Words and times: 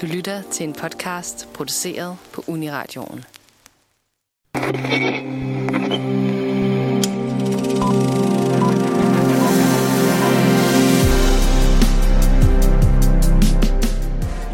Du 0.00 0.06
lytter 0.06 0.42
til 0.52 0.64
en 0.64 0.72
podcast 0.72 1.48
produceret 1.54 2.16
på 2.32 2.44
Uniradioen. 2.46 3.24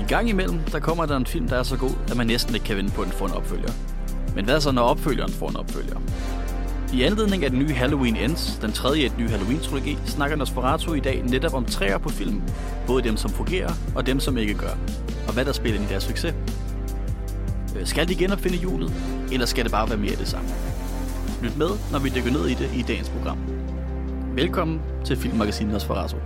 I 0.00 0.08
gang 0.08 0.28
imellem, 0.28 0.58
der 0.58 0.80
kommer 0.80 1.06
der 1.06 1.16
en 1.16 1.26
film, 1.26 1.48
der 1.48 1.56
er 1.58 1.62
så 1.62 1.76
god, 1.76 1.90
at 2.10 2.16
man 2.16 2.26
næsten 2.26 2.54
ikke 2.54 2.66
kan 2.66 2.76
vente 2.76 2.92
på, 2.94 3.02
at 3.02 3.08
den 3.08 3.16
får 3.16 3.26
en 3.26 3.32
opfølger. 3.32 3.72
Men 4.34 4.44
hvad 4.44 4.60
så, 4.60 4.72
når 4.72 4.82
opfølgeren 4.82 5.32
får 5.32 5.48
en 5.48 5.56
opfølger? 5.56 6.00
I 6.92 7.02
anledning 7.02 7.44
af 7.44 7.50
den 7.50 7.58
nye 7.58 7.72
Halloween 7.72 8.16
Ends, 8.16 8.58
den 8.62 8.72
tredje 8.72 9.02
af 9.02 9.06
et 9.06 9.18
nye 9.18 9.28
Halloween-trilogi, 9.28 9.98
snakker 10.06 10.36
Nosferatu 10.36 10.94
i 10.94 11.00
dag 11.00 11.22
netop 11.22 11.54
om 11.54 11.64
træer 11.64 11.98
på 11.98 12.08
film. 12.08 12.42
Både 12.86 13.02
dem, 13.02 13.16
som 13.16 13.30
fungerer, 13.30 13.72
og 13.96 14.06
dem, 14.06 14.20
som 14.20 14.36
ikke 14.36 14.54
gør. 14.54 14.76
Hvad 15.36 15.44
der 15.44 15.52
spiller 15.52 15.80
ind 15.80 15.90
i 15.90 15.92
deres 15.92 16.04
succes. 16.04 16.34
Øh, 17.76 17.86
skal 17.86 18.08
de 18.08 18.14
genopfinde 18.14 18.56
hjulet, 18.56 18.92
eller 19.32 19.46
skal 19.46 19.64
det 19.64 19.72
bare 19.72 19.88
være 19.88 19.98
mere 19.98 20.12
af 20.12 20.18
det 20.18 20.28
samme? 20.28 20.48
Lyt 21.42 21.56
med, 21.56 21.68
når 21.92 21.98
vi 21.98 22.08
dykker 22.08 22.30
ned 22.30 22.46
i 22.46 22.54
det 22.54 22.70
i 22.74 22.82
dagens 22.82 23.08
program. 23.10 23.38
Velkommen 24.34 24.82
til 25.04 25.16
Filmmagasinet 25.16 25.72
Nosferatu. 25.72 26.16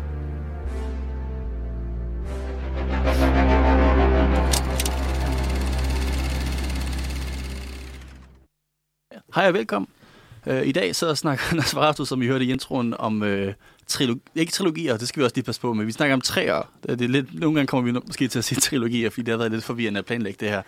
Hej 9.34 9.48
og 9.48 9.54
velkommen. 9.54 9.88
Uh, 10.46 10.66
I 10.66 10.72
dag 10.72 10.96
så 10.96 11.14
snakker 11.14 11.44
Nosferatu, 11.56 12.04
som 12.04 12.22
I 12.22 12.26
hørte 12.26 12.44
i 12.44 12.50
introen, 12.52 12.94
om 12.98 13.22
uh, 13.22 13.28
trilogi, 13.86 14.20
ikke 14.34 14.52
trilogier, 14.52 14.96
det 14.96 15.08
skal 15.08 15.20
vi 15.20 15.24
også 15.24 15.34
lige 15.36 15.44
passe 15.44 15.60
på 15.60 15.72
med. 15.72 15.84
Vi 15.84 15.92
snakker 15.92 16.14
om 16.14 16.20
træer. 16.20 16.70
Det, 16.86 16.98
det 16.98 17.04
er 17.04 17.08
lidt, 17.08 17.40
nogle 17.40 17.54
gange 17.54 17.66
kommer 17.66 17.92
vi 17.92 17.98
måske 18.06 18.28
til 18.28 18.38
at 18.38 18.44
sige 18.44 18.60
trilogier, 18.70 19.10
fordi 19.10 19.22
det 19.22 19.32
har 19.32 19.38
været 19.38 19.52
lidt 19.52 19.64
forvirrende 19.64 19.98
at 19.98 20.06
planlægge 20.06 20.36
det 20.40 20.48
her. 20.48 20.62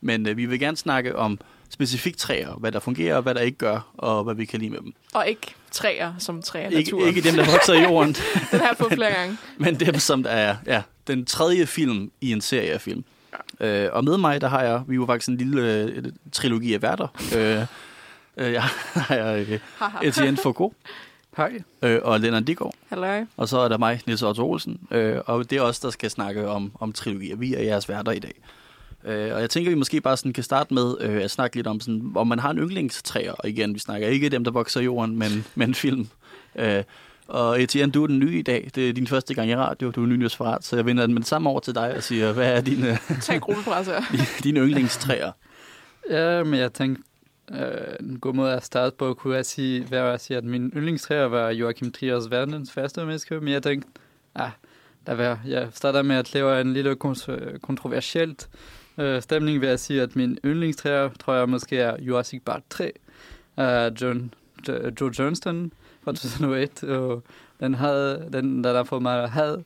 Men 0.00 0.28
uh, 0.28 0.36
vi 0.36 0.46
vil 0.46 0.60
gerne 0.60 0.76
snakke 0.76 1.16
om 1.16 1.38
specifikt 1.70 2.18
træer, 2.18 2.52
hvad 2.54 2.72
der 2.72 2.80
fungerer, 2.80 3.16
og 3.16 3.22
hvad 3.22 3.34
der 3.34 3.40
ikke 3.40 3.58
gør, 3.58 3.90
og 3.98 4.24
hvad 4.24 4.34
vi 4.34 4.44
kan 4.44 4.60
lide 4.60 4.70
med 4.70 4.80
dem. 4.80 4.92
Og 5.14 5.28
ikke 5.28 5.54
træer 5.70 6.14
som 6.18 6.42
træer 6.42 6.68
Ikke, 6.68 6.78
naturen. 6.78 7.08
ikke 7.08 7.20
dem, 7.20 7.34
der 7.34 7.50
vokser 7.52 7.72
i 7.74 7.82
jorden, 7.82 8.16
Den 8.52 8.60
har 8.60 8.74
fået 8.78 8.92
flere 8.92 9.12
gange. 9.12 9.36
men 9.58 9.80
dem, 9.80 9.98
som 9.98 10.22
der 10.22 10.30
er 10.30 10.56
ja, 10.66 10.82
den 11.06 11.24
tredje 11.24 11.66
film 11.66 12.10
i 12.20 12.32
en 12.32 12.40
serie 12.40 12.72
af 12.72 12.80
film. 12.80 13.04
Ja. 13.60 13.66
Øh, 13.86 13.90
og 13.92 14.04
med 14.04 14.16
mig, 14.18 14.40
der 14.40 14.48
har 14.48 14.62
jeg, 14.62 14.82
vi 14.88 14.94
jo 14.94 15.06
faktisk 15.06 15.28
en 15.28 15.36
lille 15.36 15.72
øh, 15.74 16.04
trilogi 16.32 16.74
af 16.74 16.82
værter. 16.82 17.08
Øh, 17.36 17.66
øh, 18.38 18.52
jeg 18.52 18.62
har 19.08 19.34
øh. 19.34 19.58
Etienne 20.02 20.36
Foucault 20.36 20.74
Hej. 21.36 21.62
øh, 21.82 22.00
og 22.02 22.20
Lennart 22.20 22.46
Diggaard. 22.46 22.74
Halløj. 22.88 23.24
Og 23.36 23.48
så 23.48 23.58
er 23.58 23.68
der 23.68 23.78
mig, 23.78 24.00
Niels 24.06 24.22
Otto 24.22 24.50
Olsen. 24.50 24.80
Øh, 24.90 25.16
og 25.26 25.50
det 25.50 25.58
er 25.58 25.62
os, 25.62 25.80
der 25.80 25.90
skal 25.90 26.10
snakke 26.10 26.48
om, 26.48 26.72
om 26.80 26.92
trilogier. 26.92 27.36
Vi 27.36 27.54
er 27.54 27.62
jeres 27.62 27.88
værter 27.88 28.12
i 28.12 28.18
dag. 28.18 28.34
Øh, 29.04 29.34
og 29.34 29.40
jeg 29.40 29.50
tænker, 29.50 29.70
vi 29.70 29.74
måske 29.76 30.00
bare 30.00 30.16
sådan 30.16 30.32
kan 30.32 30.44
starte 30.44 30.74
med 30.74 30.94
øh, 31.00 31.22
at 31.22 31.30
snakke 31.30 31.56
lidt 31.56 31.66
om, 31.66 31.80
sådan, 31.80 32.12
om 32.14 32.26
man 32.26 32.38
har 32.38 32.50
en 32.50 32.58
yndlingstræer. 32.58 33.32
Og 33.32 33.48
igen, 33.48 33.74
vi 33.74 33.78
snakker 33.78 34.08
ikke 34.08 34.28
dem, 34.28 34.44
der 34.44 34.50
vokser 34.50 34.80
i 34.80 34.84
jorden, 34.84 35.18
men, 35.18 35.44
men 35.54 35.74
film. 35.74 36.08
Øh, 36.56 36.82
og 37.28 37.62
Etienne, 37.62 37.92
du 37.92 38.02
er 38.02 38.06
den 38.06 38.18
nye 38.18 38.38
i 38.38 38.42
dag. 38.42 38.70
Det 38.74 38.88
er 38.88 38.92
din 38.92 39.06
første 39.06 39.34
gang 39.34 39.50
i 39.50 39.56
radio. 39.56 39.90
Du 39.90 40.02
er 40.02 40.06
ny 40.06 40.12
Nosferatu, 40.12 40.62
så 40.62 40.76
jeg 40.76 40.86
vender 40.86 41.06
den 41.06 41.14
med 41.14 41.20
det 41.22 41.28
samme 41.28 41.50
over 41.50 41.60
til 41.60 41.74
dig 41.74 41.94
og 41.96 42.02
siger, 42.02 42.32
hvad 42.32 42.52
er 42.52 42.60
dine, 42.60 42.98
Tag 43.22 43.40
gruppepresser. 43.40 44.02
dine 44.44 44.60
yndlingstræer? 44.60 45.32
Ja, 46.10 46.44
men 46.44 46.60
jeg 46.60 46.72
tænkte, 46.72 47.02
øh, 47.52 47.96
en 48.00 48.18
god 48.20 48.34
måde 48.34 48.52
at 48.52 48.64
starte 48.64 48.96
på, 48.96 49.14
kunne 49.14 49.36
jeg 49.36 49.46
sige, 49.46 49.84
hvad 49.84 49.98
jeg 49.98 50.20
sige, 50.20 50.36
at 50.36 50.44
min 50.44 50.72
yndlingstræer 50.76 51.24
var 51.26 51.50
Joachim 51.50 51.92
Triers 51.92 52.30
verdens 52.30 52.72
første 52.72 53.04
menneske, 53.04 53.40
men 53.40 53.48
jeg 53.52 53.62
tænkte, 53.62 53.88
ah, 54.34 54.50
der 55.06 55.14
var, 55.14 55.40
jeg 55.46 55.68
starter 55.72 56.02
med 56.02 56.16
at 56.16 56.34
lave 56.34 56.60
en 56.60 56.72
lille 56.72 56.96
kons- 57.04 57.58
kontroversielt 57.62 58.48
øh, 58.98 59.22
stemning 59.22 59.60
ved 59.60 59.68
at 59.68 59.80
sige, 59.80 60.02
at 60.02 60.16
min 60.16 60.38
yndlingstræer, 60.44 61.08
tror 61.20 61.34
jeg 61.34 61.48
måske 61.48 61.78
er 61.78 61.96
Jurassic 62.02 62.42
Park 62.46 62.62
3 62.70 62.92
af 63.56 63.90
John, 64.00 64.34
Jo- 64.68 64.90
Joe 65.00 65.10
Johnston 65.18 65.72
fra 66.04 66.12
2001, 66.12 66.84
og 66.84 67.22
den 67.60 67.74
havde, 67.74 68.28
den, 68.32 68.64
der 68.64 68.76
har 68.76 68.84
for 68.84 68.98
mig 68.98 69.30
had, 69.30 69.58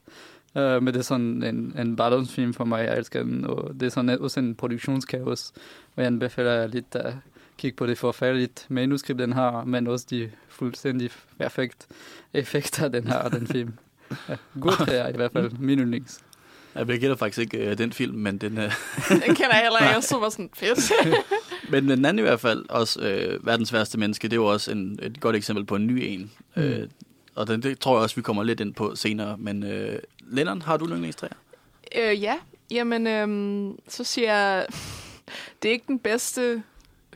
Uh, 0.55 0.61
men 0.63 0.87
det 0.87 0.97
er 0.97 1.03
sådan 1.03 1.43
en, 1.43 1.75
en 1.79 1.97
barndomsfilm 1.97 2.55
for 2.55 2.65
mig, 2.65 2.85
jeg 2.85 2.99
elsker 2.99 3.23
den, 3.23 3.45
og 3.45 3.75
det 3.81 3.87
er 3.87 3.91
sådan 3.91 4.21
også 4.21 4.41
en 4.41 4.55
produktionskaos, 4.55 5.53
og 5.97 6.03
jeg 6.03 6.07
anbefaler 6.07 6.67
lidt 6.67 6.95
at 6.95 7.15
kigge 7.63 7.77
på 7.77 7.87
det 7.87 7.99
forfærdeligt 7.99 8.67
manuskript, 8.69 9.19
den 9.19 9.33
har, 9.33 9.65
men 9.65 9.87
også 9.87 10.07
de 10.11 10.31
fuldstændig 10.49 11.11
perfekt 11.39 11.87
effekter, 12.35 12.89
den 12.89 13.07
har, 13.07 13.29
den 13.29 13.47
film. 13.47 13.73
Ja, 14.29 14.37
god 14.61 14.73
træer 14.87 15.09
i 15.09 15.17
hvert 15.17 15.33
fald, 15.33 15.51
min 15.51 15.79
yndlings. 15.79 16.21
Jeg 16.75 16.87
kender 16.87 17.17
faktisk 17.17 17.39
ikke 17.39 17.71
øh, 17.71 17.79
den 17.79 17.93
film, 17.93 18.19
men 18.19 18.39
den, 18.39 18.59
øh, 18.59 18.65
Den 19.09 19.35
kender 19.35 19.51
jeg 19.53 19.63
heller 19.63 19.79
ikke. 19.79 19.95
Jeg 19.95 20.03
så 20.03 20.19
var 20.19 20.29
sådan, 20.29 20.51
fedt. 20.55 20.93
Men 21.71 21.89
den 21.89 22.05
anden 22.05 22.19
i 22.19 22.23
hvert 22.23 22.41
fald, 22.41 22.65
også 22.69 23.01
øh, 23.01 23.47
verdens 23.47 23.73
værste 23.73 23.99
menneske, 23.99 24.29
det 24.29 24.33
er 24.33 24.37
jo 24.37 24.47
også 24.47 24.71
en, 24.71 24.99
et 25.03 25.21
godt 25.21 25.37
eksempel 25.37 25.65
på 25.65 25.77
en 25.77 25.87
ny 25.87 26.03
en. 26.03 26.31
Mm. 26.57 26.63
Øh, 26.63 26.89
og 27.35 27.47
den, 27.47 27.63
det 27.63 27.79
tror 27.79 27.97
jeg 27.97 28.03
også, 28.03 28.17
vi 28.17 28.23
kommer 28.23 28.43
lidt 28.43 28.61
ind 28.61 28.75
på 28.75 28.95
senere. 28.95 29.37
Men 29.39 29.63
øh, 29.63 29.99
Lennon, 30.21 30.63
har 30.63 30.77
du 30.77 30.89
yndlingstræer? 30.89 31.33
øh, 31.97 32.23
ja, 32.23 32.35
jamen, 32.71 33.07
øhm, 33.07 33.79
så 33.89 34.05
siger 34.05 34.35
jeg, 34.35 34.67
det 35.63 35.69
er 35.69 35.73
ikke 35.73 35.89
den 35.89 35.99
bedste 35.99 36.63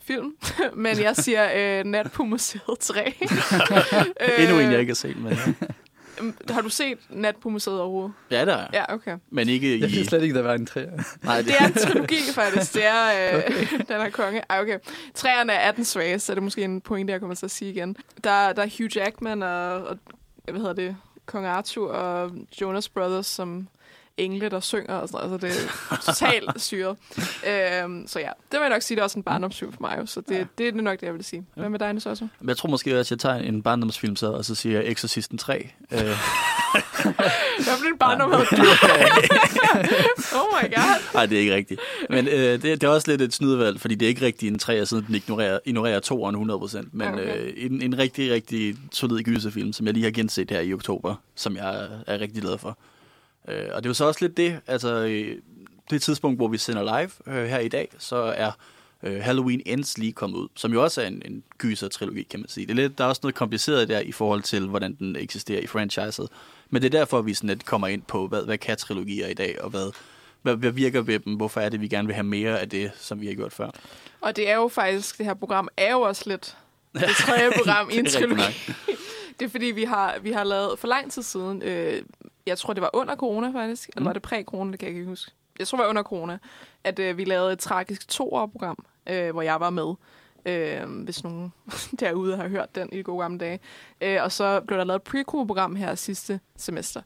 film, 0.06 0.37
men 0.84 1.00
jeg 1.00 1.17
siger 1.17 1.78
øh, 1.78 1.84
Nat 1.84 2.12
på 2.12 2.25
Museet 2.25 2.78
3. 2.81 3.06
øh, 3.06 4.41
Endnu 4.43 4.59
en, 4.59 4.71
jeg 4.72 4.81
ikke 4.81 4.91
har 4.91 4.94
set, 4.94 5.17
men 5.17 5.33
øhm, 6.21 6.34
Har 6.50 6.61
du 6.61 6.69
set 6.69 6.99
Nat 7.11 7.37
på 7.37 7.49
Museet 7.49 7.81
overhovedet? 7.81 8.12
ja, 8.31 8.45
der 8.45 8.56
er. 8.56 8.66
Ja, 8.72 8.95
okay. 8.95 9.16
Men 9.31 9.49
ikke 9.49 9.81
Jeg 9.81 9.89
i... 9.89 9.93
vidste 9.93 10.05
slet 10.05 10.22
ikke, 10.22 10.34
der 10.34 10.43
var 10.43 10.55
en 10.55 10.66
træer. 10.66 11.03
Nej, 11.22 11.43
Det 11.43 11.53
er 11.61 11.66
en 11.66 11.72
trilogi, 11.72 12.16
faktisk. 12.33 12.75
Det 12.75 12.87
er, 12.87 13.34
øh, 13.37 13.43
okay. 13.47 13.66
den 13.89 13.97
er 14.00 14.11
konge. 14.11 14.43
Ej, 14.50 14.61
okay. 14.61 14.78
Træerne 15.15 15.53
er 15.53 15.72
den 15.72 15.84
svage, 15.84 16.19
så 16.19 16.33
er 16.33 16.34
det 16.34 16.43
måske 16.43 16.62
en 16.65 16.81
pointe, 16.81 17.12
jeg 17.12 17.21
kommer 17.21 17.34
til 17.34 17.47
at 17.47 17.50
sige 17.50 17.71
igen. 17.71 17.97
Der, 18.25 18.53
der 18.53 18.62
er 18.62 18.69
Hugh 18.78 18.97
Jackman 18.97 19.43
og, 19.43 19.84
og, 19.87 19.99
hvad 20.45 20.61
hedder 20.61 20.72
det, 20.72 20.97
Kong 21.27 21.47
Arthur 21.47 21.89
og 21.91 22.31
Jonas 22.61 22.89
Brothers, 22.89 23.27
som 23.27 23.69
engle, 24.19 24.49
der 24.49 24.60
synger 24.60 24.94
og 24.94 25.09
sådan 25.09 25.28
noget. 25.28 25.44
Altså, 25.44 25.60
det 25.60 25.71
er 25.91 25.97
totalt 26.12 26.62
syret. 26.62 26.97
Øhm, 27.47 28.04
så 28.09 28.19
ja, 28.19 28.28
det 28.53 28.53
vil 28.53 28.60
jeg 28.60 28.69
nok 28.69 28.82
sige, 28.82 28.97
det 28.97 29.00
er 29.00 29.04
også 29.04 29.19
en 29.19 29.22
barndomsfilm 29.22 29.72
for 29.72 29.81
mig. 29.81 29.97
Jo, 30.00 30.06
så 30.06 30.21
det, 30.28 30.34
ja. 30.34 30.44
det 30.59 30.69
er 30.69 30.72
nok 30.72 31.00
det, 31.00 31.06
jeg 31.06 31.15
vil 31.15 31.25
sige. 31.25 31.47
Hvad 31.54 31.69
med 31.69 31.78
dig, 31.78 31.93
Niels 31.93 32.06
også? 32.06 32.28
Jeg 32.47 32.56
tror 32.56 32.69
måske 32.69 32.94
at 32.94 33.10
jeg 33.10 33.19
tager 33.19 33.37
en 33.37 33.62
barndomsfilm 33.62 34.16
så, 34.16 34.32
og 34.32 34.44
så 34.44 34.54
siger 34.54 34.81
jeg 34.81 34.91
Exorcisten 34.91 35.38
3. 35.38 35.71
Øh, 35.93 35.99
Hvad 36.00 36.15
for 37.78 37.87
en 37.87 37.99
barndom 37.99 38.32
oh 38.32 38.41
my 40.62 40.75
god. 40.75 41.15
Nej, 41.15 41.27
det 41.27 41.37
er 41.37 41.41
ikke 41.41 41.54
rigtigt. 41.54 41.81
Men 42.10 42.28
øh, 42.28 42.34
det, 42.34 42.62
det 42.62 42.83
er 42.83 42.88
også 42.88 43.10
lidt 43.10 43.22
et 43.22 43.34
snydevalg, 43.34 43.81
fordi 43.81 43.94
det 43.94 44.06
er 44.06 44.09
ikke 44.09 44.27
rigtig 44.27 44.48
en 44.48 44.60
3'er, 44.62 44.84
siden 44.84 45.04
den 45.06 45.15
ignorerer, 45.15 45.59
ignorerer 45.65 46.00
2'eren 46.00 46.37
100%. 46.83 46.88
Men 46.93 47.09
Okay. 47.09 47.38
øh, 47.38 47.53
en, 47.56 47.83
en 47.83 47.98
rigtig, 47.98 48.33
rigtig 48.33 48.77
solid 48.93 49.22
gyserfilm, 49.22 49.72
som 49.72 49.87
jeg 49.87 49.94
lige 49.94 50.04
har 50.04 50.10
genset 50.10 50.50
her 50.50 50.60
i 50.60 50.72
oktober, 50.72 51.15
som 51.34 51.56
jeg 51.56 51.88
er 52.06 52.21
rigtig 52.21 52.43
glad 52.43 52.59
for. 52.59 52.78
Øh, 53.49 53.69
og 53.73 53.83
det 53.83 53.87
er 53.87 53.91
jo 53.91 53.95
så 53.95 54.05
også 54.05 54.25
lidt 54.25 54.37
det, 54.37 54.61
altså 54.67 54.95
øh, 54.95 55.37
det 55.91 56.03
tidspunkt, 56.03 56.39
hvor 56.39 56.49
vi 56.49 56.59
sender 56.59 56.83
live 56.83 57.39
øh, 57.39 57.47
her 57.47 57.59
i 57.59 57.69
dag, 57.69 57.89
så 57.99 58.17
er 58.17 58.51
øh, 59.03 59.23
Halloween 59.23 59.62
Ends 59.67 59.99
lige 59.99 60.12
kommet 60.12 60.39
ud, 60.39 60.49
som 60.55 60.73
jo 60.73 60.83
også 60.83 61.03
er 61.03 61.07
en, 61.07 61.23
en 61.25 61.43
gyser-trilogi, 61.59 62.23
kan 62.23 62.41
man 62.41 62.49
sige. 62.49 62.67
Det 62.67 62.73
er 62.73 62.77
lidt, 62.77 62.99
der 62.99 63.05
er 63.05 63.09
også 63.09 63.21
noget 63.23 63.34
kompliceret 63.34 63.89
der 63.89 64.01
i 64.01 64.12
forhold 64.12 64.43
til, 64.43 64.67
hvordan 64.67 64.95
den 64.95 65.17
eksisterer 65.17 65.61
i 65.61 65.67
franchiset. 65.67 66.29
Men 66.71 66.83
det 66.83 66.95
er 66.95 66.99
derfor, 66.99 67.23
vi 67.23 67.34
sådan 67.34 67.49
lidt 67.49 67.65
kommer 67.65 67.87
ind 67.87 68.03
på, 68.03 68.27
hvad, 68.27 68.43
hvad 68.43 68.59
kan 68.59 68.77
trilogier 68.77 69.27
i 69.27 69.34
dag, 69.34 69.63
og 69.63 69.71
hvad, 69.71 69.93
hvad, 70.43 70.57
hvad 70.57 70.71
virker 70.71 71.01
ved 71.01 71.19
dem? 71.19 71.34
Hvorfor 71.34 71.61
er 71.61 71.69
det, 71.69 71.81
vi 71.81 71.89
gerne 71.89 72.07
vil 72.07 72.15
have 72.15 72.25
mere 72.25 72.61
af 72.61 72.69
det, 72.69 72.91
som 72.99 73.21
vi 73.21 73.27
har 73.27 73.34
gjort 73.34 73.53
før? 73.53 73.71
Og 74.21 74.37
det 74.37 74.51
er 74.51 74.57
jo 74.57 74.69
faktisk, 74.69 75.19
det 75.19 75.27
her 75.27 75.34
program 75.34 75.69
er 75.77 75.93
jo 75.93 76.01
også 76.01 76.23
lidt 76.27 76.57
det 76.95 77.09
tredje 77.19 77.51
program 77.57 77.91
i 77.93 77.99
en 77.99 78.07
trilogi. 78.07 78.43
Det 79.38 79.44
er 79.44 79.48
fordi, 79.48 79.66
vi 79.66 79.84
har, 79.84 80.19
vi 80.22 80.32
har 80.32 80.44
lavet 80.44 80.78
for 80.78 80.88
lang 80.88 81.12
tid 81.12 81.22
siden, 81.22 81.62
øh, 81.62 82.02
jeg 82.47 82.58
tror 82.58 82.72
det 82.72 82.82
var 82.82 82.91
under 82.92 83.16
corona 83.16 83.50
faktisk, 83.60 83.88
eller 83.88 84.00
Mm. 84.00 84.06
var 84.06 84.12
det 84.12 84.22
præ-corona, 84.22 84.70
det 84.72 84.78
kan 84.80 84.88
jeg 84.88 84.97
ikke 84.97 85.08
huske. 85.08 85.30
Jeg 85.58 85.66
tror 85.66 85.78
det 85.78 85.83
var 85.84 85.91
under 85.91 86.03
corona, 86.03 86.38
at 86.84 86.98
øh, 86.98 87.16
vi 87.18 87.24
lavede 87.24 87.53
et 87.53 87.59
tragisk 87.59 88.09
toårprogram, 88.09 88.84
øh, 89.09 89.30
hvor 89.30 89.42
jeg 89.42 89.60
var 89.60 89.71
med. 89.71 89.94
Øh, 90.47 91.03
hvis 91.04 91.24
nogen 91.24 91.53
derude 92.00 92.36
har 92.36 92.48
hørt 92.48 92.74
den 92.74 92.88
i 92.92 92.97
de 92.97 93.03
gode 93.03 93.22
gamle 93.22 93.38
dage. 93.38 93.60
Øh, 94.00 94.22
og 94.22 94.33
så 94.33 94.60
blev 94.60 94.78
der 94.78 94.84
lavet 94.84 94.98
et 94.98 95.03
prequel-program 95.03 95.77
her 95.77 95.94
sidste 95.94 96.41
semester. 96.56 97.03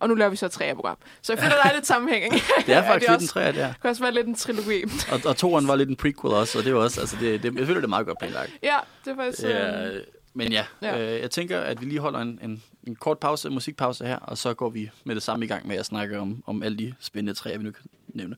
Og 0.00 0.08
nu 0.08 0.14
laver 0.14 0.30
vi 0.30 0.36
så 0.36 0.46
et 0.46 0.52
treårprogram. 0.52 0.96
Så 1.22 1.32
jeg 1.32 1.38
føler, 1.42 1.54
der 1.62 1.68
er 1.70 1.74
lidt 1.74 1.86
sammenhæng. 1.86 2.24
ikke? 2.34 2.42
Det 2.66 2.74
er 2.74 2.82
faktisk 2.82 3.00
lidt 3.10 3.20
en 3.20 3.24
også, 3.24 3.28
træer 3.28 3.52
der. 3.52 3.66
det 3.66 3.80
kan 3.80 3.90
også 3.90 4.02
være 4.02 4.12
lidt 4.14 4.26
en 4.26 4.34
trilogi. 4.34 4.82
Og, 5.12 5.20
og 5.24 5.36
toeren 5.36 5.68
var 5.68 5.76
lidt 5.76 5.88
en 5.88 5.96
prequel 5.96 6.34
også, 6.34 6.58
og 6.58 6.64
det 6.64 6.70
er 6.70 6.74
jo 6.74 6.82
også, 6.82 7.00
altså 7.00 7.16
det, 7.20 7.42
det, 7.42 7.54
jeg 7.58 7.66
føler, 7.66 7.80
det 7.80 7.84
er 7.84 7.88
meget 7.88 8.06
godt 8.06 8.18
planlagt. 8.18 8.50
ja, 8.62 8.76
det 9.04 9.10
er 9.10 9.16
faktisk... 9.16 9.44
Øh, 9.44 9.50
Ja, 9.50 9.98
men 10.34 10.52
ja, 10.52 10.64
Ja. 10.82 11.14
Øh, 11.14 11.20
jeg 11.20 11.30
tænker, 11.30 11.60
at 11.60 11.80
vi 11.80 11.86
lige 11.86 12.00
holder 12.00 12.18
en, 12.18 12.38
en, 12.42 12.62
en 12.84 12.96
kort 12.96 13.18
pause, 13.18 13.50
musikpause 13.50 14.06
her, 14.06 14.16
og 14.16 14.38
så 14.38 14.54
går 14.54 14.70
vi 14.70 14.90
med 15.04 15.14
det 15.14 15.22
samme 15.22 15.44
i 15.44 15.48
gang 15.48 15.66
med 15.66 15.76
at 15.76 15.86
snakke 15.86 16.18
om, 16.18 16.42
om 16.46 16.62
alle 16.62 16.78
de 16.78 16.94
spændende 17.00 17.34
træer, 17.34 17.58
vi 17.58 17.64
nu 17.64 17.70
kan 17.70 17.84
nævne. 18.08 18.36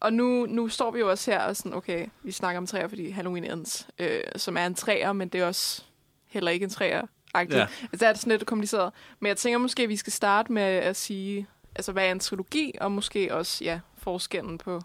Og 0.00 0.12
nu, 0.12 0.46
nu 0.46 0.68
står 0.68 0.90
vi 0.90 0.98
jo 0.98 1.10
også 1.10 1.30
her 1.30 1.40
og 1.40 1.56
sådan, 1.56 1.74
okay, 1.74 2.06
vi 2.22 2.32
snakker 2.32 2.58
om 2.58 2.66
træer, 2.66 2.88
fordi 2.88 3.10
Halloween 3.10 3.44
Ends, 3.44 3.88
øh, 3.98 4.20
som 4.36 4.56
er 4.56 4.66
en 4.66 4.74
træer, 4.74 5.12
men 5.12 5.28
det 5.28 5.40
er 5.40 5.46
også 5.46 5.82
heller 6.26 6.50
ikke 6.50 6.64
en 6.64 6.70
træer. 6.70 7.02
Ja. 7.34 7.40
Altså, 7.40 7.66
det 7.92 8.02
er 8.02 8.14
sådan 8.14 8.30
lidt 8.30 8.46
kompliceret. 8.46 8.92
Men 9.20 9.28
jeg 9.28 9.36
tænker 9.36 9.58
måske, 9.58 9.82
at 9.82 9.88
vi 9.88 9.96
skal 9.96 10.12
starte 10.12 10.52
med 10.52 10.62
at 10.62 10.96
sige, 10.96 11.46
altså, 11.78 11.92
hvad 11.92 12.06
er 12.06 12.12
en 12.12 12.20
trilogi, 12.20 12.72
og 12.80 12.92
måske 12.92 13.34
også, 13.34 13.64
ja, 13.64 13.80
forskellen 13.96 14.58
på 14.58 14.80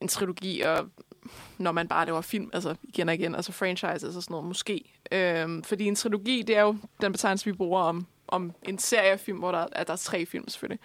en 0.00 0.08
trilogi 0.08 0.60
og 0.60 0.88
når 1.58 1.72
man 1.72 1.88
bare 1.88 2.06
laver 2.06 2.20
film, 2.20 2.50
altså 2.52 2.74
igen 2.82 3.08
og 3.08 3.14
igen, 3.14 3.34
altså 3.34 3.52
franchises 3.52 4.16
og 4.16 4.22
sådan 4.22 4.32
noget, 4.32 4.46
måske. 4.46 4.92
Øhm, 5.12 5.62
fordi 5.62 5.84
en 5.84 5.94
trilogi, 5.94 6.42
det 6.42 6.56
er 6.56 6.60
jo 6.62 6.76
den 7.00 7.12
betegnelse, 7.12 7.44
vi 7.44 7.52
bruger 7.52 7.82
om, 7.82 8.06
om 8.28 8.52
en 8.62 8.78
serie 8.78 9.10
af 9.10 9.20
film, 9.20 9.38
hvor 9.38 9.52
der, 9.52 9.66
er, 9.72 9.84
der 9.84 9.92
er 9.92 9.96
tre 9.96 10.26
film 10.26 10.48
selvfølgelig. 10.48 10.80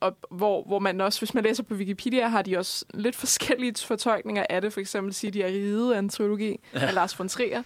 Og 0.00 0.16
hvor, 0.30 0.64
hvor 0.66 0.78
man 0.78 1.00
også, 1.00 1.20
hvis 1.20 1.34
man 1.34 1.44
læser 1.44 1.62
på 1.62 1.74
Wikipedia, 1.74 2.28
har 2.28 2.42
de 2.42 2.58
også 2.58 2.84
lidt 2.94 3.16
forskellige 3.16 3.74
fortolkninger 3.86 4.46
af 4.50 4.60
det. 4.60 4.72
For 4.72 4.80
eksempel 4.80 5.14
siger 5.14 5.30
de, 5.30 5.44
at 5.44 5.52
Ride 5.52 5.94
er 5.94 5.98
en 5.98 6.08
trilogi 6.08 6.60
ja. 6.74 6.86
af 6.86 6.94
Lars 6.94 7.18
von 7.18 7.28
Trier. 7.28 7.62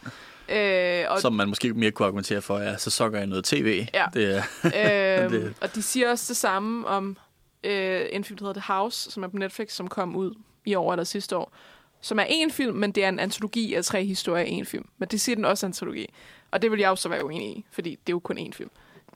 Øh, 0.48 1.04
og 1.10 1.20
Som 1.20 1.32
man 1.32 1.48
måske 1.48 1.72
mere 1.74 1.90
kunne 1.90 2.06
argumentere 2.06 2.42
for, 2.42 2.58
ja, 2.58 2.76
så 2.76 2.90
sokker 2.90 3.18
jeg 3.18 3.26
noget 3.26 3.44
tv. 3.44 3.86
Ja. 3.94 4.04
Det, 4.14 4.22
øhm, 4.64 5.30
Det- 5.42 5.54
og 5.60 5.74
de 5.74 5.82
siger 5.82 6.10
også 6.10 6.24
det 6.28 6.36
samme 6.36 6.86
om 6.86 7.16
øh, 7.64 8.00
en 8.12 8.24
film, 8.24 8.38
der 8.38 8.44
hedder 8.46 8.60
The 8.60 8.72
House, 8.74 9.10
som 9.10 9.22
er 9.22 9.28
på 9.28 9.36
Netflix, 9.36 9.72
som 9.72 9.88
kom 9.88 10.16
ud 10.16 10.34
i 10.64 10.74
år 10.74 10.92
eller 10.92 11.04
sidste 11.04 11.36
år. 11.36 11.52
Som 12.00 12.18
er 12.18 12.24
en 12.28 12.50
film, 12.50 12.76
men 12.76 12.92
det 12.92 13.04
er 13.04 13.08
en 13.08 13.18
antologi 13.18 13.74
af 13.74 13.84
tre 13.84 14.04
historier 14.04 14.44
i 14.44 14.50
en 14.50 14.66
film. 14.66 14.88
Men 14.98 15.08
det 15.08 15.20
siger 15.20 15.36
den 15.36 15.44
også 15.44 15.66
antologi. 15.66 16.06
Og 16.50 16.62
det 16.62 16.70
vil 16.70 16.80
jeg 16.80 16.90
også 16.90 17.08
være 17.08 17.24
uenig 17.24 17.48
i, 17.56 17.64
fordi 17.72 17.90
det 17.90 17.96
er 17.96 18.14
jo 18.14 18.18
kun 18.18 18.38
én 18.38 18.52
film. 18.52 18.70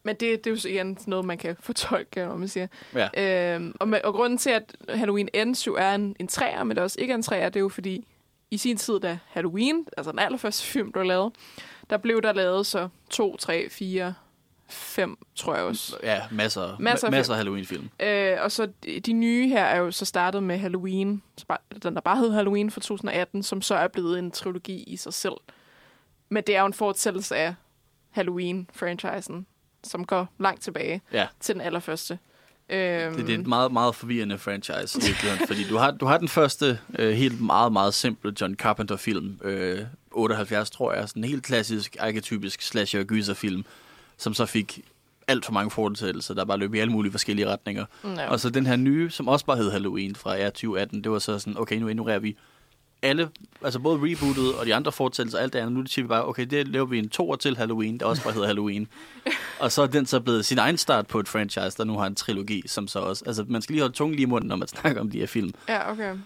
Men 0.08 0.16
det, 0.16 0.44
det 0.44 0.50
er 0.50 0.54
jo 0.64 0.68
igen 0.68 0.98
noget, 1.06 1.24
man 1.24 1.38
kan 1.38 1.56
fortolke, 1.60 2.20
når 2.24 2.36
man 2.36 2.48
siger. 2.48 2.66
ja. 2.94 3.54
Øhm, 3.54 3.74
og, 3.80 3.88
med, 3.88 4.00
og 4.04 4.14
grunden 4.14 4.38
til, 4.38 4.50
at 4.50 4.76
Halloween 4.88 5.28
Ends 5.34 5.66
jo 5.66 5.74
er 5.74 5.94
en, 5.94 6.16
en 6.18 6.28
træer, 6.28 6.64
men 6.64 6.76
det 6.76 6.84
også 6.84 7.00
ikke 7.00 7.10
er 7.12 7.14
en 7.14 7.22
træer, 7.22 7.48
det 7.48 7.56
er 7.56 7.60
jo 7.60 7.68
fordi, 7.68 8.06
i 8.50 8.56
sin 8.58 8.76
tid, 8.76 9.00
da 9.00 9.18
Halloween, 9.26 9.86
altså 9.96 10.10
den 10.10 10.18
allerførste 10.18 10.66
film, 10.66 10.92
blev 10.92 11.04
lavet, 11.04 11.32
der 11.90 11.96
blev 11.96 12.22
der 12.22 12.32
lavet 12.32 12.66
så 12.66 12.88
to, 13.10 13.36
tre, 13.36 13.68
fire, 13.70 14.14
fem, 14.68 15.16
tror 15.34 15.54
jeg 15.54 15.64
også. 15.64 15.96
ja, 16.02 16.20
masser, 16.30 16.76
Masser 16.78 17.08
ma- 17.08 17.10
masser 17.10 17.32
af 17.32 17.36
Halloween-film. 17.38 17.90
Øh, 18.00 18.36
og 18.40 18.52
så 18.52 18.68
de, 18.84 19.00
de 19.00 19.12
nye 19.12 19.48
her 19.48 19.64
er 19.64 19.76
jo 19.78 19.90
så 19.90 20.04
startet 20.04 20.42
med 20.42 20.58
Halloween, 20.58 21.22
bare- 21.48 21.58
den 21.82 21.94
der 21.94 22.00
bare 22.00 22.16
hed 22.16 22.30
Halloween 22.32 22.70
fra 22.70 22.80
2018, 22.80 23.42
som 23.42 23.62
så 23.62 23.74
er 23.74 23.88
blevet 23.88 24.18
en 24.18 24.30
trilogi 24.30 24.82
i 24.82 24.96
sig 24.96 25.14
selv. 25.14 25.34
Men 26.28 26.42
det 26.46 26.56
er 26.56 26.60
jo 26.60 26.66
en 26.66 26.72
fortsættelse 26.72 27.36
af 27.36 27.54
Halloween-franchisen, 28.10 29.46
som 29.84 30.04
går 30.04 30.28
langt 30.38 30.62
tilbage 30.62 31.00
Ja. 31.12 31.26
til 31.40 31.54
den 31.54 31.62
allerførste. 31.62 32.18
Øhm, 32.70 33.14
Det, 33.16 33.26
det 33.26 33.34
er 33.34 33.38
et 33.38 33.46
meget, 33.46 33.72
meget 33.72 33.94
forvirrende 33.94 34.38
franchise, 34.38 35.00
fordi 35.46 35.64
du 35.70 35.76
har, 35.76 35.90
du 35.90 36.06
har 36.06 36.18
den 36.18 36.28
første 36.28 36.78
øh, 36.98 37.12
helt 37.12 37.40
meget, 37.40 37.72
meget 37.72 37.94
simple 37.94 38.32
John 38.40 38.54
Carpenter-film, 38.54 39.38
øh, 39.44 39.80
78 40.10 40.70
tror 40.70 40.92
jeg, 40.92 41.08
sådan 41.08 41.24
en 41.24 41.28
helt 41.30 41.42
klassisk, 41.42 41.96
arketypisk 42.00 42.62
slasher-gyser-film, 42.62 43.64
som 44.16 44.34
så 44.34 44.46
fik 44.46 44.80
alt 45.28 45.44
for 45.44 45.52
mange 45.52 45.70
fortsættelser, 45.70 46.34
der 46.34 46.44
bare 46.44 46.58
løb 46.58 46.74
i 46.74 46.78
alle 46.78 46.92
mulige 46.92 47.12
forskellige 47.12 47.48
retninger. 47.48 47.84
ja. 48.04 48.28
Og 48.30 48.40
så 48.40 48.50
den 48.50 48.66
her 48.66 48.76
nye, 48.76 49.10
som 49.10 49.28
også 49.28 49.44
bare 49.46 49.56
hed 49.56 49.70
Halloween 49.70 50.14
fra 50.16 50.34
ja, 50.36 50.44
2018, 50.44 51.04
det 51.04 51.12
var 51.12 51.18
så 51.18 51.38
sådan, 51.38 51.58
okay, 51.58 51.76
nu 51.76 51.88
ignorerer 51.88 52.18
vi 52.18 52.36
alle, 53.02 53.28
altså 53.62 53.78
både 53.78 53.98
rebootet 54.02 54.54
og 54.54 54.66
de 54.66 54.74
andre 54.74 54.92
fortællelser, 54.92 55.38
alt 55.38 55.52
det 55.52 55.58
andet. 55.58 55.72
Nu 55.72 55.86
siger 55.86 56.04
vi 56.04 56.08
bare, 56.08 56.26
okay, 56.26 56.46
det 56.46 56.68
laver 56.68 56.86
vi 56.86 56.98
en 56.98 57.08
toer 57.08 57.36
til 57.36 57.56
Halloween, 57.56 58.00
der 58.00 58.06
også 58.06 58.22
bare 58.22 58.32
hedder 58.32 58.46
Halloween. 58.46 58.88
og 59.60 59.72
så 59.72 59.82
er 59.82 59.86
den 59.86 60.06
så 60.06 60.20
blevet 60.20 60.44
sin 60.44 60.58
egen 60.58 60.76
start 60.76 61.06
på 61.06 61.20
et 61.20 61.28
franchise, 61.28 61.76
der 61.76 61.84
nu 61.84 61.98
har 61.98 62.06
en 62.06 62.14
trilogi, 62.14 62.62
som 62.66 62.88
så 62.88 62.98
også, 62.98 63.24
altså 63.26 63.44
man 63.48 63.62
skal 63.62 63.72
lige 63.72 63.82
holde 63.82 63.94
tungen 63.94 64.14
lige 64.14 64.22
i 64.22 64.28
munden, 64.28 64.48
når 64.48 64.56
man 64.56 64.68
snakker 64.78 65.00
om 65.00 65.10
de 65.10 65.18
her 65.18 65.26
film. 65.26 65.54
ja, 65.68 65.90
okay. 65.92 66.16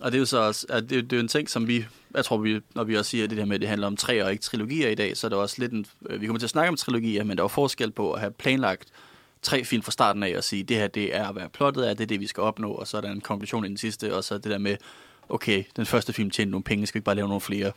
Og 0.00 0.12
det 0.12 0.18
er 0.18 0.20
jo 0.20 0.26
så 0.26 0.38
også, 0.38 0.66
at 0.68 0.90
det, 0.90 1.10
det 1.10 1.16
er 1.16 1.20
en 1.20 1.28
ting, 1.28 1.50
som 1.50 1.68
vi, 1.68 1.86
jeg 2.14 2.24
tror, 2.24 2.36
vi, 2.36 2.60
når 2.74 2.84
vi 2.84 2.96
også 2.96 3.10
siger 3.10 3.26
det 3.26 3.38
her 3.38 3.44
med, 3.44 3.54
at 3.54 3.60
det 3.60 3.68
handler 3.68 3.86
om 3.86 3.96
tre 3.96 4.24
og 4.24 4.32
ikke 4.32 4.42
trilogier 4.42 4.88
i 4.88 4.94
dag, 4.94 5.16
så 5.16 5.26
er 5.26 5.28
det 5.28 5.38
også 5.38 5.56
lidt 5.58 5.72
en, 5.72 5.86
øh, 6.06 6.20
vi 6.20 6.26
kommer 6.26 6.38
til 6.38 6.46
at 6.46 6.50
snakke 6.50 6.68
om 6.68 6.76
trilogier, 6.76 7.24
men 7.24 7.38
der 7.38 7.44
er 7.44 7.48
forskel 7.48 7.90
på 7.90 8.12
at 8.12 8.20
have 8.20 8.32
planlagt 8.32 8.88
tre 9.42 9.64
film 9.64 9.82
fra 9.82 9.90
starten 9.90 10.22
af 10.22 10.36
og 10.36 10.44
sige, 10.44 10.62
det 10.62 10.76
her 10.76 10.86
det 10.86 11.16
er, 11.16 11.32
hvad 11.32 11.42
plottet 11.52 11.90
er, 11.90 11.94
det 11.94 12.00
er 12.00 12.06
det, 12.06 12.20
vi 12.20 12.26
skal 12.26 12.42
opnå, 12.42 12.72
og 12.72 12.86
så 12.86 12.96
er 12.96 13.00
der 13.00 13.10
en 13.10 13.20
konklusion 13.20 13.64
i 13.64 13.68
den 13.68 13.76
sidste, 13.76 14.16
og 14.16 14.24
så 14.24 14.34
det 14.34 14.44
der 14.44 14.58
med, 14.58 14.76
okay, 15.30 15.64
den 15.76 15.86
første 15.86 16.12
film 16.12 16.30
tjente 16.30 16.50
nogle 16.50 16.64
penge, 16.64 16.86
skal 16.86 16.94
vi 16.94 16.98
ikke 16.98 17.04
bare 17.04 17.14
lave 17.14 17.28
nogle 17.28 17.40
flere? 17.40 17.72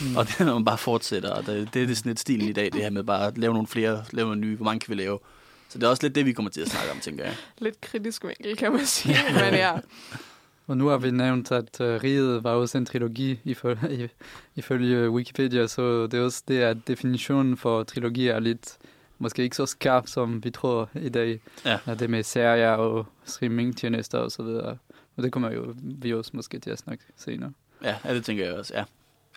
Mm. 0.00 0.16
Og 0.16 0.26
det 0.26 0.40
er, 0.40 0.44
når 0.44 0.54
man 0.54 0.64
bare 0.64 0.78
fortsætter, 0.78 1.30
og 1.30 1.46
det, 1.46 1.74
det 1.74 1.90
er 1.90 1.94
sådan 1.94 2.10
lidt 2.10 2.20
stilen 2.20 2.48
i 2.48 2.52
dag, 2.52 2.72
det 2.72 2.82
her 2.82 2.90
med 2.90 3.04
bare 3.04 3.26
at 3.26 3.38
lave 3.38 3.52
nogle 3.52 3.68
flere, 3.68 4.04
lave 4.10 4.26
nogle 4.26 4.40
nye, 4.40 4.56
hvor 4.56 4.64
mange 4.64 4.80
kan 4.80 4.96
vi 4.96 5.02
lave? 5.02 5.18
Så 5.68 5.78
det 5.78 5.86
er 5.86 5.90
også 5.90 6.02
lidt 6.02 6.14
det, 6.14 6.26
vi 6.26 6.32
kommer 6.32 6.50
til 6.50 6.60
at 6.60 6.68
snakke 6.68 6.92
om, 6.92 6.98
tænker 7.00 7.24
jeg. 7.24 7.34
Lidt 7.58 7.80
kritisk 7.80 8.24
vinkel, 8.24 8.56
kan 8.56 8.72
man 8.72 8.86
sige. 8.86 9.16
Men 9.44 9.54
ja, 9.54 9.72
Og 10.66 10.76
nu 10.76 10.86
har 10.86 10.98
vi 10.98 11.10
nævnt, 11.10 11.52
at 11.52 11.80
uh, 11.80 11.86
Riget 11.86 12.44
var 12.44 12.50
også 12.50 12.78
en 12.78 12.86
trilogi 12.86 13.40
ifølge, 13.44 14.10
ifølge 14.56 15.10
Wikipedia, 15.10 15.66
så 15.66 16.06
det 16.06 16.20
er 16.20 16.24
også 16.24 16.42
det, 16.48 16.58
at 16.58 16.76
definitionen 16.86 17.56
for 17.56 17.82
trilogi 17.82 18.28
er 18.28 18.40
lidt, 18.40 18.76
måske 19.18 19.42
ikke 19.42 19.56
så 19.56 19.66
skarp, 19.66 20.06
som 20.06 20.44
vi 20.44 20.50
tror 20.50 20.88
i 20.94 21.08
dag. 21.08 21.40
Ja. 21.64 21.78
At 21.86 22.00
det 22.00 22.10
med 22.10 22.22
serier 22.22 22.70
og 22.70 23.06
streamingtjenester 23.24 24.18
og 24.18 24.32
så 24.32 24.42
videre. 24.42 24.76
Og 25.16 25.22
det 25.22 25.32
kommer 25.32 25.50
jo 25.50 25.74
vi 25.82 26.14
også 26.14 26.30
måske 26.34 26.58
til 26.58 26.70
at 26.70 26.78
snakke 26.78 27.04
senere. 27.16 27.52
Ja, 27.82 27.96
ja 28.04 28.14
det 28.14 28.24
tænker 28.24 28.44
jeg 28.44 28.54
også, 28.54 28.74
ja. 28.74 28.84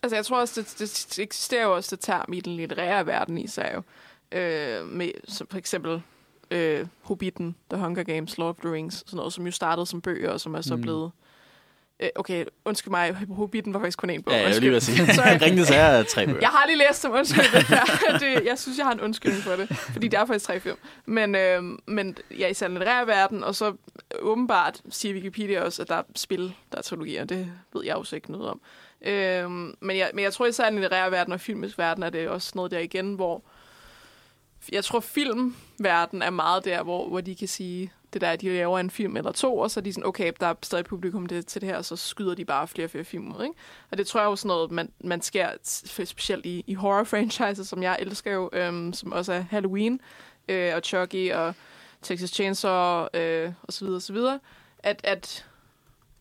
Altså, 0.04 0.16
jeg 0.16 0.26
tror 0.26 0.40
også, 0.40 0.62
det, 0.62 0.80
det 0.80 1.20
eksisterer 1.20 1.64
jo 1.64 1.76
også 1.76 1.96
det 1.96 2.04
term 2.06 2.34
i 2.34 2.40
den 2.40 2.56
litterære 2.56 3.06
verden 3.06 3.38
i 3.38 3.48
sig 3.48 3.72
jo. 3.76 3.82
Øh, 4.38 4.88
med, 4.88 5.12
som 5.28 5.48
for 5.48 5.58
eksempel 5.58 6.02
øh, 6.52 6.88
Hobbiten, 7.02 7.56
The 7.72 7.84
Hunger 7.84 8.04
Games, 8.04 8.38
Lord 8.38 8.50
of 8.50 8.56
the 8.56 8.72
Rings, 8.72 9.04
sådan 9.08 9.18
noget, 9.18 9.34
som 9.34 9.46
jo 9.46 9.52
startede 9.52 9.86
som 9.86 10.02
bøger, 10.02 10.32
og 10.32 10.42
som 10.42 10.56
er 10.56 10.62
så 10.62 10.76
mm. 10.76 10.82
blevet... 10.82 11.06
Øh, 11.06 11.29
okay, 12.16 12.46
undskyld 12.66 12.92
mig, 12.92 13.18
Hobbiten 13.30 13.74
var 13.74 13.80
faktisk 13.80 13.98
kun 13.98 14.10
én 14.10 14.22
bog. 14.22 14.34
Ja, 14.34 14.40
jeg 14.40 14.54
vil 14.54 14.62
lige 14.62 14.72
vil 14.72 14.82
sige, 14.82 15.14
Sorry. 15.14 15.38
Ringnes 15.46 15.70
er 15.72 16.04
tre 16.04 16.26
bøger. 16.26 16.40
Jeg 16.42 16.50
har 16.50 16.66
lige 16.68 16.78
læst 16.78 17.04
dem, 17.04 17.12
undskyld. 17.12 17.44
Det 17.54 17.64
her. 17.64 18.18
det, 18.20 18.46
jeg 18.46 18.60
synes, 18.60 18.78
jeg 18.78 18.86
har 18.86 18.94
en 18.94 19.02
undskyldning 19.02 19.44
for 19.44 19.56
det, 19.56 19.70
fordi 19.78 20.08
det 20.08 20.20
er 20.20 20.26
faktisk 20.26 20.46
tre 20.46 20.60
film. 20.60 20.78
Men, 21.06 21.36
øh, 21.36 21.64
men 21.88 22.18
ja, 22.40 22.48
i 22.48 22.54
den 22.54 22.74
litterære 22.74 23.08
verden, 23.08 23.44
og 23.44 23.56
så 23.56 23.74
åbenbart 24.20 24.82
siger 24.90 25.14
Wikipedia 25.14 25.64
også, 25.64 25.82
at 25.82 25.88
der 25.90 25.96
er 25.96 26.04
spil, 26.16 26.54
der 26.72 26.78
er 26.78 26.82
trilogier. 26.82 27.26
Det 27.26 27.52
ved 27.74 27.86
jeg 27.86 27.96
jo 27.96 28.04
så 28.04 28.16
ikke 28.16 28.32
noget 28.32 28.50
om. 28.50 28.62
Øh, 29.02 29.50
men, 29.80 29.98
jeg, 29.98 30.12
men 30.14 30.24
jeg 30.24 30.34
tror 30.34 30.46
især 30.46 30.68
i 30.68 30.72
den 30.72 30.80
litterære 30.80 31.12
verden 31.12 31.34
og 31.34 31.40
filmisk 31.40 31.78
verden 31.78 32.04
er 32.04 32.10
det 32.10 32.30
også 32.30 32.52
noget 32.56 32.72
der 32.72 32.80
igen, 32.80 33.14
hvor 33.14 33.44
jeg 34.72 34.84
tror 34.84 35.00
filmverden 35.00 36.22
er 36.22 36.30
meget 36.30 36.66
der, 36.66 36.84
hvor, 36.84 37.08
hvor 37.10 37.22
de 37.22 37.36
kan 37.36 37.48
sige, 37.48 37.92
det 38.14 38.22
der, 38.22 38.30
at 38.30 38.42
de 38.42 38.50
laver 38.50 38.80
en 38.80 38.90
film 38.90 39.18
eller 39.18 39.32
to, 39.32 39.58
og 39.58 39.72
så 39.72 39.80
er 39.80 39.82
de 39.82 39.94
sådan, 39.94 40.06
okay, 40.06 40.32
der 40.40 40.48
er 40.48 40.54
stadig 40.64 40.86
publikum 40.86 41.26
til 41.28 41.62
det 41.62 41.64
her, 41.64 41.78
og 41.78 41.86
så 41.86 41.96
skyder 41.96 42.36
de 42.36 42.46
bare 42.46 42.68
flere 42.68 42.86
og 42.86 42.92
flere 42.92 43.04
film 43.04 43.36
ud, 43.36 43.44
ikke? 43.44 43.56
Og 43.92 43.98
det 43.98 44.08
tror 44.08 44.20
jeg 44.20 44.28
jo 44.28 44.36
sådan 44.36 44.48
noget, 44.48 44.72
man, 44.72 44.92
man 45.04 45.22
sker 45.22 45.50
specielt 45.64 46.46
i, 46.46 46.64
i 46.68 46.74
horror-franchises, 46.74 47.64
som 47.68 47.84
jeg 47.84 47.98
elsker 48.00 48.32
jo, 48.32 48.50
øhm, 48.54 48.94
som 48.94 49.12
også 49.12 49.34
er 49.34 49.40
Halloween, 49.40 50.00
øh, 50.48 50.76
og 50.76 50.82
Chucky, 50.84 51.32
og 51.34 51.54
Texas 52.02 52.30
Chainsaw, 52.30 53.08
øh, 53.14 53.52
og 53.64 53.74
så 53.74 53.86
videre, 53.86 53.98
og 53.98 54.02
så 54.02 54.14
videre, 54.14 54.40
at, 54.80 55.02
at 55.04 55.46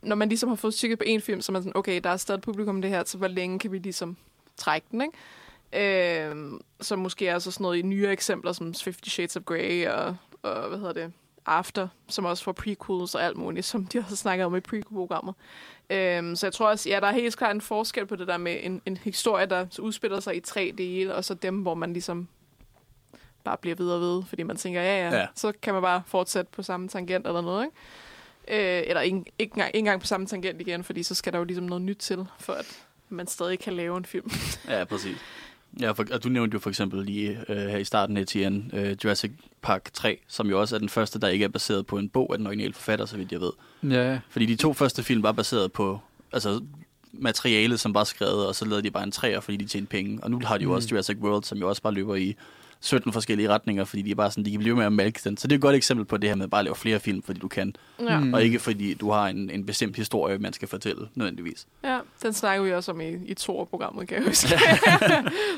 når 0.03 0.17
man 0.17 0.29
ligesom 0.29 0.49
har 0.49 0.57
fået 0.57 0.75
tykket 0.75 0.99
på 0.99 1.05
en 1.07 1.21
film, 1.21 1.41
så 1.41 1.53
er 1.53 1.55
man 1.55 1.63
sådan, 1.63 1.77
okay, 1.77 2.01
der 2.05 2.11
er 2.11 2.17
stadig 2.17 2.41
publikum 2.41 2.83
det 2.83 2.91
her, 2.91 3.05
så 3.05 3.19
hvor 3.19 3.29
længe 3.29 3.59
kan 3.59 3.73
vi 3.73 3.79
ligesom 3.79 4.17
trække 4.57 4.87
den, 4.91 5.03
ikke? 5.03 5.15
Øh, 5.73 6.53
så 6.81 6.97
måske 6.97 7.29
er 7.29 7.39
så 7.39 7.51
sådan 7.51 7.65
noget 7.65 7.79
i 7.79 7.83
nyere 7.83 8.13
eksempler, 8.13 8.53
som 8.53 8.75
Fifty 8.75 9.09
Shades 9.09 9.37
of 9.37 9.43
Grey 9.43 9.87
og, 9.87 10.17
og 10.43 10.69
hvad 10.69 10.79
hedder 10.79 10.93
det, 10.93 11.13
After, 11.49 11.89
som 12.09 12.25
også 12.25 12.45
får 12.45 12.53
prequels 12.53 13.15
og 13.15 13.23
alt 13.25 13.37
muligt, 13.37 13.67
som 13.67 13.87
de 13.87 13.99
også 13.99 14.17
snakker 14.17 14.45
om 14.45 14.57
i 14.57 14.61
prequel-programmet. 14.61 15.35
Øhm, 15.91 16.37
så 16.37 16.47
jeg 16.47 16.53
tror 16.53 16.69
også, 16.69 16.89
ja, 16.89 17.01
der 17.01 17.07
er 17.07 17.13
helt 17.13 17.37
klart 17.37 17.55
en 17.55 17.61
forskel 17.61 18.07
på 18.07 18.17
det 18.17 18.27
der 18.29 18.37
med 18.37 18.57
en, 18.63 18.83
en 18.87 18.97
historie, 18.97 19.47
der 19.47 19.67
udspiller 19.79 20.21
sig 20.21 20.37
i 20.37 20.41
tre 20.41 20.75
dele, 20.79 21.15
og 21.15 21.25
så 21.25 21.35
dem, 21.35 21.55
hvor 21.59 21.75
man 21.75 21.93
ligesom 21.93 22.29
bare 23.45 23.57
bliver 23.57 23.77
videre 23.77 23.95
og 23.97 24.01
ved, 24.01 24.23
fordi 24.29 24.43
man 24.43 24.57
tænker, 24.57 24.81
ja, 24.83 24.99
ja, 25.09 25.11
Ja. 25.11 25.17
ja. 25.21 25.27
så 25.35 25.53
kan 25.63 25.75
man 25.75 25.83
bare 25.83 26.03
fortsætte 26.07 26.51
på 26.53 26.63
samme 26.63 26.89
tangent 26.89 27.27
eller 27.27 27.41
noget, 27.41 27.65
ikke? 27.65 27.77
Øh, 28.81 28.83
eller 28.87 29.01
ikke, 29.01 29.17
ikke, 29.39 29.53
engang, 29.53 29.69
ikke 29.69 29.79
engang 29.79 30.01
på 30.01 30.07
samme 30.07 30.27
tangent 30.27 30.61
igen, 30.61 30.85
fordi 30.85 31.03
så 31.03 31.15
skal 31.15 31.33
der 31.33 31.39
jo 31.39 31.45
ligesom 31.45 31.65
noget 31.65 31.83
nyt 31.83 31.97
til, 31.97 32.27
for 32.39 32.53
at 32.53 32.67
man 33.09 33.27
stadig 33.27 33.59
kan 33.59 33.73
lave 33.73 33.97
en 33.97 34.05
film. 34.05 34.31
Ja, 34.69 34.85
præcis. 34.85 35.17
Ja, 35.81 35.91
for, 35.93 36.05
og 36.13 36.25
du 36.25 36.29
nævnte 36.29 36.55
jo 36.55 36.59
for 36.59 36.71
eksempel 36.71 37.05
lige 37.05 37.39
øh, 37.49 37.57
her 37.57 37.79
i 37.79 37.85
starten 37.85 38.17
af 38.17 38.21
Etienne, 38.21 38.65
øh, 38.73 38.97
Jurassic 39.05 39.31
Park 39.63 39.91
3, 39.95 40.19
som 40.29 40.49
jo 40.51 40.61
også 40.61 40.75
er 40.75 40.79
den 40.79 40.89
første, 40.89 41.21
der 41.21 41.29
ikke 41.29 41.45
er 41.45 41.49
baseret 41.49 41.87
på 41.87 41.99
en 41.99 42.09
bog 42.09 42.33
af 42.33 42.39
den 42.39 42.47
originale 42.47 42.73
forfatter, 42.73 43.07
så 43.07 43.17
vidt 43.17 43.33
jeg 43.33 43.41
ved. 43.41 43.51
Ja, 43.83 44.11
ja. 44.13 44.19
Fordi 44.31 44.47
de 44.47 44.57
to 44.57 44.73
første 44.73 45.03
film 45.03 45.23
var 45.23 45.33
baseret 45.33 45.73
på 45.73 46.01
altså, 46.33 46.61
materialet, 47.13 47.81
som 47.81 47.95
var 47.95 48.05
skrevet, 48.05 48.47
og 48.47 48.55
så 48.55 48.65
lavede 48.65 48.83
de 48.83 48.91
bare 48.91 49.03
en 49.05 49.11
træer, 49.13 49.41
fordi 49.41 49.57
de 49.57 49.65
tjente 49.65 49.89
penge. 49.89 50.19
Og 50.23 50.31
nu 50.31 50.41
har 50.45 50.59
de 50.59 50.63
jo 50.65 50.69
Mm. 50.71 50.75
også 50.75 50.89
Jurassic 50.91 51.17
World, 51.21 51.45
som 51.45 51.59
jo 51.59 51.69
også 51.69 51.83
bare 51.83 51.95
løber 51.95 52.15
i 52.15 52.37
17 52.81 53.13
forskellige 53.13 53.49
retninger, 53.49 53.85
fordi 53.85 54.03
de 54.03 54.11
er 54.11 54.15
bare 54.15 54.31
sådan, 54.31 54.45
de 54.45 54.51
kan 54.51 54.61
blive 54.61 54.77
med 54.77 54.85
at 54.85 54.93
mælke 54.93 55.21
den. 55.25 55.37
Så 55.37 55.49
det 55.49 55.55
er 55.55 55.59
et 55.59 55.63
godt 55.63 55.77
eksempel 55.77 56.07
på 56.07 56.17
det 56.17 56.29
her 56.31 56.35
med 56.37 56.49
bare 56.49 56.59
at 56.59 56.65
lave 56.65 56.75
flere 56.77 57.01
film, 57.01 57.23
fordi 57.23 57.41
du 57.41 57.49
kan, 57.49 57.75
Ja. 58.01 58.21
Mm. 58.21 58.35
og 58.35 58.43
ikke 58.45 58.59
fordi 58.59 58.95
du 58.95 59.11
har 59.11 59.29
en, 59.29 59.51
en 59.51 59.67
bestemt 59.67 59.97
historie, 59.97 60.39
man 60.39 60.53
skal 60.53 60.69
fortælle, 60.69 61.09
nødvendigvis. 61.15 61.67
Ja, 61.85 61.99
den 62.23 62.33
snakker 62.33 62.65
vi 62.65 62.73
også 62.73 62.93
om 62.93 63.01
i, 63.01 63.09
i 63.27 63.35
Thor-programmet, 63.35 64.09
kan 64.09 64.17
jeg 64.19 64.27
huske. 64.27 64.49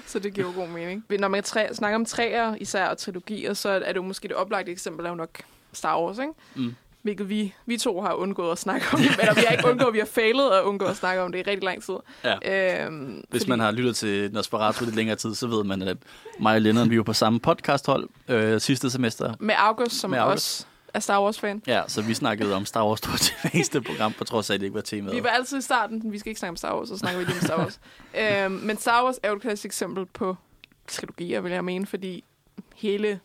så 0.06 0.18
det 0.18 0.34
giver 0.34 0.46
jo 0.46 0.52
god 0.60 0.68
mening. 0.68 1.04
Når 1.18 1.28
man 1.28 1.42
træ, 1.42 1.66
snakker 1.72 1.94
om 1.98 2.04
træer, 2.04 2.54
især 2.60 2.86
og 2.86 2.98
trilogier, 2.98 3.54
så 3.54 3.68
er 3.68 3.78
det 3.88 3.96
jo 3.96 4.02
måske 4.02 4.28
det 4.28 4.36
oplagte 4.36 4.72
eksempel, 4.72 5.06
er 5.06 5.10
jo 5.10 5.14
nok 5.16 5.38
Star 5.72 6.00
Wars, 6.02 6.18
ikke? 6.18 6.32
Mm. 6.54 6.74
Hvilket 7.02 7.28
vi, 7.28 7.54
vi 7.66 7.76
to 7.76 8.00
har 8.00 8.12
undgået 8.14 8.52
at 8.52 8.58
snakke 8.58 8.86
om. 8.92 9.00
Eller 9.20 9.34
vi 9.34 9.40
har 9.46 9.56
ikke 9.56 9.68
undgået, 9.68 9.94
vi 9.94 9.98
har 9.98 10.06
failet 10.06 10.50
at 10.50 10.62
undgå 10.62 10.84
at 10.84 10.96
snakke 10.96 11.22
om 11.22 11.32
det 11.32 11.38
i 11.38 11.42
rigtig 11.50 11.64
lang 11.64 11.82
tid. 11.82 11.94
Ja. 12.24 12.84
Øhm, 12.86 13.24
Hvis 13.28 13.46
man 13.46 13.60
har 13.60 13.70
lyttet 13.70 13.96
til 13.96 14.32
Nosferatu 14.32 14.84
lidt 14.84 14.96
længere 14.96 15.16
tid, 15.16 15.34
så 15.34 15.46
ved 15.46 15.64
man, 15.64 15.82
at 15.82 15.96
mig 16.40 16.54
og 16.54 16.60
Lennon, 16.60 16.90
vi 16.90 16.96
var 16.96 17.02
på 17.02 17.12
samme 17.12 17.40
podcasthold 17.40 18.08
øh, 18.28 18.60
sidste 18.60 18.90
semester. 18.90 19.34
Med 19.40 19.54
August, 19.58 20.00
som 20.00 20.10
Med 20.10 20.18
August. 20.18 20.34
også 20.34 20.66
er 20.94 21.00
Star 21.00 21.22
Wars-fan. 21.22 21.62
Ja, 21.66 21.82
så 21.86 22.02
vi 22.02 22.14
snakkede 22.14 22.54
om 22.54 22.64
Star 22.66 22.86
Wars 22.86 22.98
stort 22.98 23.34
hver 23.42 23.50
eneste 23.54 23.80
program, 23.80 24.12
på 24.12 24.24
trods 24.24 24.50
af, 24.50 24.54
at 24.54 24.60
det 24.60 24.66
ikke 24.66 24.74
var 24.74 24.80
temaet. 24.80 25.16
Vi 25.16 25.22
var 25.22 25.28
altid 25.28 25.58
i 25.58 25.62
starten, 25.62 26.12
vi 26.12 26.18
skal 26.18 26.30
ikke 26.30 26.38
snakke 26.38 26.50
om 26.50 26.56
Star 26.56 26.76
Wars, 26.76 26.88
så 26.88 26.98
snakker 26.98 27.18
vi 27.18 27.24
lige 27.24 27.34
om 27.36 27.40
Star 27.46 27.58
Wars. 27.58 27.80
øhm, 28.44 28.52
men 28.52 28.78
Star 28.78 29.04
Wars 29.04 29.16
er 29.22 29.28
jo 29.28 29.36
et 29.36 29.42
klassisk 29.42 29.64
eksempel 29.64 30.06
på 30.06 30.36
trilogier, 30.88 31.40
vil 31.40 31.52
jeg 31.52 31.64
mene, 31.64 31.86
fordi 31.86 32.24
hele 32.74 33.20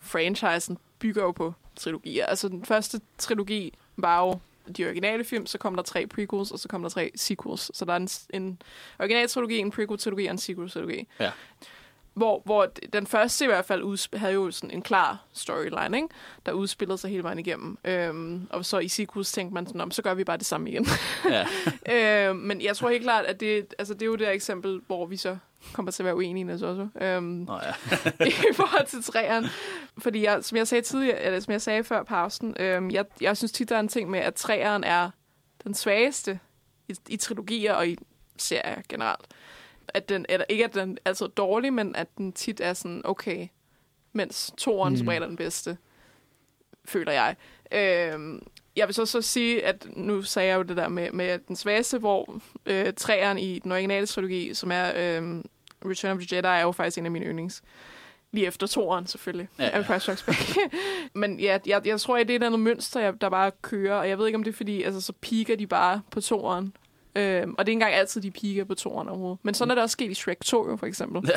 franchisen 0.00 0.78
bygger 0.98 1.22
jo 1.22 1.30
på 1.32 1.54
trilogier. 1.76 2.26
Altså 2.26 2.48
den 2.48 2.64
første 2.64 3.00
trilogi 3.18 3.72
var 3.96 4.20
jo 4.20 4.38
de 4.76 4.84
originale 4.84 5.24
film, 5.24 5.46
så 5.46 5.58
kom 5.58 5.74
der 5.74 5.82
tre 5.82 6.06
prequels, 6.06 6.50
og 6.50 6.58
så 6.58 6.68
kom 6.68 6.82
der 6.82 6.88
tre 6.88 7.10
sequels. 7.14 7.70
Så 7.74 7.84
der 7.84 7.92
er 7.92 7.96
en, 7.96 8.08
en 8.30 8.62
original 8.98 9.28
trilogi, 9.28 9.58
en 9.58 9.70
prequel-trilogi 9.70 10.26
og 10.26 10.30
en 10.30 10.38
sequel-trilogi. 10.38 11.06
Ja. 11.20 11.30
Hvor, 12.14 12.42
hvor 12.44 12.66
den 12.92 13.06
første 13.06 13.44
i 13.44 13.48
hvert 13.48 13.64
fald 13.64 13.82
udsp- 13.82 14.18
havde 14.18 14.32
jo 14.32 14.50
sådan 14.50 14.70
en 14.70 14.82
klar 14.82 15.24
storyline, 15.32 15.96
ikke? 15.96 16.08
der 16.46 16.52
udspillede 16.52 16.98
sig 16.98 17.10
hele 17.10 17.22
vejen 17.22 17.38
igennem. 17.38 17.78
Øhm, 17.84 18.48
og 18.50 18.64
så 18.64 18.78
i 18.78 18.88
sequels 18.88 19.32
tænkte 19.32 19.54
man 19.54 19.66
sådan, 19.66 19.80
om 19.80 19.90
så 19.90 20.02
gør 20.02 20.14
vi 20.14 20.24
bare 20.24 20.36
det 20.36 20.46
samme 20.46 20.70
igen. 20.70 20.86
Ja. 21.30 21.46
øh, 22.30 22.36
men 22.36 22.62
jeg 22.62 22.76
tror 22.76 22.90
helt 22.90 23.02
klart, 23.02 23.24
at 23.24 23.40
det, 23.40 23.74
altså, 23.78 23.94
det 23.94 24.02
er 24.02 24.06
jo 24.06 24.14
det 24.14 24.32
eksempel, 24.32 24.80
hvor 24.86 25.06
vi 25.06 25.16
så 25.16 25.36
kommer 25.72 25.92
til 25.92 26.02
at 26.02 26.04
være 26.04 26.16
uenige 26.16 26.44
næste 26.44 26.64
også. 26.64 26.88
Øhm, 27.00 27.24
Nå, 27.24 27.54
ja. 27.54 27.72
i 28.50 28.54
forhold 28.54 28.86
til 28.86 29.02
træerne. 29.02 29.48
Fordi 29.98 30.22
jeg, 30.24 30.44
som 30.44 30.58
jeg 30.58 30.68
sagde 30.68 30.82
tidligere, 30.82 31.20
eller 31.20 31.40
som 31.40 31.52
jeg 31.52 31.62
sagde 31.62 31.84
før 31.84 32.02
pausen, 32.02 32.54
øhm, 32.60 32.90
jeg, 32.90 33.04
jeg 33.20 33.36
synes 33.36 33.52
tit, 33.52 33.68
der 33.68 33.76
er 33.76 33.80
en 33.80 33.88
ting 33.88 34.10
med, 34.10 34.18
at 34.18 34.34
træeren 34.34 34.84
er 34.84 35.10
den 35.64 35.74
svageste 35.74 36.38
i, 36.88 36.94
i 37.08 37.16
trilogier 37.16 37.74
og 37.74 37.88
i 37.88 37.96
serier 38.38 38.82
generelt. 38.88 39.26
At 39.88 40.08
den, 40.08 40.26
eller 40.28 40.44
ikke 40.48 40.64
at 40.64 40.74
den 40.74 40.92
er 40.92 41.08
altid 41.08 41.28
dårlig, 41.28 41.72
men 41.72 41.96
at 41.96 42.18
den 42.18 42.32
tit 42.32 42.60
er 42.60 42.72
sådan, 42.72 43.02
okay, 43.04 43.48
mens 44.12 44.52
toeren 44.56 44.92
mm. 44.92 44.98
som 44.98 45.08
regel 45.08 45.22
er 45.22 45.26
den 45.26 45.36
bedste, 45.36 45.76
føler 46.84 47.12
jeg. 47.12 47.36
Øhm, 47.72 48.42
jeg 48.76 48.86
vil 48.86 48.94
så, 48.94 49.06
så 49.06 49.22
sige, 49.22 49.64
at 49.64 49.86
nu 49.96 50.22
sagde 50.22 50.48
jeg 50.48 50.56
jo 50.56 50.62
det 50.62 50.76
der 50.76 50.88
med, 50.88 51.10
med 51.12 51.38
den 51.48 51.56
svageste, 51.56 51.98
hvor 51.98 52.40
øh, 52.66 52.92
træeren 52.96 53.38
i 53.38 53.58
den 53.58 53.72
originale 53.72 54.06
trilogi, 54.06 54.54
som 54.54 54.72
er 54.72 54.86
øh, 54.86 55.42
Return 55.86 56.10
of 56.16 56.18
the 56.22 56.36
Jedi, 56.36 56.46
er 56.46 56.60
jo 56.62 56.72
faktisk 56.72 56.98
en 56.98 57.04
af 57.04 57.10
mine 57.10 57.26
yndlings. 57.26 57.62
Lige 58.32 58.46
efter 58.46 58.66
toeren, 58.66 59.06
selvfølgelig. 59.06 59.48
Ja, 59.58 59.64
Ja, 59.64 59.68
ja. 59.70 59.76
ja. 59.76 59.80
Empire 59.80 60.00
Strikes 60.00 60.22
Back. 60.22 60.38
Men 61.14 61.40
ja, 61.40 61.58
jeg, 61.66 61.86
jeg 61.86 62.00
tror, 62.00 62.16
at 62.16 62.28
det 62.28 62.34
er 62.34 62.38
et 62.38 62.42
andet 62.42 62.60
mønster, 62.60 63.00
jeg, 63.00 63.20
der 63.20 63.28
bare 63.28 63.50
kører. 63.62 63.94
Og 63.94 64.08
jeg 64.08 64.18
ved 64.18 64.26
ikke, 64.26 64.36
om 64.36 64.42
det 64.44 64.52
er 64.52 64.56
fordi, 64.56 64.82
altså, 64.82 65.00
så 65.00 65.12
piker 65.20 65.56
de 65.56 65.66
bare 65.66 66.00
på 66.10 66.20
toeren. 66.20 66.76
Øhm, 67.16 67.54
og 67.58 67.66
det 67.66 67.70
er 67.70 67.72
ikke 67.72 67.72
engang 67.72 67.94
altid, 67.94 68.20
de 68.20 68.30
piker 68.30 68.64
på 68.64 68.74
toeren 68.74 69.08
overhovedet. 69.08 69.38
Men 69.42 69.54
sådan 69.54 69.70
er 69.70 69.74
det 69.74 69.82
også 69.82 69.92
sket 69.92 70.10
i 70.10 70.14
Shrek 70.14 70.40
2, 70.44 70.70
jo, 70.70 70.76
for 70.76 70.86
eksempel. 70.86 71.32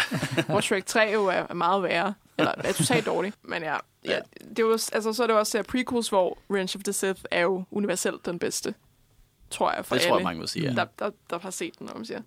hvor 0.47 0.59
Shrek 0.61 0.85
3 0.85 1.09
jo 1.13 1.25
er, 1.25 1.31
er 1.49 1.53
meget 1.53 1.83
værre. 1.83 2.13
Eller 2.37 2.51
er 2.57 2.71
totalt 2.71 3.05
dårlig. 3.05 3.33
Men 3.43 3.63
ja, 3.63 3.73
ja, 3.73 3.79
Ja. 4.05 4.19
det 4.49 4.59
er 4.59 4.63
jo, 4.63 4.71
altså, 4.71 5.13
så 5.13 5.23
er 5.23 5.27
det 5.27 5.35
også 5.35 5.59
uh, 5.59 5.65
prequels, 5.65 6.09
hvor 6.09 6.37
Revenge 6.49 6.71
of 6.77 6.83
the 6.83 6.93
Sith 6.93 7.21
er 7.31 7.41
jo 7.41 7.63
universelt 7.71 8.25
den 8.25 8.39
bedste. 8.39 8.73
Tror 9.49 9.71
jeg, 9.73 9.85
for 9.85 9.95
Det 9.95 10.01
alle, 10.01 10.09
tror 10.09 10.17
jeg, 10.17 10.23
mange 10.23 10.39
vil 10.39 10.47
sige, 10.49 10.65
ja. 10.69 10.73
der, 10.75 10.85
der, 10.99 11.09
der 11.29 11.39
har 11.39 11.49
set 11.49 11.79
den, 11.79 11.87
når 11.87 11.93
man 11.95 12.05
siger. 12.05 12.21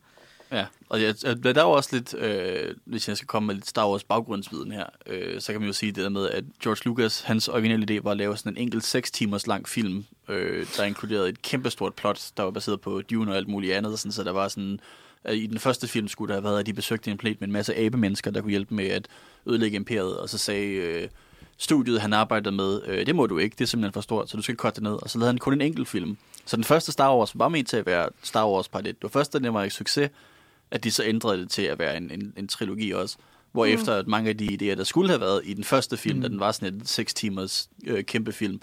Ja, 0.53 0.67
og 0.89 1.03
jeg, 1.03 1.15
der 1.23 1.55
er 1.61 1.63
jo 1.63 1.71
også 1.71 1.97
lidt, 1.97 2.15
øh, 2.15 2.75
hvis 2.85 3.09
jeg 3.09 3.17
skal 3.17 3.27
komme 3.27 3.47
med 3.47 3.55
lidt 3.55 3.69
Star 3.69 3.89
Wars 3.91 4.05
baggrundsviden 4.05 4.73
her, 4.73 4.87
øh, 5.07 5.41
så 5.41 5.53
kan 5.53 5.61
man 5.61 5.67
jo 5.67 5.73
sige 5.73 5.93
det 5.93 6.03
der 6.05 6.09
med, 6.09 6.31
at 6.31 6.45
George 6.63 6.81
Lucas, 6.85 7.21
hans 7.21 7.49
originale 7.49 7.87
idé 7.91 8.03
var 8.03 8.11
at 8.11 8.17
lave 8.17 8.37
sådan 8.37 8.53
en 8.53 8.57
enkelt 8.63 8.85
6 8.85 9.11
timers 9.11 9.47
lang 9.47 9.69
film, 9.69 10.05
øh, 10.29 10.67
der 10.77 10.85
inkluderede 10.85 11.29
et 11.29 11.43
kæmpestort 11.43 11.95
plot, 11.95 12.31
der 12.37 12.43
var 12.43 12.51
baseret 12.51 12.81
på 12.81 13.03
Dune 13.03 13.31
og 13.33 13.37
alt 13.37 13.49
muligt 13.49 13.75
andet, 13.75 13.99
sådan, 13.99 14.13
så 14.13 14.25
der 14.25 14.33
var 14.33 14.49
sådan, 14.49 14.81
i 15.29 15.47
den 15.47 15.59
første 15.59 15.89
film 15.89 16.09
skulle 16.09 16.29
der 16.29 16.35
have 16.35 16.45
været, 16.45 16.61
at 16.61 16.67
de 16.67 16.73
besøgte 16.73 17.11
en 17.11 17.19
planet 17.19 17.41
med 17.41 17.49
en 17.49 17.53
masse 17.53 17.79
abemennesker, 17.79 18.31
der 18.31 18.41
kunne 18.41 18.51
hjælpe 18.51 18.75
med 18.75 18.87
at 18.87 19.09
ødelægge 19.47 19.77
imperiet, 19.77 20.19
og 20.19 20.29
så 20.29 20.39
sagde 20.39 20.67
øh, 20.67 21.09
studiet, 21.59 22.01
han 22.01 22.13
arbejdede 22.13 22.55
med, 22.55 22.81
øh, 22.87 23.07
det 23.07 23.15
må 23.17 23.27
du 23.27 23.39
ikke, 23.39 23.55
det 23.55 23.65
er 23.65 23.69
simpelthen 23.69 23.93
for 23.93 24.01
stort, 24.01 24.31
så 24.31 24.37
du 24.37 24.43
skal 24.43 24.57
korte 24.57 24.75
det 24.75 24.83
ned, 24.83 24.93
og 25.03 25.11
så 25.11 25.19
lavede 25.19 25.33
han 25.33 25.39
kun 25.39 25.53
en 25.53 25.61
enkelt 25.61 25.89
film. 25.89 26.17
Så 26.45 26.57
den 26.57 26.65
første 26.65 26.93
Star 26.93 27.17
Wars 27.17 27.39
var 27.39 27.49
ment 27.49 27.69
til 27.69 27.77
at 27.77 27.87
være 27.87 28.09
Star 28.23 28.49
Wars 28.49 28.69
part 28.69 28.87
1. 28.87 28.95
Det 28.95 29.03
var 29.03 29.09
først, 29.09 29.33
da 29.33 29.39
det 29.39 29.55
var 29.55 29.65
en 29.65 29.71
succes, 29.71 30.11
at 30.71 30.85
de 30.85 30.91
så 30.91 31.05
ændrede 31.05 31.39
det 31.39 31.51
til 31.51 31.63
at 31.63 31.79
være 31.79 31.97
en, 31.97 32.11
en, 32.11 32.33
en 32.37 32.49
trilogi 32.49 32.91
også. 32.91 33.17
Hvor 33.53 33.67
mm. 33.67 33.73
efter 33.73 33.95
at 33.95 34.07
mange 34.07 34.31
af 34.31 34.39
de 34.39 34.47
idéer, 34.47 34.77
der 34.77 34.85
skulle 34.85 35.09
have 35.09 35.21
været 35.21 35.43
i 35.45 35.55
den 35.55 35.65
første 35.65 35.97
film, 35.97 36.17
mm. 36.17 36.23
da 36.23 36.29
den 36.29 36.41
var 36.41 36.53
sådan 36.53 36.75
en 36.75 36.87
6 36.87 37.15
timers 37.15 37.69
øh, 37.87 38.05
kæmpe 38.05 38.33
film, 38.33 38.61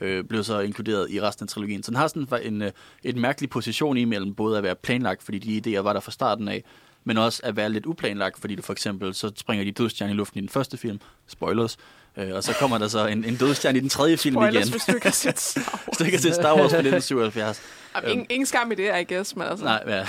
øh, 0.00 0.24
blev 0.24 0.44
så 0.44 0.60
inkluderet 0.60 1.10
i 1.10 1.20
resten 1.20 1.44
af 1.44 1.48
trilogien. 1.48 1.82
Så 1.82 1.90
den 1.90 1.96
har 1.96 2.08
sådan 2.08 2.28
en, 2.42 2.62
øh, 2.62 2.70
en 3.04 3.20
mærkelig 3.20 3.50
position 3.50 3.96
imellem 3.96 4.34
både 4.34 4.58
at 4.58 4.62
være 4.62 4.74
planlagt, 4.74 5.22
fordi 5.22 5.38
de 5.38 5.76
idéer 5.76 5.80
var 5.80 5.92
der 5.92 6.00
fra 6.00 6.12
starten 6.12 6.48
af, 6.48 6.64
men 7.04 7.18
også 7.18 7.40
at 7.44 7.56
være 7.56 7.70
lidt 7.70 7.86
uplanlagt, 7.86 8.40
fordi 8.40 8.54
du 8.54 8.62
for 8.62 8.72
eksempel 8.72 9.14
så 9.14 9.32
springer 9.36 9.64
de 9.64 9.72
dødstjerne 9.72 10.12
i 10.12 10.16
luften 10.16 10.38
i 10.38 10.40
den 10.40 10.48
første 10.48 10.76
film, 10.76 11.00
spoilers, 11.26 11.76
øh, 12.16 12.34
og 12.34 12.44
så 12.44 12.52
kommer 12.52 12.78
der 12.78 12.88
så 12.88 13.06
en, 13.06 13.24
en 13.24 13.36
dødstjerne 13.36 13.78
i 13.78 13.80
den 13.80 13.88
tredje 13.88 14.16
film 14.16 14.34
Spoilers, 14.34 14.54
igen. 14.54 14.70
hvis 14.70 14.84
du 14.84 14.94
ikke 14.94 15.06
har 15.06 15.12
set 15.12 15.38
Star 15.38 15.62
Wars. 15.72 15.84
Hvis 15.86 15.98
du 15.98 16.04
ikke 16.04 16.16
har 16.16 16.22
set 16.22 16.34
Star 16.34 16.56
Wars 16.56 16.70
fra 16.70 16.78
1977. 16.78 17.62
Jamen, 17.96 18.10
ingen, 18.10 18.26
ingen 18.30 18.46
skam 18.46 18.72
i 18.72 18.74
det, 18.74 18.90
I 19.00 19.14
guess, 19.14 19.36
men 19.36 19.46
altså... 19.46 19.64
Nej, 19.64 19.82
ja. 19.86 20.06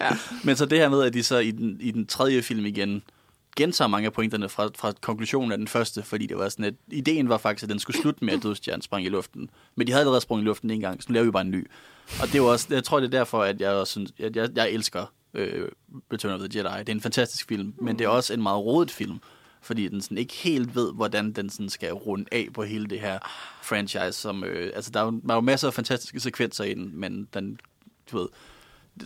Ja. 0.00 0.10
Men 0.44 0.56
så 0.56 0.66
det 0.66 0.78
her 0.78 0.88
med, 0.88 1.02
at 1.02 1.14
de 1.14 1.22
så 1.22 1.38
i 1.38 1.50
den, 1.50 1.76
i 1.80 1.90
den 1.90 2.06
tredje 2.06 2.42
film 2.42 2.66
igen 2.66 3.02
gentager 3.56 3.88
mange 3.88 4.06
af 4.06 4.12
pointerne 4.12 4.48
fra, 4.48 4.68
fra 4.76 4.92
konklusionen 5.00 5.52
af 5.52 5.58
den 5.58 5.68
første, 5.68 6.02
fordi 6.02 6.26
det 6.26 6.38
var 6.38 6.48
sådan, 6.48 6.64
at 6.64 6.74
ideen 6.88 7.28
var 7.28 7.38
faktisk, 7.38 7.62
at 7.62 7.70
den 7.70 7.78
skulle 7.78 8.00
slutte 8.00 8.24
med, 8.24 8.34
at 8.34 8.42
dødstjernen 8.42 8.82
sprang 8.82 9.04
i 9.04 9.08
luften. 9.08 9.50
Men 9.74 9.86
de 9.86 9.92
havde 9.92 10.00
allerede 10.00 10.20
sprunget 10.20 10.44
i 10.44 10.46
luften 10.46 10.70
en 10.70 10.80
gang, 10.80 11.02
så 11.02 11.06
nu 11.08 11.12
laver 11.12 11.24
vi 11.24 11.30
bare 11.30 11.42
en 11.42 11.50
ny. 11.50 11.70
Og 12.22 12.26
det 12.26 12.34
jo 12.34 12.46
også, 12.46 12.66
jeg 12.70 12.84
tror, 12.84 13.00
det 13.00 13.06
er 13.06 13.18
derfor, 13.18 13.42
at 13.42 13.60
jeg, 13.60 13.86
synes, 13.86 14.12
at 14.18 14.36
jeg, 14.36 14.48
jeg 14.56 14.70
elsker 14.70 15.06
øh, 15.34 15.68
Return 16.12 16.32
of 16.32 16.48
the 16.48 16.58
Jedi. 16.58 16.78
Det 16.78 16.88
er 16.88 16.92
en 16.92 17.00
fantastisk 17.00 17.48
film, 17.48 17.74
men 17.80 17.98
det 17.98 18.04
er 18.04 18.08
også 18.08 18.34
en 18.34 18.42
meget 18.42 18.64
rodet 18.64 18.90
film, 18.90 19.18
fordi 19.60 19.88
den 19.88 20.02
sådan 20.02 20.18
ikke 20.18 20.34
helt 20.34 20.74
ved, 20.74 20.92
hvordan 20.94 21.32
den 21.32 21.50
sådan 21.50 21.68
skal 21.68 21.92
runde 21.92 22.24
af 22.32 22.48
på 22.54 22.62
hele 22.62 22.86
det 22.86 23.00
her 23.00 23.18
franchise. 23.62 24.12
Som, 24.12 24.44
øh, 24.44 24.72
altså, 24.74 24.90
der 24.90 25.00
er, 25.00 25.04
jo, 25.04 25.10
der 25.10 25.30
er 25.30 25.34
jo 25.34 25.40
masser 25.40 25.68
af 25.68 25.74
fantastiske 25.74 26.20
sekvenser 26.20 26.64
i 26.64 26.74
den, 26.74 26.90
men 26.94 27.28
den, 27.34 27.58
du 28.12 28.18
ved, 28.18 28.28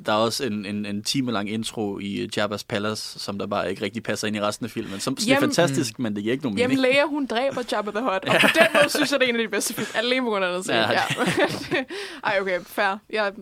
der 0.06 0.12
er 0.12 0.16
også 0.16 0.44
en, 0.44 0.66
en, 0.66 0.86
en 0.86 1.02
time 1.02 1.32
lang 1.32 1.50
intro 1.50 1.98
i 1.98 2.16
øh, 2.20 2.28
Jabba's 2.36 2.64
Palace, 2.68 3.18
som 3.18 3.38
der 3.38 3.46
bare 3.46 3.70
ikke 3.70 3.82
rigtig 3.84 4.02
passer 4.02 4.26
ind 4.28 4.36
i 4.36 4.40
resten 4.40 4.64
af 4.66 4.70
filmen. 4.70 5.00
Som, 5.00 5.16
så 5.16 5.24
det 5.24 5.30
er 5.30 5.34
Jamen- 5.34 5.48
fantastisk, 5.54 5.98
men 5.98 6.14
det 6.16 6.22
giver 6.22 6.32
ikke 6.32 6.44
nogen 6.44 6.58
Jamen, 6.58 6.76
mening. 6.76 6.92
Leia, 6.94 7.06
hun 7.06 7.26
dræber 7.26 7.62
Jabba 7.72 7.90
the 7.90 8.00
Hutt, 8.00 8.24
og 8.28 8.40
på 8.40 8.48
den 8.54 8.66
måde 8.74 8.88
synes 8.88 9.12
jeg, 9.12 9.20
det 9.20 9.26
er 9.26 9.32
en 9.32 9.40
af 9.40 9.42
de 9.46 9.50
bedste 9.50 9.74
film. 9.74 9.86
Alene 9.94 10.22
på 10.26 10.30
grund 10.30 10.44
af 10.44 10.62
det. 10.62 10.68
Ja, 10.68 10.76
Ja, 10.76 10.90
ja. 11.72 11.84
Ej, 12.24 12.38
okay, 12.40 12.60
fair. 12.60 12.98
Jeg, 13.10 13.32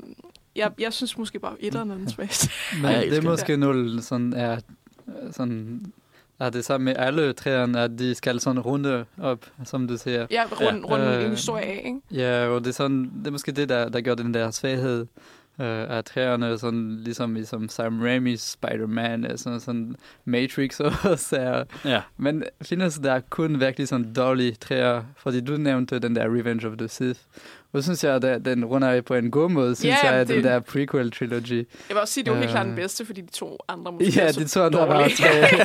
jeg, 0.56 0.70
jeg 0.78 0.92
synes 0.92 1.18
måske 1.18 1.38
bare, 1.38 1.54
etteren 1.60 1.90
er 1.90 1.94
den 1.94 2.10
svageste. 2.10 2.50
Men 2.82 2.90
Ja, 2.90 3.00
det 3.00 3.18
er 3.18 3.22
måske 3.22 3.56
nul 3.56 4.02
sådan 4.02 4.32
er 4.32 4.58
sådan 5.32 5.80
er 6.40 6.50
det 6.50 6.64
samme 6.64 6.84
med 6.84 6.94
alle 6.96 7.32
træerne, 7.32 7.80
at 7.80 7.90
de 7.98 8.14
skal 8.14 8.40
sådan 8.40 8.60
runde 8.60 9.04
op, 9.22 9.46
som 9.64 9.88
du 9.88 9.96
siger. 9.96 10.26
Ja, 10.30 10.42
rundt 10.60 10.84
rund 10.90 11.02
Øh, 11.02 11.24
en 11.24 11.30
historie 11.30 11.64
af, 11.64 11.82
ikke? 11.86 12.00
Ja, 12.22 12.46
og 12.48 12.60
det 12.60 12.68
er, 12.68 12.72
sådan, 12.74 13.12
det 13.18 13.26
er 13.26 13.30
måske 13.30 13.52
det, 13.52 13.68
der, 13.68 13.88
der 13.88 14.00
gør 14.00 14.14
den 14.14 14.34
der 14.34 14.50
svaghed 14.50 15.06
øh, 15.60 15.96
af 15.96 16.04
træerne, 16.04 16.58
sådan 16.58 16.96
ligesom 17.04 17.36
i 17.36 17.44
som 17.44 17.68
Sam 17.68 18.02
Raimi's 18.02 18.36
Spider-Man, 18.56 19.24
øh, 19.24 19.38
sådan, 19.38 19.60
sådan 19.60 19.96
Matrix 20.24 20.80
også 21.10 21.36
er. 21.36 21.64
Ja. 21.84 22.00
Men 22.16 22.44
findes 22.62 22.98
der 22.98 23.20
kun 23.30 23.60
virkelig 23.60 23.88
sådan 23.88 24.12
dårlige 24.14 24.52
træer, 24.54 25.02
fordi 25.16 25.40
du 25.40 25.56
nævnte 25.56 25.98
den 25.98 26.16
der 26.16 26.24
Revenge 26.24 26.68
of 26.68 26.76
the 26.78 26.88
Sith. 26.88 27.20
Og 27.72 27.82
synes 27.82 28.04
jeg, 28.04 28.24
at 28.24 28.44
den 28.44 28.64
runder 28.64 29.00
på 29.00 29.14
en 29.14 29.30
god 29.30 29.50
måde, 29.50 29.74
synes 29.76 29.96
Ja, 30.02 30.10
jeg, 30.10 30.20
at 30.20 30.28
det- 30.28 30.36
den 30.36 30.44
der 30.44 30.60
prequel-trilogy. 30.60 31.54
Jeg 31.54 31.64
vil 31.88 31.96
også 32.00 32.14
sige, 32.14 32.24
det 32.24 32.30
er 32.30 32.34
jo 32.34 32.38
helt 32.40 32.48
Øh. 32.50 32.52
klart 32.54 32.66
den 32.66 32.74
bedste, 32.74 33.06
fordi 33.06 33.20
de 33.20 33.30
to 33.32 33.58
andre 33.68 33.92
måske 33.92 34.12
Ja, 34.16 34.22
er 34.26 34.32
så 34.32 34.40
de 34.40 34.48
to 34.48 34.60
andre 34.62 34.78
var 34.88 35.04
også 35.04 35.22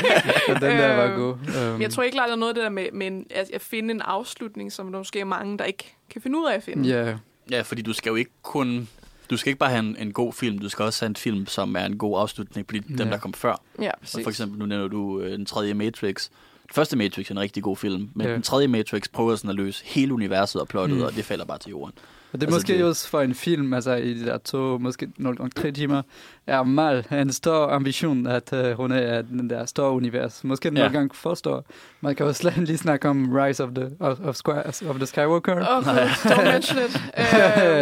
og 0.50 0.56
den 0.62 0.62
der 0.72 0.96
var 0.96 1.06
Øh, 1.12 1.16
god. 1.16 1.36
Men 1.74 1.82
jeg 1.82 1.90
tror 1.92 2.04
ikke 2.04 2.16
klart, 2.16 2.28
der 2.28 2.34
er 2.36 2.40
noget 2.40 2.50
af 2.50 2.56
det 2.56 2.64
der 2.64 2.70
med, 2.70 2.86
med 2.94 3.08
en, 3.08 3.26
at, 3.36 3.50
at 3.54 3.62
finde 3.62 3.94
en 3.94 4.02
afslutning, 4.02 4.72
som 4.72 4.92
der 4.92 4.98
måske 4.98 5.20
er 5.20 5.26
mange, 5.26 5.58
der 5.58 5.66
ikke 5.66 5.96
kan 6.10 6.22
finde 6.22 6.38
ud 6.40 6.48
af 6.52 6.56
at 6.56 6.64
finde. 6.64 6.90
Ja, 6.90 7.16
Ja, 7.52 7.62
fordi 7.62 7.82
du 7.82 7.94
skal 7.94 8.10
jo 8.10 8.16
ikke 8.16 8.32
kun... 8.44 8.88
Du 9.30 9.38
skal 9.38 9.50
ikke 9.50 9.60
bare 9.60 9.70
have 9.70 9.80
en, 9.80 9.96
en 10.00 10.12
god 10.14 10.34
film, 10.34 10.60
du 10.60 10.70
skal 10.70 10.86
også 10.86 11.02
have 11.06 11.10
en 11.10 11.16
film, 11.16 11.48
som 11.48 11.76
er 11.76 11.86
en 11.86 11.98
god 11.98 12.20
afslutning 12.22 12.68
på 12.68 12.74
de, 12.76 12.80
dem, 12.80 12.98
Ja. 12.98 13.04
der 13.04 13.18
kom 13.18 13.34
før. 13.34 13.62
Ja, 13.82 13.92
Så 13.92 14.00
præcis. 14.02 14.24
for 14.24 14.30
eksempel, 14.30 14.60
nu 14.60 14.66
nævner 14.66 14.88
du 14.88 15.20
øh, 15.22 15.32
den 15.32 15.46
tredje 15.46 15.74
Matrix. 15.74 16.30
Den 16.64 16.74
første 16.74 16.98
Matrix 16.98 17.28
er 17.28 17.32
en 17.32 17.40
rigtig 17.40 17.64
god 17.64 17.78
film, 17.78 18.10
men 18.14 18.28
Ja. 18.28 18.34
den 18.34 18.42
tredje 18.42 18.68
Matrix 18.68 19.04
prøver 19.14 19.36
sådan 19.36 19.50
at 19.50 19.56
løse 19.56 19.86
hele 19.86 20.14
universet 20.14 20.62
og 20.62 20.68
plottet, 20.68 20.98
mm. 20.98 21.04
og 21.04 21.16
det 21.16 21.26
falder 21.26 21.46
bare 21.46 21.58
til 21.58 21.70
jorden. 21.70 21.94
Og 22.34 22.42
det 22.42 22.48
er 22.48 22.48
Altså, 22.48 22.58
måske 22.58 22.74
det- 22.78 22.84
også 22.84 23.08
for 23.10 23.22
en 23.22 23.34
film, 23.36 23.74
altså 23.74 23.94
i 23.96 24.14
de 24.14 24.26
der 24.26 24.38
to, 24.38 24.78
måske 24.78 25.08
0,3 25.20 25.72
timer, 25.72 26.02
er 26.48 26.64
mal 26.64 27.06
en 27.12 27.32
stor 27.34 27.68
ambition 27.72 28.28
at 28.28 28.54
uh, 28.54 28.60
runde 28.60 29.02
af 29.02 29.24
den 29.24 29.50
der 29.50 29.66
store 29.66 29.92
univers. 29.92 30.44
Måske 30.44 30.70
den 30.70 30.78
Ja. 30.78 30.84
ja. 30.84 30.90
gang 30.92 31.16
forstår. 31.16 31.66
Man 32.02 32.16
kan 32.16 32.26
også 32.26 32.52
lige 32.58 32.78
snakke 32.78 33.10
om 33.10 33.32
Rise 33.34 33.64
of 33.64 33.70
the, 33.76 33.88
of, 34.00 34.20
of, 34.20 34.36
Square, 34.36 34.64
of 34.90 34.96
the 34.96 35.06
Skywalker. 35.06 35.56
Oh, 35.56 35.84
don't 35.84 36.44
mention 36.52 36.78
it. 36.78 36.96
Uh, 36.96 37.02
Ja, 37.18 37.74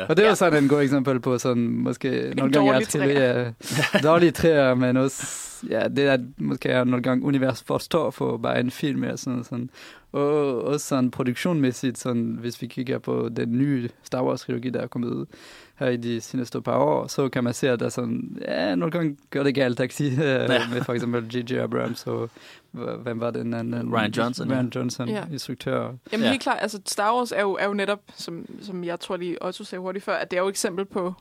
ja. 0.00 0.04
Og 0.08 0.16
det 0.16 0.24
er 0.24 0.28
Ja. 0.28 0.34
sådan 0.34 0.62
en 0.62 0.68
god 0.68 0.82
eksempel 0.82 1.20
på 1.20 1.38
sådan 1.38 1.62
måske 1.62 2.32
nogle 2.36 2.52
gange 2.52 2.72
er 3.12 3.52
ja, 3.94 3.98
dårlige 4.02 4.30
træer, 4.30 4.74
men 4.74 4.96
også 4.96 5.22
ja, 5.70 5.88
det 5.88 6.04
er 6.04 6.18
måske 6.38 6.68
nogle 6.68 7.02
gange 7.02 7.24
univers 7.24 7.62
forstår 7.62 8.10
for 8.10 8.36
bare 8.36 8.60
en 8.60 8.70
film 8.70 9.02
eller 9.02 9.16
sådan 9.16 9.44
sådan. 9.44 9.70
Og 10.12 10.62
også 10.64 10.86
sådan 10.86 11.10
produktionmæssigt, 11.10 11.98
sådan, 11.98 12.36
hvis 12.40 12.62
vi 12.62 12.66
kigger 12.66 12.98
på 12.98 13.28
den 13.36 13.58
nye 13.58 13.88
Star 14.02 14.22
Wars-trilogi, 14.22 14.70
der 14.70 14.80
er 14.80 14.86
kommet 14.86 15.08
ud 15.08 15.26
her 15.78 15.88
i 15.88 15.96
de 15.96 16.20
seneste 16.20 16.62
par 16.62 16.76
år, 16.78 17.06
så 17.06 17.28
kan 17.28 17.44
man 17.44 17.54
se, 17.54 17.70
at 17.70 17.80
der 17.80 17.88
sådan, 17.88 18.38
ja, 18.48 18.74
nogle 18.74 18.90
gange 18.92 19.16
gør 19.30 19.42
det 19.42 19.54
galt, 19.54 19.78
taxi, 19.78 20.08
ja. 20.08 20.48
med 20.72 20.84
for 20.84 20.92
eksempel 20.92 21.36
J.J. 21.36 21.52
Abrams 21.58 22.06
og 22.06 22.30
hvem 23.02 23.20
var 23.20 23.30
den 23.30 23.54
anden? 23.54 23.94
Ryan 23.94 24.10
Johnson. 24.10 24.50
Ryan 24.52 24.72
Johnson, 24.74 25.08
Ja. 25.08 25.24
instruktør. 25.32 25.92
Jamen 26.12 26.24
Ja. 26.24 26.30
helt 26.30 26.42
klart, 26.42 26.58
altså 26.60 26.80
Star 26.86 27.14
Wars 27.16 27.32
er 27.32 27.40
jo, 27.40 27.52
er 27.60 27.66
jo 27.66 27.72
netop, 27.74 28.00
som, 28.14 28.46
som 28.62 28.84
jeg 28.84 29.00
tror 29.00 29.16
lige 29.16 29.42
også 29.42 29.64
sagde 29.64 29.80
hurtigt 29.82 30.04
før, 30.04 30.14
at 30.14 30.30
det 30.30 30.36
er 30.36 30.40
jo 30.40 30.46
et 30.46 30.50
eksempel 30.52 30.84
på 30.84 31.14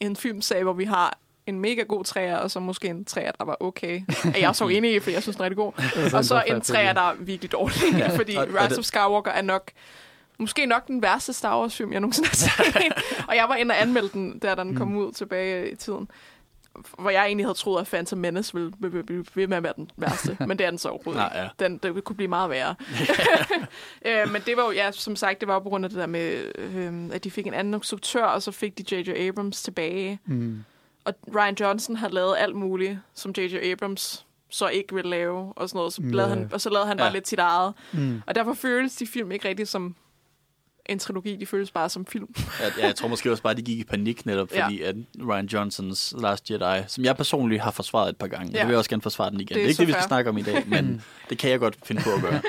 en 0.00 0.16
filmsag, 0.16 0.62
hvor 0.62 0.72
vi 0.72 0.84
har 0.84 1.18
en 1.48 1.60
mega 1.60 1.82
god 1.82 2.04
træer, 2.04 2.36
og 2.36 2.50
så 2.50 2.60
måske 2.60 2.88
en 2.88 3.04
træer, 3.04 3.32
der 3.32 3.44
var 3.44 3.56
okay. 3.60 4.00
Er 4.34 4.38
jeg 4.38 4.56
så 4.56 4.68
enig 4.76 4.94
i, 4.94 5.00
for 5.00 5.10
jeg 5.10 5.22
synes, 5.22 5.36
den 5.36 5.42
er 5.42 5.44
rigtig 5.44 5.56
god. 5.56 5.72
og 6.14 6.24
så 6.24 6.42
en 6.46 6.60
træer, 6.60 6.92
der 6.92 7.00
er 7.00 7.14
virkelig 7.18 7.52
dårlig, 7.52 7.76
fordi 8.16 8.38
Rise 8.38 8.78
of 8.78 8.84
Skywalker 8.84 9.30
er 9.30 9.42
nok 9.42 9.70
måske 10.38 10.66
nok 10.66 10.86
den 10.86 11.02
værste 11.02 11.32
Star 11.32 11.60
Wars 11.60 11.76
film, 11.76 11.92
jeg 11.92 12.00
nogensinde 12.00 12.28
har 12.28 12.36
set. 12.36 12.92
og 13.28 13.36
jeg 13.36 13.48
var 13.48 13.54
inde 13.56 13.72
og 13.72 13.82
anmelde 13.82 14.08
den, 14.12 14.38
da 14.38 14.54
den 14.54 14.76
kom 14.76 14.96
ud 14.96 15.12
tilbage 15.12 15.70
i 15.70 15.74
tiden. 15.74 16.10
Hvor 16.98 17.10
jeg 17.10 17.26
egentlig 17.26 17.46
havde 17.46 17.58
troet, 17.58 17.80
at 17.80 17.86
Phantom 17.86 18.18
Menace 18.18 18.54
ville 18.54 19.02
blive 19.02 19.24
ved 19.34 19.46
med 19.46 19.56
at 19.56 19.62
være 19.62 19.72
den 19.76 19.90
værste. 19.96 20.36
men 20.40 20.58
det 20.58 20.66
er 20.66 20.70
den 20.70 20.78
så 20.78 20.88
overhovedet 20.88 21.22
Nej, 21.32 21.42
ja. 21.42 21.64
Den, 21.64 21.78
det 21.78 22.04
kunne 22.04 22.16
blive 22.16 22.28
meget 22.28 22.50
værre. 22.50 22.74
øh, 24.06 24.32
men 24.32 24.42
det 24.46 24.56
var 24.56 24.64
jo, 24.64 24.70
ja, 24.70 24.90
som 24.92 25.16
sagt, 25.16 25.40
det 25.40 25.48
var 25.48 25.54
jo 25.54 25.60
på 25.60 25.68
grund 25.68 25.84
af 25.84 25.90
det 25.90 25.98
der 25.98 26.06
med, 26.06 26.52
øh, 26.58 27.10
at 27.12 27.24
de 27.24 27.30
fik 27.30 27.46
en 27.46 27.54
anden 27.54 27.74
instruktør, 27.74 28.24
og 28.24 28.42
så 28.42 28.52
fik 28.52 28.78
de 28.78 28.96
J.J. 28.96 29.10
Abrams 29.28 29.62
tilbage. 29.62 30.18
Mm. 30.26 30.64
Og 31.08 31.14
Ryan 31.36 31.56
Johnson 31.60 31.96
har 31.96 32.08
lavet 32.08 32.34
alt 32.38 32.56
muligt, 32.56 32.98
som 33.14 33.34
J.J. 33.38 33.54
Abrams 33.72 34.26
så 34.50 34.68
ikke 34.68 34.94
ville 34.94 35.10
lave, 35.10 35.52
og 35.56 35.68
sådan 35.68 35.78
noget. 35.78 35.92
Så 35.92 36.02
lavede 36.02 36.32
Ja. 36.32 36.38
han, 36.38 36.50
og 36.52 36.60
så 36.60 36.70
lavede 36.70 36.86
han 36.88 36.96
bare 36.96 37.06
Ja. 37.06 37.12
lidt 37.12 37.28
sit 37.28 37.38
eget. 37.38 37.74
Mm. 37.92 38.22
Og 38.26 38.34
derfor 38.34 38.54
føles 38.54 38.94
de 38.96 39.06
film 39.06 39.32
ikke 39.32 39.48
rigtig 39.48 39.68
som 39.68 39.94
en 40.86 40.98
trilogi, 40.98 41.36
de 41.36 41.46
føles 41.46 41.70
bare 41.70 41.88
som 41.88 42.06
film. 42.06 42.34
Jeg, 42.60 42.72
jeg 42.84 42.94
tror 42.94 43.08
måske 43.08 43.30
også 43.30 43.42
bare, 43.42 43.50
at 43.50 43.56
de 43.56 43.62
gik 43.62 43.78
i 43.78 43.84
panik 43.84 44.26
netop, 44.26 44.52
Ja. 44.54 44.64
fordi 44.64 44.82
at 44.82 44.96
Ryan 45.28 45.46
Johnsons 45.46 46.14
Last 46.18 46.50
Jedi, 46.50 46.82
som 46.86 47.04
jeg 47.04 47.16
personligt 47.16 47.62
har 47.62 47.70
forsvaret 47.70 48.08
et 48.08 48.16
par 48.16 48.26
gange, 48.26 48.46
ja. 48.46 48.52
Ja. 48.56 48.58
jeg 48.58 48.68
vil 48.68 48.76
også 48.76 48.90
gerne 48.90 49.02
forsvare 49.02 49.30
den 49.30 49.40
igen. 49.40 49.48
Det 49.48 49.54
Det 49.54 49.60
er 49.60 49.64
er, 49.64 49.68
ikke 49.68 49.78
det, 49.80 49.86
vi 49.86 49.92
skal 49.92 50.04
snakke 50.04 50.30
om 50.30 50.38
i 50.38 50.42
dag, 50.42 50.64
men 50.66 51.02
det 51.30 51.38
kan 51.38 51.50
jeg 51.50 51.58
godt 51.58 51.76
finde 51.84 52.02
på 52.02 52.10
at 52.10 52.20
gøre. 52.22 52.40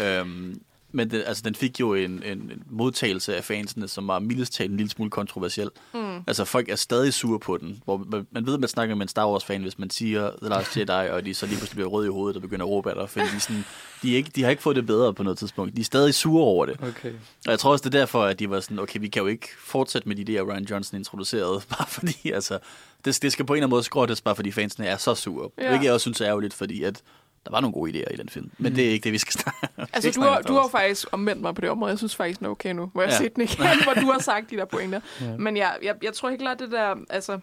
øhm, 0.20 0.62
men 0.92 1.10
det, 1.10 1.24
altså, 1.26 1.42
den 1.46 1.54
fik 1.54 1.80
jo 1.80 1.94
en, 1.94 2.22
en, 2.22 2.38
en 2.38 2.62
modtagelse 2.70 3.36
af 3.36 3.44
fansene, 3.44 3.88
som 3.88 4.08
var 4.08 4.18
mildest 4.18 4.52
talt 4.52 4.70
en 4.70 4.76
lille 4.76 4.90
smule 4.90 5.10
kontroversiel. 5.10 5.70
Mm. 5.94 6.16
Altså, 6.26 6.44
folk 6.44 6.68
er 6.68 6.76
stadig 6.76 7.14
sure 7.14 7.38
på 7.38 7.56
den. 7.56 7.82
Hvor 7.84 7.96
man, 7.96 8.26
man 8.30 8.46
ved, 8.46 8.54
at 8.54 8.60
man 8.60 8.68
snakker 8.68 8.94
med 8.94 9.02
en 9.02 9.08
Star 9.08 9.30
Wars-fan, 9.30 9.62
hvis 9.62 9.78
man 9.78 9.90
siger 9.90 10.30
The 10.42 10.48
Last 10.48 10.76
Jedi, 10.76 11.10
og 11.10 11.24
de 11.24 11.34
så 11.34 11.46
lige 11.46 11.56
pludselig 11.56 11.76
bliver 11.76 11.88
røde 11.88 12.06
i 12.06 12.10
hovedet 12.10 12.36
og 12.36 12.42
begynder 12.42 12.64
at 12.64 12.70
råbe 12.70 12.90
af 12.90 12.96
dig, 12.96 13.10
fordi 13.10 13.24
de, 13.34 13.40
sådan, 13.40 13.64
de, 14.02 14.12
er 14.12 14.16
ikke, 14.16 14.30
de 14.34 14.42
har 14.42 14.50
ikke 14.50 14.62
fået 14.62 14.76
det 14.76 14.86
bedre 14.86 15.14
på 15.14 15.22
noget 15.22 15.38
tidspunkt. 15.38 15.76
De 15.76 15.80
er 15.80 15.84
stadig 15.84 16.14
sure 16.14 16.44
over 16.44 16.66
det. 16.66 16.76
Okay. 16.82 17.12
Og 17.46 17.50
jeg 17.50 17.58
tror 17.58 17.72
også, 17.72 17.82
det 17.82 17.94
er 17.94 17.98
derfor, 17.98 18.22
at 18.22 18.38
de 18.38 18.50
var 18.50 18.60
sådan, 18.60 18.78
okay, 18.78 19.00
vi 19.00 19.08
kan 19.08 19.22
jo 19.22 19.28
ikke 19.28 19.48
fortsætte 19.58 20.08
med 20.08 20.16
de 20.16 20.24
der 20.24 20.42
Ryan 20.42 20.64
Johnson 20.64 20.98
introducerede, 20.98 21.60
bare 21.78 21.86
fordi, 21.88 22.30
altså, 22.30 22.58
det, 23.04 23.22
det 23.22 23.32
skal 23.32 23.46
på 23.46 23.52
en 23.52 23.56
eller 23.56 23.66
anden 23.66 23.74
måde 23.74 23.82
skrottes, 23.82 24.20
bare 24.20 24.36
fordi 24.36 24.50
fansene 24.50 24.86
er 24.86 24.96
så 24.96 25.14
sure. 25.14 25.50
Ja. 25.58 25.68
Hvilket 25.68 25.84
jeg 25.84 25.92
også 25.92 26.04
synes 26.04 26.20
er 26.20 26.26
ærgerligt, 26.26 26.54
fordi 26.54 26.82
at 26.82 27.02
der 27.44 27.50
var 27.50 27.60
nogle 27.60 27.72
gode 27.74 27.90
idéer 27.92 28.14
i 28.14 28.16
den 28.16 28.28
film. 28.28 28.50
Men 28.58 28.76
det 28.76 28.86
er 28.86 28.90
ikke 28.90 29.04
det, 29.04 29.12
vi 29.12 29.18
skal 29.18 29.32
snakke 29.32 29.68
Altså, 29.94 30.10
du 30.10 30.20
har, 30.20 30.42
du 30.42 30.52
har 30.52 30.68
faktisk 30.68 31.06
omvendt 31.12 31.42
mig 31.42 31.54
på 31.54 31.60
det 31.60 31.70
område. 31.70 31.90
Jeg 31.90 31.98
synes 31.98 32.16
faktisk, 32.16 32.38
den 32.38 32.46
er 32.46 32.50
okay 32.50 32.72
nu, 32.72 32.86
hvor 32.86 33.02
jeg 33.02 33.08
har 33.08 33.14
Ja. 33.14 33.18
set 33.28 33.36
den 33.36 33.42
igen, 33.48 33.82
hvor 33.84 33.94
du 33.94 34.12
har 34.12 34.18
sagt 34.18 34.50
de 34.50 34.56
der 34.56 34.64
pointer. 34.64 35.00
Ja. 35.20 35.36
Men 35.36 35.56
jeg, 35.56 35.76
jeg, 35.82 35.94
jeg 36.02 36.12
tror 36.14 36.28
helt 36.28 36.40
klart, 36.40 36.58
det 36.58 36.70
der, 36.70 36.96
altså, 37.10 37.40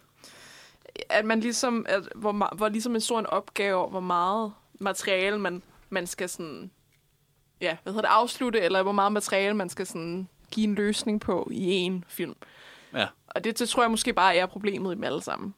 at 1.10 1.26
man 1.26 1.40
ligesom, 1.40 1.86
at, 1.90 2.02
hvor, 2.16 2.56
hvor 2.56 2.70
ligesom 2.70 2.96
en 2.96 3.02
stor 3.02 3.20
en 3.20 3.26
opgave, 3.26 3.88
hvor 3.90 4.00
meget 4.00 4.54
materiale 4.80 5.40
man, 5.40 5.62
man 5.90 6.08
skal 6.08 6.30
sådan, 6.30 6.72
ja, 7.62 7.78
hvad 7.84 7.94
hedder 7.94 8.08
det, 8.10 8.16
afslutte, 8.16 8.60
eller 8.62 8.84
hvor 8.84 8.92
meget 8.92 9.12
materiale 9.12 9.54
man 9.54 9.70
skal 9.70 9.88
sådan 9.88 10.28
give 10.52 10.64
en 10.68 10.76
løsning 10.76 11.22
på 11.22 11.48
i 11.52 11.66
en 11.72 12.04
film. 12.08 12.36
Ja. 12.94 13.08
Og 13.28 13.44
det, 13.44 13.60
det 13.60 13.70
tror 13.70 13.84
jeg 13.84 13.92
måske 13.92 14.14
bare 14.14 14.36
er 14.36 14.46
problemet 14.46 14.92
i 14.92 14.96
dem 14.96 15.04
alle 15.04 15.22
sammen. 15.22 15.54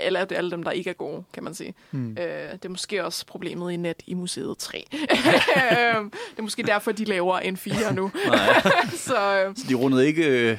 Eller 0.00 0.24
det 0.24 0.32
er 0.32 0.38
alle 0.38 0.50
dem, 0.50 0.62
der 0.62 0.70
ikke 0.70 0.90
er 0.90 0.94
gode, 0.94 1.24
kan 1.32 1.44
man 1.44 1.54
sige. 1.54 1.74
Mm. 1.90 2.10
Øh, 2.10 2.52
det 2.52 2.64
er 2.64 2.68
måske 2.68 3.04
også 3.04 3.26
problemet 3.26 3.72
i 3.72 3.76
net 3.76 4.02
i 4.06 4.14
museet 4.14 4.58
3. 4.58 4.84
Øhm, 4.92 6.10
det 6.10 6.38
er 6.38 6.42
måske 6.42 6.62
derfor, 6.62 6.92
de 6.92 7.04
laver 7.04 7.38
en 7.38 7.56
4 7.56 7.94
nu. 7.94 8.10
Så 9.08 9.44
øh, 9.46 9.56
Så 9.56 9.64
de 9.68 9.74
rundede 9.74 10.06
ikke 10.06 10.50
øh, 10.50 10.58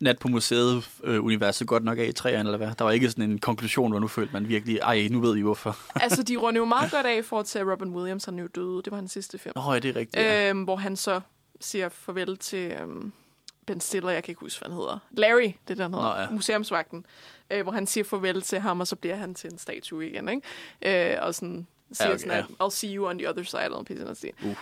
nat 0.00 0.18
på 0.18 0.28
museet 0.28 0.88
øh, 1.04 1.24
universet 1.24 1.66
godt 1.68 1.84
nok 1.84 1.98
af 1.98 2.04
i 2.04 2.12
træerne, 2.12 2.48
eller 2.48 2.56
hvad? 2.56 2.70
Der 2.78 2.84
var 2.84 2.90
ikke 2.90 3.10
sådan 3.10 3.30
en 3.30 3.38
konklusion, 3.38 3.90
hvor 3.90 4.00
nu 4.00 4.08
følte 4.08 4.32
man 4.32 4.48
virkelig, 4.48 4.78
ej, 4.78 5.08
nu 5.10 5.20
ved 5.20 5.36
I 5.36 5.40
hvorfor. 5.40 5.76
altså, 5.94 6.22
de 6.22 6.36
runder 6.36 6.60
jo 6.60 6.64
meget 6.64 6.90
godt 6.90 7.06
af 7.06 7.18
i 7.18 7.22
forhold 7.22 7.46
til, 7.46 7.58
at 7.58 7.66
Robin 7.66 7.88
Williams 7.88 8.24
han 8.24 8.38
er 8.38 8.42
jo 8.42 8.48
døde. 8.54 8.82
Det 8.84 8.90
var 8.90 8.96
hans 8.96 9.12
sidste 9.12 9.38
film. 9.38 9.52
Nå, 9.56 9.72
ja, 9.72 9.78
det 9.78 9.90
er 9.90 9.96
rigtigt. 9.96 10.22
Ja. 10.24 10.50
Øhm, 10.50 10.62
hvor 10.62 10.76
han 10.76 10.96
så 10.96 11.20
siger 11.60 11.88
farvel 11.88 12.36
til 12.36 12.72
øhm, 12.82 13.12
Ben 13.66 13.80
Stiller, 13.80 14.10
jeg 14.10 14.22
kan 14.24 14.32
ikke 14.32 14.40
huske, 14.40 14.58
hvad 14.60 14.68
han 14.70 14.76
hedder. 14.78 14.98
Larry, 15.10 15.42
det 15.68 15.80
er 15.80 15.84
den 15.84 15.94
hedder, 15.94 16.14
Nå, 16.14 16.20
ja. 16.20 16.30
museumsvagten. 16.30 17.06
Øh, 17.50 17.62
hvor 17.62 17.72
han 17.72 17.86
siger 17.86 18.04
farvel 18.04 18.42
til 18.42 18.60
ham, 18.60 18.80
og 18.80 18.86
så 18.86 18.96
bliver 18.96 19.16
han 19.16 19.34
til 19.34 19.52
en 19.52 19.58
statue 19.58 20.06
igen, 20.06 20.28
ikke? 20.28 21.12
Øh, 21.12 21.18
og 21.22 21.34
sådan 21.34 21.66
siger 21.92 22.08
okay, 22.08 22.14
okay, 22.14 22.24
sådan, 22.24 22.38
at, 22.38 22.44
I'll 22.62 22.70
see 22.70 22.94
you 22.96 23.06
on 23.08 23.18
the 23.18 23.30
other 23.30 23.42
side, 23.44 23.62
eller 23.64 23.84
noget 23.88 24.16
sige. 24.16 24.32
Uh. 24.44 24.48
Øh, 24.50 24.54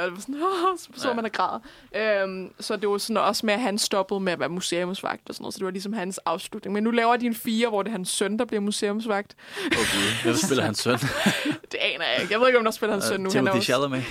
og 0.00 0.04
det 0.04 0.12
var 0.12 0.20
sådan, 0.20 0.34
Åh, 0.42 0.78
så 0.78 0.88
så 0.94 1.08
Ja. 1.08 1.14
man 1.14 1.24
er 1.24 1.28
græd. 1.28 1.60
Øhm, 1.96 2.52
så 2.60 2.76
det 2.76 2.88
var 2.88 2.98
sådan 2.98 3.16
også 3.16 3.46
med, 3.46 3.54
at 3.54 3.60
han 3.60 3.78
stoppede 3.78 4.20
med 4.20 4.32
at 4.32 4.40
være 4.40 4.48
museumsvagt 4.48 5.28
og 5.28 5.34
sådan 5.34 5.42
noget, 5.42 5.54
så 5.54 5.58
det 5.58 5.64
var 5.64 5.70
ligesom 5.70 5.92
hans 5.92 6.18
afslutning. 6.18 6.72
Men 6.74 6.82
nu 6.84 6.90
laver 6.90 7.16
de 7.16 7.26
en 7.26 7.34
fire, 7.34 7.68
hvor 7.68 7.82
det 7.82 7.88
er 7.90 7.92
hans 7.92 8.08
søn, 8.08 8.38
der 8.38 8.44
bliver 8.44 8.60
museumsvagt. 8.60 9.36
Gud. 9.64 10.22
Hvem 10.22 10.34
spiller 10.34 10.64
hans 10.70 10.78
søn? 10.78 10.98
Det 11.72 11.78
aner 11.80 12.04
jeg 12.06 12.20
ikke. 12.20 12.32
Jeg 12.32 12.40
ved 12.40 12.46
ikke, 12.46 12.58
om 12.58 12.64
der 12.64 12.70
spiller 12.70 12.94
hans 12.94 13.04
søn 13.04 13.20
nu. 13.20 13.30
Han 13.30 13.46
er 13.46 13.50
Timothy 13.52 13.64
Chalamet. 13.64 14.04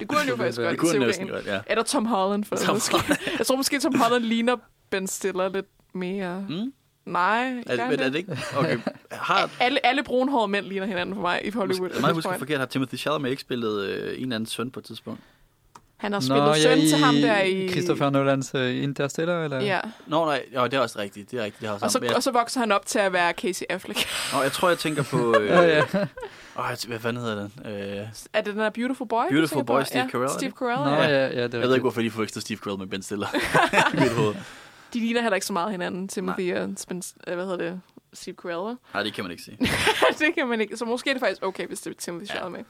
det 0.00 0.08
kunne 0.08 0.18
han 0.18 0.28
jo 0.28 0.36
faktisk 0.36 0.58
godt. 0.58 0.70
Det 0.70 0.78
kunne 0.78 0.90
han 0.92 1.00
næsten 1.00 1.28
godt, 1.28 1.46
ja. 1.46 1.60
Eller 1.66 1.82
Tom 1.84 2.06
Holland, 2.06 2.44
for 2.44 2.56
Tom 2.56 2.66
Tom 2.66 2.74
måske. 2.74 2.96
Jeg 3.38 3.46
tror 3.46 3.56
måske, 3.56 3.80
Tom 3.80 3.94
Holland 4.00 4.24
ligner 4.24 4.56
Ben 4.90 5.06
Stiller 5.06 5.48
lidt 5.48 5.66
mere. 5.92 6.46
Mm? 6.48 6.72
Nej, 7.04 7.62
Er, 7.66 7.90
men 7.90 8.00
er 8.00 8.08
det 8.08 8.14
ikke? 8.14 8.38
Okay. 8.56 8.78
Har, 9.12 9.50
Alle, 9.60 9.86
alle 9.86 10.02
brunhårede 10.02 10.48
mænd 10.48 10.66
ligner 10.66 10.86
hinanden 10.86 11.14
for 11.14 11.22
mig 11.22 11.40
i 11.44 11.50
Hollywood. 11.50 11.88
Måske, 11.88 12.00
mig 12.00 12.12
husker 12.12 12.38
forkert, 12.38 12.58
har 12.58 12.66
Timothy 12.66 12.94
Chalamet 12.94 13.30
ikke 13.30 13.42
spillet 13.42 13.80
øh, 13.84 14.16
en 14.16 14.22
eller 14.22 14.36
anden 14.36 14.46
søn 14.46 14.70
på 14.70 14.80
et 14.80 14.84
tidspunkt? 14.86 15.20
Han 15.96 16.12
har 16.12 16.20
spillet 16.20 16.56
søn 16.56 16.78
til 16.78 17.04
ham 17.04 17.14
der 17.14 17.40
i... 17.42 17.68
Christopher 17.68 18.10
Nolans 18.10 18.54
uh, 18.54 18.82
Interstellar, 18.82 19.44
eller? 19.44 19.60
Ja, 19.60 19.80
Nå, 20.06 20.24
nej, 20.24 20.44
jo, 20.54 20.64
det 20.64 20.74
er 20.74 20.80
også 20.80 20.98
rigtigt. 20.98 21.30
Det 21.30 21.40
er 21.40 21.44
rigtigt, 21.44 21.60
det 21.60 21.68
har 21.68 21.74
også 21.74 21.84
og 21.86 21.90
så, 21.90 21.98
jeg, 22.02 22.16
og 22.16 22.22
så 22.22 22.30
vokser 22.30 22.60
han 22.60 22.72
op 22.72 22.86
til 22.86 22.98
at 22.98 23.12
være 23.12 23.32
Casey 23.32 23.66
Affleck. 23.68 23.98
Nå, 24.32 24.42
jeg 24.42 24.52
tror, 24.52 24.68
jeg 24.68 24.78
tænker 24.78 25.02
på... 25.02 25.34
Øh, 25.40 25.46
Ja, 25.46 25.60
ja. 25.62 25.82
Åh, 26.58 26.64
hvad 26.88 26.98
fanden 26.98 27.22
hedder 27.22 27.36
den? 27.36 27.52
Øh, 27.72 28.06
er 28.32 28.40
det 28.40 28.46
den 28.54 28.58
der 28.58 28.70
Beautiful 28.70 29.08
Boy? 29.08 29.24
Beautiful 29.30 29.64
Boy? 29.64 29.82
Steve 29.82 30.02
ja, 30.02 30.08
Carell, 30.10 30.30
Steve? 30.30 30.52
Carell, 30.58 30.90
Nå, 30.90 30.96
ja. 30.96 31.08
ja, 31.08 31.26
ja, 31.26 31.42
det 31.44 31.54
er 31.54 31.58
jeg 31.58 31.68
ved 31.68 31.74
ikke, 31.74 31.82
hvorfor 31.82 32.00
de 32.00 32.10
forveksler 32.10 32.40
Steve 32.40 32.58
Carell 32.58 32.78
med 32.78 32.86
Ben 32.86 33.02
Stiller 33.02 33.26
i 33.94 34.00
mit 34.00 34.12
hoved. 34.12 34.34
De 34.92 34.98
ligner 35.00 35.20
heller 35.22 35.34
ikke 35.34 35.46
så 35.46 35.52
meget 35.52 35.70
hinanden, 35.70 36.08
Timothy 36.08 36.54
og 36.54 36.70
Spence, 36.76 37.14
øh, 37.26 37.34
hvad 37.34 37.44
hedder 37.44 37.58
det? 37.70 37.80
Steve 38.12 38.36
Carell? 38.36 38.76
Nej, 38.94 39.02
det 39.02 39.14
kan 39.14 39.24
man 39.24 39.30
ikke 39.30 39.42
sige. 39.42 39.58
det 40.18 40.34
kan 40.34 40.48
man 40.48 40.60
ikke. 40.60 40.76
Så 40.76 40.84
måske 40.84 41.10
er 41.10 41.14
det 41.14 41.20
faktisk 41.20 41.42
okay, 41.42 41.66
hvis 41.66 41.80
det 41.80 41.90
er 41.90 41.94
Timothy 41.98 42.26
Ja. 42.26 42.32
Chalamet. 42.34 42.64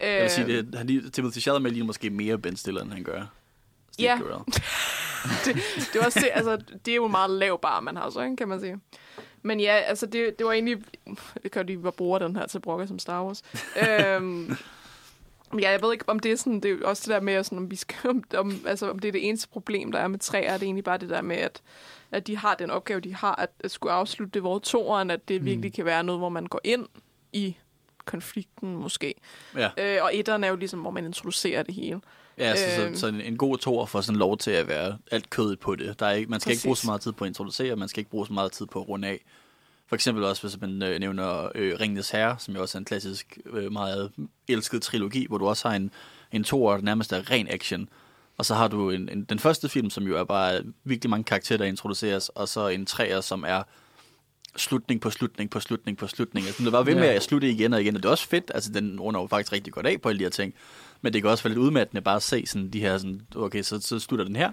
Jeg 0.00 0.22
vil 0.22 0.30
sige, 0.30 0.46
Øh, 0.46 0.64
det, 0.64 0.74
han, 0.74 1.10
Timothy 1.10 1.38
Chalamet 1.38 1.72
ligner 1.72 1.86
måske 1.86 2.10
mere 2.10 2.38
Ben 2.38 2.56
Stiller, 2.56 2.82
end 2.82 2.92
han 2.92 3.04
gør. 3.04 3.22
Steve 3.92 4.08
Ja. 4.08 4.18
Carell. 4.18 4.44
det 5.92 6.00
er 6.00 6.04
også 6.06 6.20
det, 6.20 6.30
altså, 6.32 6.56
det 6.84 6.92
er 6.92 6.96
jo 6.96 7.08
meget 7.08 7.30
lav 7.30 7.60
bar, 7.60 7.80
man 7.80 7.96
har 7.96 8.10
så, 8.10 8.20
ikke, 8.22 8.36
kan 8.36 8.48
man 8.48 8.60
sige. 8.60 8.80
Men 9.42 9.60
ja, 9.60 9.72
altså, 9.74 10.06
det, 10.06 10.38
det 10.38 10.46
var 10.46 10.52
egentlig... 10.52 10.78
Det 11.42 11.50
kan 11.50 11.66
lige, 11.66 11.76
hvor 11.78 11.90
bruger 11.90 12.18
den 12.18 12.36
her 12.36 12.46
til 12.46 12.60
brokker 12.60 12.86
som 12.86 12.98
Star 12.98 13.24
Wars. 13.24 13.42
øhm, 13.88 14.56
ja, 15.58 15.70
jeg 15.70 15.82
ved 15.82 15.92
ikke, 15.92 16.04
om 16.08 16.18
det 16.18 16.32
er 16.32 16.36
sådan... 16.36 16.60
Det 16.60 16.70
er 16.82 16.86
også 16.86 17.02
det 17.06 17.14
der 17.14 17.20
med, 17.20 17.44
sådan, 17.44 17.58
om, 17.58 17.70
vi 17.70 17.76
skal, 17.76 18.10
om, 18.10 18.24
om, 18.36 18.60
altså, 18.66 18.90
om 18.90 18.98
det 18.98 19.08
er 19.08 19.12
det 19.12 19.28
eneste 19.28 19.48
problem, 19.48 19.92
der 19.92 19.98
er 19.98 20.08
med 20.08 20.18
træer. 20.18 20.50
Er 20.52 20.58
det 20.58 20.62
egentlig 20.66 20.84
bare 20.84 20.98
det 20.98 21.08
der 21.10 21.22
med, 21.22 21.36
at, 21.36 21.62
at 22.10 22.26
de 22.26 22.36
har 22.36 22.54
den 22.54 22.70
opgave, 22.70 23.00
de 23.00 23.14
har, 23.14 23.34
at, 23.34 23.50
at 23.60 23.70
skulle 23.70 23.92
afslutte 23.92 24.32
det, 24.34 24.42
hvor 24.42 24.58
toeren, 24.58 25.10
at 25.10 25.28
det 25.28 25.44
virkelig 25.44 25.72
kan 25.74 25.84
være 25.84 26.04
noget, 26.04 26.20
hvor 26.20 26.28
man 26.28 26.46
går 26.46 26.60
ind 26.64 26.86
i 27.32 27.56
konflikten, 28.04 28.76
måske. 28.76 29.14
Ja, 29.56 29.70
Øh, 29.78 29.98
og 30.04 30.16
etteren 30.16 30.44
er 30.44 30.48
jo 30.48 30.56
ligesom, 30.56 30.80
hvor 30.80 30.90
man 30.90 31.04
introducerer 31.04 31.62
det 31.62 31.74
hele. 31.74 32.00
ja 32.38 32.56
så, 32.56 32.82
Øhm. 32.86 32.94
så, 32.94 33.00
så 33.00 33.06
en, 33.06 33.20
en 33.20 33.36
god 33.36 33.58
toer 33.58 33.86
får 33.86 34.00
sådan 34.00 34.18
lov 34.18 34.38
til 34.38 34.50
at 34.50 34.68
være 34.68 34.98
alt 35.10 35.30
kødet 35.30 35.60
på 35.60 35.74
det. 35.76 36.00
Der 36.00 36.06
er 36.06 36.12
ikke, 36.12 36.30
man 36.30 36.40
skal 36.40 36.50
ikke 36.52 36.62
bruge 36.64 36.72
Præcis. 36.72 36.82
så 36.82 36.86
meget 36.88 37.00
tid 37.00 37.12
på 37.12 37.24
at 37.24 37.28
introducere, 37.28 37.76
man 37.76 37.88
skal 37.88 38.00
ikke 38.00 38.10
bruge 38.10 38.26
så 38.26 38.32
meget 38.32 38.52
tid 38.52 38.66
på 38.66 38.80
at 38.80 38.88
runde 38.88 39.08
af. 39.08 39.20
For 39.86 39.94
eksempel 39.94 40.24
også, 40.24 40.42
hvis 40.42 40.60
man 40.60 40.82
øh, 40.82 41.00
nævner 41.00 41.48
øh, 41.54 41.76
Ringenes 41.80 42.10
Herre, 42.10 42.36
som 42.38 42.54
jo 42.54 42.60
også 42.60 42.78
er 42.78 42.80
en 42.80 42.84
klassisk, 42.84 43.38
øh, 43.46 43.72
meget 43.72 44.12
elsket 44.48 44.82
trilogi, 44.82 45.26
hvor 45.28 45.38
du 45.38 45.46
også 45.46 45.68
har 45.68 45.76
en, 45.76 45.90
en 46.32 46.44
toer, 46.44 46.76
der 46.76 46.82
nærmest 46.82 47.12
er 47.12 47.30
ren 47.30 47.48
action. 47.50 47.88
Og 48.38 48.44
så 48.44 48.54
har 48.54 48.68
du 48.68 48.90
en, 48.90 49.08
en, 49.08 49.24
den 49.24 49.38
første 49.38 49.68
film, 49.68 49.90
som 49.90 50.06
jo 50.06 50.16
er 50.16 50.24
bare 50.24 50.62
virkelig 50.84 51.10
mange 51.10 51.24
karakterer, 51.24 51.58
der 51.58 51.64
introduceres, 51.64 52.28
og 52.28 52.48
så 52.48 52.68
en 52.68 52.86
træer, 52.86 53.20
som 53.20 53.44
er 53.46 53.62
slutning 54.56 55.00
på 55.00 55.10
slutning 55.10 55.50
på 55.50 55.60
slutning 55.60 55.98
på 55.98 56.06
slutning. 56.06 56.46
Altså, 56.46 56.62
den 56.62 56.72
bare 56.72 56.86
ved 56.86 56.94
med 56.94 57.08
at 57.08 57.22
slutte 57.22 57.50
igen 57.50 57.72
og 57.72 57.80
igen, 57.80 57.96
og 57.96 58.02
det 58.02 58.08
er 58.08 58.12
også 58.12 58.28
fedt. 58.28 58.50
Altså, 58.54 58.72
den 58.72 59.00
runder 59.00 59.20
jo 59.20 59.26
faktisk 59.26 59.52
rigtig 59.52 59.72
godt 59.72 59.86
af 59.86 60.00
på 60.00 60.08
alle 60.08 60.18
de 60.18 60.24
her 60.24 60.30
ting. 60.30 60.54
Men 61.02 61.12
det 61.12 61.22
kan 61.22 61.30
også 61.30 61.44
være 61.44 61.50
lidt 61.50 61.58
udmattende 61.58 62.02
bare 62.02 62.16
at 62.16 62.22
se 62.22 62.46
sådan 62.46 62.70
de 62.70 62.80
her, 62.80 62.98
sådan, 62.98 63.20
okay, 63.36 63.62
så, 63.62 63.80
så 63.80 63.98
slutter 63.98 64.24
den 64.24 64.36
her, 64.36 64.50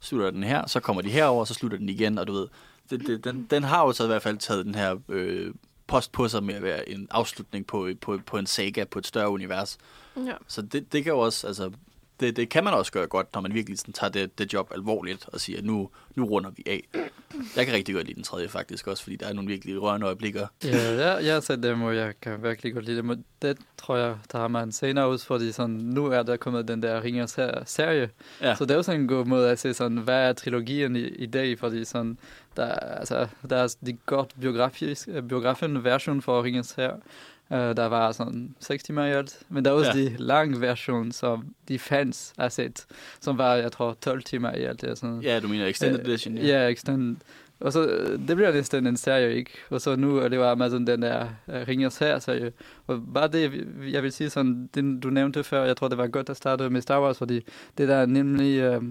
slutter 0.00 0.30
den 0.30 0.42
her, 0.42 0.66
så 0.66 0.80
kommer 0.80 1.02
de 1.02 1.10
herover, 1.10 1.44
så 1.44 1.54
slutter 1.54 1.78
den 1.78 1.88
igen, 1.88 2.18
og 2.18 2.26
du 2.26 2.32
ved, 2.32 2.48
det, 2.90 3.06
det, 3.06 3.24
den, 3.24 3.46
den 3.50 3.62
har 3.62 3.86
jo 3.86 3.92
så 3.92 4.04
i 4.04 4.06
hvert 4.06 4.22
fald 4.22 4.38
taget 4.38 4.66
den 4.66 4.74
her 4.74 4.96
øh, 5.08 5.54
post 5.86 6.12
på 6.12 6.28
sig 6.28 6.44
med 6.44 6.54
at 6.54 6.62
være 6.62 6.88
en 6.88 7.08
afslutning 7.10 7.66
på, 7.66 7.90
på, 8.00 8.18
på 8.26 8.38
en 8.38 8.46
saga 8.46 8.84
på 8.84 8.98
et 8.98 9.06
større 9.06 9.30
univers. 9.30 9.78
Ja. 10.16 10.32
Så 10.48 10.62
det, 10.62 10.92
det 10.92 11.04
kan 11.04 11.12
jo 11.12 11.18
også, 11.18 11.46
altså, 11.46 11.70
det, 12.20 12.36
det 12.36 12.48
kan 12.48 12.64
man 12.64 12.74
også 12.74 12.92
gøre 12.92 13.06
godt, 13.06 13.34
når 13.34 13.40
man 13.40 13.54
virkelig 13.54 13.78
sådan, 13.78 13.92
tager 13.92 14.10
det, 14.10 14.38
det 14.38 14.52
job 14.52 14.72
alvorligt 14.74 15.28
og 15.28 15.40
siger, 15.40 15.58
at 15.58 15.64
nu, 15.64 15.90
nu 16.14 16.24
runder 16.24 16.50
vi 16.50 16.62
af. 16.66 16.88
Jeg 17.56 17.66
kan 17.66 17.74
rigtig 17.74 17.94
godt 17.94 18.06
lide 18.06 18.14
den 18.14 18.22
tredje 18.22 18.48
faktisk 18.48 18.86
også, 18.86 19.02
fordi 19.02 19.16
der 19.16 19.26
er 19.26 19.32
nogle 19.32 19.48
virkelig 19.48 19.82
rørende 19.82 20.06
øjeblikker. 20.06 20.46
Ja, 20.64 20.92
jeg, 20.92 21.24
jeg 21.24 21.34
har 21.34 21.40
set 21.40 21.62
dem, 21.62 21.82
og 21.82 21.96
jeg 21.96 22.12
kan 22.22 22.42
virkelig 22.42 22.74
godt 22.74 22.84
lide 22.84 22.96
dem. 22.96 23.08
Og 23.08 23.16
det 23.42 23.58
tror 23.78 23.96
jeg, 23.96 24.16
der 24.32 24.38
har 24.38 24.48
man 24.48 24.72
senere 24.72 25.10
ud, 25.10 25.18
fordi 25.18 25.52
sådan, 25.52 25.76
nu 25.76 26.06
er 26.06 26.22
der 26.22 26.36
kommet 26.36 26.68
den 26.68 26.82
der 26.82 27.02
Ringers 27.04 27.38
serie. 27.66 28.10
Ja. 28.40 28.54
Så 28.54 28.64
det 28.64 28.76
er 28.76 28.82
sådan 28.82 29.00
en 29.00 29.08
god 29.08 29.24
måde 29.24 29.50
at 29.50 29.58
se, 29.58 29.74
sådan, 29.74 29.98
hvad 29.98 30.28
er 30.28 30.32
trilogien 30.32 30.96
i, 30.96 31.06
i 31.06 31.26
dag, 31.26 31.58
fordi 31.58 31.84
sådan, 31.84 32.18
der, 32.56 32.66
altså, 32.66 33.26
der 33.50 33.56
er 33.56 33.74
de 33.86 33.92
godt 34.06 34.30
biografisk, 34.40 35.08
biografen 35.28 35.84
version 35.84 36.22
for 36.22 36.42
Ringens 36.42 36.72
her. 36.72 36.92
Uh, 37.52 37.58
der 37.58 37.86
var 37.86 38.12
sådan 38.12 38.54
6 38.60 38.82
timer 38.84 39.04
i 39.04 39.10
alt. 39.10 39.38
Men 39.48 39.64
der 39.64 39.70
er 39.70 39.74
også 39.74 39.90
Ja. 39.94 39.98
ja. 39.98 40.04
de 40.08 40.16
lang 40.18 40.60
version, 40.60 41.12
som 41.12 41.54
de 41.68 41.78
fans 41.78 42.32
har 42.38 42.48
set, 42.48 42.86
som 43.20 43.38
var, 43.38 43.54
jeg 43.54 43.72
tror, 43.72 43.96
12 44.00 44.22
timer 44.22 44.54
i 44.54 44.62
alt. 44.62 44.84
Sådan, 44.98 45.20
Ja, 45.22 45.40
du 45.40 45.48
mener 45.48 45.66
Extended 45.66 46.00
Øh, 46.00 46.06
Edition. 46.08 46.38
Ja, 46.38 46.42
yeah, 46.46 46.72
extended. 46.72 47.16
Og 47.60 47.72
så, 47.72 47.86
øh, 47.86 48.18
det 48.28 48.36
bliver 48.36 48.52
næsten 48.52 48.86
en 48.86 48.96
serie, 48.96 49.34
ikke? 49.34 49.50
Og 49.70 49.80
så 49.80 49.96
nu 49.96 50.16
er 50.16 50.28
det 50.28 50.36
jo 50.36 50.44
Amazon, 50.50 50.86
den 50.86 51.02
der 51.02 51.26
uh, 51.48 51.54
Ringers 51.68 51.98
her 51.98 52.18
serie. 52.18 52.52
Og 52.86 53.00
bare 53.14 53.28
det, 53.28 53.66
jeg 53.92 54.02
vil 54.02 54.12
sige 54.12 54.30
sådan, 54.30 54.68
det 54.74 55.02
du 55.02 55.10
nævnte 55.10 55.44
før, 55.44 55.64
jeg 55.64 55.76
tror, 55.76 55.88
det 55.88 55.98
var 55.98 56.06
godt 56.06 56.30
at 56.30 56.36
starte 56.36 56.70
med 56.70 56.80
Star 56.80 57.00
Wars, 57.02 57.18
fordi 57.18 57.40
det 57.78 57.88
der 57.88 57.96
er 57.96 58.06
nemlig 58.06 58.76
uh, 58.76 58.84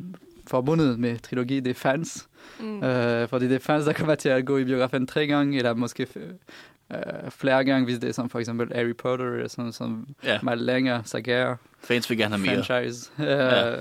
forbundet 0.51 0.99
med 0.99 1.19
trilogi, 1.19 1.59
det 1.59 1.69
er 1.69 1.73
fans. 1.73 2.27
Mm. 2.59 2.75
Uh, 2.77 3.27
fordi 3.29 3.47
det 3.47 3.55
er 3.55 3.59
fans, 3.59 3.85
der 3.85 3.93
kommer 3.93 4.15
til 4.15 4.29
at 4.29 4.45
gå 4.45 4.57
i 4.57 4.63
biografen 4.63 5.07
tre 5.07 5.27
gange, 5.27 5.57
eller 5.57 5.73
måske 5.73 6.07
uh, 6.15 6.97
flere 7.29 7.63
gange, 7.65 7.85
hvis 7.85 7.99
det 7.99 8.09
er 8.09 8.13
som 8.13 8.29
for 8.29 8.39
eksempel 8.39 8.71
Harry 8.75 8.95
Potter, 8.95 9.25
eller 9.25 9.47
sådan, 9.49 9.71
som 9.71 10.07
Ja, 10.23 10.39
meget 10.43 10.59
længere 10.59 11.01
sagaer 11.05 11.55
fans 11.83 12.09
vil 12.09 12.17
gerne 12.17 12.35
have 12.35 12.45
mere. 12.45 12.63
franchise. 12.63 13.11
Uh, 13.17 13.25
Ja. 13.25 13.75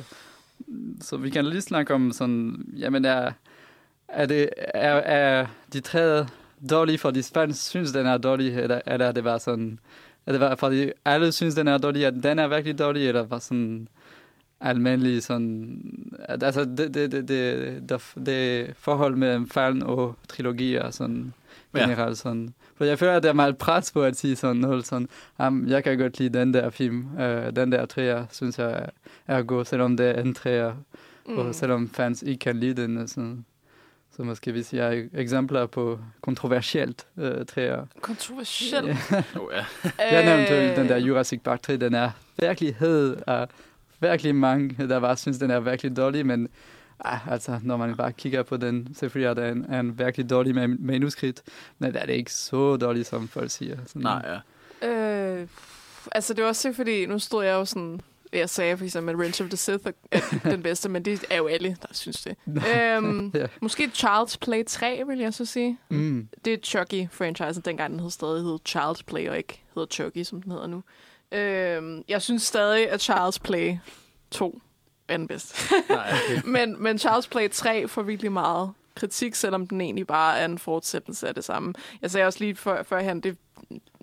Så 1.00 1.16
vi 1.16 1.30
kan 1.30 1.44
lige 1.44 1.61
snakke 1.61 1.94
om 1.94 2.12
sådan, 2.12 2.64
jamen 2.76 3.04
er, 3.04 3.33
er, 4.09 4.26
det, 4.26 4.48
er, 4.74 4.92
er 4.92 5.46
de 5.72 5.80
tre 5.80 6.26
dårlige, 6.70 6.98
fordi 6.98 7.22
fans 7.35 7.59
synes, 7.59 7.92
den 7.92 8.06
er 8.06 8.18
dårlig, 8.18 8.56
eller, 8.56 8.80
eller 8.87 9.06
er 9.06 9.12
det 9.12 9.24
bare 9.24 9.38
sådan, 9.40 9.78
er 10.26 10.33
det 10.33 10.40
bare, 10.40 10.56
fordi 10.56 10.90
alle 11.04 11.33
synes, 11.33 11.54
den 11.54 11.68
er 11.68 11.78
dårlig, 11.78 12.06
at 12.06 12.14
den 12.22 12.38
er 12.38 12.48
virkelig 12.48 12.78
dårlig, 12.78 13.09
eller 13.09 13.26
bare 13.26 13.40
sådan 13.40 13.88
almindelig 14.61 15.23
sådan, 15.23 15.83
altså 16.29 16.64
det, 16.64 16.94
det, 16.94 17.12
det, 17.12 17.29
det, 17.29 18.01
det, 18.27 18.70
forhold 18.79 19.16
mellem 19.16 19.49
fan 19.49 19.83
og 19.83 20.16
trilogier, 20.29 20.90
sådan 20.90 21.33
generelt 21.77 22.18
sådan. 22.18 22.55
For 22.77 22.85
jeg 22.85 22.99
føler, 22.99 23.12
at 23.12 23.23
der 23.23 23.29
er 23.29 23.33
meget 23.33 23.59
pres 23.59 23.92
på 23.92 24.03
at 24.03 24.16
sige 24.16 24.37
sådan 24.37 24.57
noget, 24.57 24.87
sådan, 24.87 25.09
jeg 25.66 25.85
kan 25.85 25.99
godt 25.99 26.18
lide 26.18 26.38
den 26.38 26.55
der 26.55 26.70
film, 26.70 27.07
uh, 27.14 27.57
den 27.57 27.73
der 27.73 27.87
træer, 27.87 28.27
synes 28.33 28.59
jeg 28.59 28.87
er, 29.27 29.42
god, 29.42 29.64
selvom 29.64 29.96
det 29.96 30.07
er 30.07 30.20
en 30.20 30.35
træer, 30.35 30.73
mm. 31.27 31.38
og 31.38 31.55
selvom 31.55 31.88
fans 31.88 32.23
ikke 32.23 32.38
kan 32.38 32.57
lide 32.57 32.83
den. 32.83 33.09
Sådan. 33.09 33.44
Så 34.16 34.23
måske 34.23 34.53
hvis 34.53 34.75
jeg 34.75 34.85
har 34.85 35.05
eksempler 35.14 35.66
på 35.66 35.99
kontroversielt 36.20 37.07
uh, 37.16 37.46
træer. 37.49 37.87
Kontroversielt. 38.01 38.88
Oh, 39.40 39.53
ja. 39.53 39.64
Jeg 39.99 40.25
nævnte 40.25 40.70
Øh, 40.70 40.77
den 40.77 40.88
der 40.88 40.96
Jurassic 40.96 41.40
Park 41.40 41.62
3, 41.62 41.77
den 41.77 41.94
er 41.94 42.11
virkelig 42.38 42.77
hed, 42.79 43.16
og 43.27 43.49
virkelig 44.01 44.35
mange, 44.35 44.89
der 44.89 45.01
bare 45.01 45.17
synes, 45.17 45.39
den 45.39 45.51
er 45.51 45.61
virkelig 45.61 45.97
dårlig, 45.97 46.27
men 46.27 46.49
ah, 47.01 47.29
altså, 47.29 47.61
når 47.63 47.77
man 47.77 47.97
bare 47.97 48.13
kigger 48.13 48.43
på 48.43 48.57
den, 48.57 48.95
selvfølgelig 48.95 49.29
er 49.31 49.35
det 49.35 49.49
en, 49.53 49.75
en 49.75 49.99
virkelig 49.99 50.31
dårlig 50.31 50.55
man- 50.55 50.77
manuskript, 50.81 51.43
men 51.79 51.93
det 51.93 52.03
er 52.03 52.07
det 52.07 52.13
ikke 52.15 52.33
så 52.33 52.77
dårligt, 52.77 53.07
som 53.09 53.29
folk 53.29 53.51
siger. 53.51 53.77
Sådan, 53.87 54.03
Nej, 54.03 54.41
ja. 54.83 54.89
Øh, 54.89 55.47
altså, 56.13 56.35
det 56.35 56.43
var 56.43 56.49
også 56.49 56.73
fordi, 56.73 57.07
nu 57.07 57.19
stod 57.19 57.45
jeg 57.45 57.53
jo 57.53 57.65
sådan... 57.65 58.01
Jeg 58.33 58.51
sagde 58.51 58.77
for 58.77 58.85
eksempel, 58.85 59.15
at 59.15 59.19
Revenge 59.21 59.45
of 59.45 59.51
the 59.51 59.57
Sith 59.57 59.87
er 60.11 60.21
den 60.51 60.63
bedste, 60.63 60.89
men 60.89 61.05
det 61.05 61.25
er 61.31 61.37
jo 61.37 61.47
alle, 61.47 61.69
der 61.83 61.89
synes 61.93 62.23
det. 62.23 62.37
øhm, 62.77 63.31
Ja. 63.35 63.47
måske 63.61 63.91
Child's 63.95 64.37
Play 64.41 64.65
3, 64.67 65.03
vil 65.09 65.19
jeg 65.19 65.35
så 65.35 65.45
sige. 65.45 65.79
Mm. 65.89 66.29
Det 66.45 66.53
er 66.53 66.57
Chucky-franchisen, 66.63 67.61
dengang 67.61 67.93
den 67.93 68.01
hed 68.01 68.11
stadig 68.11 68.43
hed 68.43 68.59
Child's 68.69 69.03
Play, 69.07 69.29
og 69.29 69.37
ikke 69.37 69.63
hedder 69.75 69.89
Chucky, 69.91 70.23
som 70.23 70.43
den 70.43 70.53
hedder 70.53 70.67
nu. 70.67 70.83
Øhm, 71.33 72.05
jeg 72.09 72.23
synes 72.23 72.43
stadig, 72.43 72.90
at 72.90 73.11
Child's 73.11 73.38
Play 73.43 73.77
2 74.31 74.61
er 75.09 75.16
den 75.16 75.29
bedste. 75.29 75.75
Nej, 75.88 76.12
okay. 76.12 76.43
men, 76.45 76.83
men 76.83 76.97
Child's 76.97 77.29
Play 77.31 77.51
3 77.51 77.88
får 77.88 78.03
virkelig 78.03 78.33
meget 78.33 78.73
kritik, 78.95 79.35
selvom 79.35 79.66
den 79.66 79.81
egentlig 79.81 80.07
bare 80.07 80.38
er 80.38 80.45
en 80.45 80.59
fortsættelse 80.59 81.29
af 81.29 81.35
det 81.35 81.45
samme. 81.45 81.75
Jeg 82.03 82.11
sagde 82.11 82.27
også 82.27 82.38
lige 82.38 82.57
før, 82.57 82.83
førhen, 82.83 83.21
det, 83.21 83.37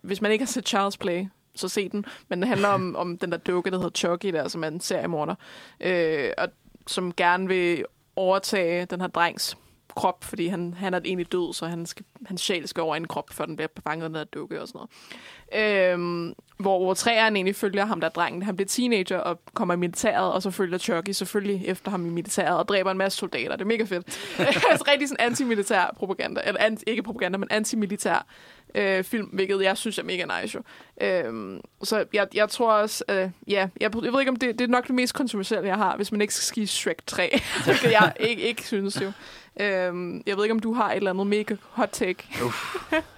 hvis 0.03 0.21
man 0.21 0.31
ikke 0.31 0.45
har 0.45 0.47
set 0.47 0.73
Child's 0.75 0.97
Play, 0.99 1.25
så 1.55 1.67
se 1.67 1.89
den. 1.89 2.05
Men 2.27 2.39
det 2.39 2.47
handler 2.47 2.67
om, 2.67 2.95
om 3.03 3.17
den 3.17 3.31
der 3.31 3.37
dukke, 3.37 3.71
der 3.71 3.77
hedder 3.77 3.89
Chucky, 3.89 4.33
der, 4.33 4.47
som 4.47 4.63
er 4.63 4.67
en 4.67 4.79
seriemorder, 4.79 5.35
øh, 5.79 6.31
og 6.37 6.47
som 6.87 7.13
gerne 7.13 7.47
vil 7.47 7.85
overtage 8.15 8.85
den 8.85 9.01
her 9.01 9.07
drengs 9.07 9.57
krop, 9.97 10.23
fordi 10.23 10.47
han, 10.47 10.73
han 10.73 10.93
er 10.93 10.99
egentlig 11.05 11.31
død, 11.31 11.53
så 11.53 11.65
han 11.65 11.85
skal, 11.85 12.05
hans 12.25 12.41
sjæl 12.41 12.67
skal 12.67 12.83
over 12.83 12.95
i 12.95 12.97
en 12.97 13.07
krop, 13.07 13.33
før 13.33 13.45
den 13.45 13.55
bliver 13.55 13.67
fanget 13.87 14.15
af 14.15 14.27
dukke 14.27 14.61
og 14.61 14.67
sådan 14.67 14.79
noget. 14.79 15.93
Øhm, 15.93 16.33
hvor, 16.57 16.83
hvor 16.83 16.93
træeren 16.93 17.35
egentlig 17.35 17.55
følger 17.55 17.85
ham 17.85 18.01
der 18.01 18.09
drengen. 18.09 18.43
Han 18.43 18.55
bliver 18.55 18.67
teenager 18.67 19.17
og 19.17 19.39
kommer 19.53 19.73
i 19.73 19.77
militæret, 19.77 20.33
og 20.33 20.41
så 20.41 20.51
følger 20.51 20.77
Chucky 20.77 21.09
selvfølgelig 21.11 21.67
efter 21.67 21.91
ham 21.91 22.05
i 22.05 22.09
militæret 22.09 22.57
og 22.57 22.67
dræber 22.67 22.91
en 22.91 22.97
masse 22.97 23.17
soldater. 23.17 23.51
Det 23.51 23.61
er 23.61 23.65
mega 23.65 23.83
fedt. 23.83 24.07
altså 24.71 24.85
rigtig 24.91 25.09
sådan 25.09 25.25
anti-militær 25.25 25.95
propaganda, 25.97 26.41
eller 26.45 26.61
anti, 26.61 26.83
ikke 26.87 27.03
propaganda, 27.03 27.37
men 27.37 27.49
anti-militær 27.51 28.25
øh, 28.75 29.03
film, 29.03 29.25
hvilket 29.25 29.61
jeg 29.61 29.77
synes 29.77 29.97
er 29.97 30.03
mega 30.03 30.25
nice 30.41 30.57
jo. 30.57 30.63
Øhm, 31.07 31.61
så 31.83 32.05
jeg, 32.13 32.27
jeg 32.33 32.49
tror 32.49 32.71
også, 32.73 33.03
øh, 33.09 33.15
ja, 33.15 33.29
jeg, 33.47 33.69
jeg 33.81 33.93
ved 34.13 34.19
ikke 34.19 34.29
om 34.31 34.35
det, 34.35 34.59
det 34.59 34.61
er 34.65 34.67
nok 34.67 34.87
det 34.87 34.95
mest 34.95 35.13
kontroversielle, 35.13 35.67
jeg 35.67 35.77
har, 35.77 35.95
hvis 35.95 36.11
man 36.11 36.21
ikke 36.21 36.33
skal 36.33 36.43
skive 36.43 36.67
Shrek 36.67 36.97
3, 37.07 37.39
hvilket 37.65 37.91
jeg 37.91 38.13
ikke, 38.19 38.41
ikke 38.41 38.63
synes 38.67 39.01
jo. 39.01 39.11
Øhm, 39.59 40.23
jeg 40.25 40.37
ved 40.37 40.43
ikke, 40.43 40.53
om 40.53 40.59
du 40.59 40.73
har 40.73 40.91
et 40.91 40.95
eller 40.97 41.09
andet 41.11 41.27
mega 41.27 41.55
hot 41.69 41.89
take. 41.91 42.27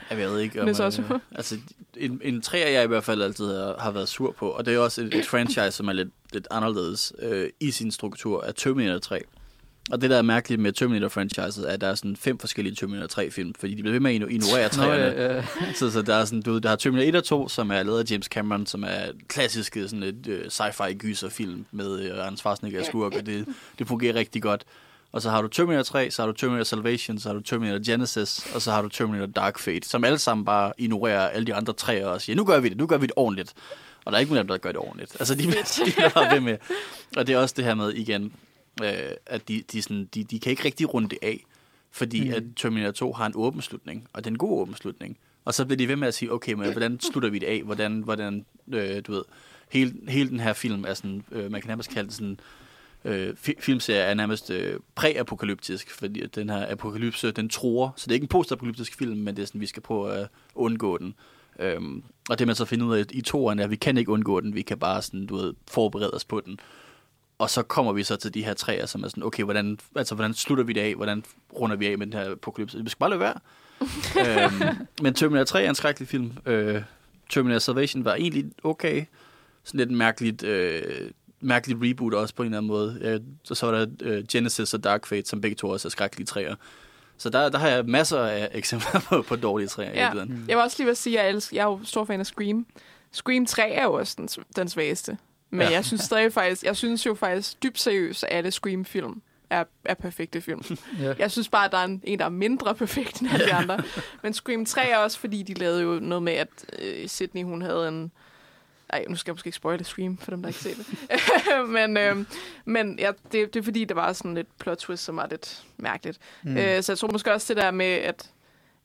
Jeg 0.10 0.18
ved 0.18 0.40
ikke 0.40 0.60
om... 0.62 0.66
Men 0.66 0.76
så 0.76 0.84
også- 0.84 1.02
øh, 1.14 1.20
altså, 1.36 1.58
en, 1.98 2.22
en 2.24 2.42
træer, 2.42 2.68
jeg 2.70 2.84
i 2.84 2.88
hvert 2.88 3.04
fald 3.04 3.22
altid 3.22 3.46
har, 3.46 3.76
har 3.80 3.92
været 3.92 4.10
sur 4.10 4.32
på, 4.32 4.50
og 4.50 4.66
det 4.66 4.74
er 4.74 4.80
også 4.80 5.02
et, 5.02 5.14
et 5.14 5.26
franchise, 5.28 5.72
som 5.72 5.88
er 5.88 5.94
lidt, 5.94 6.10
lidt 6.34 6.48
anderledes 6.52 7.14
øh, 7.20 7.50
i 7.60 7.72
sin 7.72 7.92
struktur, 7.92 8.44
er 8.44 8.52
Terminator 8.52 9.00
3. 9.00 9.22
Og 9.92 10.02
det, 10.02 10.10
der 10.10 10.18
er 10.18 10.22
mærkeligt 10.22 10.62
med 10.62 10.74
Terminator-franchiset, 10.74 11.68
er, 11.70 11.74
at 11.74 11.82
der 11.82 11.88
er 11.88 11.96
sådan 11.96 12.16
fem 12.16 12.40
forskellige 12.40 12.76
Terminator 12.76 13.22
3-film, 13.22 13.54
fordi 13.60 13.74
de 13.76 13.82
bliver 13.82 13.92
ved 13.92 14.00
med 14.00 14.16
at 14.16 14.22
igno- 14.22 14.30
ignorere 14.30 14.64
Nå, 14.64 14.70
træerne. 14.70 15.22
ja, 15.22 15.36
ja. 15.36 15.44
Så, 15.76 15.92
så 15.92 16.02
der 16.02 16.16
er 16.16 16.26
sådan, 16.26 16.42
du 16.42 16.54
ved, 16.54 16.62
der 16.62 16.70
har 16.70 16.76
Terminator 16.76 17.10
1 17.10 17.16
og 17.16 17.24
2, 17.24 17.48
som 17.50 17.72
er 17.72 17.84
lavet 17.84 18.00
af 18.00 18.12
James 18.12 18.26
Cameron, 18.26 18.66
som 18.66 18.84
er 18.84 19.02
klassiske 19.28 19.84
sådan 19.88 20.04
et 20.04 20.28
uh, 20.28 20.34
sci-fi 20.34 20.94
gyserfilm 20.94 21.66
med 21.72 22.12
uh, 22.14 22.26
Arne 22.26 22.38
Schwarzenegger 22.38 22.84
skurk, 22.84 23.16
og 23.16 23.26
det, 23.26 23.46
det 23.80 23.88
fungerer 23.88 24.16
rigtig 24.16 24.42
godt. 24.42 24.64
Og 25.12 25.22
så 25.22 25.30
har 25.30 25.42
du 25.42 25.48
Terminator 25.48 25.84
3, 25.84 26.12
så 26.12 26.22
har 26.22 26.28
du 26.28 26.34
Terminator 26.34 26.64
Salvation, 26.64 27.20
så 27.20 27.30
har 27.30 27.34
du 27.34 27.42
Terminator 27.42 27.86
Genesis, 27.92 28.48
og 28.56 28.62
så 28.62 28.72
har 28.72 28.82
du 28.82 28.90
Terminator 28.90 29.26
Dark 29.26 29.60
Fate, 29.60 29.90
som 29.90 30.04
alle 30.04 30.18
sammen 30.18 30.46
bare 30.46 30.74
ignorerer 30.78 31.28
alle 31.30 31.46
de 31.48 31.54
andre 31.54 31.74
tre 31.74 32.06
og 32.06 32.22
siger, 32.22 32.36
nu 32.36 32.46
gør 32.46 32.60
vi 32.60 32.70
det, 32.70 32.78
nu 32.78 32.88
gør 32.88 32.98
vi 32.98 33.06
det 33.06 33.14
ordentligt. 33.16 33.54
Og 34.06 34.12
der 34.12 34.16
er 34.18 34.20
ikke 34.20 34.32
nogen 34.34 34.38
af 34.40 34.44
dem, 34.44 34.48
der 34.48 34.58
gør 34.58 34.72
det 34.72 34.80
ordentligt. 34.80 35.16
Altså, 35.20 35.36
de, 35.36 35.44
de 35.86 35.92
bliver 35.92 36.10
bare 36.10 36.34
ved 36.34 36.40
med. 36.42 36.58
Og 37.18 37.28
det 37.28 37.34
er 37.36 37.40
også 37.40 37.54
det 37.58 37.66
her 37.66 37.74
med, 37.76 37.94
igen, 37.94 38.34
øh, 38.84 39.12
at 39.26 39.48
de, 39.48 39.64
de, 39.72 39.82
sådan, 39.82 40.10
de, 40.14 40.24
de 40.24 40.40
kan 40.40 40.50
ikke 40.50 40.66
rigtig 40.66 40.94
runde 40.94 41.10
det 41.10 41.20
af, 41.22 41.46
fordi 41.92 42.28
mm. 42.28 42.34
at 42.34 42.44
Terminator 42.56 42.92
2 42.92 43.14
har 43.14 43.26
en 43.26 43.34
åben 43.36 43.62
slutning, 43.62 44.08
og 44.14 44.24
det 44.24 44.30
er 44.30 44.32
en 44.32 44.38
god 44.38 44.62
åben 44.62 44.76
slutning. 44.76 45.18
Og 45.46 45.54
så 45.54 45.66
bliver 45.66 45.78
de 45.78 45.88
ved 45.88 45.96
med 45.96 46.08
at 46.08 46.14
sige, 46.14 46.34
okay, 46.34 46.54
men 46.54 46.72
hvordan 46.72 47.00
slutter 47.00 47.30
vi 47.30 47.40
det 47.40 47.48
af? 47.48 47.62
Hvordan, 47.64 48.02
hvordan 48.02 48.46
øh, 48.72 49.02
du 49.08 49.12
ved, 49.12 49.24
hele, 49.70 49.94
hele 50.08 50.30
den 50.30 50.40
her 50.40 50.54
film 50.54 50.86
er 50.88 50.94
sådan, 50.94 51.24
øh, 51.32 51.52
man 51.52 51.62
kan 51.62 51.68
nærmest 51.68 51.90
kalde 51.90 52.08
det 52.08 52.16
sådan, 52.16 52.40
øh, 53.06 53.36
fi- 53.48 53.60
filmserie 53.60 54.02
er 54.02 54.14
nærmest 54.14 54.50
øh, 54.50 54.80
præapokalyptisk, 54.96 55.92
fordi 55.92 56.26
den 56.26 56.50
her 56.50 56.72
apokalypse, 56.72 57.32
den 57.32 57.50
tror, 57.50 57.94
så 57.98 58.06
det 58.06 58.12
er 58.12 58.16
ikke 58.16 58.24
en 58.24 58.28
postapokalyptisk 58.28 58.98
film, 58.98 59.18
men 59.18 59.36
det 59.36 59.42
er 59.42 59.46
sådan, 59.46 59.62
vi 59.62 59.66
skal 59.66 59.84
prøve 59.84 60.14
at 60.14 60.28
undgå 60.56 60.98
den. 60.98 61.14
Øhm, 61.60 62.04
og 62.30 62.40
det 62.40 62.48
man 62.48 62.56
så 62.56 62.66
finder 62.66 62.86
ud 62.86 62.98
af 62.98 63.06
i 63.12 63.22
toeren 63.22 63.60
er, 63.60 63.64
at 63.64 63.70
vi 63.70 63.76
kan 63.76 63.98
ikke 63.98 64.12
undgå 64.12 64.42
den, 64.42 64.56
vi 64.56 64.62
kan 64.62 64.80
bare 64.80 65.02
sådan, 65.02 65.26
du 65.26 65.36
ved, 65.36 65.54
forberede 65.68 66.12
os 66.12 66.26
på 66.26 66.42
den. 66.46 66.60
Og 67.40 67.50
så 67.50 67.64
kommer 67.64 67.94
vi 67.94 68.04
så 68.04 68.16
til 68.16 68.34
de 68.34 68.44
her 68.44 68.54
træer, 68.54 68.86
som 68.86 69.04
er 69.04 69.08
sådan, 69.08 69.24
okay, 69.24 69.44
hvordan, 69.44 69.80
altså, 69.96 70.16
hvordan 70.16 70.34
slutter 70.34 70.64
vi 70.64 70.74
det 70.74 70.82
af? 70.82 70.96
Hvordan 70.96 71.24
runder 71.54 71.76
vi 71.76 71.88
af 71.88 71.98
med 71.98 72.08
den 72.08 72.14
her 72.14 72.32
apokalypse? 72.32 72.84
Vi 72.84 72.90
skal 72.90 73.00
bare 73.00 73.10
lade 73.10 73.20
være. 73.20 73.40
øhm, 74.46 74.78
men 75.02 75.14
Terminator 75.14 75.44
3 75.44 75.64
er 75.64 75.70
en 75.70 75.76
skrækkelig 75.76 76.08
film. 76.08 76.32
Øh, 76.46 76.82
Terminator 77.30 77.60
Salvation 77.60 78.06
var 78.06 78.16
egentlig 78.16 78.46
okay. 78.64 79.06
Sådan 79.64 79.78
lidt 79.78 79.92
mærkeligt, 79.92 80.44
øh, 80.44 81.12
mærkeligt 81.42 81.80
reboot 81.84 82.14
også 82.14 82.36
på 82.36 82.44
en 82.44 82.46
eller 82.46 82.58
anden 82.58 82.68
måde. 82.68 83.00
Øh, 83.02 83.20
så, 83.44 83.56
så 83.56 83.66
var 83.66 83.78
der 83.78 83.88
øh, 84.02 84.24
Genesis 84.32 84.74
og 84.74 84.84
Dark 84.84 85.06
Fate, 85.06 85.30
som 85.30 85.42
begge 85.42 85.56
to 85.56 85.70
også 85.70 85.88
er 85.88 85.90
skrækkelige 85.90 86.26
træer. 86.26 86.56
Så 87.18 87.30
der, 87.30 87.50
der 87.50 87.58
har 87.58 87.68
jeg 87.68 87.86
masser 87.86 88.20
af 88.20 88.50
eksempler 88.60 89.02
på, 89.10 89.22
på 89.22 89.36
dårlige 89.36 89.68
træer. 89.68 89.94
Ja. 89.94 90.12
Jeg 90.14 90.28
vil 90.48 90.58
også 90.58 90.76
lige 90.80 90.88
vil 90.88 90.96
sige, 90.96 91.20
at 91.20 91.26
jeg, 91.26 91.34
elsker, 91.34 91.58
jeg 91.58 91.62
er 91.62 91.68
jo 91.68 91.80
stor 91.84 92.06
fan 92.06 92.20
af 92.20 92.26
Scream. 92.26 92.66
Scream 93.12 93.46
3 93.46 93.70
er 93.70 93.84
jo 93.84 93.94
også 93.94 94.16
den, 94.18 94.30
den 94.56 94.70
svageste. 94.70 95.18
Men 95.50 95.62
Ja. 95.62 95.72
jeg 95.72 95.86
synes 95.86 96.02
stadig 96.02 96.34
faktisk, 96.34 96.64
jeg 96.64 96.76
synes 96.76 97.06
jo 97.06 97.14
faktisk 97.16 97.64
dybt 97.64 97.80
seriøst, 97.80 98.24
at 98.24 98.30
alle 98.38 98.52
Scream-film 98.52 99.22
er, 99.50 99.64
er 99.86 99.94
perfekte 99.94 100.42
film. 100.42 100.62
Ja. 101.02 101.14
Jeg 101.20 101.32
synes 101.32 101.50
bare, 101.50 101.66
at 101.66 101.72
der 101.72 101.78
er 101.78 101.86
en, 101.86 102.02
en 102.04 102.20
der 102.20 102.26
er 102.26 102.30
mindre 102.30 102.76
perfekt 102.76 103.22
end 103.22 103.30
alle 103.34 103.46
de 103.46 103.54
andre. 103.54 103.84
Men 104.24 104.34
Scream 104.34 104.66
3 104.66 104.82
er 104.90 104.98
også, 104.98 105.20
fordi 105.20 105.44
de 105.44 105.54
lavede 105.54 105.82
jo 105.82 106.00
noget 106.02 106.24
med, 106.24 106.34
at 106.34 106.48
øh, 106.80 107.08
Sydney, 107.08 107.44
hun 107.44 107.62
havde 107.62 107.88
en... 107.88 108.12
Ej, 108.94 109.06
nu 109.10 109.16
skal 109.16 109.32
jeg 109.32 109.34
måske 109.34 109.48
ikke 109.48 109.56
spoile 109.56 109.84
Scream, 109.84 110.18
for 110.18 110.32
dem, 110.32 110.42
der 110.42 110.50
ikke 110.50 110.60
ser 110.60 110.74
det. 110.76 110.88
men 111.78 111.98
øh, 111.98 112.26
men 112.66 113.00
ja, 113.00 113.12
det, 113.32 113.54
det 113.54 113.60
er 113.60 113.64
fordi, 113.64 113.86
der 113.86 113.96
var 113.96 114.14
sådan 114.14 114.34
lidt 114.34 114.58
plot 114.60 114.78
twist, 114.78 115.04
som 115.04 115.16
var 115.18 115.28
lidt 115.30 115.64
mærkeligt. 115.78 116.18
Mm. 116.44 116.58
Øh, 116.58 116.84
så 116.84 116.92
jeg 116.92 116.98
tror 116.98 117.12
måske 117.12 117.34
også 117.34 117.54
det 117.54 117.64
der 117.64 117.72
med, 117.72 117.86
at, 117.86 118.30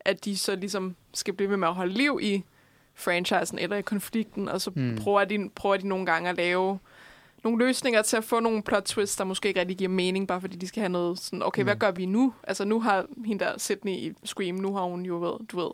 at 0.01 0.25
de 0.25 0.39
så 0.39 0.57
ligesom 0.57 0.97
skal 1.15 1.35
blive 1.35 1.51
ved 1.51 1.57
med 1.57 1.69
at 1.69 1.75
holde 1.75 1.93
liv 1.95 2.19
i 2.23 2.45
franchisen 2.95 3.59
eller 3.59 3.77
i 3.77 3.83
konflikten, 3.83 4.49
og 4.49 4.61
så 4.61 4.71
Mm. 4.75 4.99
prøver, 5.03 5.25
de, 5.25 5.51
prøver 5.55 5.77
de 5.77 5.89
nogle 5.89 6.07
gange 6.07 6.31
at 6.31 6.37
lave 6.37 6.79
nogle 7.45 7.67
løsninger 7.67 8.03
til 8.03 8.17
at 8.17 8.25
få 8.25 8.41
nogle 8.41 8.63
plot 8.63 8.83
twists, 8.83 9.17
der 9.17 9.25
måske 9.25 9.49
ikke 9.49 9.61
rigtig 9.61 9.77
giver 9.79 9.91
mening, 9.91 10.29
bare 10.29 10.41
fordi 10.41 10.57
de 10.57 10.69
skal 10.69 10.81
have 10.81 10.89
noget 10.93 11.19
sådan, 11.19 11.43
okay, 11.43 11.63
mm. 11.63 11.67
hvad 11.67 11.75
Mm. 11.75 11.79
gør 11.79 11.91
vi 11.91 12.07
nu? 12.07 12.35
Altså 12.43 12.65
nu 12.65 12.81
har 12.81 13.07
hende 13.25 13.45
der 13.45 13.59
Sydney 13.59 13.93
i 13.93 14.13
Scream, 14.25 14.55
nu 14.57 14.75
har 14.75 14.83
hun 14.83 15.03
jo 15.03 15.21
ved, 15.21 15.47
du 15.53 15.61
ved, 15.65 15.71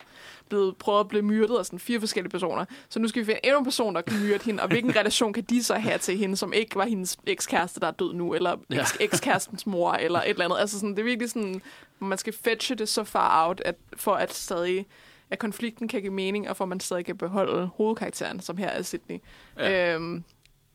blevet 0.48 0.76
prøvet 0.76 1.00
at 1.00 1.08
blive 1.08 1.22
myrdet 1.22 1.58
af 1.58 1.66
sådan 1.66 1.78
fire 1.78 2.00
forskellige 2.00 2.30
personer. 2.30 2.64
Så 2.88 2.98
nu 2.98 3.08
skal 3.08 3.20
vi 3.20 3.24
finde 3.26 3.40
endnu 3.44 3.58
en 3.58 3.64
person, 3.64 3.94
der 3.94 4.00
kan 4.00 4.20
myrde 4.20 4.44
hende, 4.44 4.62
og 4.62 4.68
hvilken 4.68 4.96
relation 5.00 5.32
kan 5.32 5.42
de 5.42 5.62
så 5.62 5.74
have 5.74 5.98
til 5.98 6.16
hende, 6.18 6.36
som 6.36 6.52
ikke 6.52 6.76
var 6.76 6.84
hendes 6.86 7.18
ekskæreste, 7.26 7.80
der 7.80 7.86
er 7.86 7.90
død 7.90 8.14
nu, 8.14 8.34
eller 8.34 8.56
Ja. 8.70 8.82
eks- 8.82 8.96
ekskærestens 9.00 9.66
mor, 9.66 9.92
eller 9.92 10.20
et 10.20 10.28
eller 10.28 10.44
andet. 10.44 10.58
Altså 10.58 10.78
sådan, 10.78 10.90
det 10.90 10.98
er 10.98 11.04
virkelig 11.04 11.30
sådan, 11.30 11.62
man 11.98 12.18
skal 12.18 12.32
fetche 12.32 12.74
det 12.74 12.88
så 12.88 13.04
far 13.04 13.46
out, 13.48 13.62
at, 13.64 13.74
for 13.96 14.14
at 14.14 14.34
stadig 14.34 14.86
at 15.30 15.38
konflikten 15.38 15.88
kan 15.88 16.00
give 16.00 16.12
mening, 16.12 16.48
og 16.48 16.56
for 16.56 16.64
at 16.64 16.68
man 16.68 16.80
stadig 16.80 17.04
kan 17.04 17.16
beholde 17.18 17.66
hovedkarakteren, 17.74 18.40
som 18.40 18.56
her 18.56 18.68
er 18.68 18.82
Sydney. 18.82 19.18
Ja. 19.58 19.70
Ja. 19.70 19.94
Øhm, 19.94 20.24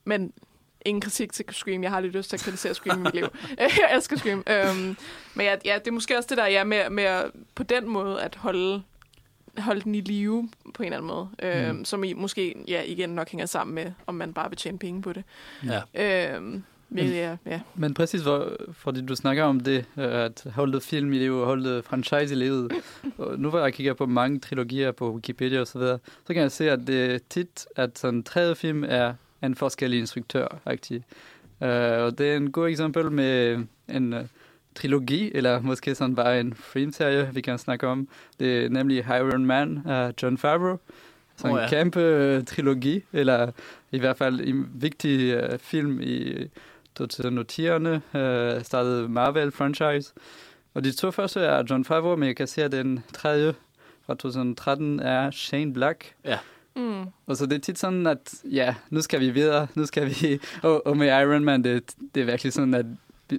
men 0.06 0.34
ingen 0.86 1.02
kritik 1.02 1.34
til 1.34 1.46
Scream. 1.52 1.84
Jeg 1.84 1.92
har 1.92 2.00
lidt 2.00 2.14
lyst 2.14 2.30
til 2.30 2.38
at 2.38 2.42
kritisere 2.42 2.74
Scream 2.74 3.00
i 3.00 3.04
mit 3.04 3.14
liv. 3.14 3.26
jeg 3.60 3.90
elsker 3.96 4.18
Scream. 4.18 4.44
Øhm, 4.50 4.98
men 5.36 5.46
ja, 5.46 5.56
ja, 5.66 5.76
det 5.80 5.88
er 5.88 5.92
måske 5.92 6.18
også 6.18 6.28
det 6.30 6.38
der, 6.38 6.46
ja, 6.48 6.64
med, 6.64 6.90
med 6.90 7.04
at, 7.04 7.32
på 7.56 7.64
den 7.64 7.88
måde 7.90 8.22
at 8.22 8.36
holde, 8.36 8.84
holde 9.58 9.82
den 9.82 9.96
i 9.96 10.02
live 10.02 10.50
på 10.74 10.84
en 10.84 10.86
eller 10.94 10.98
anden 10.98 11.08
måde. 11.08 11.30
Øhm, 11.68 11.76
Mm. 11.78 11.86
Som 11.86 12.04
I 12.04 12.14
måske 12.14 12.56
ja, 12.68 12.82
igen 12.82 13.10
nok 13.10 13.30
hænger 13.30 13.46
sammen 13.46 13.76
med, 13.76 13.92
om 14.08 14.16
man 14.16 14.34
bare 14.34 14.50
vil 14.50 14.58
tjene 14.58 14.80
penge 14.80 15.02
på 15.02 15.14
det. 15.14 15.24
Ja. 15.94 16.34
Øhm, 16.36 16.64
men, 16.96 17.14
ja, 17.14 17.38
ja. 17.46 17.62
Men 17.76 17.94
præcis, 17.94 18.22
hvor, 18.22 18.52
fordi 18.74 19.02
du 19.02 19.16
snakker 19.16 19.44
om 19.44 19.60
det, 19.60 19.86
øh, 19.98 20.14
at 20.14 20.48
holde 20.52 20.82
film 20.82 21.14
i 21.14 21.18
livet 21.18 21.46
holde 21.46 21.84
franchise 21.84 22.34
i 22.34 22.38
livet. 22.38 22.72
Og 23.18 23.40
nu 23.40 23.50
hvor 23.50 23.60
jeg 23.60 23.74
kigger 23.74 23.94
på 23.94 24.06
mange 24.06 24.40
trilogier 24.40 24.92
på 24.92 25.14
Wikipedia 25.14 25.60
og 25.62 25.68
så 25.68 25.80
videre, 25.80 26.00
så 26.28 26.34
kan 26.34 26.42
jeg 26.42 26.52
se, 26.52 26.72
at 26.72 26.80
det 26.88 27.16
er 27.16 27.20
tit, 27.30 27.66
at 27.76 28.00
sådan 28.00 28.24
tredje 28.24 28.56
film 28.56 28.84
er 28.88 29.14
en 29.44 29.56
forskellig 29.56 30.00
instruktør, 30.00 30.48
-agtig. 30.48 31.02
Uh, 31.62 32.06
og 32.06 32.18
det 32.18 32.32
er 32.32 32.38
en 32.38 32.52
god 32.52 32.70
eksempel 32.70 33.12
med 33.12 33.66
en 33.90 34.14
uh, 34.14 34.20
trilogi, 34.76 35.32
eller 35.36 35.62
måske 35.62 35.96
sådan 35.96 36.16
bare 36.16 36.40
en 36.40 36.54
filmserie, 36.54 37.30
vi 37.34 37.42
kan 37.42 37.58
snakke 37.58 37.88
om. 37.88 38.08
Det 38.40 38.66
er 38.66 38.70
nemlig 38.70 38.98
Iron 38.98 39.46
Man 39.46 39.82
af 39.86 40.14
John 40.24 40.38
Favreau. 40.38 40.80
Så 41.38 41.48
en 41.48 41.56
ja. 41.56 41.70
kæmpe 41.70 42.00
øh, 42.00 42.44
trilogi, 42.44 43.04
eller 43.14 43.52
i 43.92 44.00
hvert 44.00 44.18
fald 44.18 44.42
en 44.42 44.70
vigtig 44.74 45.38
uh, 45.38 45.60
film 45.60 46.00
i 46.02 46.34
2010'erne, 47.02 47.90
uh, 48.18 48.64
startede 48.64 49.10
Marvel-franchise. 49.10 50.14
Og 50.74 50.84
de 50.84 50.92
to 50.92 51.12
første 51.12 51.40
er 51.40 51.64
John 51.70 51.86
Favreau, 51.86 52.16
men 52.16 52.28
jeg 52.28 52.36
kan 52.36 52.48
se, 52.48 52.64
at 52.64 52.72
den 52.72 53.04
tredje 53.14 53.54
fra 54.06 54.14
2013 54.16 55.00
er 55.00 55.32
Shane 55.32 55.74
Black. 55.74 56.14
Mm. 56.76 57.02
Og 57.26 57.38
så 57.38 57.46
det 57.46 57.54
er 57.56 57.60
tit 57.60 57.80
sådan, 57.80 58.08
at 58.08 58.34
ja, 58.52 58.76
nu 58.90 59.02
skal 59.02 59.20
vi 59.20 59.30
videre, 59.30 59.68
nu 59.76 59.86
skal 59.86 60.08
vi... 60.10 60.40
Og, 60.68 60.88
og 60.88 60.98
med 60.98 61.08
Iron 61.08 61.44
Man, 61.44 61.64
det, 61.64 61.94
det 62.16 62.22
er 62.22 62.26
virkelig 62.26 62.54
sådan, 62.54 62.74
at 62.74 62.86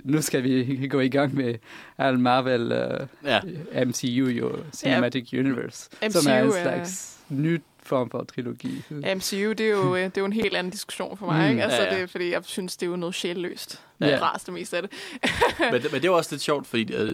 nu 0.04 0.22
skal 0.22 0.42
vi 0.42 0.76
gå 0.90 1.00
i 1.00 1.08
gang 1.08 1.34
med 1.34 1.54
al 1.98 2.18
Marvel 2.18 2.62
uh, 2.72 3.06
Ja. 3.24 3.40
MCU, 3.84 4.06
jo, 4.28 4.56
Cinematic 4.74 5.32
Universe, 5.32 5.88
som 6.10 6.22
MCU 6.22 6.30
er 6.30 6.42
en 6.42 6.48
er- 6.48 6.62
slags 6.62 7.18
ny 7.28 7.60
form 7.86 8.10
for 8.10 8.24
trilogi. 8.34 8.82
MCU, 8.90 9.36
det 9.52 9.60
er, 9.60 9.70
jo, 9.70 9.94
øh, 9.96 10.04
det 10.04 10.16
er 10.16 10.20
jo 10.20 10.24
en 10.24 10.32
helt 10.32 10.54
anden 10.56 10.70
diskussion 10.70 11.16
for 11.18 11.26
mig. 11.26 11.44
Mm. 11.44 11.50
Ikke? 11.50 11.62
Altså, 11.62 11.82
Ja, 11.82 11.88
ja. 11.88 11.94
Det 11.94 12.02
er, 12.02 12.06
fordi 12.06 12.30
jeg 12.32 12.40
synes, 12.44 12.76
det 12.76 12.86
er 12.86 12.90
jo 12.90 12.96
noget 12.96 13.14
sjælløst. 13.14 13.80
Ja. 14.00 14.06
Ja. 14.06 14.18
Ras 14.22 14.44
det 14.44 14.54
meste 14.54 14.76
af 14.76 14.82
det. 14.82 14.90
men, 15.72 15.82
det- 15.82 15.92
men 15.92 16.02
det 16.02 16.08
er 16.08 16.12
også 16.12 16.28
lidt 16.32 16.42
sjovt, 16.42 16.66
fordi 16.66 16.94
uh, 16.94 17.08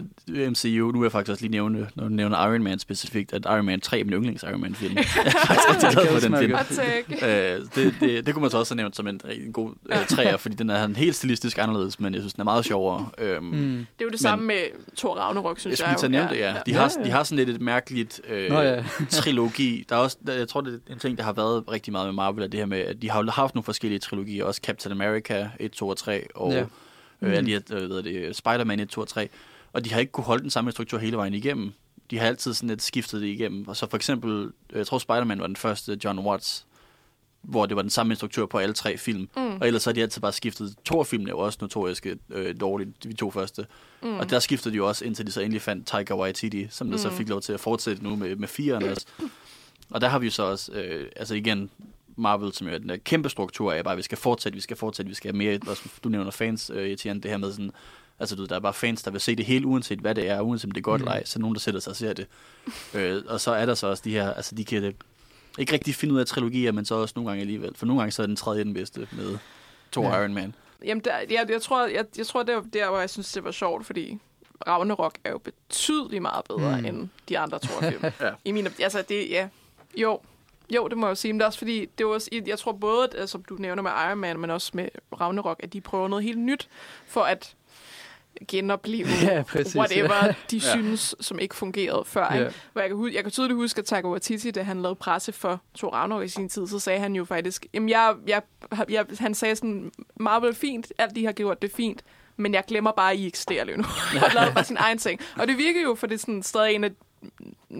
MCU, 0.51 0.67
nu 0.91 0.99
vil 0.99 1.05
jeg 1.05 1.11
faktisk 1.11 1.31
også 1.31 1.41
lige 1.43 1.51
nævne, 1.51 1.89
når 1.95 2.03
du 2.03 2.09
nævner 2.09 2.37
Iron 2.47 2.63
Man 2.63 2.79
specifikt, 2.79 3.33
at 3.33 3.45
Iron 3.45 3.65
Man 3.65 3.81
3 3.81 3.99
er 3.99 4.03
min 4.03 4.13
yndlings 4.13 4.43
Iron 4.43 4.61
Man 4.61 4.75
film. 4.75 4.95
jeg 4.97 5.03
er 5.25 5.31
faktisk 5.31 5.67
rigtig 5.83 5.91
glad 5.91 6.07
for 6.21 6.29
den 6.29 6.37
film. 6.37 7.29
Øh, 7.29 7.61
det, 7.75 7.95
det, 7.99 8.25
det 8.25 8.33
kunne 8.33 8.41
man 8.41 8.51
så 8.51 8.57
også 8.57 8.73
have 8.73 8.77
nævnt 8.77 8.95
som 8.95 9.07
en, 9.07 9.21
en 9.31 9.53
god 9.53 9.69
uh, 9.69 10.05
træer, 10.07 10.37
fordi 10.37 10.55
den 10.55 10.69
er 10.69 10.83
en 10.85 10.95
helt 10.95 11.15
stilistisk 11.15 11.57
anderledes, 11.57 11.99
men 11.99 12.13
jeg 12.13 12.21
synes, 12.21 12.33
den 12.33 12.41
er 12.41 12.45
meget 12.45 12.65
sjovere. 12.65 13.09
Um, 13.37 13.43
Mm. 13.43 13.59
Det 13.59 13.77
er 13.79 13.85
jo 14.01 14.05
det 14.05 14.11
Men- 14.11 14.17
samme 14.17 14.45
med 14.45 14.61
Thor 14.97 15.15
Ragnarok, 15.15 15.55
jeg 15.57 15.61
synes 15.61 15.79
skulle 15.79 15.89
jeg. 15.89 15.97
lige 16.01 16.11
tage 16.11 16.21
jo. 16.23 16.27
nævnt 16.27 16.31
det, 16.31 16.37
ja. 16.39 16.53
De 16.65 16.71
Ja, 16.71 16.77
har, 16.81 16.93
ja. 16.99 17.03
de 17.05 17.11
har 17.11 17.23
sådan 17.23 17.45
lidt 17.45 17.49
et 17.55 17.61
mærkeligt 17.61 18.21
øh, 18.29 18.49
Nå 18.49 18.59
ja. 18.61 18.83
trilogi. 19.09 19.85
Der 19.89 19.95
er 19.95 19.99
også, 19.99 20.17
der, 20.27 20.33
jeg 20.33 20.47
tror, 20.47 20.61
det 20.65 20.81
er 20.87 20.93
en 20.93 20.99
ting, 20.99 21.17
der 21.17 21.23
har 21.23 21.33
været 21.33 21.63
rigtig 21.71 21.91
meget 21.91 22.07
med 22.07 22.13
Marvel, 22.13 22.43
er 22.43 22.47
det 22.47 22.59
her 22.59 22.65
med, 22.65 22.77
at 22.79 23.01
de 23.01 23.09
har 23.11 23.31
haft 23.31 23.55
nogle 23.55 23.63
forskellige 23.63 23.99
trilogier, 23.99 24.45
også 24.45 24.61
Captain 24.63 24.91
America 24.91 25.49
1, 25.59 25.71
2 25.71 25.87
og 25.87 25.97
3, 25.97 26.27
og 26.35 26.51
Ja. 26.51 26.57
ja. 26.57 26.65
Mm. 27.19 27.27
øh, 27.27 27.45
de 27.45 27.51
øh, 27.73 27.87
hvad 27.91 28.03
det, 28.03 28.35
Spider-Man 28.35 28.79
1, 28.79 28.89
2 28.89 29.01
og 29.01 29.07
3. 29.07 29.29
Og 29.73 29.85
de 29.85 29.93
har 29.93 29.99
ikke 29.99 30.11
kunne 30.11 30.23
holde 30.23 30.41
den 30.41 30.49
samme 30.49 30.71
struktur 30.71 30.97
hele 30.97 31.17
vejen 31.17 31.33
igennem. 31.33 31.71
De 32.11 32.19
har 32.19 32.27
altid 32.27 32.53
sådan 32.53 32.69
lidt 32.69 32.81
skiftet 32.81 33.21
det 33.21 33.27
igennem. 33.27 33.67
Og 33.67 33.75
så 33.77 33.89
for 33.89 33.97
eksempel, 33.97 34.31
øh, 34.43 34.77
jeg 34.77 34.87
tror 34.87 34.97
Spider-Man 34.97 35.39
var 35.39 35.47
den 35.47 35.55
første 35.55 35.99
John 36.03 36.19
Watts, 36.19 36.65
hvor 37.41 37.65
det 37.65 37.75
var 37.75 37.81
den 37.81 37.91
samme 37.91 38.11
instruktør 38.13 38.45
på 38.45 38.57
alle 38.57 38.73
tre 38.73 38.97
film. 38.97 39.29
Mm. 39.37 39.55
Og 39.61 39.67
ellers 39.67 39.83
så 39.83 39.89
har 39.89 39.93
de 39.93 40.01
altid 40.01 40.21
bare 40.21 40.31
skiftet. 40.31 40.75
Thor-filmene 40.85 41.29
er 41.29 41.33
jo 41.33 41.39
også 41.39 41.57
notoriske 41.61 42.17
øh, 42.29 42.55
dårligt, 42.59 43.03
de 43.03 43.13
to 43.13 43.31
første. 43.31 43.65
Mm. 44.03 44.19
Og 44.19 44.29
der 44.29 44.39
skiftede 44.39 44.73
de 44.73 44.77
jo 44.77 44.87
også, 44.87 45.05
indtil 45.05 45.25
de 45.27 45.31
så 45.31 45.41
endelig 45.41 45.61
fandt 45.61 45.87
Taika 45.87 46.15
Waititi, 46.15 46.67
som 46.69 46.87
der 46.87 46.95
mm. 46.97 47.01
så 47.01 47.09
Mm. 47.09 47.15
fik 47.15 47.29
lov 47.29 47.41
til 47.41 47.53
at 47.53 47.59
fortsætte 47.59 48.03
nu 48.03 48.15
med, 48.15 48.35
med 48.35 48.47
fireren 48.47 48.83
også. 48.83 49.05
Og 49.93 50.01
der 50.01 50.07
har 50.07 50.19
vi 50.19 50.25
jo 50.25 50.31
så 50.31 50.43
også, 50.43 50.71
øh, 50.71 51.07
altså 51.15 51.35
igen, 51.35 51.69
Marvel, 52.15 52.53
som 52.53 52.67
jo 52.67 52.73
er 52.73 52.77
den 52.77 52.89
der 52.89 52.97
kæmpe 52.97 53.29
struktur 53.29 53.73
af, 53.73 53.83
bare 53.83 53.95
vi 53.95 54.01
skal 54.01 54.17
fortsætte, 54.17 54.55
vi 54.55 54.61
skal 54.61 54.77
fortsætte, 54.77 55.09
vi 55.09 55.15
skal 55.15 55.31
have 55.31 55.37
mere, 55.37 55.59
også, 55.67 55.83
du 56.03 56.09
nævner 56.09 56.31
fans, 56.31 56.71
øh, 56.73 56.89
det 57.03 57.25
her 57.25 57.37
med 57.37 57.51
sådan, 57.51 57.71
altså 58.19 58.35
du, 58.35 58.41
ved, 58.41 58.49
der 58.49 58.55
er 58.55 58.59
bare 58.59 58.73
fans, 58.73 59.03
der 59.03 59.11
vil 59.11 59.21
se 59.21 59.35
det 59.35 59.45
hele, 59.45 59.65
uanset 59.67 59.99
hvad 59.99 60.15
det 60.15 60.29
er, 60.29 60.41
uanset 60.41 60.65
om 60.65 60.71
det 60.71 60.79
er 60.79 60.83
godt 60.83 61.01
Mm. 61.01 61.07
eller 61.07 61.11
ej, 61.17 61.25
så 61.25 61.39
er 61.39 61.41
nogen, 61.41 61.55
der 61.55 61.59
sætter 61.59 61.79
sig 61.79 61.89
og 61.91 61.95
ser 61.95 62.13
det. 62.13 62.27
øh, 62.93 63.21
og 63.27 63.41
så 63.41 63.51
er 63.51 63.65
der 63.65 63.73
så 63.73 63.87
også 63.87 64.01
de 64.05 64.11
her, 64.11 64.33
altså 64.33 64.55
de 64.55 64.65
kan 64.65 64.93
ikke 65.59 65.73
rigtig 65.73 65.95
finde 65.95 66.13
ud 66.13 66.19
af 66.19 66.25
trilogier, 66.25 66.71
men 66.71 66.85
så 66.85 66.95
også 66.95 67.13
nogle 67.15 67.29
gange 67.29 67.41
alligevel, 67.41 67.75
for 67.75 67.85
nogle 67.85 68.01
gange 68.01 68.11
så 68.11 68.21
er 68.21 68.27
den 68.27 68.35
tredje 68.35 68.63
den 68.63 68.73
bedste 68.73 69.07
med 69.11 69.37
Thor 69.91 70.05
Ja. 70.15 70.19
Iron 70.21 70.33
Man. 70.33 70.55
Jamen, 70.85 71.03
der, 71.03 71.17
jeg, 71.17 71.45
jeg, 71.49 71.61
tror, 71.61 71.87
jeg, 71.87 72.05
jeg 72.17 72.27
tror, 72.27 72.43
det 72.43 72.55
var 72.55 72.65
der, 72.73 72.89
hvor 72.89 72.99
jeg 72.99 73.09
synes, 73.09 73.31
det 73.31 73.43
var 73.43 73.51
sjovt, 73.51 73.85
fordi 73.85 74.19
Ragnarok 74.67 75.15
er 75.23 75.31
jo 75.31 75.37
betydeligt 75.37 76.21
meget 76.21 76.45
bedre 76.45 76.79
Mm. 76.79 76.85
end 76.85 77.09
de 77.29 77.39
andre 77.39 77.59
Thor-film. 77.59 78.03
Ja. 78.21 78.29
I 78.45 78.51
min, 78.51 78.67
op- 78.67 78.79
altså, 78.79 79.03
det, 79.09 79.29
ja, 79.29 79.47
jo, 79.97 80.19
jo, 80.75 80.87
det 80.87 80.97
må 80.97 81.05
jeg 81.05 81.09
jo 81.09 81.15
sige. 81.15 81.33
Men 81.33 81.39
det 81.39 81.43
er 81.43 81.47
også 81.47 81.57
fordi, 81.59 81.85
det 81.97 82.05
var 82.05 82.11
også, 82.13 82.29
jeg 82.45 82.59
tror 82.59 82.71
både, 82.71 83.09
at, 83.17 83.29
som 83.29 83.43
du 83.43 83.55
nævner 83.55 83.83
med 83.83 83.91
Iron 84.07 84.17
Man, 84.17 84.39
men 84.39 84.49
også 84.49 84.71
med 84.73 84.87
Ragnarok, 85.21 85.59
at 85.63 85.73
de 85.73 85.81
prøver 85.81 86.07
noget 86.07 86.23
helt 86.23 86.39
nyt 86.39 86.69
for 87.07 87.21
at 87.21 87.55
genopleve 88.47 89.07
Ja, 89.23 89.43
præcis. 89.47 89.75
whatever 89.75 90.33
de 90.51 90.57
Ja. 90.57 90.71
synes, 90.71 91.15
som 91.19 91.39
ikke 91.39 91.55
fungerede 91.55 92.05
før. 92.05 92.33
Ikke? 92.33 92.45
Ja. 92.45 92.51
Hvor 92.73 92.81
jeg, 92.81 92.89
kan, 92.89 93.11
jeg 93.13 93.23
kan 93.23 93.31
tydeligt 93.31 93.55
huske, 93.57 93.79
at 93.79 93.85
Taika 93.85 94.07
Waititi, 94.07 94.51
da 94.51 94.63
han 94.63 94.81
lavede 94.81 94.95
presse 94.95 95.31
for 95.31 95.61
Thor 95.77 95.89
Ragnarok 95.89 96.23
i 96.23 96.27
sin 96.27 96.49
tid, 96.49 96.67
så 96.67 96.79
sagde 96.79 96.99
han 96.99 97.15
jo 97.15 97.25
faktisk, 97.25 97.65
jamen 97.73 97.89
jeg, 97.89 98.15
jeg, 98.27 98.41
jeg, 98.89 99.05
han 99.19 99.33
sagde 99.33 99.55
sådan, 99.55 99.91
Marvel 100.15 100.55
fint, 100.55 100.93
alt 100.97 101.15
de 101.15 101.25
har 101.25 101.31
gjort, 101.31 101.61
det 101.61 101.71
er 101.71 101.75
fint, 101.75 102.03
men 102.37 102.53
jeg 102.53 102.63
glemmer 102.67 102.91
bare, 102.91 103.11
at 103.11 103.17
I 103.19 103.27
eksisterer 103.27 103.63
lige 103.63 103.77
nu. 103.77 103.83
og 104.25 104.31
lavede 104.33 104.53
bare 104.53 104.63
sin 104.63 104.77
egen 104.79 104.97
ting. 104.97 105.19
Og 105.37 105.47
det 105.47 105.57
virker 105.57 105.81
jo, 105.81 105.95
for 105.95 106.07
det 106.07 106.15
er 106.15 106.19
sådan 106.19 106.43
stadig 106.43 106.75
en 106.75 106.83
af, 106.83 106.91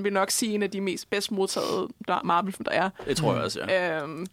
vil 0.01 0.13
nok 0.13 0.31
sige, 0.31 0.53
en 0.53 0.63
af 0.63 0.71
de 0.71 0.81
mest 0.81 1.09
bedst 1.09 1.31
modtagede 1.31 1.87
der- 2.07 2.23
Marvel-film, 2.23 2.63
der 2.65 2.71
er. 2.71 2.89
Det 3.07 3.17
tror 3.17 3.33
jeg 3.33 3.43
også, 3.43 3.59
ja. 3.67 4.01
Øhm, 4.01 4.25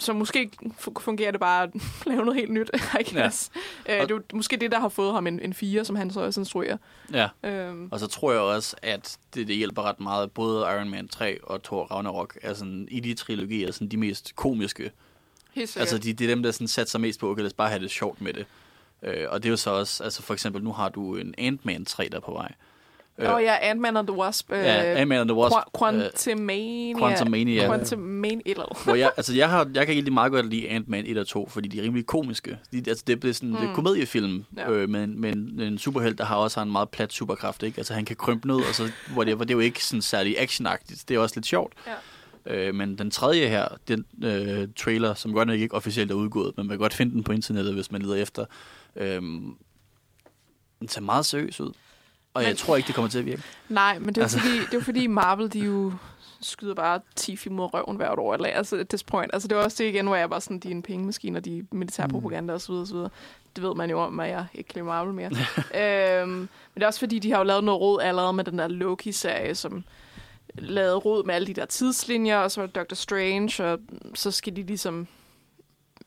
så 0.00 0.12
måske 0.12 0.50
fu- 0.64 1.00
fungerer 1.00 1.30
det 1.30 1.40
bare 1.40 1.62
at 1.62 1.70
lave 2.06 2.24
noget 2.24 2.40
helt 2.40 2.52
nyt, 2.52 2.70
I 3.00 3.14
guess. 3.14 3.50
Ja. 3.86 3.94
Øh, 3.96 4.02
det 4.02 4.10
er 4.10 4.14
jo 4.14 4.22
måske 4.34 4.56
det, 4.56 4.70
der 4.72 4.80
har 4.80 4.88
fået 4.88 5.12
ham 5.12 5.26
en, 5.26 5.40
en 5.40 5.54
fire, 5.54 5.84
som 5.84 5.96
han 5.96 6.10
så 6.10 6.20
også 6.20 6.40
instruerer. 6.40 6.76
ja. 7.12 7.28
Øhm, 7.44 7.88
Og 7.90 8.00
så 8.00 8.06
tror 8.06 8.32
jeg 8.32 8.40
også, 8.40 8.76
at 8.82 9.18
det, 9.34 9.48
det 9.48 9.56
hjælper 9.56 9.82
ret 9.82 10.00
meget. 10.00 10.30
Både 10.32 10.60
Iron 10.60 10.88
Man 10.90 11.08
3 11.08 11.38
og 11.44 11.62
Thor 11.62 11.84
Ragnarok 11.84 12.38
er 12.42 12.54
sådan, 12.54 12.88
i 12.90 13.00
de 13.00 13.14
trilogier 13.14 13.72
sådan, 13.72 13.88
de 13.88 13.96
mest 13.96 14.36
komiske. 14.36 14.90
Altså, 15.56 15.98
de, 15.98 16.12
det 16.12 16.24
er 16.24 16.34
dem, 16.34 16.42
der 16.42 16.50
sådan, 16.50 16.68
satser 16.68 16.98
mest 16.98 17.20
på, 17.20 17.30
okay, 17.30 17.40
lad 17.42 17.46
os 17.46 17.52
bare 17.52 17.68
have 17.68 17.82
det 17.82 17.90
sjovt 17.90 18.20
med 18.20 18.32
det. 18.32 18.46
Øh, 19.02 19.26
og 19.28 19.42
det 19.42 19.48
er 19.48 19.50
jo 19.50 19.56
så 19.56 19.70
også, 19.70 20.04
altså 20.04 20.22
for 20.22 20.34
eksempel, 20.34 20.62
nu 20.64 20.72
har 20.72 20.88
du 20.88 21.16
en 21.16 21.34
Ant-Man 21.38 21.84
3, 21.84 22.08
der 22.08 22.16
er 22.16 22.20
på 22.20 22.32
vej. 22.32 22.52
Åh 23.20 23.34
oh, 23.34 23.42
ja, 23.42 23.56
Ant-Man 23.70 23.96
and 23.96 24.06
the 24.06 24.16
Wasp. 24.16 24.52
Øh, 24.52 24.58
ja, 24.58 25.00
Ant-Man 25.00 25.20
and 25.20 25.28
the 25.28 25.36
Wasp. 25.36 25.54
Qua- 25.56 25.70
Quantumania. 25.78 26.98
Quantumania. 26.98 27.66
Quantumania. 27.68 28.40
Eller 28.46 28.64
andet. 28.64 28.84
hvor 28.84 28.94
jeg, 28.94 29.10
altså 29.16 29.34
jeg, 29.36 29.50
har, 29.50 29.70
jeg 29.74 29.86
kan 29.86 29.92
egentlig 29.92 30.12
meget 30.12 30.32
godt 30.32 30.46
lide 30.46 30.68
Ant-Man 30.68 31.04
1 31.06 31.18
og 31.18 31.26
2, 31.26 31.48
fordi 31.48 31.68
de 31.68 31.78
er 31.78 31.82
rimelig 31.82 32.06
komiske. 32.06 32.58
De, 32.72 32.82
altså 32.86 33.04
det, 33.06 33.22
det 33.22 33.28
er 33.28 33.32
sådan 33.34 33.48
mm. 33.48 33.56
Mm. 33.60 33.74
komediefilm, 33.74 34.44
Ja. 34.56 34.70
øh, 34.70 34.88
men, 34.88 35.20
men 35.20 35.60
en 35.60 35.78
superhelt, 35.78 36.18
der 36.18 36.24
har 36.24 36.36
også 36.36 36.60
har 36.60 36.64
en 36.64 36.72
meget 36.72 36.88
plat 36.88 37.12
superkraft. 37.12 37.62
Ikke? 37.62 37.78
Altså 37.78 37.94
han 37.94 38.04
kan 38.04 38.16
krympe 38.16 38.46
ned, 38.46 38.56
og 38.56 38.74
så, 38.74 38.90
hvor 39.12 39.24
det, 39.24 39.34
hvor 39.36 39.44
det 39.44 39.50
er 39.50 39.56
jo 39.56 39.60
ikke 39.60 39.84
sådan 39.84 40.02
særlig 40.02 40.40
actionagtigt. 40.40 41.08
Det 41.08 41.14
er 41.14 41.18
også 41.18 41.34
lidt 41.36 41.46
sjovt. 41.46 41.72
Ja. 41.86 41.92
Øh, 42.46 42.74
men 42.74 42.98
den 42.98 43.10
tredje 43.10 43.48
her, 43.48 43.68
den 43.88 44.04
øh, 44.24 44.68
trailer, 44.76 45.14
som 45.14 45.32
godt 45.32 45.48
nok 45.48 45.58
ikke 45.60 45.74
officielt 45.74 46.10
er 46.10 46.14
udgået, 46.14 46.52
men 46.56 46.66
man 46.66 46.74
kan 46.74 46.78
godt 46.78 46.94
finde 46.94 47.12
den 47.12 47.24
på 47.24 47.32
internettet, 47.32 47.74
hvis 47.74 47.92
man 47.92 48.02
leder 48.02 48.14
efter. 48.16 48.44
Øh, 48.96 49.22
Den 50.80 50.88
ser 50.88 51.00
meget 51.00 51.26
seriøs 51.26 51.60
ud. 51.60 51.72
Og 52.38 52.42
jeg 52.44 52.50
Men- 52.50 52.56
tror 52.56 52.76
ikke, 52.76 52.86
det 52.86 52.94
kommer 52.94 53.08
til 53.10 53.18
at 53.18 53.26
virke. 53.26 53.42
Nej, 53.68 53.98
men 53.98 54.08
det 54.08 54.18
er, 54.18 54.22
Altså. 54.22 54.38
fordi, 54.38 54.58
det 54.70 54.74
er 54.74 54.80
fordi 54.84 55.06
Marvel, 55.06 55.52
de 55.52 55.58
jo 55.58 55.92
skyder 56.40 56.74
bare 56.74 57.00
10 57.16 57.36
film 57.36 57.54
mod 57.54 57.74
røven 57.74 57.96
hvert 57.96 58.18
år. 58.18 58.34
Eller, 58.34 58.48
altså, 58.48 58.76
at 58.76 58.88
this 58.88 59.02
point. 59.02 59.30
Altså, 59.32 59.48
det 59.48 59.56
er 59.58 59.60
også 59.62 59.82
det 59.82 59.88
igen, 59.90 60.06
hvor 60.06 60.16
jeg 60.16 60.30
bare 60.30 60.40
sådan, 60.40 60.58
de 60.58 60.68
er 60.68 60.72
en 60.72 60.82
pengemaskine, 60.82 61.38
og 61.38 61.44
de 61.44 61.58
er 61.58 61.62
militærpropaganda 61.72 62.52
osv. 62.54 62.72
osv. 62.72 62.96
Det 63.56 63.62
ved 63.66 63.74
man 63.74 63.90
jo 63.90 64.00
om, 64.00 64.20
at 64.20 64.30
jeg 64.30 64.46
ikke 64.54 64.68
kan 64.68 64.74
lide 64.74 64.84
Marvel 64.86 65.14
mere. 65.14 65.30
øhm, 66.22 66.28
men 66.30 66.48
det 66.74 66.82
er 66.82 66.86
også 66.86 67.00
fordi, 67.00 67.18
de 67.18 67.30
har 67.30 67.38
jo 67.38 67.44
lavet 67.44 67.64
noget 67.64 67.80
råd 67.80 68.00
allerede 68.02 68.32
med 68.32 68.44
den 68.44 68.58
der 68.58 68.68
Loki-serie, 68.68 69.54
som 69.54 69.84
lavede 70.54 70.94
råd 70.96 71.24
med 71.24 71.34
alle 71.34 71.46
de 71.46 71.54
der 71.54 71.64
tidslinjer, 71.66 72.38
og 72.38 72.50
så 72.50 72.60
var 72.60 72.66
det 72.66 72.74
Doctor 72.76 72.94
Strange, 72.94 73.64
og 73.64 73.78
så 74.14 74.30
skal 74.30 74.56
de 74.56 74.62
ligesom 74.62 75.06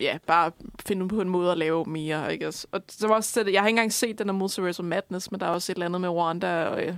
ja, 0.01 0.17
bare 0.27 0.51
finde 0.85 1.07
på 1.07 1.21
en 1.21 1.29
måde 1.29 1.51
at 1.51 1.57
lave 1.57 1.85
mere, 1.85 2.33
ikke? 2.33 2.47
også? 2.47 2.67
Og 2.71 2.81
så 2.87 3.07
var 3.07 3.15
også, 3.15 3.43
jeg 3.51 3.61
har 3.61 3.67
ikke 3.67 3.77
engang 3.77 3.93
set 3.93 4.19
den 4.19 4.27
der 4.27 4.33
Multiverse 4.33 4.79
of 4.79 4.85
Madness, 4.85 5.31
men 5.31 5.39
der 5.39 5.45
er 5.45 5.49
også 5.49 5.71
et 5.71 5.75
eller 5.75 5.85
andet 5.85 6.01
med 6.01 6.09
Wanda 6.09 6.63
og 6.65 6.81
øh, 6.83 6.87
et 6.87 6.95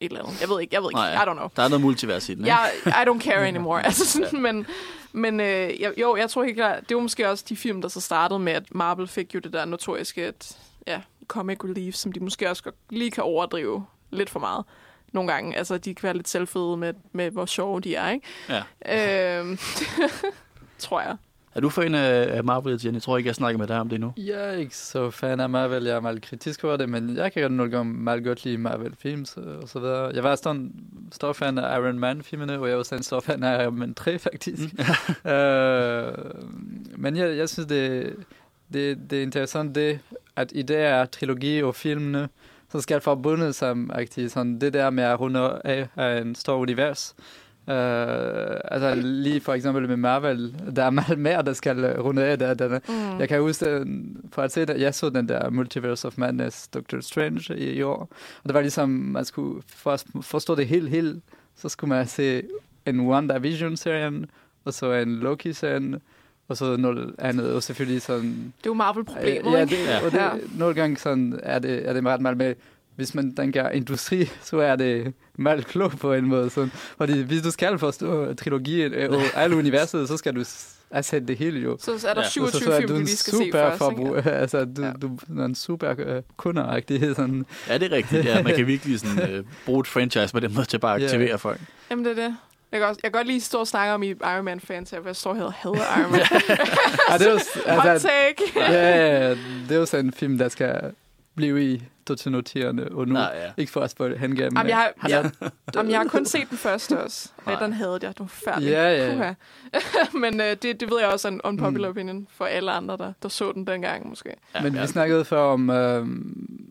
eller 0.00 0.24
andet. 0.24 0.40
Jeg 0.40 0.48
ved 0.48 0.60
ikke, 0.60 0.74
jeg 0.74 0.82
ved 0.82 0.90
ikke. 0.90 0.98
Nej, 0.98 1.24
I 1.24 1.26
don't 1.26 1.32
know. 1.32 1.48
Der 1.56 1.62
er 1.62 1.68
noget 1.68 1.82
multivers 1.82 2.28
i 2.28 2.34
den, 2.34 2.44
ikke? 2.44 2.56
Jeg, 2.56 2.72
I 2.86 3.08
don't 3.08 3.20
care 3.20 3.46
anymore. 3.52 3.86
altså 3.86 4.06
sådan, 4.06 4.42
men 4.42 4.66
men 5.12 5.40
øh, 5.40 5.82
jo, 6.00 6.16
jeg 6.16 6.30
tror 6.30 6.44
helt 6.44 6.56
klart, 6.56 6.88
det 6.88 6.94
var 6.96 7.02
måske 7.02 7.30
også 7.30 7.44
de 7.48 7.56
film, 7.56 7.82
der 7.82 7.88
så 7.88 8.00
startede 8.00 8.38
med, 8.38 8.52
at 8.52 8.74
Marvel 8.74 9.08
fik 9.08 9.34
jo 9.34 9.40
det 9.40 9.52
der 9.52 9.64
notoriske 9.64 10.26
at, 10.26 10.58
ja, 10.86 11.00
comic 11.26 11.64
relief, 11.64 11.94
som 11.94 12.12
de 12.12 12.20
måske 12.20 12.50
også 12.50 12.62
godt 12.62 12.74
lige 12.90 13.10
kan 13.10 13.24
overdrive 13.24 13.86
lidt 14.10 14.30
for 14.30 14.40
meget 14.40 14.64
nogle 15.12 15.32
gange. 15.32 15.56
Altså, 15.56 15.78
de 15.78 15.94
kan 15.94 16.02
være 16.02 16.16
lidt 16.16 16.28
selvfede 16.28 16.76
med, 16.76 16.94
med 17.12 17.30
hvor 17.30 17.46
sjove 17.46 17.80
de 17.80 17.94
er, 17.94 18.10
ikke? 18.10 18.26
Ja. 18.86 19.38
Øhm, 19.38 19.58
tror 20.78 21.00
jeg. 21.00 21.16
Er 21.54 21.60
du 21.60 21.68
fan 21.68 21.94
af 21.94 22.44
Marvel, 22.44 22.80
Jenny? 22.84 22.94
Jeg 22.94 23.02
tror 23.02 23.16
ikke, 23.16 23.28
jeg 23.28 23.34
snakker 23.34 23.58
med 23.58 23.66
dig 23.66 23.80
om 23.80 23.88
det 23.88 24.00
nu. 24.00 24.12
Jeg 24.16 24.48
er 24.48 24.52
ikke 24.52 24.76
så 24.76 25.10
fan 25.10 25.40
af 25.40 25.50
Marvel, 25.50 25.84
jeg 25.84 25.96
er 25.96 26.00
meget 26.00 26.22
kritisk 26.22 26.64
over 26.64 26.76
det, 26.76 26.88
men 26.88 27.16
jeg 27.16 27.32
kan 27.32 27.52
nogle 27.52 27.72
gange 27.72 27.94
meget 27.94 28.24
godt 28.24 28.44
lide 28.44 28.58
Marvel-films 28.58 29.36
og 29.36 29.68
så 29.68 29.80
videre. 29.80 30.10
Jeg 30.14 30.22
var 30.22 30.36
sådan 30.36 30.56
en 30.56 30.72
stor 31.12 31.32
fan 31.32 31.58
af 31.58 31.78
Iron 31.78 31.98
Man-filmene, 31.98 32.58
og 32.58 32.66
jeg 32.66 32.72
var 32.72 32.78
også 32.78 32.94
en 32.94 33.02
stor 33.02 33.20
fan 33.20 33.42
af 33.42 33.64
Iron 33.64 33.78
Man 33.78 33.94
3, 33.94 34.18
faktisk. 34.18 34.62
Mm. 35.24 35.30
øh, 35.30 36.12
men 36.96 37.16
jeg, 37.16 37.36
jeg 37.36 37.48
synes, 37.48 37.66
det, 37.66 38.16
det, 38.72 38.98
det 39.10 39.18
er 39.18 39.22
interessant, 39.22 39.74
det, 39.74 40.00
at 40.36 40.52
i 40.54 40.62
det 40.62 40.76
er 40.76 41.04
trilogi 41.04 41.62
og 41.62 41.74
filmene, 41.74 42.28
så 42.72 42.80
skal 42.80 43.00
forbundet 43.00 43.54
sammen, 43.54 43.90
aktivt. 43.94 44.32
Sådan 44.32 44.60
det 44.60 44.72
der 44.72 44.90
med 44.90 45.04
at 45.04 45.20
runde 45.20 45.60
af, 45.64 45.88
af 45.96 46.20
en 46.20 46.34
stor 46.34 46.56
univers. 46.56 47.14
Uh, 47.66 47.74
altså 48.64 48.94
lige 48.94 49.40
for 49.40 49.52
eksempel 49.54 49.88
med 49.88 49.96
Marvel, 49.96 50.54
der 50.76 50.84
er 50.84 50.90
meget 50.90 51.18
mere, 51.18 51.42
der 51.42 51.52
skal 51.52 51.86
runde 52.00 52.24
af. 52.24 52.38
Der, 52.38 52.54
der, 52.54 52.78
Mm. 52.88 53.18
jeg 53.20 53.28
kan 53.28 53.40
huske, 53.40 53.64
den- 53.78 54.16
for 54.32 54.42
at 54.42 54.52
se 54.52 54.64
det, 54.66 54.80
jeg 54.80 54.94
så 54.94 55.10
den 55.10 55.28
der 55.28 55.50
Multiverse 55.50 56.06
of 56.08 56.18
Madness, 56.18 56.68
Doctor 56.68 57.00
Strange 57.00 57.58
i, 57.58 57.70
i 57.70 57.82
år. 57.82 57.98
Og 58.42 58.46
det 58.46 58.54
var 58.54 58.60
ligesom, 58.60 58.88
man 58.88 59.24
skulle 59.24 59.62
for 59.76 59.90
at 59.90 60.04
forstå 60.22 60.54
det 60.54 60.66
helt, 60.66 60.88
helt, 60.90 61.22
så 61.56 61.68
skulle 61.68 61.88
man 61.88 62.06
se 62.06 62.42
en 62.86 63.00
WandaVision-serien, 63.00 64.26
og 64.64 64.74
så 64.74 64.92
en 64.92 65.14
Loki-serien, 65.16 65.96
og 66.48 66.56
så 66.56 66.76
noget 66.76 67.14
andet, 67.18 67.52
og 67.54 67.62
selvfølgelig 67.62 68.02
sådan... 68.02 68.22
Det 68.58 68.66
er 68.66 68.70
jo 68.70 68.74
Marvel-problemet, 68.74 69.52
ja, 69.52 69.60
ikke? 69.60 69.76
det, 69.76 69.86
Ja. 69.86 70.04
og 70.04 70.10
det, 70.12 70.18
Ja. 70.18 70.30
nogle 70.58 70.74
gange 70.74 70.96
sådan 70.96 71.40
er 71.42 71.58
det, 71.58 71.88
er 71.88 71.92
det 71.92 72.04
ret 72.06 72.20
meget 72.20 72.36
med, 72.36 72.54
hvis 72.96 73.14
man 73.14 73.34
tænker 73.36 73.68
industri, 73.68 74.30
så 74.42 74.58
er 74.58 74.76
det 74.76 75.12
meget 75.38 75.66
klogt 75.66 75.98
på 76.00 76.12
en 76.12 76.24
måde. 76.26 76.50
Sådan. 76.50 76.70
Fordi 76.98 77.22
hvis 77.22 77.42
du 77.42 77.50
skal 77.50 77.78
forstå 77.78 78.34
trilogien 78.34 78.92
øh, 78.94 79.10
og 79.10 79.20
alle 79.42 79.56
universet, 79.56 80.08
så 80.08 80.16
skal 80.16 80.34
du 80.34 80.44
set 81.02 81.28
det 81.28 81.36
hele 81.38 81.60
jo. 81.60 81.76
Så 81.80 82.06
er 82.08 82.14
der 82.14 82.20
Ja. 82.22 82.28
27 82.28 82.60
så, 82.60 82.64
så 82.64 82.72
er 82.72 82.76
film, 82.80 82.88
du 82.88 82.96
vi 82.98 83.06
skal 83.06 83.30
se 83.30 83.38
super 83.38 83.58
først. 83.58 83.78
forbruger. 83.78 84.16
Ikke? 84.16 84.30
altså, 84.42 84.64
du, 84.64 84.82
Ja. 84.82 84.86
ja. 84.86 84.92
du 85.02 85.18
er 85.40 85.44
en 85.44 85.54
super 85.54 86.16
uh, 86.16 86.22
kunderagtig. 86.36 87.00
Sådan. 87.16 87.46
Ja, 87.68 87.78
det 87.78 87.92
er 87.92 87.96
rigtigt. 87.96 88.24
Ja, 88.24 88.42
man 88.42 88.54
kan 88.54 88.66
virkelig 88.66 89.00
sådan, 89.00 89.30
øh, 89.30 89.44
bruge 89.66 89.80
et 89.80 89.86
franchise 89.86 90.32
på 90.32 90.40
den 90.40 90.54
måde 90.54 90.66
til 90.66 90.78
bare 90.78 90.94
at 90.94 91.00
Ja. 91.00 91.06
aktivere 91.06 91.38
folk. 91.38 91.60
Jamen, 91.90 92.04
det 92.04 92.18
er 92.18 92.26
det. 92.28 92.36
Jeg 92.72 92.80
kan, 92.80 92.88
også, 92.88 93.00
jeg 93.02 93.12
kan 93.12 93.18
godt 93.18 93.26
lige 93.26 93.40
stå 93.40 93.58
og 93.58 93.66
snakke 93.66 93.94
om 93.94 94.02
i 94.02 94.10
Iron 94.10 94.44
Man-fans 94.44 94.90
her, 94.90 95.00
for 95.00 95.08
jeg 95.08 95.16
står 95.16 95.34
her 95.34 95.42
og 95.42 95.52
hader 95.52 95.98
Iron 96.00 96.12
Man. 96.12 96.20
Ja, 97.10 97.18
det 97.18 97.26
er 97.26 97.32
jo, 97.32 97.38
s- 97.38 97.58
Hot 97.68 97.86
altså, 97.86 98.08
take! 98.08 98.52
ja, 98.72 98.72
ja, 98.72 99.22
ja, 99.28 99.30
det 99.68 99.70
er 99.70 99.76
jo 99.76 99.86
sådan 99.86 100.06
en 100.06 100.12
film, 100.12 100.38
der 100.38 100.48
skal 100.48 100.80
blive 101.36 101.64
i 101.74 101.82
noterende, 102.26 102.88
og 102.92 103.06
nu, 103.08 103.12
Nej, 103.14 103.32
ja. 103.44 103.50
ikke 103.56 103.72
for 103.72 103.80
at 103.80 103.90
spørge 103.90 104.18
hen 104.18 104.34
gennem. 104.36 104.52
Jamen, 104.56 104.68
jeg 104.68 104.76
har, 104.76 104.92
han 104.98 105.10
jeg, 105.10 105.30
er- 105.40 105.48
jamen, 105.74 105.90
jeg 105.90 105.98
har 106.00 106.06
kun 106.06 106.26
set 106.26 106.50
den 106.50 106.58
første 106.58 107.00
også, 107.00 107.32
og 107.44 107.52
Nej. 107.52 107.62
den 107.62 107.72
havde 107.72 107.98
jeg. 108.02 108.08
Det 108.10 108.20
var 108.20 108.26
færdigt. 108.26 108.70
Ja, 108.70 108.90
ja, 109.06 109.14
ja. 109.16 109.34
Men 110.22 110.40
øh, 110.40 110.46
det, 110.62 110.80
det 110.80 110.90
ved 110.90 111.00
jeg 111.00 111.08
også 111.08 111.28
er 111.28 111.32
en 111.32 111.40
unpopular 111.44 111.88
Mm. 111.88 111.90
opinion 111.90 112.26
for 112.30 112.44
alle 112.44 112.70
andre, 112.72 112.96
der, 112.96 113.12
der 113.22 113.28
så 113.28 113.52
den 113.52 113.66
dengang 113.66 114.08
måske. 114.08 114.30
Ja, 114.54 114.62
men 114.62 114.74
ja. 114.74 114.80
vi 114.80 114.86
snakkede 114.86 115.24
før 115.24 115.40
om 115.42 115.70
øh, 115.70 116.06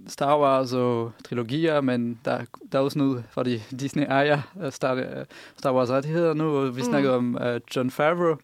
Star 0.07 0.39
Wars 0.39 0.73
og 0.73 1.11
trilogier, 1.25 1.81
men 1.81 2.19
der, 2.25 2.41
der 2.71 2.79
er 2.79 2.83
også 2.83 2.97
noget, 2.97 3.23
fordi 3.31 3.57
Disney 3.79 4.03
ejer 4.09 4.41
øh, 4.63 4.71
Star, 4.71 4.93
øh, 4.93 5.05
Star 5.57 5.73
Wars 5.73 5.89
rettigheder 5.89 6.33
nu, 6.33 6.57
og 6.57 6.75
vi 6.75 6.81
Mm. 6.81 6.87
snakkede 6.87 7.15
om 7.15 7.37
øh, 7.41 7.61
John 7.75 7.91
Favreau, 7.91 8.35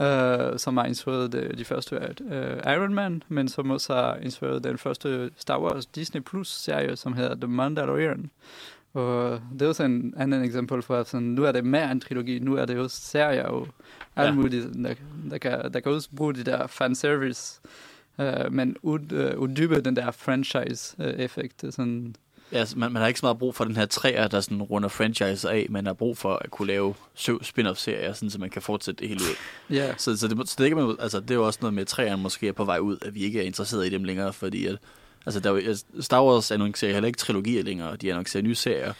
øh, 0.00 0.58
som 0.58 0.76
har 0.76 0.84
instrueret 0.84 1.32
de, 1.32 1.52
de 1.58 1.64
første 1.64 1.96
øh, 2.30 2.72
Iron 2.72 2.94
Man, 2.94 3.22
men 3.28 3.48
som 3.48 3.70
også 3.70 3.94
har 3.94 4.16
instrueret 4.16 4.64
den 4.64 4.78
første 4.78 5.30
Star 5.36 5.60
Wars 5.60 5.86
Disney 5.86 6.20
Plus-serie, 6.20 6.96
som 6.96 7.12
hedder 7.12 7.34
The 7.34 7.46
Mandalorian. 7.46 8.30
Og 8.94 9.40
det 9.52 9.62
er 9.62 9.68
også 9.68 9.82
en 9.84 10.14
anden 10.16 10.42
eksempel 10.44 10.82
for, 10.82 10.96
at 10.96 11.08
sådan, 11.08 11.26
nu 11.28 11.44
er 11.44 11.52
det 11.52 11.64
mere 11.64 11.92
en 11.92 12.00
trilogi, 12.00 12.38
nu 12.38 12.56
er 12.56 12.64
det 12.64 12.78
også 12.78 13.00
serier 13.00 13.44
og 13.44 13.68
alt 14.16 14.28
Ja. 14.28 14.34
muligt, 14.34 14.68
der, 14.84 14.94
der, 15.30 15.38
kan, 15.38 15.72
der 15.72 15.80
kan 15.80 15.92
også 15.92 16.08
bruge 16.16 16.34
de 16.34 16.44
der 16.44 16.66
fanservice, 16.66 17.60
øh, 18.20 18.52
men 18.52 18.76
ud, 18.82 19.12
øh, 19.12 19.38
uddybe 19.38 19.80
den 19.80 19.96
der 19.96 20.10
franchise-effekt. 20.10 21.64
sådan, 21.70 22.16
Ja, 22.52 22.58
altså, 22.58 22.78
man, 22.78 22.92
man 22.92 23.00
har 23.02 23.08
ikke 23.08 23.20
så 23.20 23.26
meget 23.26 23.38
brug 23.38 23.54
for 23.54 23.64
den 23.64 23.76
her 23.76 23.86
træer, 23.86 24.28
der 24.28 24.40
sådan 24.40 24.62
runder 24.62 24.88
franchise 24.88 25.50
af. 25.50 25.66
Man 25.70 25.86
har 25.86 25.92
brug 25.92 26.18
for 26.18 26.34
at 26.34 26.50
kunne 26.50 26.68
lave 26.68 26.94
syv 27.14 27.44
spin-off-serier, 27.44 28.12
sådan, 28.12 28.30
så 28.30 28.38
man 28.38 28.50
kan 28.50 28.62
fortsætte 28.62 29.00
det 29.00 29.08
hele 29.08 29.20
ud. 29.20 29.36
ja. 29.76 29.94
Så, 29.98 30.16
så, 30.16 30.28
det, 30.28 30.48
så 30.48 30.54
det, 30.58 30.76
man, 30.76 30.96
altså, 31.00 31.20
det 31.20 31.30
er 31.30 31.34
jo 31.34 31.46
også 31.46 31.58
noget 31.62 31.74
med, 31.74 31.82
at 31.82 31.88
træerne 31.88 32.22
måske 32.22 32.48
er 32.48 32.52
på 32.52 32.64
vej 32.64 32.78
ud, 32.78 32.96
at 33.02 33.14
vi 33.14 33.20
ikke 33.20 33.40
er 33.40 33.44
interesseret 33.44 33.86
i 33.86 33.90
dem 33.90 34.04
længere, 34.04 34.32
fordi 34.32 34.66
at, 34.66 34.78
altså, 35.26 35.40
der 35.40 35.52
er 35.52 35.60
jo, 35.60 35.76
Star 36.00 36.24
Wars 36.24 36.50
annoncerer 36.50 36.92
heller 36.92 37.06
ikke 37.06 37.18
trilogier 37.18 37.62
længere, 37.62 37.96
de 37.96 38.10
annoncerer 38.10 38.42
nye 38.42 38.54
serier. 38.54 38.92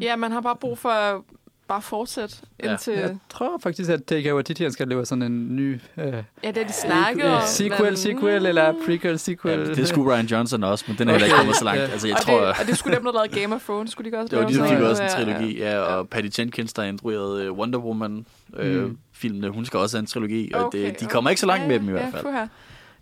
Ja, 0.00 0.16
man 0.16 0.32
har 0.32 0.40
bare 0.40 0.56
brug 0.56 0.78
for 0.78 1.24
bare 1.70 1.82
fortsætte 1.82 2.36
Ja. 2.64 2.70
indtil... 2.70 2.92
Jeg 2.92 3.16
tror 3.30 3.58
faktisk, 3.62 3.90
at 3.90 4.04
Taika 4.04 4.34
Waititi 4.34 4.70
skal 4.70 4.88
lave 4.88 5.06
sådan 5.06 5.22
en 5.22 5.56
ny 5.56 5.74
øh, 5.98 6.12
Ja, 6.44 6.48
det 6.48 6.56
er 6.62 6.66
de 6.66 6.72
snakket 6.72 7.24
øh, 7.24 7.32
om. 7.32 7.40
sequel, 7.46 7.82
men- 7.84 7.96
sequel 7.96 8.46
eller 8.46 8.74
prequel, 8.86 9.18
sequel. 9.18 9.58
Ja, 9.58 9.74
det 9.74 9.88
skulle 9.88 10.14
Ryan 10.14 10.26
Johnson 10.26 10.64
også, 10.64 10.84
men 10.88 10.98
den 10.98 11.08
er 11.08 11.12
heller 11.12 11.26
ikke 11.26 11.34
Okay. 11.34 11.40
kommet 11.42 11.56
så 11.56 11.64
langt. 11.64 11.80
Ja. 11.80 11.86
Altså, 11.86 12.08
jeg 12.08 12.16
og, 12.16 12.22
tror, 12.22 12.38
det, 12.40 12.48
og 12.48 12.66
det 12.66 12.78
skulle 12.78 12.96
dem, 12.96 13.04
der 13.04 13.12
lavede 13.12 13.40
Game 13.40 13.54
of 13.54 13.64
Thrones, 13.64 13.90
skulle 13.92 14.04
de 14.04 14.08
ikke 14.08 14.18
også 14.18 14.28
det 14.36 14.38
var 14.44 14.50
lave 14.50 14.64
de, 14.64 14.70
der 14.70 14.76
fik 14.78 14.86
også 14.88 15.02
en 15.02 15.08
Ja, 15.08 15.14
trilogi, 15.34 15.58
ja, 15.58 15.78
og 15.78 16.08
Patty 16.08 16.40
Jenkins, 16.40 16.72
der 16.72 16.82
instruerede 16.82 17.44
øh, 17.44 17.52
Wonder 17.52 17.78
Woman 17.78 18.26
øh, 18.56 18.82
Mm. 18.84 18.98
filmene, 19.12 19.48
hun 19.50 19.64
skal 19.64 19.78
også 19.78 19.96
have 19.96 20.00
en 20.00 20.06
trilogi, 20.06 20.50
og 20.54 20.64
Okay, 20.66 20.86
det, 20.86 21.00
de 21.00 21.06
kommer 21.06 21.30
ikke 21.30 21.40
så 21.40 21.46
langt 21.46 21.62
ja, 21.62 21.68
med 21.68 21.78
dem 21.78 21.88
i 21.88 21.92
ja, 21.92 21.98
hvert 21.98 22.12
fald. 22.12 22.22
puha. 22.22 22.44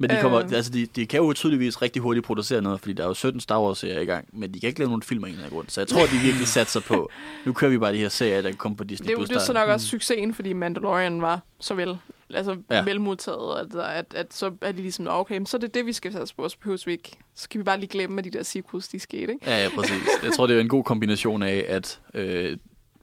Men 0.01 0.11
de, 0.11 0.17
kommer, 0.21 0.39
Øh. 0.41 0.53
altså 0.53 0.73
de, 0.73 0.87
de 0.87 1.07
kan 1.07 1.21
jo 1.21 1.33
tydeligvis 1.33 1.83
rigtig 1.83 2.03
hurtigt 2.03 2.27
producere 2.27 2.63
noget, 2.63 2.81
fordi 2.81 2.93
der 2.93 3.03
er 3.03 3.07
jo 3.09 3.15
17 3.15 3.41
Star 3.41 3.61
Wars-serier 3.63 4.01
i 4.01 4.05
gang, 4.05 4.29
men 4.33 4.55
de 4.55 4.61
kan 4.61 4.67
ikke 4.69 4.79
lave 4.81 4.89
nogen 4.89 5.03
film 5.03 5.25
af 5.25 5.29
en 5.29 5.33
eller 5.35 5.45
anden 5.45 5.57
grund. 5.57 5.69
Så 5.69 5.81
jeg 5.81 5.89
tror, 5.89 6.01
de 6.01 6.19
virkelig 6.25 6.47
satser 6.49 6.81
på, 6.81 7.11
nu 7.47 7.53
kører 7.53 7.71
vi 7.71 7.79
bare 7.79 7.93
de 7.93 7.99
her 7.99 8.09
serier, 8.09 8.43
der 8.43 8.49
kan 8.49 8.59
komme 8.59 8.77
på 8.77 8.85
Disney+. 8.85 9.07
Det, 9.07 9.15
er 9.15 9.19
jo- 9.21 9.25
det 9.27 9.37
er 9.37 9.41
så 9.41 9.53
nok 9.53 9.69
også 9.69 9.87
succesen, 9.87 10.35
fordi 10.35 10.53
Mandalorian 10.53 11.23
var 11.23 11.41
så 11.61 11.75
vel, 11.75 11.99
altså 12.35 12.57
Ja. 12.71 12.83
velmodtaget, 12.85 13.61
at, 13.61 13.81
at, 13.81 14.15
at, 14.15 14.35
så 14.35 14.51
er 14.61 14.73
de 14.73 14.83
ligesom, 14.83 15.05
"Nå, 15.05 15.11
okay, 15.11 15.35
men 15.37 15.47
så 15.47 15.57
er 15.57 15.61
det 15.61 15.75
det, 15.75 15.87
vi 15.87 15.93
skal 15.93 16.13
satse 16.13 16.35
på, 16.35 16.49
så 16.49 16.57
behøver 16.63 16.83
vi 16.87 16.93
ikke. 16.93 17.11
Så 17.35 17.49
kan 17.49 17.59
vi 17.59 17.65
bare 17.65 17.79
lige 17.81 17.89
glemme, 17.89 18.19
at 18.19 18.25
de 18.25 18.31
der 18.31 18.43
sequels, 18.43 18.89
de 18.89 19.01
skete, 19.01 19.23
ikke? 19.33 19.39
Ja, 19.47 19.63
ja, 19.63 19.69
præcis. 19.75 20.03
Jeg 20.23 20.33
tror, 20.33 20.47
det 20.47 20.57
er 20.57 20.61
en 20.61 20.69
god 20.69 20.85
kombination 20.85 21.43
af, 21.43 21.65
at 21.69 22.01
øh, 22.15 22.57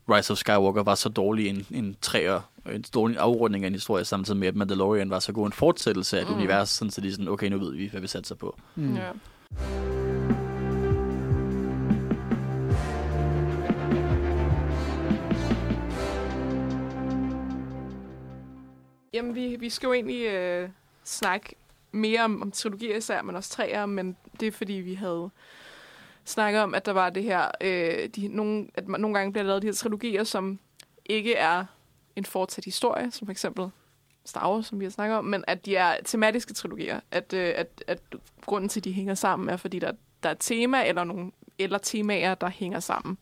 Rise 0.10 0.34
of 0.34 0.38
Skywalker 0.38 0.84
var 0.84 0.96
så 0.96 1.10
dårlig 1.10 1.48
en, 1.48 1.66
en 1.72 1.98
træer, 2.02 2.42
en 2.72 2.84
dårlig 2.94 3.18
afrunding 3.18 3.64
af 3.64 3.68
en 3.68 3.74
historie, 3.74 4.06
samtidig 4.06 4.40
med, 4.40 4.48
at 4.48 4.56
Mandalorian 4.56 5.10
var 5.10 5.20
så 5.20 5.34
god 5.34 5.46
en 5.46 5.52
fortsættelse 5.54 6.18
af 6.18 6.22
et 6.22 6.30
Mm. 6.30 6.36
univers, 6.36 6.70
sådan 6.70 6.92
så 6.92 7.02
de 7.02 7.12
sådan, 7.12 7.28
okay, 7.28 7.48
nu 7.50 7.58
ved 7.58 7.76
vi, 7.76 7.88
hvad 7.88 8.02
vi 8.02 8.08
satser 8.08 8.36
på. 8.36 8.58
Mm. 8.76 8.96
Ja. 8.96 9.12
Jamen, 19.14 19.36
vi, 19.36 19.56
vi 19.60 19.70
skal 19.70 19.88
jo 19.88 19.94
egentlig 19.94 20.26
øh, 20.26 20.70
snakke 21.04 21.56
mere 21.92 22.24
om, 22.24 22.42
om 22.42 22.52
trilogier 22.52 22.98
især, 22.98 23.22
men 23.22 23.36
også 23.36 23.50
træer, 23.50 23.86
men 23.86 24.18
det 24.40 24.48
er 24.48 24.52
fordi, 24.52 24.74
vi 24.74 24.94
havde 24.94 25.30
snakket 26.26 26.62
om, 26.62 26.74
at 26.76 26.86
der 26.86 26.92
var 26.92 27.10
det 27.10 27.24
her, 27.24 27.52
øh, 27.62 28.10
de, 28.16 28.28
nogle, 28.28 28.68
at 28.74 28.88
man, 28.88 29.02
nogle 29.02 29.18
gange 29.18 29.32
bliver 29.32 29.46
lavet 29.46 29.62
de 29.62 29.68
her 29.68 29.74
trilogier, 29.74 30.24
som 30.24 30.60
ikke 31.06 31.36
er 31.36 31.66
en 32.16 32.26
fortsat 32.26 32.66
historie, 32.66 33.12
som 33.12 33.28
for 33.28 33.32
eksempel 33.32 33.70
Star 34.26 34.52
Wars, 34.52 34.66
som 34.66 34.80
vi 34.80 34.86
har 34.86 34.92
snakket 34.92 35.18
om, 35.18 35.26
men 35.26 35.44
at 35.48 35.66
de 35.66 35.76
er 35.76 35.96
tematiske 36.06 36.54
trilogier. 36.54 37.00
At, 37.12 37.34
øh, 37.34 37.54
at, 37.56 37.84
at 37.88 38.00
grunden 38.42 38.70
til, 38.70 38.80
at 38.80 38.84
de 38.84 38.94
hænger 38.94 39.14
sammen, 39.14 39.50
er 39.50 39.58
fordi, 39.58 39.80
der, 39.80 39.92
der 40.24 40.30
er 40.30 40.34
et 40.34 40.40
tema, 40.40 40.88
eller, 40.88 41.04
nogle, 41.04 41.32
eller 41.60 41.78
temaer, 41.78 42.36
der 42.36 42.50
hænger 42.50 42.80
sammen. 42.80 43.18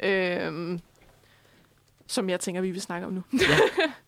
Øhm, 0.00 0.80
som 2.06 2.30
jeg 2.30 2.40
tænker, 2.40 2.60
vi 2.60 2.70
vil 2.70 2.80
snakke 2.80 3.06
om 3.06 3.12
nu. 3.12 3.22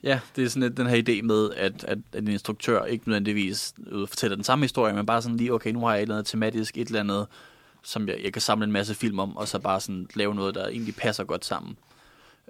Ja, 0.02 0.20
det 0.36 0.44
er 0.44 0.48
sådan 0.48 0.62
lidt 0.62 0.76
den 0.76 0.86
her 0.86 1.02
idé 1.02 1.22
med, 1.22 1.50
at, 1.56 1.84
at, 1.84 1.98
at 2.12 2.22
en 2.22 2.28
instruktør 2.28 2.84
ikke 2.84 3.08
nødvendigvis 3.08 3.74
øh, 3.86 4.08
fortæller 4.08 4.36
den 4.36 4.44
samme 4.44 4.64
historie, 4.64 4.94
men 4.94 5.06
bare 5.06 5.22
sådan 5.22 5.36
lige, 5.36 5.54
okay, 5.54 5.70
nu 5.70 5.80
har 5.80 5.90
jeg 5.90 5.98
et 5.98 6.02
eller 6.02 6.14
andet 6.14 6.26
tematisk, 6.26 6.78
et 6.78 6.86
eller 6.86 7.00
andet, 7.00 7.26
som 7.82 8.08
jeg, 8.08 8.20
jeg 8.24 8.32
kan 8.32 8.42
samle 8.42 8.64
en 8.64 8.72
masse 8.72 8.94
film 8.94 9.18
om, 9.18 9.36
og 9.36 9.48
så 9.48 9.58
bare 9.58 9.80
sådan 9.80 10.06
lave 10.14 10.34
noget, 10.34 10.54
der 10.54 10.68
egentlig 10.68 10.96
passer 10.96 11.24
godt 11.24 11.44
sammen. 11.44 11.76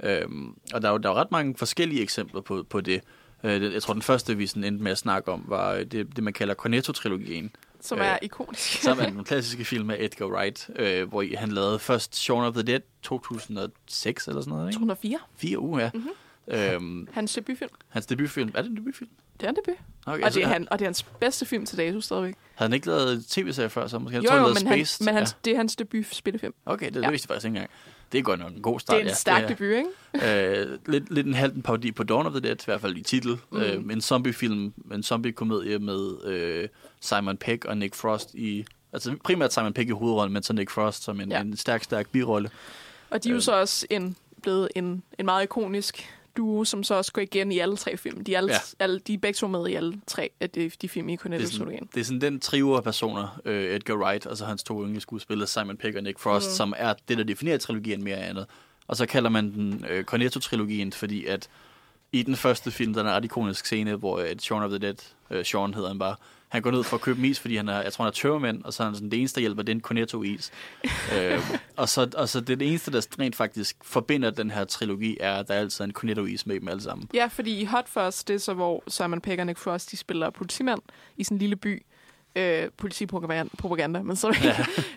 Øhm, 0.02 0.54
og 0.74 0.82
der 0.82 0.88
er, 0.88 0.92
jo, 0.92 0.98
der 0.98 1.08
er 1.08 1.12
jo 1.12 1.18
ret 1.20 1.30
mange 1.30 1.54
forskellige 1.56 2.02
eksempler 2.02 2.40
på, 2.40 2.66
på 2.70 2.80
det. 2.80 3.00
Øh, 3.44 3.72
jeg 3.72 3.82
tror, 3.82 3.92
den 3.92 4.02
første, 4.02 4.36
vi 4.36 4.46
sådan 4.46 4.64
endte 4.64 4.82
med 4.82 4.92
at 4.92 4.98
snakke 4.98 5.32
om, 5.32 5.44
var 5.48 5.72
øh, 5.72 5.84
det, 5.84 6.16
det 6.16 6.24
man 6.24 6.32
kalder 6.32 6.54
Cornetto-trilogien, 6.54 7.50
som 7.80 7.98
Øh, 7.98 8.06
er 8.06 8.18
ikonisk. 8.22 8.82
som 8.82 8.98
er 8.98 9.10
nogle 9.10 9.24
klassiske 9.24 9.64
film 9.64 9.90
af 9.90 9.96
Edgar 10.00 10.26
Wright, 10.26 10.70
øh, 10.76 11.08
hvor 11.08 11.38
han 11.38 11.52
lavede 11.52 11.78
først 11.78 12.16
Shaun 12.16 12.44
of 12.44 12.54
the 12.54 12.62
Dead 12.62 12.80
2006 13.02 14.28
eller 14.28 14.40
sådan 14.40 14.50
noget, 14.54 14.68
ikke? 14.68 14.76
204. 14.76 15.18
Fire 15.36 15.58
uger, 15.58 15.80
ja. 15.80 15.90
Mhm. 15.94 16.08
Øhm, 16.50 17.08
Hans 17.12 17.32
debutfilm. 17.34 17.70
hans 17.88 18.06
debutfilm, 18.06 18.50
er 18.54 18.62
det 18.62 18.70
en 18.70 18.76
debutfilm? 18.76 19.10
Det 19.40 19.46
er 19.46 19.50
en 19.50 19.56
debut. 19.56 19.76
Okay, 20.06 20.24
Og 20.24 20.34
det, 20.34 20.42
er 20.42 20.46
han, 20.48 20.68
og 20.70 20.78
det 20.78 20.84
er 20.84 20.88
hans 20.88 21.02
bedste 21.02 21.46
film 21.46 21.66
til 21.66 21.78
dato 21.78 22.00
stadigvæk. 22.00 22.34
Havde 22.54 22.68
han 22.68 22.74
ikke 22.74 22.86
lavet 22.86 23.24
tv-serie 23.26 23.68
før, 23.70 23.86
så 23.86 23.98
måske? 23.98 24.14
Jeg 24.16 24.24
Jo, 24.24 24.28
tror, 24.28 24.34
han 24.36 24.42
jo, 24.42 24.46
lavede 24.48 24.64
men, 24.64 24.72
han, 24.78 24.86
men 25.00 25.14
hans, 25.14 25.36
det 25.44 25.52
er 25.52 25.56
hans 25.56 25.76
debut 25.76 26.06
spillefilm. 26.14 26.54
Ja. 26.66 26.72
Okay, 26.72 26.86
det, 26.86 26.94
det 26.94 27.02
Ja. 27.02 27.10
vidste 27.10 27.26
jeg 27.26 27.34
faktisk 27.34 27.44
ikke 27.46 27.56
engang. 27.56 27.70
Det 28.12 28.18
er 28.18 28.22
godt 28.22 28.40
nok 28.40 28.52
en 28.52 28.62
god 28.62 28.80
start. 28.80 28.96
Det 28.98 29.06
er 29.06 29.10
en 29.10 29.16
stærk 29.16 29.42
ja. 29.42 29.48
debut, 29.48 29.66
ikke? 29.66 29.88
Øh, 30.70 30.78
lidt, 30.86 31.12
lidt 31.14 31.26
en 31.26 31.34
halv 31.34 31.54
en 31.56 31.62
parodi 31.62 31.92
på 31.92 32.02
Dawn 32.02 32.26
of 32.26 32.32
the 32.32 32.40
Dead, 32.40 32.56
i 32.56 32.64
hvert 32.64 32.80
fald 32.80 32.96
i 32.96 33.02
titel. 33.02 33.38
Mm. 33.50 33.58
Øh, 33.60 33.74
en 33.92 34.00
zombiefilm, 34.00 34.72
en 34.92 35.02
zombie-komedie 35.02 35.78
med 35.78 36.24
øh, 36.24 36.68
Simon 37.00 37.36
Pegg 37.36 37.66
og 37.66 37.76
Nick 37.76 37.94
Frost 37.94 38.34
i... 38.34 38.64
Altså 38.92 39.16
primært 39.24 39.52
Simon 39.54 39.72
Pegg 39.72 39.88
i 39.88 39.92
hovedrollen, 39.92 40.32
men 40.32 40.42
så 40.42 40.52
Nick 40.52 40.70
Frost 40.70 41.02
som 41.04 41.20
en, 41.20 41.30
Ja. 41.30 41.36
ja. 41.36 41.42
en 41.42 41.56
stærk, 41.56 41.84
stærk 41.84 42.08
birolle. 42.08 42.50
Og 43.10 43.24
de 43.24 43.28
er 43.28 43.30
jo 43.30 43.34
Øhm. 43.36 43.40
så 43.40 43.52
også 43.60 43.86
en, 43.90 44.16
blevet 44.42 44.68
en, 44.76 45.02
en 45.18 45.24
meget 45.24 45.42
ikonisk 45.42 46.14
duo, 46.36 46.64
som 46.64 46.82
så 46.84 46.94
også 46.94 47.12
går 47.12 47.22
igen 47.22 47.52
i 47.52 47.58
alle 47.58 47.76
tre 47.76 47.96
film. 47.96 48.24
De 48.24 48.34
er, 48.34 48.38
alle, 48.38 48.52
ja. 48.52 48.58
Alle, 48.78 48.98
de 48.98 49.14
er 49.14 49.18
begge 49.18 49.36
to 49.36 49.48
med 49.48 49.68
i 49.68 49.74
alle 49.74 50.00
tre 50.06 50.30
af 50.40 50.50
de, 50.50 50.70
de 50.82 50.88
film 50.88 51.08
i 51.08 51.12
Det 51.12 51.20
Cornetto-trilogien. 51.20 51.78
sådan, 51.78 51.88
det 51.94 52.00
er 52.00 52.04
sådan 52.04 52.20
den 52.20 52.40
trio 52.40 52.74
af 52.74 52.84
personer, 52.84 53.40
øh, 53.44 53.74
Edgar 53.74 53.94
Wright, 53.94 54.26
og 54.26 54.36
så 54.36 54.44
hans 54.44 54.62
to 54.62 54.84
yngre 54.86 55.00
skuespillere, 55.00 55.46
Simon 55.46 55.76
Pegg 55.76 55.96
og 55.96 56.02
Nick 56.02 56.18
Frost, 56.18 56.46
Mm. 56.48 56.52
som 56.54 56.74
er 56.76 56.94
det, 57.08 57.18
der 57.18 57.24
definerer 57.24 57.58
trilogien 57.58 58.04
mere 58.04 58.16
andet. 58.16 58.46
Og 58.88 58.96
så 58.96 59.06
kalder 59.06 59.30
man 59.30 59.52
den 59.54 59.84
øh, 59.90 60.04
Cornetto-trilogien, 60.04 60.92
fordi 60.92 61.26
at 61.26 61.48
i 62.12 62.22
den 62.22 62.36
første 62.36 62.70
film, 62.70 62.94
der 62.94 63.00
er 63.00 63.04
en 63.04 63.12
ret 63.12 63.24
ikonisk 63.24 63.66
scene, 63.66 63.94
hvor 63.94 64.18
øh, 64.18 64.36
Shaun 64.38 64.62
of 64.62 64.68
the 64.70 64.78
Dead, 64.78 64.94
øh, 65.30 65.44
Sean 65.44 65.74
hedder 65.74 65.88
han 65.88 65.98
bare, 65.98 66.16
han 66.50 66.62
går 66.62 66.70
ned 66.70 66.82
for 66.82 66.96
at 66.96 67.00
købe 67.00 67.26
is, 67.26 67.40
fordi 67.40 67.56
han 67.56 67.68
er, 67.68 67.82
jeg 67.82 67.92
tror, 67.92 68.04
han 68.04 68.10
er 68.10 68.14
tørmand, 68.14 68.64
og 68.64 68.72
så 68.72 68.82
er 68.82 68.86
han 68.86 68.94
sådan, 68.94 69.10
det 69.10 69.18
eneste, 69.18 69.34
der 69.34 69.40
hjælper, 69.40 69.62
det 69.62 69.72
er 69.72 69.76
en 69.76 69.80
Cornetto-is. 69.80 70.50
øh, 71.16 71.40
og, 71.76 71.88
så, 71.88 72.10
og 72.16 72.28
så 72.28 72.40
det, 72.40 72.62
eneste, 72.62 72.92
der 72.92 73.06
rent 73.20 73.36
faktisk 73.36 73.76
forbinder 73.82 74.30
den 74.30 74.50
her 74.50 74.64
trilogi, 74.64 75.16
er, 75.20 75.34
at 75.34 75.48
der 75.48 75.54
er 75.54 75.58
altid 75.58 75.84
en 75.84 75.92
Cornetto-is 75.92 76.46
med 76.46 76.60
dem 76.60 76.68
alle 76.68 76.82
sammen. 76.82 77.08
Ja, 77.14 77.26
fordi 77.26 77.60
i 77.60 77.64
Hot 77.64 77.88
Fuzz, 77.88 78.24
det 78.24 78.34
er 78.34 78.38
så, 78.38 78.54
hvor 78.54 78.82
Simon 78.88 79.20
Pegg 79.20 79.40
og 79.40 79.46
Nick 79.46 79.58
Frost, 79.58 79.90
de 79.90 79.96
spiller 79.96 80.30
politimand 80.30 80.80
i 81.16 81.24
sådan 81.24 81.34
en 81.34 81.38
lille 81.38 81.56
by. 81.56 81.82
Øh, 82.36 82.68
politipropaganda, 82.76 84.02
men 84.02 84.16
så 84.16 84.36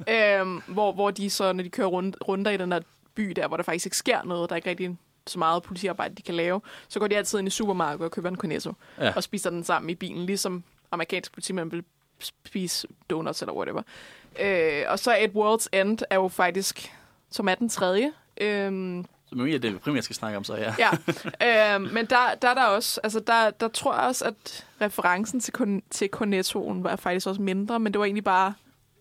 ja. 0.07 0.39
øhm, 0.39 0.61
hvor, 0.67 0.91
hvor 0.91 1.11
de 1.11 1.29
så, 1.29 1.53
når 1.53 1.63
de 1.63 1.69
kører 1.69 1.87
rund, 1.87 2.13
runder 2.27 2.51
i 2.51 2.57
den 2.57 2.71
der 2.71 2.79
by 3.15 3.29
der, 3.35 3.47
hvor 3.47 3.57
der 3.57 3.63
faktisk 3.63 3.85
ikke 3.85 3.97
sker 3.97 4.23
noget, 4.23 4.49
der 4.49 4.53
er 4.53 4.57
ikke 4.57 4.69
rigtig 4.69 4.97
så 5.27 5.39
meget 5.39 5.63
politiarbejde, 5.63 6.15
de 6.15 6.21
kan 6.21 6.35
lave, 6.35 6.61
så 6.87 6.99
går 6.99 7.07
de 7.07 7.17
altid 7.17 7.39
ind 7.39 7.47
i 7.47 7.51
supermarkedet 7.51 8.05
og 8.05 8.11
køber 8.11 8.29
en 8.29 8.35
cornetto. 8.35 8.73
Ja. 8.99 9.13
og 9.15 9.23
spiser 9.23 9.49
den 9.49 9.63
sammen 9.63 9.89
i 9.89 9.95
bilen, 9.95 10.25
ligesom 10.25 10.63
amerikansk 10.93 11.33
politimand 11.33 11.71
vil 11.71 11.83
spise 12.19 12.87
donuts 13.09 13.41
eller 13.41 13.53
whatever. 13.53 13.81
Øh, 14.39 14.83
og 14.87 14.99
så 14.99 15.17
Et 15.19 15.31
World's 15.35 15.67
End 15.79 15.99
er 16.09 16.15
jo 16.15 16.27
faktisk, 16.27 16.93
som 17.31 17.47
er 17.49 17.55
den 17.55 17.69
tredje, 17.69 18.11
øhm, 18.41 19.05
Så 19.29 19.35
men, 19.35 19.61
det 19.61 19.65
er 19.65 19.77
primært, 19.77 20.03
skal 20.03 20.15
snakke 20.15 20.37
om, 20.37 20.43
så 20.43 20.55
ja. 20.55 20.75
Ja, 20.79 20.89
øh, 21.75 21.81
men 21.81 22.05
der, 22.05 22.35
der 22.41 22.47
er 22.49 22.53
der 22.53 22.63
også, 22.65 23.01
altså 23.03 23.19
der, 23.19 23.49
der 23.49 23.67
tror 23.67 23.93
jeg 23.95 24.03
også, 24.03 24.25
at 24.25 24.67
referencen 24.81 25.39
til, 25.39 25.53
kon- 25.57 25.87
til 25.89 26.09
Cornettoen 26.11 26.83
var 26.83 26.95
faktisk 26.95 27.27
også 27.27 27.41
mindre, 27.41 27.79
men 27.79 27.93
det 27.93 27.99
var 27.99 28.05
egentlig 28.05 28.23
bare 28.23 28.53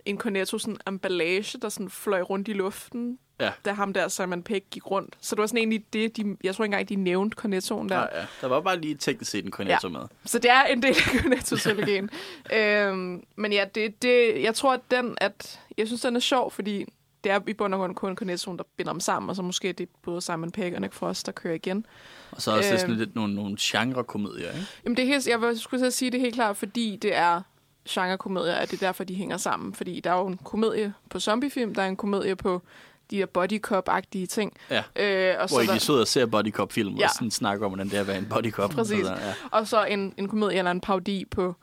en 0.05 0.19
Cornetto 0.19 0.59
sådan 0.59 0.77
emballage, 0.87 1.59
der 1.59 1.69
sådan 1.69 1.91
fløj 1.91 2.21
rundt 2.21 2.49
i 2.49 2.53
luften, 2.53 3.19
Ja. 3.45 3.51
da 3.65 3.73
ham 3.73 3.93
der 3.93 4.09
Simon 4.09 4.43
Pegg 4.43 4.65
gik 4.71 4.91
rundt. 4.91 5.15
Så 5.21 5.35
det 5.35 5.41
var 5.41 5.47
sådan 5.47 5.59
egentlig 5.59 5.85
det, 5.93 6.17
de, 6.17 6.37
jeg 6.45 6.55
tror 6.55 6.65
ikke 6.65 6.75
engang, 6.75 6.89
de 6.89 6.97
nævnte 6.97 7.35
Cornettoen 7.35 7.89
der. 7.89 7.97
Ja, 7.99 8.19
ja. 8.21 8.27
Der 8.41 8.47
var 8.49 8.61
bare 8.61 8.81
lige 8.81 8.95
teknisk 8.95 9.31
set 9.31 9.45
en 9.45 9.51
Cornetto 9.51 9.89
ja. 9.89 9.93
med. 9.99 10.01
Så 10.25 10.39
det 10.39 10.51
er 10.51 10.63
en 10.63 10.83
del 10.83 10.91
af 10.91 10.95
Cornetto-trilogien. 11.23 12.11
øhm, 12.59 13.25
men 13.37 13.53
ja, 13.53 13.65
det, 13.75 14.03
det, 14.03 14.43
jeg 14.43 14.55
tror, 14.55 14.73
at 14.73 14.81
den, 14.91 15.15
at 15.21 15.61
jeg 15.79 15.87
synes, 15.87 16.01
den 16.01 16.17
er 16.17 16.21
sjov, 16.21 16.51
fordi 16.51 16.85
det 17.25 17.33
er 17.33 17.41
i 17.49 17.53
bund 17.53 17.75
og 17.75 17.81
grund 17.81 17.95
kun 17.95 18.17
Cornettoen, 18.17 18.59
der 18.59 18.65
binder 18.77 18.93
dem 18.93 19.01
sammen, 19.01 19.31
og 19.31 19.37
så 19.37 19.43
måske 19.43 19.69
er 19.69 19.73
det 19.73 19.89
både 20.03 20.21
Simon 20.21 20.51
Pegg 20.53 20.75
og 20.75 20.81
Nick 20.81 20.93
Frost, 20.93 21.27
der 21.27 21.33
kører 21.33 21.55
igen. 21.55 21.87
Og 22.31 22.43
så 22.43 22.57
også 22.57 22.71
Øhm. 22.71 22.79
sådan 22.79 22.95
lidt 22.97 23.15
nogle, 23.15 23.35
nogle 23.35 23.57
genre-komedier, 23.61 24.49
ikke? 24.53 24.67
Jamen 24.85 24.97
det 24.97 25.03
er 25.03 25.07
helt, 25.07 25.27
jeg 25.29 25.41
vil- 25.41 25.59
skulle 25.61 25.91
sige 25.91 26.11
det 26.11 26.21
helt 26.21 26.35
klart, 26.35 26.57
fordi 26.57 26.99
det 27.03 27.17
er 27.17 27.43
genrekomedier, 27.89 28.55
at 28.55 28.71
det 28.71 28.83
er 28.83 28.87
derfor, 28.87 29.05
de 29.05 29.15
hænger 29.15 29.37
sammen. 29.37 29.75
Fordi 29.75 30.01
der 30.01 30.11
er 30.13 30.19
jo 30.19 30.27
en 30.27 30.39
komedie 30.45 30.95
på 31.11 31.21
zombiefilm, 31.21 31.75
der 31.75 31.83
er 31.83 31.87
en 31.87 31.97
komedie 31.97 32.37
på 32.37 32.63
de 33.11 33.17
her 33.17 33.27
body 33.27 33.61
cop-agtige 33.67 34.27
ting. 34.27 34.57
Ja. 34.71 34.83
Øh, 34.97 35.35
og, 35.41 35.49
Hvor 35.49 35.57
så 35.57 35.61
I 35.61 35.67
der, 35.67 35.75
de 35.75 35.81
sidder 35.81 36.01
og 36.01 36.09
ser 36.09 36.27
Body 36.27 36.53
Cop-film, 36.53 36.95
Ja. 36.97 37.05
og 37.05 37.11
sådan 37.15 37.31
snakker 37.31 37.67
om, 37.67 37.71
hvordan 37.73 37.89
det 37.89 37.97
er 37.97 38.01
at 38.01 38.07
være 38.07 38.19
en 38.19 38.27
Body 38.31 38.51
Cop. 38.51 38.71
Præcis. 38.71 39.07
Så, 39.07 39.13
ja. 39.13 39.35
og 39.51 39.69
så 39.69 39.85
en, 39.85 40.15
en 40.17 40.29
komedie 40.29 40.59
eller 40.59 40.71
en 40.71 40.81
parodi 40.81 41.25
på 41.31 41.55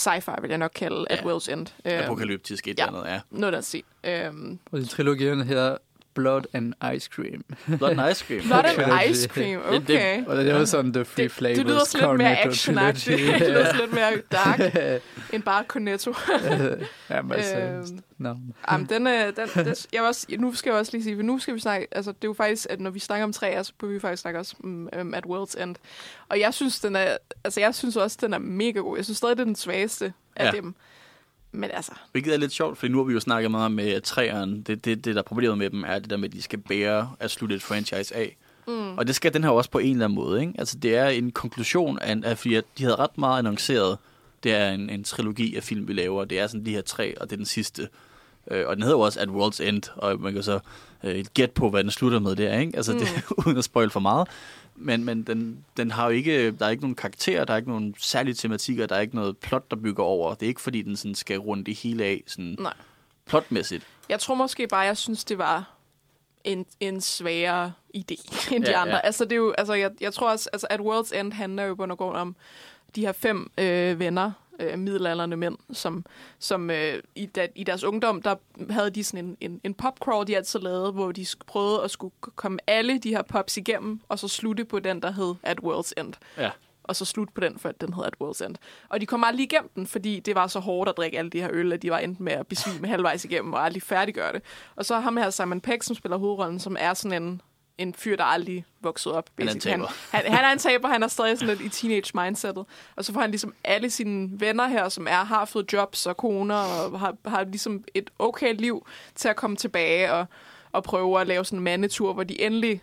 sci-fi, 0.00 0.40
vil 0.40 0.48
jeg 0.48 0.58
nok 0.58 0.70
kalde 0.74 1.06
Ja. 1.10 1.14
At 1.16 1.20
World's 1.24 1.52
End. 1.52 1.66
Øh, 1.84 2.04
Apokalyptisk 2.04 2.68
et 2.68 2.78
ja. 2.78 2.86
eller 2.86 2.98
andet, 3.00 3.12
ja. 3.12 3.20
noget 3.30 3.52
der 3.52 3.60
stil. 3.60 3.82
Øhm, 4.04 4.58
Og 4.72 4.88
trilogien 4.88 5.42
hedder 5.42 5.76
Blood 6.14 6.42
and 6.52 6.74
Ice 6.94 7.08
Cream. 7.12 7.44
Blood 7.78 7.90
and 7.98 8.10
Ice 8.10 8.24
Cream. 8.26 8.42
Blood 8.48 8.64
Okay. 8.64 8.82
and 8.82 9.10
Ice 9.10 9.28
Cream, 9.28 9.60
det- 9.70 9.82
okay. 9.82 10.24
Og 10.26 10.36
det 10.36 10.48
er 10.50 10.58
jo 10.58 10.66
sådan 10.66 10.92
The 10.92 11.04
Free 11.04 11.24
Det, 11.24 11.32
Flavors 11.32 11.58
det 11.58 11.66
lyder 11.70 11.84
sådan 11.84 12.08
lidt 12.10 12.18
mere 12.18 12.44
actionagtigt. 12.46 13.18
det 13.18 13.40
lyder 13.48 13.64
sådan 13.64 13.80
lidt 13.80 13.92
mere 13.92 14.12
dark 14.32 14.60
end 15.32 15.42
bare 15.42 15.64
Cornetto. 15.68 16.14
Jamen, 17.10 17.32
altså, 17.32 17.56
Øhm, 17.58 18.00
no. 18.18 18.34
Jamen, 18.70 18.86
den, 18.86 19.06
øh, 19.06 19.12
den, 19.36 19.64
den, 19.64 19.74
jeg 19.92 20.02
også, 20.02 20.26
nu 20.38 20.54
skal 20.54 20.70
jeg 20.70 20.78
også 20.78 20.92
lige 20.92 21.02
sige, 21.02 21.16
for 21.16 21.22
nu 21.22 21.38
skal 21.38 21.54
vi 21.54 21.60
snakke, 21.60 21.86
altså 21.92 22.12
det 22.12 22.24
er 22.24 22.28
jo 22.28 22.32
faktisk, 22.34 22.66
at 22.70 22.80
når 22.80 22.90
vi 22.90 22.98
snakker 22.98 23.24
om 23.24 23.32
træer, 23.32 23.62
så 23.62 23.72
bør 23.80 23.86
vi 23.88 24.00
faktisk 24.00 24.20
snakke 24.22 24.38
også 24.40 24.54
um, 24.64 24.88
um, 25.00 25.14
at 25.14 25.24
World's 25.26 25.62
End. 25.62 25.76
Og 26.28 26.40
jeg 26.40 26.54
synes, 26.54 26.80
den 26.80 26.96
er, 26.96 27.16
altså 27.44 27.60
jeg 27.60 27.74
synes 27.74 27.96
også, 27.96 28.18
den 28.20 28.32
er 28.34 28.38
mega 28.38 28.78
god. 28.78 28.96
Jeg 28.96 29.04
synes 29.04 29.18
stadig, 29.18 29.36
det 29.36 29.40
er 29.42 29.46
den 29.46 29.56
svageste 29.56 30.12
af 30.36 30.44
Ja. 30.46 30.50
dem. 30.50 30.74
Men 31.52 31.70
altså, 31.74 31.92
Hvilket 32.12 32.34
er 32.34 32.38
lidt 32.38 32.52
sjovt, 32.52 32.78
for 32.78 32.88
nu 32.88 32.98
har 32.98 33.04
vi 33.04 33.12
jo 33.12 33.20
snakket 33.20 33.50
meget 33.50 33.72
med 33.72 34.00
træerne. 34.00 34.62
Det, 34.62 34.84
det, 34.84 35.04
det, 35.04 35.14
der 35.14 35.20
er 35.20 35.24
problemet 35.24 35.58
med 35.58 35.70
dem, 35.70 35.84
er 35.86 35.98
det 35.98 36.10
der 36.10 36.16
med, 36.16 36.28
at 36.28 36.34
de 36.34 36.42
skal 36.42 36.58
bære 36.58 37.10
at 37.20 37.30
slutte 37.30 37.54
et 37.56 37.62
franchise 37.62 38.16
af. 38.16 38.36
mm, 38.66 38.98
Og 38.98 39.06
det 39.06 39.14
skal 39.14 39.34
den 39.34 39.44
her 39.44 39.50
også 39.50 39.70
på 39.70 39.78
en 39.78 39.92
eller 39.92 40.04
anden 40.04 40.16
måde. 40.16 40.40
Ikke? 40.40 40.52
Altså, 40.58 40.78
det 40.78 40.96
er 40.96 41.08
en 41.08 41.30
konklusion 41.30 41.98
af, 41.98 42.16
af 42.24 42.38
fordi 42.38 42.54
de 42.78 42.82
havde 42.82 42.96
ret 42.96 43.18
meget 43.18 43.38
annonceret, 43.38 43.98
det 44.42 44.54
er 44.54 44.70
en, 44.70 44.90
en 44.90 45.04
trilogi 45.04 45.56
af 45.56 45.62
film, 45.62 45.88
vi 45.88 45.92
laver. 45.92 46.24
Det 46.24 46.38
er 46.38 46.46
sådan 46.46 46.66
de 46.66 46.70
her 46.70 46.80
tre, 46.82 47.18
og 47.20 47.26
det 47.26 47.32
er 47.32 47.36
den 47.36 47.46
sidste. 47.46 47.88
Øh, 48.50 48.66
og 48.66 48.76
den 48.76 48.82
hedder 48.82 48.96
jo 48.96 49.00
også 49.00 49.20
At 49.20 49.28
World's 49.28 49.62
End, 49.68 49.82
og 49.96 50.20
man 50.20 50.32
kan 50.32 50.42
så 50.42 50.58
øh, 51.04 51.24
gætte 51.34 51.54
på, 51.54 51.70
hvad 51.70 51.82
den 51.82 51.90
slutter 51.90 52.18
med 52.18 52.36
der, 52.36 52.58
ikke? 52.58 52.76
Altså, 52.76 52.92
mm. 52.92 52.98
det, 52.98 53.08
uden 53.46 53.58
at 53.58 53.64
spoil 53.64 53.90
for 53.90 54.00
meget. 54.00 54.28
Men, 54.80 55.04
men 55.04 55.22
den, 55.22 55.64
den 55.76 55.90
har 55.90 56.04
jo 56.04 56.10
ikke, 56.10 56.50
der 56.50 56.66
er 56.66 56.70
ikke 56.70 56.82
nogen 56.82 56.94
karakterer, 56.94 57.44
der 57.44 57.52
er 57.52 57.56
ikke 57.56 57.68
nogen 57.70 57.94
særlige 57.98 58.34
tematikker, 58.34 58.86
der 58.86 58.96
er 58.96 59.00
ikke 59.00 59.14
noget 59.14 59.36
plot, 59.38 59.70
der 59.70 59.76
bygger 59.76 60.02
over. 60.02 60.34
Det 60.34 60.42
er 60.42 60.48
ikke, 60.48 60.60
fordi 60.60 60.82
den 60.82 60.96
sådan 60.96 61.14
skal 61.14 61.38
runde 61.38 61.64
det 61.64 61.74
hele 61.74 62.04
af, 62.04 62.22
sådan 62.26 62.56
nej. 62.58 62.74
plotmæssigt. 63.26 63.86
Jeg 64.08 64.20
tror 64.20 64.34
måske 64.34 64.66
bare, 64.66 64.80
jeg 64.80 64.96
synes, 64.96 65.24
det 65.24 65.38
var 65.38 65.74
en, 66.44 66.66
en 66.80 67.00
sværere 67.00 67.72
idé 67.96 68.50
end 68.54 68.64
de 68.64 68.70
Ja, 68.70 68.80
andre. 68.82 68.94
ja. 68.94 69.00
Altså, 69.00 69.24
det 69.24 69.32
er 69.32 69.36
jo, 69.36 69.54
altså 69.58 69.74
jeg, 69.74 69.90
jeg 70.00 70.12
tror 70.14 70.30
også, 70.30 70.50
altså 70.52 70.66
at 70.70 70.80
World's 70.80 71.18
End 71.18 71.32
handler 71.32 71.62
jo 71.64 71.74
på 71.74 71.86
grund 71.96 72.16
om 72.16 72.36
de 72.94 73.00
her 73.00 73.12
fem 73.12 73.50
øh, 73.58 73.98
venner, 73.98 74.32
øh, 74.58 74.78
middelalderne 74.78 75.36
mænd, 75.36 75.56
som, 75.72 76.04
som 76.38 76.70
øh, 76.70 77.02
i, 77.14 77.26
da, 77.26 77.46
i 77.54 77.64
deres 77.64 77.84
ungdom, 77.84 78.22
der 78.22 78.34
havde 78.70 78.90
de 78.90 79.04
sådan 79.04 79.24
en, 79.24 79.36
en, 79.40 79.60
en 79.64 79.74
popcrawl, 79.74 80.26
de 80.26 80.36
altid 80.36 80.60
lavede, 80.60 80.92
hvor 80.92 81.12
de 81.12 81.26
prøvede 81.46 81.82
at 81.82 81.90
skulle 81.90 82.14
komme 82.20 82.58
alle 82.66 82.98
de 82.98 83.10
her 83.10 83.22
pops 83.22 83.56
igennem, 83.56 84.00
og 84.08 84.18
så 84.18 84.28
slutte 84.28 84.64
på 84.64 84.78
den, 84.78 85.02
der 85.02 85.10
hed 85.10 85.34
At 85.42 85.60
World's 85.62 85.92
End. 85.96 86.14
Ja. 86.36 86.50
Og 86.82 86.96
så 86.96 87.04
slut 87.04 87.28
på 87.34 87.40
den, 87.40 87.58
for 87.58 87.68
at 87.68 87.80
den 87.80 87.92
hed 87.92 88.04
At 88.04 88.14
World's 88.22 88.44
End. 88.46 88.56
Og 88.88 89.00
de 89.00 89.06
kom 89.06 89.24
aldrig 89.24 89.44
igennem 89.44 89.70
den, 89.74 89.86
fordi 89.86 90.20
det 90.20 90.34
var 90.34 90.46
så 90.46 90.58
hårdt 90.60 90.88
at 90.88 90.96
drikke 90.96 91.18
alle 91.18 91.30
de 91.30 91.40
her 91.40 91.48
øl, 91.52 91.72
at 91.72 91.82
de 91.82 91.90
var 91.90 91.98
endt 91.98 92.20
med 92.20 92.32
at 92.32 92.46
besvime 92.46 92.88
halvvejs 92.94 93.24
igennem 93.24 93.52
og 93.52 93.64
aldrig 93.64 93.82
færdiggøre 93.82 94.32
det. 94.32 94.42
Og 94.76 94.84
så 94.84 95.00
ham 95.00 95.16
her 95.16 95.30
Simon 95.30 95.60
Pegg, 95.60 95.84
som 95.84 95.96
spiller 95.96 96.16
hovedrollen, 96.16 96.60
som 96.60 96.76
er 96.80 96.94
sådan 96.94 97.22
en, 97.22 97.40
en 97.78 97.94
fyr, 97.94 98.16
der 98.16 98.24
aldrig 98.24 98.64
voksede 98.80 99.14
op. 99.14 99.30
Han 99.38 99.48
er 99.48 99.52
en 99.52 99.56
basically. 99.56 99.76
taber. 99.76 99.92
Han, 100.10 100.22
han, 100.22 100.34
han 100.34 100.44
er 100.44 100.52
en 100.52 100.58
taber, 100.68 100.88
han 100.88 101.02
er 101.02 101.08
stadig 101.08 101.38
sådan 101.38 101.56
lidt 101.56 101.74
i 101.74 101.80
teenage 101.80 102.10
mindsetet. 102.14 102.64
Og 102.96 103.04
så 103.04 103.12
får 103.12 103.20
han 103.20 103.30
ligesom 103.30 103.54
alle 103.64 103.90
sine 103.90 104.40
venner 104.40 104.66
her, 104.66 104.88
som 104.88 105.06
er 105.10 105.24
har 105.24 105.44
fået 105.44 105.72
jobs 105.72 106.06
og 106.06 106.16
koner, 106.16 106.56
og 106.56 107.00
har, 107.00 107.16
har 107.26 107.44
ligesom 107.44 107.84
et 107.94 108.10
okay 108.18 108.54
liv 108.54 108.86
til 109.14 109.28
at 109.28 109.36
komme 109.36 109.56
tilbage 109.56 110.12
og, 110.12 110.26
og 110.72 110.82
prøve 110.82 111.20
at 111.20 111.26
lave 111.26 111.44
sådan 111.44 111.58
en 111.58 111.64
mandetur, 111.64 112.12
hvor 112.12 112.24
de 112.24 112.40
endelig 112.40 112.82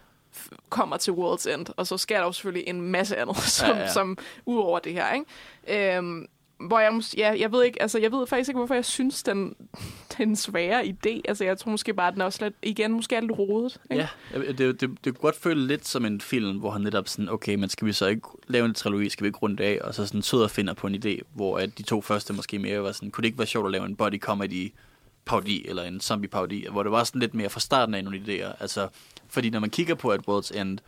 kommer 0.70 0.98
til 0.98 1.12
World's 1.12 1.54
End. 1.54 1.66
Og 1.78 1.88
så 1.88 1.98
sker 1.98 2.18
der 2.18 2.26
jo 2.26 2.32
selvfølgelig 2.32 2.68
en 2.68 2.82
masse 2.82 3.18
andet, 3.18 3.38
som, 3.58 3.70
ja. 3.70 3.78
ja. 3.78 3.92
som 3.92 4.18
ud 4.46 4.58
over 4.58 4.80
det 4.80 4.94
her. 4.94 5.14
Ikke? 5.14 5.98
Øhm, 5.98 6.28
hvor 6.60 6.80
jeg, 6.80 7.02
ja, 7.18 7.36
jeg 7.40 7.52
ved 7.52 7.64
ikke, 7.64 7.82
altså 7.82 8.00
jeg 8.00 8.12
ved 8.12 8.28
faktisk 8.28 8.50
ikke, 8.50 8.58
hvorfor 8.58 8.74
jeg 8.74 8.86
synes, 8.86 9.24
den, 9.24 9.56
den 10.18 10.36
svære 10.36 10.86
idé. 10.86 11.22
Altså 11.26 11.44
jeg 11.44 11.58
tror 11.58 11.72
måske 11.72 11.94
bare, 11.94 12.08
at 12.08 12.14
den 12.14 12.22
er 12.22 12.26
også 12.26 12.44
lidt, 12.44 12.56
igen, 12.62 12.92
måske 12.92 13.16
er 13.16 13.22
lidt 13.22 13.40
rodet. 13.40 13.82
Ikke? 13.92 14.08
Ja, 14.34 14.40
det, 14.40 14.58
det, 14.58 14.82
det, 14.82 14.98
kunne 15.04 15.14
godt 15.14 15.36
føle 15.36 15.68
lidt 15.68 15.88
som 15.88 16.06
en 16.06 16.22
film, 16.22 16.58
hvor 16.58 16.72
han 16.72 16.82
netop 16.82 17.08
sådan, 17.08 17.30
okay, 17.30 17.56
men 17.56 17.70
skal 17.70 17.88
vi 17.88 17.94
så 17.94 18.08
ikke 18.08 18.28
lave 18.48 18.66
en 18.66 18.74
trilogi, 18.74 19.10
skal 19.10 19.24
vi 19.24 19.28
ikke 19.28 19.40
runde 19.40 19.64
af, 19.64 19.80
og 19.84 19.96
så 19.96 20.08
sådan 20.08 20.22
sidder 20.22 20.44
og 20.44 20.52
finder 20.52 20.74
på 20.74 20.88
en 20.88 20.96
idé, 21.06 21.20
hvor 21.34 21.58
at 21.58 21.78
de 21.78 21.84
to 21.84 22.02
første 22.02 22.34
måske 22.34 22.60
mere 22.60 22.84
var 22.84 22.92
sådan, 22.92 23.12
kunne 23.12 23.22
det 23.22 23.28
ikke 23.28 23.38
være 23.38 23.48
sjovt 23.48 23.66
at 23.66 23.72
lave 23.72 23.86
en 23.86 23.96
body 23.96 24.20
comedy 24.20 24.74
parodi 25.26 25.66
eller 25.68 25.84
en 25.84 26.02
zombie 26.02 26.30
parodi, 26.30 26.66
hvor 26.72 26.84
det 26.84 26.92
var 26.92 27.04
sådan 27.04 27.22
lidt 27.22 27.34
mere 27.34 27.50
fra 27.50 27.60
starten 27.60 27.96
af 27.96 28.04
nogle 28.04 28.22
idéer. 28.28 28.62
Altså, 28.62 28.88
fordi 29.28 29.50
når 29.50 29.60
man 29.60 29.70
kigger 29.70 29.96
på 29.96 30.10
At 30.10 30.22
World's 30.30 30.60
End, 30.60 30.80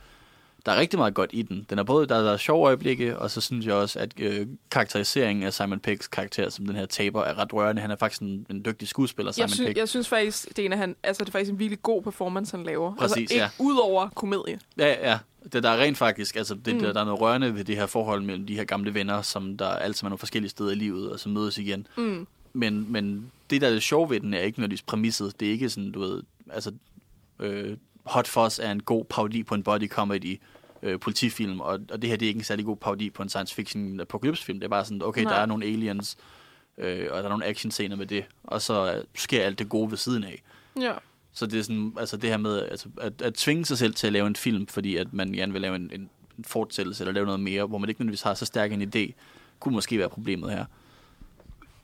der 0.68 0.74
er 0.74 0.80
rigtig 0.80 0.98
meget 0.98 1.14
godt 1.14 1.30
i 1.32 1.42
den. 1.42 1.66
Den 1.70 1.78
er 1.78 1.82
både, 1.82 2.06
der, 2.06 2.22
der 2.22 2.32
er 2.32 2.36
sjove 2.36 2.66
øjeblikke, 2.66 3.18
og 3.18 3.30
så 3.30 3.40
synes 3.40 3.66
jeg 3.66 3.74
også, 3.74 3.98
at 3.98 4.12
øh, 4.20 4.46
karakteriseringen 4.70 5.42
af 5.44 5.54
Simon 5.54 5.80
Peggs 5.80 6.06
karakter 6.08 6.48
som 6.50 6.66
den 6.66 6.76
her 6.76 6.86
taber 6.86 7.22
er 7.24 7.38
ret 7.38 7.52
rørende. 7.52 7.82
Han 7.82 7.90
er 7.90 7.96
faktisk 7.96 8.22
en, 8.22 8.46
en 8.50 8.64
dygtig 8.64 8.88
skuespiller, 8.88 9.32
Simon 9.32 9.42
Jeg, 9.44 9.50
synes, 9.50 9.66
Pegg. 9.68 9.78
jeg 9.78 9.88
synes 9.88 10.08
faktisk, 10.08 10.48
det 10.48 10.58
er, 10.58 10.66
en 10.66 10.72
af 10.72 10.78
han, 10.78 10.96
altså, 11.02 11.24
det 11.24 11.28
er 11.28 11.32
faktisk 11.32 11.52
en 11.52 11.58
virkelig 11.58 11.82
god 11.82 12.02
performance, 12.02 12.56
han 12.56 12.66
laver. 12.66 12.92
altså, 13.00 13.14
Præcis, 13.14 13.30
ikke 13.30 13.42
ja. 13.42 13.48
Udover 13.58 14.08
komedie. 14.08 14.58
Ja, 14.78 15.10
ja. 15.10 15.18
Det, 15.52 15.62
der 15.62 15.70
er 15.70 15.80
rent 15.80 15.98
faktisk, 15.98 16.36
altså 16.36 16.54
det, 16.54 16.74
Mm. 16.74 16.80
der, 16.80 16.92
der 16.92 17.00
er 17.00 17.04
noget 17.04 17.20
rørende 17.20 17.54
ved 17.54 17.64
det 17.64 17.76
her 17.76 17.86
forhold 17.86 18.22
mellem 18.22 18.46
de 18.46 18.54
her 18.54 18.64
gamle 18.64 18.94
venner, 18.94 19.22
som 19.22 19.56
der 19.56 19.68
alt 19.68 19.96
sammen 19.96 20.08
er 20.08 20.10
nogle 20.10 20.18
forskellige 20.18 20.50
steder 20.50 20.70
i 20.70 20.74
livet, 20.74 21.12
og 21.12 21.20
som 21.20 21.32
mødes 21.32 21.58
igen. 21.58 21.86
Mm. 21.96 22.26
Men, 22.52 22.92
men 22.92 23.30
det, 23.50 23.60
der 23.60 23.66
er 23.68 23.72
det 23.72 23.82
sjove 23.82 24.10
ved 24.10 24.20
den, 24.20 24.34
er 24.34 24.40
ikke 24.40 24.58
nødvendigvis 24.58 24.82
præmisset. 24.82 25.40
Det 25.40 25.48
er 25.48 25.52
ikke 25.52 25.70
sådan, 25.70 25.92
du 25.92 26.00
ved, 26.00 26.22
altså 26.50 26.72
øh, 27.38 27.76
Hot 28.04 28.28
Fuzz 28.28 28.58
er 28.62 28.70
en 28.72 28.82
god 28.82 29.04
parodi 29.04 29.42
på 29.42 29.54
en 29.54 29.62
body 29.62 29.88
comedy 29.88 30.40
øh, 30.82 31.00
politifilm, 31.00 31.60
og, 31.60 31.80
og 31.90 32.02
det 32.02 32.10
her 32.10 32.16
det 32.16 32.26
er 32.26 32.28
ikke 32.28 32.38
en 32.38 32.44
særlig 32.44 32.64
god 32.64 32.76
parodi 32.76 33.10
på 33.10 33.22
en 33.22 33.28
science 33.28 33.54
fiction 33.54 34.00
apocalypse-film. 34.00 34.60
Det 34.60 34.64
er 34.64 34.70
bare 34.70 34.84
sådan, 34.84 35.02
okay, 35.02 35.22
Nej. 35.22 35.34
der 35.34 35.40
er 35.40 35.46
nogle 35.46 35.64
aliens, 35.64 36.16
øh, 36.78 37.06
og 37.10 37.18
der 37.18 37.24
er 37.24 37.28
nogle 37.28 37.46
action-scener 37.46 37.96
med 37.96 38.06
det, 38.06 38.24
og 38.44 38.62
så 38.62 38.94
øh, 38.94 39.04
sker 39.14 39.44
alt 39.44 39.58
det 39.58 39.68
gode 39.68 39.90
ved 39.90 39.98
siden 39.98 40.24
af. 40.24 40.42
Ja. 40.80 40.92
Så 41.32 41.46
det 41.46 41.58
er 41.58 41.62
sådan, 41.62 41.92
altså 41.98 42.16
det 42.16 42.30
her 42.30 42.36
med 42.36 42.62
altså, 42.62 42.88
at, 43.00 43.22
at 43.22 43.34
tvinge 43.34 43.64
sig 43.64 43.78
selv 43.78 43.94
til 43.94 44.06
at 44.06 44.12
lave 44.12 44.26
en 44.26 44.36
film, 44.36 44.66
fordi 44.66 44.96
at 44.96 45.12
man 45.12 45.32
gerne 45.32 45.52
vil 45.52 45.62
lave 45.62 45.76
en, 45.76 45.90
en, 45.94 46.10
en 46.38 46.44
fortsættelse 46.44 47.02
eller 47.02 47.12
lave 47.12 47.26
noget 47.26 47.40
mere, 47.40 47.66
hvor 47.66 47.78
man 47.78 47.88
ikke 47.88 48.00
nødvendigvis 48.00 48.22
har 48.22 48.34
så 48.34 48.46
stærk 48.46 48.72
en 48.72 48.82
idé, 48.82 49.12
kunne 49.60 49.74
måske 49.74 49.98
være 49.98 50.08
problemet 50.08 50.50
her. 50.50 50.64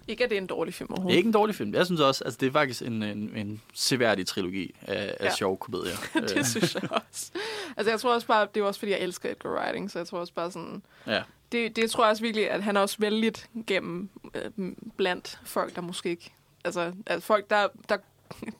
Ikke, 0.08 0.24
at 0.24 0.30
det 0.30 0.36
er 0.36 0.40
en 0.40 0.46
dårlig 0.46 0.74
film 0.74 0.88
Det 0.88 0.92
er 0.92 0.96
overhovedet. 0.96 1.16
ikke 1.18 1.26
en 1.26 1.32
dårlig 1.32 1.54
film. 1.54 1.74
Jeg 1.74 1.86
synes 1.86 2.00
også, 2.00 2.24
altså 2.24 2.38
det 2.40 2.46
er 2.48 2.52
faktisk 2.52 2.82
en, 2.82 3.02
en, 3.02 3.32
en 3.36 3.62
seværdig 3.74 4.26
trilogi 4.26 4.74
af, 4.82 5.16
af 5.20 5.24
Ja. 5.26 5.34
sjove 5.34 5.56
komedier. 5.56 5.96
Øh, 6.16 6.28
det 6.28 6.46
synes 6.46 6.74
jeg 6.74 6.82
også. 6.92 7.30
Altså, 7.76 7.90
jeg 7.90 8.00
tror 8.00 8.14
også 8.14 8.26
bare, 8.26 8.46
det 8.54 8.60
er 8.60 8.64
også, 8.64 8.78
fordi 8.80 8.92
jeg 8.92 9.00
elsker 9.00 9.30
Edgar 9.30 9.50
Writing, 9.50 9.90
så 9.90 9.98
jeg 9.98 10.06
tror 10.06 10.18
også 10.18 10.32
bare 10.32 10.50
sådan... 10.50 10.82
ja. 11.06 11.22
Det, 11.52 11.76
det 11.76 11.90
tror 11.90 12.04
jeg 12.04 12.10
også 12.10 12.22
virkelig, 12.22 12.50
at 12.50 12.62
han 12.62 12.76
er 12.76 12.80
også 12.80 12.96
vældigt 12.98 13.48
gennem 13.66 14.08
øh, 14.34 14.72
blandt 14.96 15.40
folk, 15.44 15.74
der 15.74 15.80
måske 15.80 16.08
ikke... 16.10 16.32
Altså, 16.64 16.92
altså 17.06 17.26
folk, 17.26 17.50
der, 17.50 17.68
der 17.88 17.96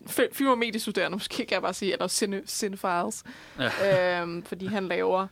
fi- 0.07 0.33
film- 0.33 0.51
og 0.51 0.59
mediestuderende, 0.59 1.15
måske 1.15 1.37
kan 1.37 1.51
jeg 1.51 1.63
bare 1.63 1.75
sige, 1.75 1.93
eller 1.93 2.09
cine, 2.09 2.43
cinephiles. 2.47 3.25
Ja. 3.59 4.21
Øhm, 4.23 4.43
fordi 4.43 4.67
han 4.67 4.89
laver 4.89 5.27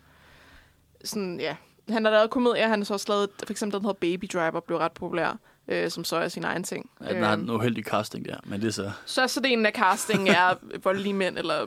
sådan, 1.05 1.41
ja... 1.41 1.57
Han 1.89 2.05
har 2.05 2.13
lavet 2.13 2.31
komedier, 2.31 2.69
han 2.69 2.79
har 2.79 2.85
så 2.85 2.95
også 2.95 3.07
lavet, 3.09 3.29
for 3.47 3.51
eksempel 3.53 3.79
den 3.79 3.85
hedder 3.87 3.99
Baby 4.01 4.25
Driver, 4.33 4.61
blev 4.61 4.79
ret 4.79 4.93
populær, 4.93 5.39
øh, 5.73 5.91
som 5.91 6.05
så 6.05 6.17
er 6.17 6.29
sin 6.29 6.45
egen 6.45 6.63
ting. 6.65 6.91
ja 7.05 7.15
den 7.15 7.23
har 7.23 7.33
Øhm, 7.33 7.43
en 7.43 7.51
uheldig 7.51 7.85
casting 7.85 8.25
der, 8.25 8.37
men 8.45 8.61
det 8.61 8.67
er 8.69 8.73
så... 8.73 8.91
så 9.07 9.29
så 9.29 9.41
delen 9.41 9.67
af 9.67 9.73
casting 9.73 10.29
er 10.29 10.55
voldelige 10.85 11.15
mænd, 11.15 11.39
eller 11.39 11.67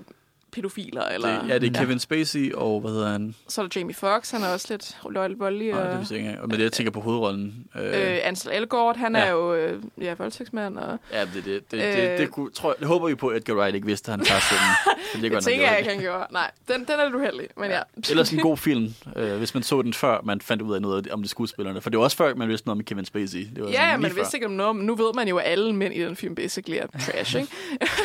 pædofiler, 0.56 1.06
eller... 1.06 1.42
Det, 1.42 1.50
ja, 1.50 1.58
det 1.58 1.76
er 1.76 1.80
Kevin 1.80 2.00
Spacey, 2.00 2.54
og 2.54 2.82
hvad 2.82 2.92
hedder 2.92 3.10
han? 3.12 3.36
Så 3.48 3.62
er 3.62 3.68
der 3.68 3.80
Jamie 3.80 3.96
Foxx, 3.96 4.32
han 4.32 4.44
er 4.44 4.48
også 4.48 4.68
lidt 4.70 4.98
voldelig. 5.04 5.40
voldelig 5.40 5.72
Nej, 5.72 5.82
det 5.84 5.92
og, 5.92 5.98
vidste 6.00 6.16
jeg 6.16 6.30
ikke 6.32 6.48
med 6.48 6.58
det, 6.58 6.64
jeg 6.64 6.72
tænker 6.72 6.92
på 6.92 7.02
hovedrollen. 7.02 7.68
Øh, 7.76 7.86
øh, 7.86 8.18
Ansel 8.24 8.52
Elgort, 8.52 8.98
han 8.98 9.16
ja. 9.16 9.22
er 9.22 9.26
ja. 9.26 9.32
jo 9.32 9.54
øh, 9.56 9.84
ja, 10.02 10.14
voldtægtsmand. 10.18 10.78
Og, 10.78 11.00
ja, 11.12 11.22
det, 11.22 11.34
det, 11.34 11.46
det, 11.46 11.72
det, 11.72 11.78
øh, 11.78 12.10
det, 12.10 12.20
det, 12.20 12.32
kunne, 12.32 12.52
tror 12.52 12.70
jeg, 12.70 12.76
det 12.80 12.88
håber 12.88 13.08
vi 13.08 13.16
på, 13.16 13.28
at 13.28 13.38
Edgar 13.38 13.54
Wright 13.54 13.76
ikke 13.76 13.88
vidste, 13.88 14.12
at 14.12 14.18
han 14.18 14.20
den. 14.20 14.28
For 14.28 15.14
det 15.14 15.22
det 15.24 15.32
godt, 15.32 15.44
tænker 15.44 15.70
jeg 15.70 15.78
ikke, 15.80 15.92
han 15.92 16.00
gjorde. 16.00 16.26
Nej, 16.32 16.52
den, 16.68 16.80
den 16.80 16.90
er 17.00 17.04
lidt 17.04 17.16
uheldig, 17.16 17.48
men 17.58 17.72
ja. 17.72 17.80
Ellers 18.10 18.32
en 18.32 18.40
god 18.40 18.58
film, 18.68 18.94
øh, 19.16 19.38
hvis 19.38 19.54
man 19.54 19.64
så 19.64 19.82
den 19.82 19.94
før, 19.94 20.22
man 20.24 20.42
fandt 20.42 20.62
ud 20.62 20.76
af 20.76 20.82
noget 20.82 21.08
om 21.12 21.22
de 21.22 21.28
skuespillerne. 21.28 21.82
For 21.82 21.90
det 21.90 21.98
var 21.98 22.04
også 22.04 22.18
før, 22.18 22.36
man 22.36 22.50
vidste 22.50 22.68
noget 22.68 22.80
om 22.80 22.84
Kevin 22.84 23.06
Spacey. 23.06 23.40
Det 23.56 23.64
var 23.64 23.70
Ja, 23.70 23.74
sådan 23.76 23.90
ja, 23.90 23.98
man 23.98 24.12
før. 24.12 24.16
vidste 24.16 24.38
ikke 24.38 24.46
om 24.48 24.52
noget, 24.54 24.76
men 24.76 24.86
nu 24.86 24.96
ved 24.96 25.14
man 25.16 25.28
jo, 25.28 25.38
at 25.38 25.46
alle 25.52 25.74
mænd 25.76 25.94
i 25.94 26.02
den 26.02 26.16
film 26.16 26.36
basically 26.36 26.78
er 26.78 26.88
trash, 27.00 27.36
ikke? 27.40 27.52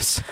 så, 0.01 0.22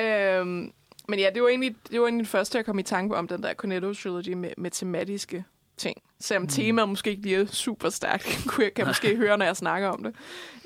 øhm, 0.00 0.72
men 1.08 1.18
ja, 1.18 1.30
det 1.34 1.42
var, 1.42 1.48
egentlig, 1.48 1.76
det 1.90 2.00
var 2.00 2.06
egentlig 2.06 2.24
det 2.24 2.30
første, 2.30 2.58
jeg 2.58 2.64
kom 2.64 2.78
i 2.78 2.82
tanke 2.82 3.16
om, 3.16 3.28
den 3.28 3.42
der 3.42 3.54
Cornetto 3.54 3.94
Trilogy 3.94 4.32
med, 4.32 4.50
med 4.56 4.70
tematiske 4.70 5.44
ting. 5.76 5.96
Selvom 6.20 6.42
mm. 6.42 6.48
temaet 6.48 6.88
måske 6.88 7.10
ikke 7.10 7.22
lige 7.22 7.36
er 7.36 7.46
super 7.46 7.88
stærkt, 7.88 8.38
kunne 8.48 8.64
jeg, 8.64 8.74
kan 8.74 8.82
jeg 8.82 8.86
måske 8.86 9.16
høre, 9.16 9.38
når 9.38 9.44
jeg 9.44 9.56
snakker 9.56 9.88
om 9.88 10.02
det. 10.02 10.14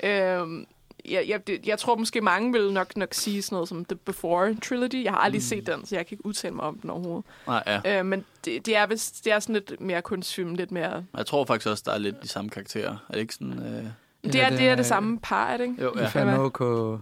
Øhm, 0.09 0.65
jeg, 1.05 1.25
jeg, 1.27 1.47
det, 1.47 1.67
jeg 1.67 1.79
tror 1.79 1.95
måske 1.95 2.21
mange 2.21 2.51
vil 2.51 2.73
nok, 2.73 2.97
nok 2.97 3.13
sige 3.13 3.41
sådan 3.41 3.55
noget 3.55 3.69
som 3.69 3.85
The 3.85 3.95
Before 3.95 4.55
Trilogy. 4.55 5.03
Jeg 5.03 5.11
har 5.11 5.19
aldrig 5.19 5.39
mm. 5.39 5.43
set 5.43 5.67
den, 5.67 5.85
så 5.85 5.95
jeg 5.95 6.07
kan 6.07 6.15
ikke 6.15 6.25
udtale 6.25 6.55
mig 6.55 6.65
om 6.65 6.79
den 6.79 6.89
overhovedet. 6.89 7.25
Nej, 7.47 7.63
ja. 7.67 7.99
Øh, 7.99 8.05
men 8.05 8.25
det, 8.45 8.65
det, 8.65 8.75
er 8.75 8.87
vist, 8.87 9.25
det 9.25 9.33
er 9.33 9.39
sådan 9.39 9.53
lidt 9.53 9.81
mere 9.81 10.01
kunstfilm, 10.01 10.55
lidt 10.55 10.71
mere... 10.71 11.05
Jeg 11.17 11.25
tror 11.25 11.45
faktisk 11.45 11.69
også, 11.69 11.83
der 11.85 11.91
er 11.91 11.97
lidt 11.97 12.23
de 12.23 12.27
samme 12.27 12.49
karakterer. 12.49 12.91
Er 13.09 13.13
det 13.13 13.19
ikke 13.19 13.33
sådan... 13.33 13.59
Øh... 13.59 13.85
Det 14.23 14.41
er, 14.41 14.49
det 14.49 14.67
er 14.67 14.75
det 14.75 14.85
samme 14.85 15.19
par, 15.19 15.47
er 15.47 15.57
det 15.57 15.63
ikke? 15.63 15.83
Jo, 15.83 15.93
Ja. 15.95 16.09
ja. 16.19 16.97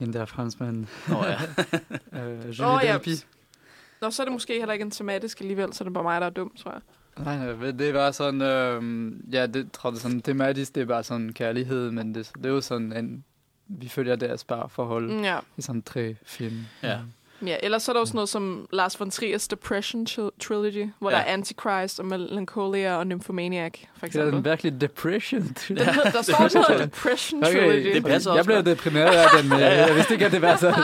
En 0.00 0.12
der 0.12 0.24
franskmand, 0.24 0.86
Nå, 1.08 1.24
ja. 1.24 1.38
øh, 2.24 2.46
Julie 2.46 2.66
Åh, 2.66 2.74
oh, 2.74 2.80
ja. 2.84 2.98
Nå, 4.00 4.10
så 4.10 4.22
er 4.22 4.24
det 4.24 4.32
måske 4.32 4.58
heller 4.58 4.72
ikke 4.72 4.82
en 4.82 4.90
tematisk 4.90 5.40
alligevel, 5.40 5.72
så 5.72 5.84
er 5.84 5.86
det 5.86 5.94
bare 5.94 6.02
mig, 6.02 6.20
der 6.20 6.26
er 6.26 6.30
dum, 6.30 6.52
tror 6.62 6.70
jeg. 6.70 6.80
Nej, 7.18 7.72
det 7.72 7.94
var 7.94 8.10
sådan, 8.10 8.42
øh, 8.42 9.12
ja, 9.34 9.46
det 9.46 9.72
tror 9.72 9.90
jeg 9.90 9.98
sådan 9.98 10.20
tematisk, 10.20 10.74
det 10.74 10.80
er 10.80 10.86
bare 10.86 11.02
sådan 11.02 11.32
kærlighed, 11.32 11.90
men 11.90 12.14
det, 12.14 12.30
det 12.34 12.46
er 12.46 12.50
jo 12.50 12.60
sådan 12.60 12.92
en, 12.92 13.24
vi 13.66 13.88
følger 13.88 14.16
deres 14.16 14.44
bare 14.44 14.68
forhold 14.68 15.10
mm. 15.10 15.16
Mm, 15.16 15.22
ja. 15.22 15.38
i 15.56 15.62
sådan 15.62 15.82
tre 15.82 16.16
film. 16.22 16.60
Ja. 16.82 16.98
Ja. 17.46 17.56
Ellers 17.62 17.82
så 17.82 17.92
er 17.92 17.92
der 17.92 18.00
også 18.00 18.14
noget 18.14 18.28
som 18.28 18.68
Lars 18.72 19.00
von 19.00 19.08
Trier's 19.08 19.46
Depression 19.50 20.06
Tri- 20.10 20.30
Trilogy, 20.46 20.88
hvor 20.98 21.10
ja. 21.10 21.16
Ja. 21.16 21.22
der 21.22 21.28
er 21.28 21.32
Antichrist 21.32 22.00
og 22.00 22.06
Melancholia 22.06 22.96
og 22.96 23.06
Nymphomaniac, 23.06 23.72
for 23.72 23.86
Det 23.94 24.02
er 24.02 24.06
eksempel. 24.06 24.32
den 24.32 24.44
virkelig 24.44 24.80
depression. 24.80 25.42
Den 25.68 25.78
hedder, 25.78 26.10
der 26.10 26.22
står 26.22 26.48
sådan 26.48 26.64
noget 26.68 26.84
Depression 26.84 27.42
Trilogy. 27.42 27.94
Det 27.94 28.04
passer 28.04 28.30
jeg 28.30 28.38
også 28.38 28.48
blev 28.48 28.56
godt. 28.56 28.66
deprimeret 28.66 29.14
af 29.16 29.26
den, 29.40 29.48
men 29.50 29.60
jeg 29.60 29.94
vidste 29.94 30.12
ikke, 30.14 30.26
at 30.26 30.32
det 30.32 30.42
var 30.42 30.56
så. 30.56 30.74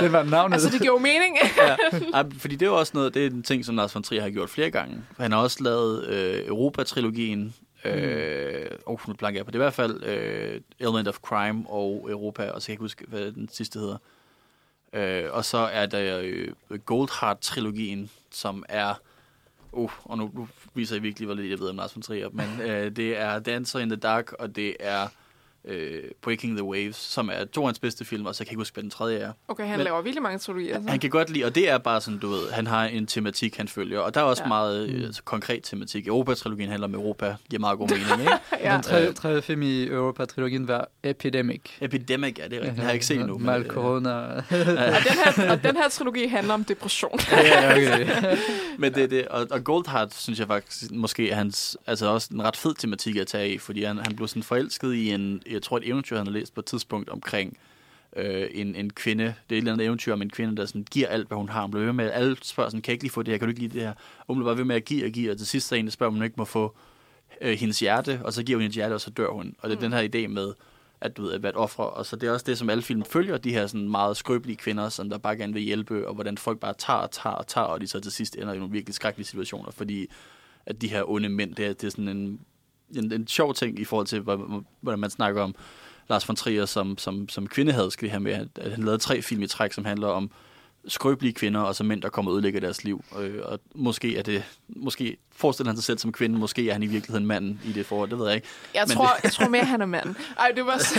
Den 0.00 0.12
var 0.12 0.22
navnet. 0.22 0.54
Altså, 0.54 0.70
det 0.70 0.80
giver 0.80 0.92
jo 0.92 0.98
mening. 0.98 1.36
ja. 1.58 1.76
Ej, 2.14 2.24
fordi 2.38 2.54
det 2.56 2.66
er 2.66 2.70
jo 2.70 2.78
også 2.78 2.92
noget, 2.94 3.14
det 3.14 3.26
er 3.26 3.30
en 3.30 3.42
ting, 3.42 3.64
som 3.64 3.76
Lars 3.76 3.94
von 3.94 4.02
Trier 4.02 4.22
har 4.22 4.30
gjort 4.30 4.50
flere 4.50 4.70
gange. 4.70 4.96
Han 5.18 5.32
har 5.32 5.38
også 5.38 5.56
lavet 5.62 6.04
øh, 6.06 6.46
Europa-trilogien. 6.46 7.54
Øh, 7.84 8.66
oh, 8.86 8.98
nu 9.08 9.14
blanker 9.14 9.38
jeg 9.38 9.44
på 9.44 9.50
det. 9.50 9.56
I 9.56 9.62
hvert 9.62 9.72
fald 9.74 10.02
øh, 10.04 10.60
Element 10.80 11.08
of 11.08 11.16
Crime 11.22 11.64
og 11.68 12.06
Europa, 12.10 12.50
og 12.50 12.62
så 12.62 12.66
kan 12.66 12.70
jeg 12.70 12.74
ikke 12.74 12.82
huske, 12.84 13.04
hvad 13.08 13.32
den 13.32 13.48
sidste 13.52 13.78
hedder. 13.78 13.96
Øh, 14.96 15.32
og 15.32 15.44
så 15.44 15.58
er 15.58 15.86
der 15.86 16.20
øh, 16.22 16.78
Goldheart-trilogien, 16.84 18.10
som 18.30 18.64
er... 18.68 18.94
Uh, 19.72 19.90
og 20.04 20.18
nu, 20.18 20.30
nu 20.34 20.48
viser 20.74 20.96
jeg 20.96 21.02
virkelig, 21.02 21.26
hvor 21.26 21.34
lidt 21.34 21.50
jeg 21.50 21.58
ved 21.58 21.68
om 21.68 21.76
Lars 21.76 21.96
von 21.96 22.02
Trier. 22.02 22.28
Men 22.32 22.60
øh, 22.60 22.96
det 22.96 23.16
er 23.18 23.38
Dancer 23.38 23.78
in 23.78 23.88
the 23.88 23.96
Dark, 23.96 24.32
og 24.32 24.56
det 24.56 24.76
er 24.80 25.08
øh, 25.66 26.02
Breaking 26.22 26.56
the 26.56 26.64
Waves, 26.64 26.96
som 26.96 27.28
er 27.32 27.44
to 27.44 27.60
af 27.62 27.66
hans 27.68 27.78
bedste 27.78 28.04
film, 28.04 28.26
og 28.26 28.34
så 28.34 28.38
kan 28.38 28.46
jeg 28.46 28.52
ikke 28.52 28.60
huske, 28.60 28.74
hvad 28.74 28.82
den 28.82 28.90
tredje 28.90 29.18
er. 29.18 29.32
Okay, 29.48 29.66
han 29.66 29.78
Men- 29.78 29.84
laver 29.84 30.02
virkelig 30.02 30.22
mange 30.22 30.38
trilogier. 30.38 30.80
Han 30.88 30.98
kan 30.98 31.10
godt 31.10 31.30
lide, 31.30 31.44
og 31.44 31.54
det 31.54 31.70
er 31.70 31.78
bare 31.78 32.00
sådan, 32.00 32.18
du 32.20 32.28
ved, 32.28 32.50
han 32.50 32.66
har 32.66 32.84
en 32.84 33.06
tematik, 33.06 33.56
han 33.56 33.68
følger, 33.68 34.00
og 34.00 34.14
der 34.14 34.20
er 34.20 34.24
også 34.24 34.42
Ja. 34.42 34.44
ja. 34.44 34.48
meget 34.48 34.88
øh, 34.88 35.04
altså, 35.06 35.22
konkret 35.22 35.60
tematik. 35.64 36.06
Europa-trilogien 36.08 36.68
handler 36.70 36.88
om 36.88 36.94
Europa, 36.94 37.36
giver 37.50 37.60
meget 37.60 37.78
god 37.78 37.88
mening, 37.88 38.20
ikke? 38.20 38.32
Ja. 38.66 38.74
Den 38.74 38.82
tredje, 38.82 39.12
tredje 39.12 39.42
film 39.42 39.62
i 39.62 39.86
Europa-trilogien 39.86 40.68
var 40.68 40.88
Epidemic. 41.02 41.60
Epidemic, 41.80 42.38
ja, 42.38 42.44
det 42.44 42.52
er 42.52 42.56
rigtigt. 42.56 42.70
Den 42.72 42.78
har 42.78 42.86
jeg 42.86 42.94
ikke 42.94 43.06
set 43.06 43.20
endnu. 43.20 43.38
Mal 43.38 43.60
øh, 43.62 43.66
corona. 43.68 44.10
Og, 44.36 44.44
den 44.50 45.16
her, 45.36 45.50
og 45.50 45.62
den 45.64 45.76
her 45.76 45.88
trilogi 45.88 46.26
handler 46.26 46.54
om 46.54 46.64
depression. 46.64 47.18
ja, 47.32 47.72
okay. 47.72 48.06
Men 48.78 48.94
det 48.94 49.10
det, 49.10 49.28
og, 49.28 49.46
og 49.50 49.64
Goldheart, 49.64 50.14
synes 50.14 50.38
jeg 50.38 50.46
faktisk, 50.46 50.90
måske 50.92 51.30
er 51.30 51.34
hans, 51.34 51.76
altså 51.86 52.06
også 52.06 52.28
en 52.32 52.42
ret 52.42 52.56
fed 52.56 52.74
tematik 52.78 53.16
at 53.16 53.26
tage 53.26 53.52
i, 53.54 53.58
fordi 53.58 53.82
han, 53.84 53.98
han 53.98 54.16
blev 54.16 54.28
sådan 54.28 54.42
forelsket 54.42 54.94
i 54.94 55.10
en, 55.10 55.42
jeg 55.56 55.62
tror 55.62 55.76
et 55.76 55.88
eventyr, 55.88 56.16
han 56.16 56.26
har 56.26 56.32
læst 56.32 56.54
på 56.54 56.60
et 56.60 56.64
tidspunkt 56.66 57.08
omkring 57.08 57.58
øh, 58.16 58.48
en, 58.54 58.74
en 58.74 58.90
kvinde, 58.90 59.24
det 59.24 59.30
er 59.30 59.34
et 59.50 59.56
eller 59.56 59.72
andet 59.72 59.86
eventyr 59.86 60.12
om 60.12 60.22
en 60.22 60.30
kvinde, 60.30 60.56
der 60.56 60.66
sådan 60.66 60.86
giver 60.90 61.08
alt, 61.08 61.28
hvad 61.28 61.38
hun 61.38 61.48
har. 61.48 61.62
Hun 61.62 61.70
bliver 61.70 61.84
ved 61.84 61.92
med, 61.92 62.10
alle 62.10 62.36
spørger 62.42 62.70
sådan, 62.70 62.82
kan 62.82 62.90
jeg 62.90 62.94
ikke 62.94 63.04
lige 63.04 63.12
få 63.12 63.22
det 63.22 63.32
her, 63.32 63.38
kan 63.38 63.48
du 63.48 63.50
ikke 63.50 63.60
lide 63.60 63.74
det 63.74 63.82
her? 63.82 63.90
Og 64.18 64.26
hun 64.34 64.36
bliver 64.36 64.48
bare 64.48 64.58
ved 64.58 64.64
med 64.64 64.76
at 64.76 64.84
give 64.84 65.04
og 65.04 65.10
give, 65.10 65.30
og 65.30 65.38
til 65.38 65.46
sidst 65.46 65.68
så 65.68 65.74
en, 65.74 65.84
der 65.84 65.90
spørger, 65.90 66.08
om 66.08 66.14
hun 66.14 66.24
ikke 66.24 66.34
må 66.38 66.44
få 66.44 66.76
øh, 67.40 67.58
hendes 67.58 67.80
hjerte, 67.80 68.20
og 68.24 68.32
så 68.32 68.42
giver 68.42 68.56
hun 68.56 68.62
hendes 68.62 68.76
hjerte, 68.76 68.92
og 68.94 69.00
så 69.00 69.10
dør 69.10 69.28
hun. 69.28 69.54
Og 69.58 69.70
det 69.70 69.76
er 69.76 69.80
Mm. 69.80 69.90
den 69.90 69.92
her 69.92 70.08
idé 70.24 70.28
med, 70.28 70.52
at 71.00 71.16
du 71.16 71.22
ved, 71.22 71.32
at 71.32 71.42
være 71.42 71.50
et 71.50 71.56
offer. 71.56 71.82
Og 71.82 72.06
så 72.06 72.16
det 72.16 72.26
er 72.28 72.32
også 72.32 72.44
det, 72.48 72.58
som 72.58 72.70
alle 72.70 72.82
film 72.82 73.04
følger, 73.04 73.38
de 73.38 73.52
her 73.52 73.66
sådan 73.66 73.88
meget 73.88 74.16
skrøbelige 74.16 74.56
kvinder, 74.56 74.88
som 74.88 75.10
der 75.10 75.18
bare 75.18 75.36
gerne 75.36 75.52
vil 75.52 75.62
hjælpe, 75.62 76.08
og 76.08 76.14
hvordan 76.14 76.38
folk 76.38 76.58
bare 76.60 76.74
tager 76.78 76.98
og 76.98 77.10
tager 77.10 77.34
og 77.36 77.46
tager, 77.46 77.66
og 77.66 77.80
de 77.80 77.86
så 77.86 78.00
til 78.00 78.12
sidst 78.12 78.36
ender 78.36 78.52
i 78.52 78.58
nogle 78.58 78.72
virkelig 78.72 78.94
skrækkelige 78.94 79.26
situationer, 79.26 79.70
fordi 79.70 80.06
at 80.66 80.82
de 80.82 80.88
her 80.88 81.10
onde 81.10 81.28
mænd, 81.28 81.54
det 81.54 81.66
er, 81.66 81.72
det 81.72 81.84
er 81.84 81.90
sådan 81.90 82.08
en, 82.08 82.40
en, 82.96 83.12
en 83.12 83.26
sjov 83.28 83.54
ting 83.54 83.78
i 83.78 83.84
forhold 83.84 84.06
til, 84.06 84.20
hvor- 84.20 84.64
hvordan 84.80 85.00
man 85.00 85.10
snakker 85.10 85.42
om 85.42 85.54
Lars 86.08 86.28
von 86.28 86.36
Trier 86.36 86.66
som, 86.66 86.98
som, 86.98 87.28
som 87.28 87.46
kvindehadsk, 87.46 88.00
det 88.00 88.10
her 88.10 88.18
med, 88.18 88.32
at, 88.32 88.72
han 88.72 88.82
lavede 88.84 88.98
tre 89.02 89.22
film 89.22 89.42
i 89.42 89.46
træk, 89.46 89.72
som 89.72 89.84
handler 89.84 90.08
om 90.08 90.30
skrøbelige 90.88 91.32
kvinder, 91.32 91.60
og 91.60 91.74
så 91.76 91.84
mænd, 91.84 92.02
der 92.02 92.08
kommer 92.08 92.30
og 92.30 92.34
ødelægger 92.34 92.60
deres 92.60 92.84
liv. 92.84 93.04
Øh, 93.20 93.40
og 93.44 93.60
måske 93.74 94.16
er 94.18 94.22
det, 94.22 94.42
måske 94.68 95.16
forestiller 95.36 95.70
han 95.70 95.76
sig 95.76 95.84
selv 95.84 95.98
som 95.98 96.12
kvinde, 96.12 96.38
måske 96.38 96.68
er 96.68 96.72
han 96.72 96.82
i 96.82 96.86
virkeligheden 96.86 97.26
manden 97.26 97.60
i 97.64 97.72
det 97.72 97.86
forhold, 97.86 98.10
det 98.10 98.18
ved 98.18 98.26
jeg 98.26 98.34
ikke. 98.34 98.46
Jeg, 98.74 98.84
Men 98.88 98.96
tror, 98.96 99.08
jeg 99.22 99.32
tror 99.32 99.48
mere, 99.48 99.64
han 99.64 99.80
er 99.82 99.86
mand. 99.86 100.14
Ej, 100.38 100.52
det 100.56 100.66
var... 100.66 100.76
det 100.82 100.92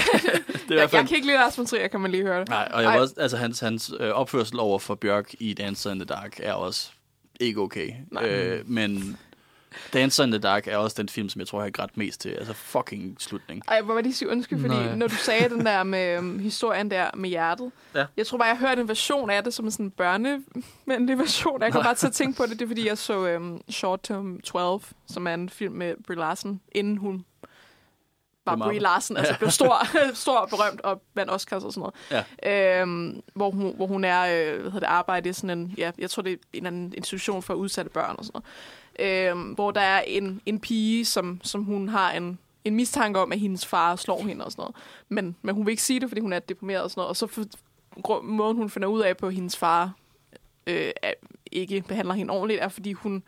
Det 0.70 0.78
er 0.78 0.82
jeg, 0.82 0.90
jeg 0.94 1.08
kan 1.08 1.16
ikke 1.16 1.28
lide 1.28 1.38
Lars 1.38 1.58
von 1.58 1.66
Trier, 1.66 1.88
kan 1.88 2.00
man 2.02 2.12
lige 2.12 2.24
høre 2.24 2.40
det. 2.40 2.50
nej, 2.50 2.70
og 2.74 2.82
jeg 2.82 2.90
Ej. 2.90 2.96
var 2.96 3.02
også, 3.02 3.14
altså 3.18 3.38
hans, 3.38 3.60
hans 3.60 3.92
øh, 4.00 4.10
opførsel 4.10 4.60
over 4.60 4.80
for 4.80 4.96
Bjørk 4.96 5.34
i 5.40 5.54
Dancer 5.54 5.92
in 5.92 6.00
the 6.00 6.06
Dark 6.06 6.40
er 6.44 6.54
også 6.54 6.90
ikke 7.40 7.60
okay. 7.62 7.92
Nej. 8.12 8.26
Øh, 8.30 8.70
men 8.70 9.18
Dancer 9.94 10.24
in 10.24 10.32
the 10.32 10.40
Dark 10.40 10.68
er 10.68 10.78
også 10.78 10.96
den 11.00 11.10
film, 11.10 11.30
som 11.30 11.40
jeg 11.40 11.48
tror, 11.48 11.60
jeg 11.60 11.66
har 11.66 11.72
grædt 11.72 11.98
mest 11.98 12.22
til. 12.22 12.30
Altså 12.30 12.54
fucking 12.54 13.16
slutning. 13.22 13.62
Ej, 13.68 13.82
hvor 13.82 13.94
var 13.94 14.02
det 14.02 14.16
sige 14.16 14.30
undskyld, 14.30 14.62
fordi 14.62 14.74
Nej. 14.74 14.96
når 14.96 15.08
du 15.08 15.16
sagde 15.16 15.50
den 15.50 15.66
der 15.66 15.84
med 15.94 16.18
um, 16.18 16.40
historien 16.40 16.92
der 16.92 17.10
med 17.16 17.30
hjertet, 17.30 17.72
Ja. 17.96 18.06
jeg 18.18 18.28
tror 18.28 18.38
bare, 18.38 18.48
jeg 18.48 18.58
hørte 18.58 18.82
en 18.82 18.88
version 18.88 19.30
af 19.30 19.44
det 19.44 19.54
som 19.54 19.66
en 19.66 19.72
sådan 19.72 19.92
børnevenlig 19.92 21.18
version. 21.24 21.62
Jeg 21.62 21.72
kom 21.72 21.84
bare 21.84 21.96
til 21.96 22.08
at 22.08 22.14
tænke 22.14 22.38
på 22.38 22.44
det, 22.46 22.52
det 22.52 22.62
er 22.62 22.68
fordi, 22.68 22.88
jeg 22.88 22.98
så 22.98 23.36
um, 23.36 23.62
Short 23.70 24.00
Term 24.04 24.40
12, 24.42 24.82
som 25.08 25.28
er 25.28 25.34
en 25.34 25.50
film 25.50 25.74
med 25.74 25.96
Brie 26.08 26.18
Larson, 26.18 26.62
inden 26.72 26.98
hun 26.98 27.26
var 28.46 28.56
Brie 28.56 28.80
Larson, 28.80 29.18
altså 29.18 29.36
blev 29.40 29.50
stor, 29.52 29.88
stor 30.14 30.38
og 30.38 30.50
berømt 30.50 30.82
og 30.82 31.02
vandt 31.14 31.32
Oscars 31.32 31.64
og 31.64 31.74
sådan 31.74 31.92
noget. 32.12 32.26
Ja. 32.44 32.82
Øhm, 32.82 33.22
hvor, 33.34 33.52
hun, 33.52 33.76
hvor 33.76 33.88
hun 33.88 34.04
er, 34.04 34.22
øh, 34.22 34.62
hvad 34.62 34.72
hedder 34.72 34.80
det, 34.80 34.86
arbejde 34.96 35.30
i 35.30 35.34
sådan 35.34 35.60
en, 35.60 35.74
ja, 35.78 35.92
jeg 35.98 36.10
tror 36.10 36.22
det 36.24 36.32
er 36.34 36.36
en 36.36 36.40
eller 36.54 36.68
anden 36.68 36.94
institution 36.98 37.44
for 37.44 37.54
udsatte 37.54 37.92
børn 37.92 38.16
og 38.20 38.26
sådan 38.26 38.32
noget. 38.34 38.46
Øhm, 39.00 39.52
hvor 39.52 39.72
der 39.72 39.82
er 39.82 40.02
en, 40.02 40.42
en 40.46 40.60
pige, 40.60 41.06
som, 41.06 41.40
som 41.44 41.64
hun 41.64 41.90
har 41.90 42.12
en, 42.12 42.40
en 42.66 42.76
mistanke 42.76 43.20
om, 43.20 43.32
at 43.32 43.40
hendes 43.40 43.66
far 43.66 43.96
slår 43.96 44.24
hende 44.24 44.46
og 44.46 44.52
sådan 44.52 44.62
noget. 44.62 44.76
Men, 45.10 45.36
men 45.42 45.56
hun 45.56 45.66
vil 45.66 45.72
ikke 45.72 45.84
sige 45.84 46.00
det, 46.00 46.10
fordi 46.10 46.22
hun 46.22 46.34
er 46.34 46.40
deprimeret 46.40 46.84
og 46.84 46.90
sådan 46.90 47.00
noget. 47.00 47.10
Og 47.10 47.16
så 47.16 47.28
for, 47.28 48.22
måden, 48.22 48.58
hun 48.58 48.70
finder 48.70 48.88
ud 48.88 49.02
af 49.02 49.18
på, 49.18 49.28
at 49.28 49.34
hendes 49.34 49.58
far 49.58 49.94
øh, 50.68 50.92
ikke 51.52 51.82
behandler 51.88 52.14
hende 52.14 52.34
ordentligt, 52.34 52.62
er 52.62 52.68
fordi 52.68 52.94
hun 52.94 53.24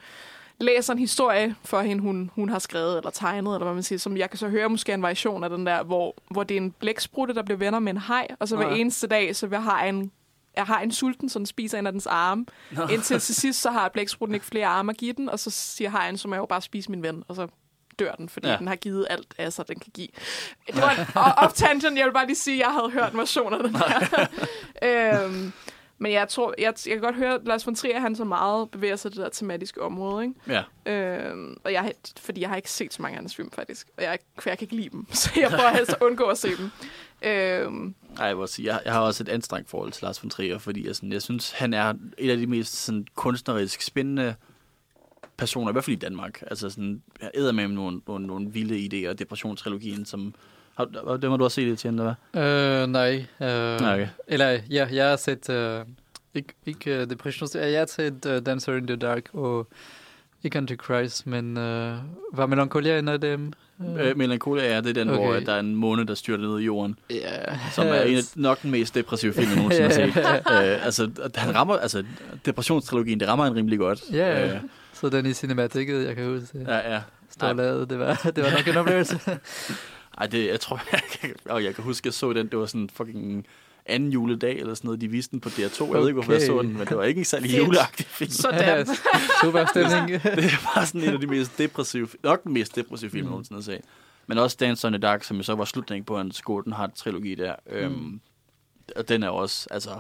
læser 0.59 0.93
en 0.93 0.99
historie 0.99 1.55
for 1.63 1.82
hende, 1.82 2.01
hun, 2.01 2.32
hun 2.36 2.49
har 2.49 2.59
skrevet 2.59 2.97
eller 2.97 3.09
tegnet, 3.09 3.53
eller 3.53 3.65
hvad 3.65 3.74
man 3.74 3.84
siger, 3.84 3.99
som 3.99 4.17
jeg 4.17 4.30
kan 4.30 4.39
så 4.39 4.47
høre 4.47 4.70
måske 4.70 4.93
en 4.93 5.01
variation 5.01 5.43
af 5.43 5.49
den 5.49 5.65
der, 5.65 5.84
hvor, 5.84 6.15
hvor 6.32 6.43
det 6.43 6.57
er 6.57 6.61
en 6.61 6.72
blæksprutte, 6.72 7.34
der 7.34 7.43
bliver 7.43 7.57
venner 7.57 7.80
med 7.80 7.93
en 7.93 7.97
haj, 7.97 8.28
og 8.39 8.47
så 8.47 8.55
hver 8.55 8.70
ja. 8.70 8.76
eneste 8.76 9.07
dag, 9.07 9.36
så 9.36 9.47
vil 9.47 9.59
have 9.59 9.89
en 9.89 10.11
jeg 10.56 10.66
har 10.66 10.80
en 10.80 10.91
sulten, 10.91 11.30
så 11.30 11.39
den 11.39 11.45
spiser 11.45 11.80
en 11.80 11.86
af 11.88 11.91
dens 11.91 12.08
arme. 12.08 12.45
Nå. 12.72 12.88
Indtil 12.88 13.20
til 13.20 13.36
sidst, 13.36 13.62
så 13.62 13.72
har 13.72 13.89
blæksprutten 13.89 14.34
ikke 14.36 14.45
flere 14.45 14.68
arme 14.68 14.89
at 14.91 14.97
give 14.97 15.14
den, 15.14 15.30
og 15.30 15.39
så 15.39 15.50
siger 15.50 15.89
hajen, 15.89 16.18
så 16.18 16.28
må 16.28 16.36
jeg 16.36 16.39
jo 16.41 16.45
bare 16.45 16.62
spise 16.62 16.91
min 16.91 17.04
ven, 17.04 17.24
og 17.28 17.36
så 17.36 17.47
dør 18.00 18.12
den, 18.16 18.30
fordi 18.30 18.47
Ja. 18.47 18.58
den 18.58 18.68
har 18.68 18.76
givet 18.76 19.08
alt 19.10 19.34
af 19.38 19.54
sig, 19.54 19.68
den 19.68 19.80
kan 19.80 19.91
give. 19.93 20.08
Det 20.68 20.82
var 20.82 20.91
en 20.91 21.06
off-tangent, 21.45 21.97
jeg 21.97 22.06
vil 22.06 22.14
bare 22.14 22.26
lige 22.26 22.36
sige, 22.36 22.56
at 22.64 22.68
jeg 22.68 22.74
havde 22.74 22.89
hørt 22.91 23.18
version 23.18 23.54
af 23.54 23.64
den 23.64 23.76
her. 23.76 24.28
øhm, 25.26 25.52
men 26.00 26.12
jeg 26.12 26.30
tror, 26.30 26.54
jeg, 26.58 26.74
jeg 26.86 26.93
kan 26.93 27.02
godt 27.02 27.16
høre, 27.16 27.34
at 27.34 27.41
Lars 27.45 27.66
von 27.66 27.76
Trier, 27.76 28.00
han 28.00 28.16
så 28.16 28.24
meget 28.24 28.72
bevæger 28.72 28.95
sig 28.95 29.12
det 29.12 29.18
der 29.18 29.30
tematiske 29.30 29.82
område, 29.82 30.24
ikke? 30.24 30.64
Ja. 30.86 30.93
Øhm, 30.93 31.58
og 31.64 31.74
jeg, 31.74 31.93
fordi 32.18 32.41
jeg 32.41 32.50
har 32.50 32.56
ikke 32.56 32.72
set 32.72 32.93
så 32.93 33.02
mange 33.02 33.18
af 33.18 33.22
hans 33.22 33.36
film, 33.36 33.52
faktisk. 33.52 33.88
Og 33.97 34.04
jeg, 34.04 34.20
jeg 34.45 34.58
kan 34.58 34.66
ikke 34.66 34.76
lide 34.76 34.89
dem, 34.89 35.06
så 35.14 35.32
jeg 35.36 35.50
prøver 35.50 35.70
helst 35.70 35.91
at 35.91 36.02
undgå 36.02 36.24
at 36.24 36.38
se 36.38 36.50
dem. 36.58 36.72
Øhm, 37.22 37.95
Ej, 38.20 38.26
jeg, 38.26 38.50
sige, 38.50 38.74
jeg, 38.74 38.82
jeg 38.86 38.93
har 38.93 39.02
også 39.02 39.24
et 39.24 39.30
anstrengt 39.30 39.70
forhold 39.70 39.91
til 39.91 40.04
Lars 40.06 40.24
von 40.24 40.30
Trier, 40.30 40.58
fordi 40.58 40.88
jeg, 40.88 40.95
sådan, 40.95 41.12
jeg 41.12 41.22
synes, 41.22 41.52
han 41.52 41.74
er 41.74 41.93
et 42.18 42.32
af 42.32 42.38
de 42.38 42.47
mest 42.47 42.76
sådan, 42.76 43.08
kunstnerisk 43.16 43.82
spændende 43.82 44.36
personer, 45.38 45.72
i 45.72 45.74
hvert 45.74 45.84
fald 45.84 45.95
i 45.95 46.00
Danmark. 46.00 46.43
Altså 46.47 46.70
sådan, 46.70 47.02
jeg 47.22 47.32
æder 47.34 47.52
med 47.52 47.68
nogle, 47.68 48.02
nogle, 48.08 48.28
nogle 48.28 48.52
vilde 48.52 49.10
idéer, 49.10 49.14
depressionstrilogien, 49.14 50.06
som... 50.06 50.36
Har, 50.80 51.17
det 51.17 51.30
må 51.30 51.38
du 51.38 51.43
også 51.43 51.55
se 51.55 51.69
det 51.69 51.80
til, 51.80 51.88
eller 51.88 52.15
hvad? 52.32 52.43
Øh, 52.43 52.88
nej. 52.88 53.25
Øh, 53.41 53.82
Nej, 53.82 53.93
okay. 53.93 54.07
Eller 54.27 54.59
ja, 54.69 54.88
jeg 54.91 55.09
har 55.09 55.15
set, 55.15 55.49
øh, 55.49 55.82
ikke, 56.34 56.53
ikke 56.65 57.01
uh, 57.01 57.09
Depression, 57.09 57.49
jeg 57.55 57.80
har 57.80 57.86
set 57.86 58.25
uh, 58.25 58.45
Dancer 58.45 58.75
in 58.75 58.88
the 58.88 58.95
Dark 58.95 59.23
og 59.34 59.67
ikke 60.43 60.57
Antichrist, 60.57 61.27
men 61.27 61.57
øh, 61.57 61.95
var 62.34 62.45
Melancholia 62.45 62.99
en 62.99 63.07
af 63.07 63.21
dem? 63.21 63.53
Øh, 63.99 64.17
Melancholia 64.17 64.65
er 64.65 64.82
det 64.82 64.95
den, 64.95 65.09
okay. 65.09 65.23
hvor 65.23 65.34
der 65.34 65.53
er 65.53 65.59
en 65.59 65.75
måne, 65.75 66.07
der 66.07 66.15
styrter 66.15 66.43
ned 66.43 66.59
i 66.59 66.63
jorden, 66.63 66.99
ja. 67.09 67.59
som 67.71 67.88
er 67.88 68.01
en 68.01 68.17
af, 68.17 68.21
nok 68.36 68.61
den 68.61 68.71
mest 68.71 68.95
depressive 68.95 69.34
film, 69.34 69.49
jeg 69.49 69.57
nogensinde 69.57 70.11
har 70.11 70.38
set. 70.61 70.77
øh, 70.77 70.86
altså, 70.86 71.09
han 71.36 71.55
rammer, 71.55 71.77
altså, 71.77 72.03
depressionstrilogien, 72.45 73.19
det 73.19 73.27
rammer 73.27 73.45
han 73.45 73.55
rimelig 73.55 73.80
godt. 73.80 74.01
Ja, 74.11 74.39
ja. 74.39 74.55
Øh, 74.55 74.61
Så 74.93 75.09
den 75.09 75.25
i 75.25 75.34
cinematikket, 75.34 76.05
jeg 76.07 76.15
kan 76.15 76.25
huske, 76.25 76.59
ja, 76.67 76.93
ja. 76.93 77.01
står 77.30 77.53
lavet, 77.53 77.89
det 77.89 77.99
var, 77.99 78.13
det 78.36 78.43
var 78.43 78.51
nok 78.51 78.67
en 78.67 78.77
oplevelse. 78.77 79.19
Ej, 80.20 80.28
det, 80.28 80.47
jeg 80.47 80.59
tror, 80.59 80.82
jeg 80.91 81.01
kan, 81.11 81.36
og 81.45 81.63
jeg 81.63 81.76
kan 81.76 81.84
huske, 81.84 82.07
jeg 82.07 82.13
så 82.13 82.34
den, 82.34 82.47
det 82.47 82.59
var 82.59 82.65
sådan 82.65 82.89
fucking 82.93 83.47
anden 83.86 84.11
juledag 84.11 84.59
eller 84.59 84.74
sådan 84.74 84.88
noget. 84.88 85.01
De 85.01 85.07
viste 85.07 85.32
den 85.32 85.39
på 85.39 85.49
DR2. 85.49 85.86
Jeg 85.86 85.93
ved 85.93 86.07
ikke, 86.07 86.13
hvorfor 86.13 86.32
jeg 86.32 86.41
så 86.41 86.53
Okay. 86.53 86.67
den, 86.70 86.78
men 86.78 86.88
det 86.88 86.97
var 86.97 87.03
ikke 87.03 87.20
en 87.20 87.26
særlig 87.26 87.57
juleagtig 87.57 88.05
film. 88.05 88.32
sådan. 88.43 88.88
Super 89.43 89.65
stemning. 89.65 90.22
det 90.24 90.51
var 90.76 90.86
sådan 90.86 91.01
en 91.07 91.13
af 91.13 91.20
de 91.20 91.28
mest 91.28 91.57
depressive, 91.57 92.07
nok 92.24 92.43
den 92.43 92.53
mest 92.53 92.76
depressive 92.76 93.11
film, 93.11 93.20
jeg 93.22 93.26
Mm. 93.26 93.32
nogensinde 93.32 93.57
har 93.57 93.63
set. 93.63 93.82
Men 94.28 94.38
også 94.38 94.57
Dancer 94.59 94.88
in 94.88 94.93
the 94.93 94.99
Dark, 95.01 95.24
som 95.24 95.38
jo 95.38 95.43
så 95.43 95.55
var 95.55 95.65
slutningen 95.65 96.05
på 96.05 96.17
hans 96.17 96.41
Golden 96.41 96.74
Heart-trilogi 96.74 97.36
der. 97.36 97.55
Øhm, 97.70 97.91
Mm. 97.93 98.20
og 98.95 99.09
den 99.09 99.24
er 99.24 99.30
også, 99.30 99.67
altså, 99.72 99.99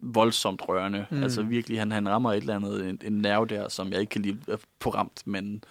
voldsomt 0.00 0.62
rørende. 0.68 1.06
Mm. 1.10 1.16
Mm. 1.16 1.22
Altså 1.22 1.42
virkelig, 1.42 1.78
han, 1.78 1.92
han 1.92 2.08
rammer 2.08 2.32
et 2.32 2.36
eller 2.36 2.56
andet, 2.56 2.88
en, 2.88 2.98
en 3.04 3.12
nerve 3.12 3.46
der, 3.46 3.68
som 3.68 3.92
jeg 3.92 4.00
ikke 4.00 4.10
kan 4.10 4.22
lide 4.22 4.38
at 4.48 4.58
få 4.80 4.90
ramt, 4.90 5.22
men 5.26 5.64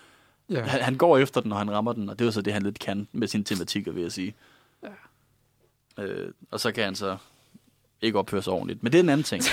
ja. 0.60 0.64
han, 0.64 0.82
han 0.82 0.96
går 0.96 1.18
efter 1.18 1.42
den, 1.42 1.50
når 1.50 1.58
han 1.58 1.72
rammer 1.72 1.94
den, 1.94 2.10
og 2.10 2.20
det 2.20 2.26
er 2.26 2.28
jo 2.28 2.32
så 2.32 2.42
det, 2.42 2.54
han 2.54 2.64
lidt 2.64 2.80
kan 2.80 3.08
med 3.12 3.28
sine 3.28 3.44
tematikker, 3.44 3.92
vil 3.92 4.02
jeg 4.02 4.12
sige. 4.12 4.36
Ja. 4.84 6.04
Øh, 6.04 6.32
og 6.52 6.60
så 6.60 6.72
kan 6.72 6.84
han 6.84 6.96
så 6.96 7.18
ikke 8.02 8.20
opføre 8.20 8.42
sig 8.42 8.54
ordentligt. 8.54 8.84
Men 8.84 8.92
det 8.92 9.00
er 9.00 9.04
en 9.04 9.10
anden 9.10 9.24
ting. 9.24 9.44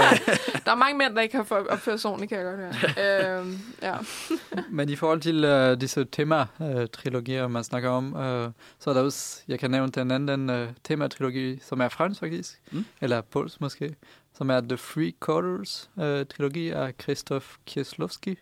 Der 0.64 0.72
er 0.72 0.74
mange 0.74 0.98
mænd, 0.98 1.14
der 1.14 1.20
ikke 1.22 1.36
har 1.36 1.64
opført 1.70 2.00
sig 2.00 2.10
ordentligt, 2.10 2.28
kan 2.28 2.38
jeg 2.38 2.46
godt 2.46 2.74
høre. 2.96 3.38
øhm, 3.40 3.58
ja. 3.82 3.94
Men 4.70 4.88
i 4.88 4.96
forhold 4.96 5.20
til 5.20 5.44
uh, 5.44 5.80
disse 5.80 6.04
tema-trilogier, 6.04 7.48
man 7.48 7.64
snakker 7.64 7.90
om, 7.90 8.06
uh, 8.12 8.52
så 8.78 8.90
er 8.90 8.94
der 8.94 9.02
også, 9.02 9.42
jeg 9.48 9.58
kan 9.58 9.70
nævne 9.70 9.92
den 9.92 10.10
anden 10.10 10.50
uh, 10.50 10.68
tema-trilogi, 10.84 11.58
som 11.62 11.80
er 11.80 11.88
fransk 11.88 12.20
faktisk, 12.20 12.60
Mm. 12.70 12.84
eller 13.00 13.20
pols 13.20 13.60
måske, 13.60 13.94
som 14.34 14.50
er 14.50 14.60
The 14.60 14.76
Three 14.76 15.12
Quarters-trilogi 15.24 16.70
af 16.70 16.92
Christoph 17.02 17.46
Kieslowski, 17.66 18.38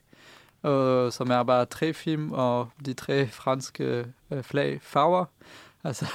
og 0.64 1.12
som 1.12 1.30
er 1.30 1.42
bare 1.42 1.66
tre 1.66 1.92
film 1.92 2.32
og 2.32 2.68
de 2.86 2.94
tre 2.94 3.26
franske 3.26 4.06
uh, 4.30 4.42
flag 4.42 4.78
farver, 4.82 5.24
altså 5.84 6.06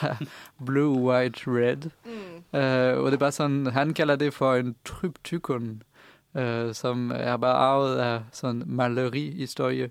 blue, 0.66 1.12
white, 1.12 1.42
red. 1.48 1.78
Mm. 2.06 2.12
Uh, 2.54 3.04
og 3.04 3.06
det 3.06 3.14
er 3.14 3.18
bare 3.18 3.32
sådan, 3.32 3.68
han 3.68 3.94
kalder 3.94 4.16
det 4.16 4.34
for 4.34 4.56
en 4.56 4.76
tryptykon, 4.86 5.84
uh, 6.34 6.74
som 6.74 7.12
er 7.16 7.38
bare 7.38 7.54
arvet 7.54 7.98
af 7.98 8.22
sådan 8.32 8.64
maleri-historie, 8.66 9.90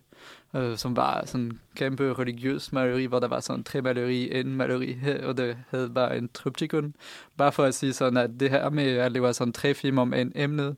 uh, 0.55 0.77
som 0.77 0.97
var 0.97 1.23
sådan 1.27 1.59
kæmpe 1.77 2.13
religiøs 2.13 2.73
maleri, 2.73 3.05
hvor 3.05 3.19
der 3.19 3.29
var 3.29 3.41
sådan 3.41 3.65
tre 3.65 3.83
maleri, 3.83 4.41
en 4.41 4.57
maleri, 4.57 4.97
og 5.27 5.37
det 5.37 5.57
hed 5.71 5.89
bare 5.89 6.19
en 6.19 6.29
tryptykon. 6.35 6.95
Bare 7.37 7.53
for 7.53 7.65
at 7.65 7.75
sige 7.75 7.93
sådan, 7.93 8.17
at 8.17 8.31
det 8.41 8.51
her 8.51 8.71
med, 8.71 8.97
at 8.97 9.15
det 9.15 9.23
var 9.23 9.33
sådan 9.33 9.53
tre 9.53 9.75
film 9.75 9.99
om 9.99 10.15
en 10.15 10.33
emne, 10.35 10.77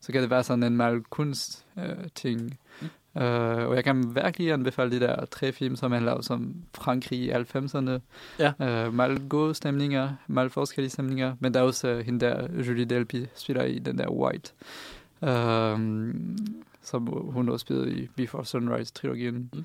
så 0.00 0.12
kan 0.12 0.22
det 0.22 0.30
være 0.30 0.44
sådan 0.44 0.62
en 0.62 0.76
malkunst 0.76 1.66
uh, 1.76 1.82
ting. 2.14 2.58
Uh, 3.14 3.22
og 3.68 3.76
jeg 3.76 3.84
kan 3.84 4.14
virkelig 4.14 4.52
anbefale 4.52 4.90
de 4.90 5.00
der 5.00 5.24
tre 5.24 5.52
film, 5.52 5.76
som 5.76 5.92
han 5.92 6.02
lavede 6.02 6.22
som 6.22 6.54
Frankrig 6.74 7.18
i 7.18 7.30
90'erne. 7.30 8.00
Ja. 8.38 8.86
Uh, 8.86 8.94
meget 8.94 9.22
gode 9.28 9.54
stemninger, 9.54 10.10
meget 10.26 10.52
forskellige 10.52 10.90
stemninger, 10.90 11.36
men 11.40 11.54
der 11.54 11.60
er 11.60 11.64
også 11.64 11.94
uh, 11.94 11.98
hende 11.98 12.26
der, 12.26 12.48
Julie 12.68 12.84
Delpy, 12.84 13.24
spiller 13.34 13.64
i 13.64 13.78
den 13.78 13.98
der 13.98 14.10
White, 14.10 14.52
um, 15.20 16.36
som 16.82 17.06
hun 17.06 17.48
også 17.48 17.62
spillede 17.62 17.92
i 17.92 18.08
Before 18.16 18.44
Sunrise-trilogien. 18.44 19.50
Mm. 19.52 19.64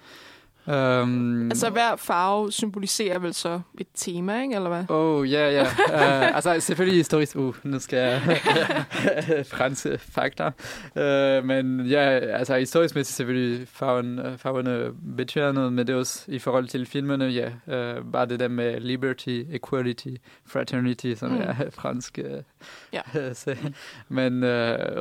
Um, 0.68 1.46
Altså, 1.52 1.70
hver 1.70 1.96
farve 1.96 2.52
symboliserer 2.52 3.20
vel 3.20 3.34
så 3.34 3.62
et 3.80 3.88
tema, 3.96 4.42
ikke? 4.42 4.56
Eller 4.56 4.70
hvad? 4.70 4.84
Oh, 4.90 5.32
ja, 5.32 5.52
ja. 5.52 5.62
Uh, 5.64 6.36
altså, 6.36 6.60
selvfølgelig 6.60 7.00
historisk. 7.00 7.36
Uh, 7.36 7.56
nu 7.64 7.80
skal 7.80 7.98
jeg 8.00 8.22
franske 9.54 9.98
fakta. 9.98 10.46
Uh, 10.96 11.46
men 11.46 11.86
ja, 11.86 12.00
altså 12.20 12.58
historisk 12.58 12.96
mæssigt 12.96 13.16
selvfølgelig 13.18 13.68
farven, 13.68 14.20
uh, 14.20 14.38
farverne 14.38 14.92
betyder 15.18 15.52
noget, 15.52 15.74
men 15.74 15.88
det 15.88 15.94
er 15.94 15.98
også 16.00 16.24
i 16.28 16.40
forhold 16.40 16.68
til 16.68 16.86
filmene, 16.86 17.26
ja, 17.26 17.48
uh, 17.48 18.12
bare 18.12 18.26
det 18.26 18.40
der 18.40 18.48
med 18.48 18.80
liberty, 18.80 19.42
equality, 19.52 20.08
fraternity, 20.46 21.14
som 21.16 21.32
Mm. 21.32 21.42
er 21.42 21.54
fransk. 21.80 22.20
Uh, 22.24 22.42
Ja. 22.94 23.34
så, 23.34 23.56
men 24.10 24.44
uh, 24.44 24.50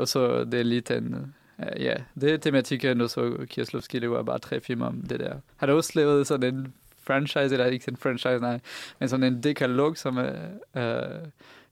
også 0.01 0.45
det 0.53 0.61
er 0.61 0.65
lidt 0.65 0.91
en... 0.91 1.35
Uh, 1.59 1.83
ja, 1.83 1.95
det 2.21 2.31
er 2.33 2.37
tematikken, 2.37 3.01
og 3.01 3.11
så 3.11 3.37
Kieslowski, 3.51 3.99
det 3.99 4.11
var 4.11 4.23
bare 4.23 4.39
tre 4.39 4.61
film 4.61 4.83
om 4.83 5.03
det 5.03 5.21
der. 5.21 5.35
Han 5.57 5.69
har 5.69 5.77
også 5.77 5.93
lavet 5.95 6.27
sådan 6.27 6.55
en 6.55 6.75
franchise, 7.03 7.53
eller 7.55 7.67
ikke 7.67 7.89
en 7.89 7.97
franchise, 7.97 8.39
nej, 8.39 8.61
men 8.99 9.09
sådan 9.09 9.25
en 9.25 9.43
dekalog, 9.43 9.97
som 9.97 10.17
er, 10.19 10.33
øh, 10.77 11.21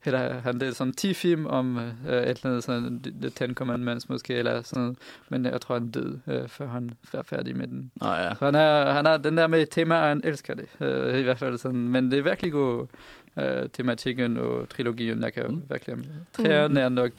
eller 0.05 0.41
han 0.41 0.61
det 0.61 0.68
er 0.68 0.72
sådan 0.72 0.93
10 0.93 1.14
film 1.14 1.47
om 1.47 1.78
øh, 1.78 1.83
et 1.83 2.28
eller 2.28 2.39
andet 2.45 2.64
sådan 2.64 3.03
The 3.20 3.30
Ten 3.30 3.55
Commandments 3.55 4.09
måske, 4.09 4.35
eller 4.35 4.62
sådan 4.62 4.83
noget. 4.83 4.99
men 5.28 5.45
jeg 5.45 5.61
tror, 5.61 5.74
han 5.78 5.91
død, 5.91 6.18
øh, 6.26 6.49
før 6.49 6.66
han 6.68 6.91
er 7.12 7.22
færdig 7.22 7.57
med 7.57 7.66
den. 7.68 7.91
Nå 7.97 8.07
ja. 8.09 8.35
Så 8.35 8.45
han 8.45 8.55
er, 8.55 8.93
han 8.93 9.07
er 9.07 9.16
den 9.16 9.37
der 9.37 9.47
med 9.47 9.66
temaer, 9.66 10.09
han 10.09 10.20
elsker 10.24 10.55
det, 10.55 10.66
øh, 10.80 11.18
i 11.18 11.22
hvert 11.22 11.39
fald 11.39 11.59
sådan, 11.59 11.89
men 11.89 12.11
det 12.11 12.18
er 12.18 12.22
virkelig 12.22 12.53
god 12.53 12.87
øh, 13.39 13.68
tematikken 13.72 14.37
og 14.37 14.68
trilogien, 14.68 15.22
jeg 15.22 15.33
kan 15.33 15.47
Mm. 15.47 15.55
mm. 15.55 15.62
virkelig, 15.70 15.97
træerne 16.33 16.80
er 16.80 16.89
nok 16.89 17.12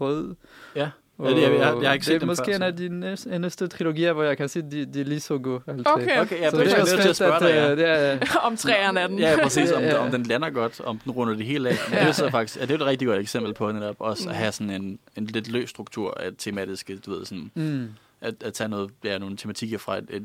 rød. 0.00 0.34
Ja. 0.76 0.90
Ja, 1.22 1.28
det 1.30 1.44
er- 1.44 1.50
jeg- 1.52 1.76
jeg 1.82 1.88
har 1.88 1.92
ikke 1.94 2.06
set 2.06 2.10
det 2.12 2.16
er 2.16 2.18
dem 2.18 2.26
måske 2.28 2.44
før, 2.46 2.54
en 2.56 2.62
af 2.62 2.76
de 2.76 2.88
næste, 2.88 3.30
eneste 3.30 3.66
trilogier, 3.68 4.12
hvor 4.12 4.22
jeg 4.22 4.36
kan 4.36 4.48
sige, 4.48 4.70
de, 4.70 4.84
de 4.86 5.00
er 5.00 5.04
lige 5.04 5.20
så 5.20 5.38
gode. 5.38 5.60
alle 5.66 5.84
tre. 5.84 5.92
Okay. 5.94 6.20
Okay, 6.20 6.40
ja, 6.40 6.50
Så 6.50 6.56
det 6.56 6.66
det 6.66 6.72
er 6.72 6.76
jeg 6.76 6.86
nødt 6.92 7.00
til 7.02 7.08
at 7.08 7.16
spørge 7.16 7.40
dig, 7.40 7.46
ja. 7.54 7.70
øh, 7.70 7.76
det 7.76 7.88
er, 7.88 8.18
om 8.46 8.56
træerne 8.56 9.00
af 9.00 9.08
den. 9.08 9.18
Ja, 9.18 9.36
præcis. 9.42 9.70
Om, 9.70 9.82
Ja, 9.82 9.88
ja. 9.88 9.98
om 9.98 10.10
den 10.10 10.22
lander 10.22 10.50
godt, 10.50 10.80
om 10.80 10.98
den 10.98 11.12
runder 11.12 11.34
det 11.34 11.46
hele 11.46 11.68
af. 11.68 11.74
Men 11.90 11.98
det 11.98 12.18
er 12.20 12.30
faktisk, 12.30 12.56
ja, 12.60 12.62
det 12.62 12.70
er 12.70 12.74
et 12.74 12.86
rigtig 12.86 13.08
godt 13.08 13.20
eksempel 13.20 13.54
på 13.54 13.72
netop 13.72 13.96
også 13.98 14.28
at 14.28 14.34
have 14.34 14.52
sådan 14.52 14.70
en, 14.82 14.98
en 15.16 15.26
lidt 15.26 15.48
løs 15.48 15.70
struktur 15.70 16.16
af 16.20 16.30
tematiske, 16.38 16.96
du 16.96 17.10
ved, 17.10 17.24
sådan, 17.24 17.50
mm, 17.54 17.88
at, 18.20 18.34
at 18.44 18.52
tage 18.52 18.68
noget, 18.68 18.90
ja, 19.04 19.18
nogle 19.18 19.36
tematikker 19.36 19.78
fra 19.78 19.98
et, 19.98 20.06
et, 20.10 20.24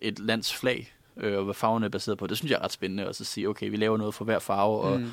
et 0.00 0.18
lands 0.18 0.54
flag, 0.54 0.94
øh, 1.16 1.38
og 1.38 1.44
hvad 1.44 1.54
farverne 1.54 1.86
er 1.86 1.90
baseret 1.90 2.18
på. 2.18 2.26
Det 2.26 2.36
synes 2.36 2.50
jeg 2.50 2.58
er 2.58 2.64
ret 2.64 2.72
spændende, 2.72 3.08
og 3.08 3.14
så 3.14 3.24
sige, 3.24 3.48
okay, 3.48 3.70
vi 3.70 3.76
laver 3.76 3.96
noget 3.98 4.14
for 4.14 4.24
hver 4.24 4.38
farve, 4.38 4.80
og 4.80 5.00
mm. 5.00 5.10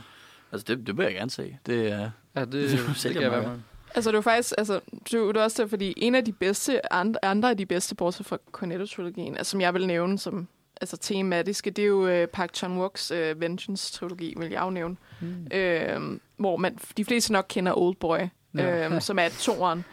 altså, 0.51 0.65
det, 0.75 0.87
det 0.87 0.97
vil 0.97 1.03
jeg 1.03 1.13
gerne 1.13 1.31
se. 1.31 1.57
Det 1.65 1.91
er, 1.91 2.09
Ja, 2.35 2.41
det, 2.45 2.51
Det 2.53 2.69
det, 2.71 2.79
sælger 2.95 3.13
kan 3.13 3.21
jeg 3.23 3.31
meget 3.31 3.43
være 3.43 3.53
med. 3.53 3.61
Altså, 3.95 4.09
det 4.11 4.15
er 4.15 4.17
jo 4.17 4.21
faktisk, 4.21 4.53
altså, 4.57 4.79
det 5.11 5.13
er 5.37 5.43
også 5.43 5.61
der, 5.63 5.69
fordi 5.69 5.93
en 5.97 6.15
af 6.15 6.25
de 6.25 6.31
bedste, 6.31 6.93
andre, 6.93 7.25
andre 7.25 7.49
af 7.49 7.57
de 7.57 7.65
bedste, 7.65 7.95
bortset 7.95 8.25
fra 8.25 8.37
Cornetto-trilogien, 8.51 9.37
altså, 9.37 9.51
som 9.51 9.61
jeg 9.61 9.73
vil 9.73 9.87
nævne 9.87 10.19
som 10.19 10.47
altså, 10.81 10.97
tematiske, 10.97 11.69
det 11.71 11.81
er 11.83 11.87
jo 11.87 12.07
øh, 12.07 12.27
Park 12.27 12.49
Chan-woks 12.57 13.13
øh, 13.13 13.41
Vengeance-trilogi, 13.41 14.33
vil 14.37 14.49
jeg 14.49 14.61
jo 14.61 14.69
nævne. 14.69 14.95
Mm. 15.21 15.47
Øh, 15.53 16.19
hvor 16.37 16.57
man, 16.57 16.77
de 16.97 17.05
fleste 17.05 17.33
nok 17.33 17.45
kender 17.49 17.73
Oldboy, 17.77 18.19
Ja. 18.55 18.89
øh, 18.89 19.01
som 19.01 19.19
er 19.19 19.29
toren, 19.39 19.85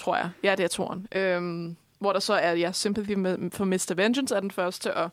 tror 0.00 0.16
jeg. 0.16 0.30
Ja, 0.42 0.54
det 0.54 0.64
er 0.64 0.68
toren. 0.68 1.06
Øh, 1.14 1.74
hvor 2.04 2.12
der 2.12 2.20
så 2.20 2.34
er, 2.34 2.52
ja, 2.52 2.72
Sympathy 2.72 3.12
med, 3.12 3.50
for 3.50 3.64
Mr. 3.64 3.92
Vengeance 3.96 4.34
er 4.34 4.40
den 4.40 4.50
første, 4.50 4.94
og 4.94 5.10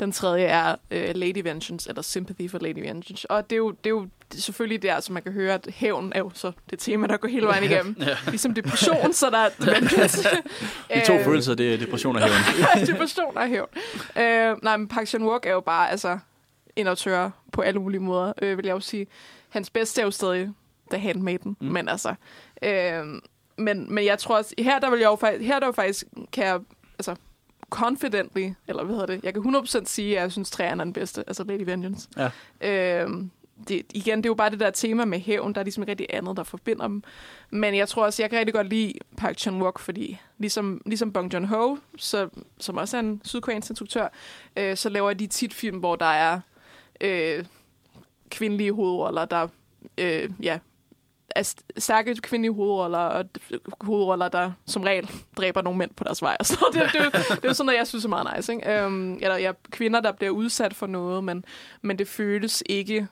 den 0.00 0.12
tredje 0.12 0.44
er 0.44 0.76
øh, 0.90 1.14
Lady 1.14 1.42
Vengeance, 1.42 1.88
eller 1.88 2.02
Sympathy 2.02 2.50
for 2.50 2.58
Lady 2.58 2.78
Vengeance. 2.80 3.30
Og 3.30 3.50
det 3.50 3.56
er 3.56 3.58
jo, 3.58 3.70
det 3.70 3.86
er 3.86 3.90
jo 3.90 4.08
selvfølgelig 4.34 4.82
der, 4.82 5.00
som 5.00 5.12
man 5.12 5.22
kan 5.22 5.32
høre, 5.32 5.54
at 5.54 5.68
hævn 5.74 6.12
er 6.14 6.18
jo 6.18 6.30
så 6.34 6.52
det 6.70 6.78
tema, 6.78 7.06
der 7.06 7.16
går 7.16 7.28
hele 7.28 7.46
vejen 7.46 7.64
igennem. 7.64 7.96
ja. 8.00 8.16
Ligesom 8.26 8.54
depression, 8.54 9.12
så 9.12 9.30
der 9.30 9.38
er 9.38 9.48
vengeance. 9.80 10.28
De 10.94 11.06
to 11.06 11.14
Øh, 11.14 11.24
følelser, 11.24 11.54
det 11.54 11.74
er 11.74 11.78
depression 11.78 12.16
og 12.16 12.22
hævn. 12.28 12.86
depression 12.86 13.36
og 13.36 13.48
hævn. 13.48 13.68
Øh, 14.18 14.56
nej, 14.62 14.76
men 14.76 14.88
Park 14.88 15.06
Chan-wook 15.14 15.40
er 15.48 15.52
jo 15.52 15.60
bare 15.60 15.90
altså, 15.90 16.18
en 16.76 16.86
autør 16.86 17.30
på 17.52 17.60
alle 17.60 17.80
mulige 17.80 18.00
måder, 18.00 18.32
øh, 18.42 18.56
vil 18.56 18.66
jeg 18.66 18.72
jo 18.74 18.80
sige. 18.80 19.06
Hans 19.48 19.70
bedste 19.70 20.00
er 20.00 20.04
jo 20.04 20.10
stadig 20.10 20.50
The 20.90 21.00
Handmaiden, 21.00 21.56
mm. 21.60 21.66
men 21.66 21.88
altså... 21.88 22.14
Øh, 22.62 23.04
men, 23.56 23.94
men 23.94 24.04
jeg 24.04 24.18
tror 24.18 24.36
også, 24.36 24.54
her 24.58 24.78
der 24.78 24.90
vil 24.90 24.98
jeg 24.98 25.06
jo 25.06 25.16
faktisk, 25.16 25.46
her 25.46 25.60
der 25.60 25.66
jo 25.66 25.72
faktisk, 25.72 26.06
kan 26.32 26.44
jeg, 26.44 26.60
altså, 26.98 27.16
confidently, 27.70 28.50
eller 28.68 28.84
hvad 28.84 28.94
hedder 28.94 29.14
det, 29.14 29.24
jeg 29.24 29.34
kan 29.34 29.56
100% 29.56 29.84
sige, 29.84 30.16
at 30.16 30.22
jeg 30.22 30.32
synes, 30.32 30.50
træerne 30.50 30.82
er 30.82 30.84
den 30.84 30.92
bedste, 30.92 31.24
altså 31.26 31.44
Lady 31.44 31.62
Vengeance. 31.62 32.08
Ja. 32.60 33.04
Øh, 33.04 33.10
det, 33.68 33.82
igen, 33.94 34.18
det 34.18 34.26
er 34.26 34.30
jo 34.30 34.34
bare 34.34 34.50
det 34.50 34.60
der 34.60 34.70
tema 34.70 35.04
med 35.04 35.20
hævn, 35.20 35.52
der 35.52 35.60
er 35.60 35.64
ligesom 35.64 35.84
rigtig 35.88 36.06
andet, 36.10 36.36
der 36.36 36.42
forbinder 36.42 36.88
dem. 36.88 37.02
Men 37.50 37.76
jeg 37.76 37.88
tror 37.88 38.04
også, 38.04 38.22
jeg 38.22 38.30
kan 38.30 38.38
rigtig 38.38 38.54
godt 38.54 38.68
lide 38.68 38.92
Park 39.16 39.36
Chan-wook, 39.40 39.78
fordi 39.78 40.18
ligesom, 40.38 40.80
ligesom 40.86 41.12
Bong 41.12 41.34
Joon-ho, 41.34 41.76
så, 41.96 42.28
som 42.58 42.76
også 42.76 42.96
er 42.96 43.00
en 43.00 43.20
sydkoreansk 43.24 43.70
instruktør, 43.70 44.08
øh, 44.56 44.76
så 44.76 44.88
laver 44.88 45.12
de 45.12 45.26
tit 45.26 45.54
film, 45.54 45.78
hvor 45.78 45.96
der 45.96 46.06
er 46.06 46.40
øh, 47.00 47.44
kvindelige 48.30 48.72
hovedroller, 48.72 49.24
der 49.24 49.48
øh, 49.98 50.30
ja, 50.42 50.58
er 51.36 51.42
st- 51.42 51.64
stærke 51.78 52.14
kvindelige 52.14 52.52
hovedroller, 52.54 52.98
og 52.98 53.24
hovedroller, 53.80 54.28
der 54.28 54.52
som 54.66 54.82
regel 54.82 55.10
dræber 55.36 55.62
nogle 55.62 55.78
mænd 55.78 55.90
på 55.96 56.04
deres 56.04 56.22
vej. 56.22 56.36
Så 56.42 56.66
det, 56.72 56.82
det, 56.92 57.00
er 57.00 57.04
jo- 57.04 57.10
det 57.10 57.44
er 57.44 57.48
jo 57.48 57.54
sådan 57.54 57.66
noget, 57.66 57.78
jeg 57.78 57.86
synes 57.86 58.04
er 58.04 58.08
meget 58.08 58.28
nice. 58.36 58.52
Ikke? 58.52 58.84
Um, 58.86 59.14
eller 59.22 59.36
ja, 59.36 59.52
kvinder, 59.70 60.00
der 60.00 60.12
bliver 60.12 60.30
udsat 60.30 60.74
for 60.74 60.86
noget, 60.86 61.24
men, 61.24 61.44
men 61.82 61.98
det 61.98 62.08
føles 62.08 62.62
ikke 62.66 63.06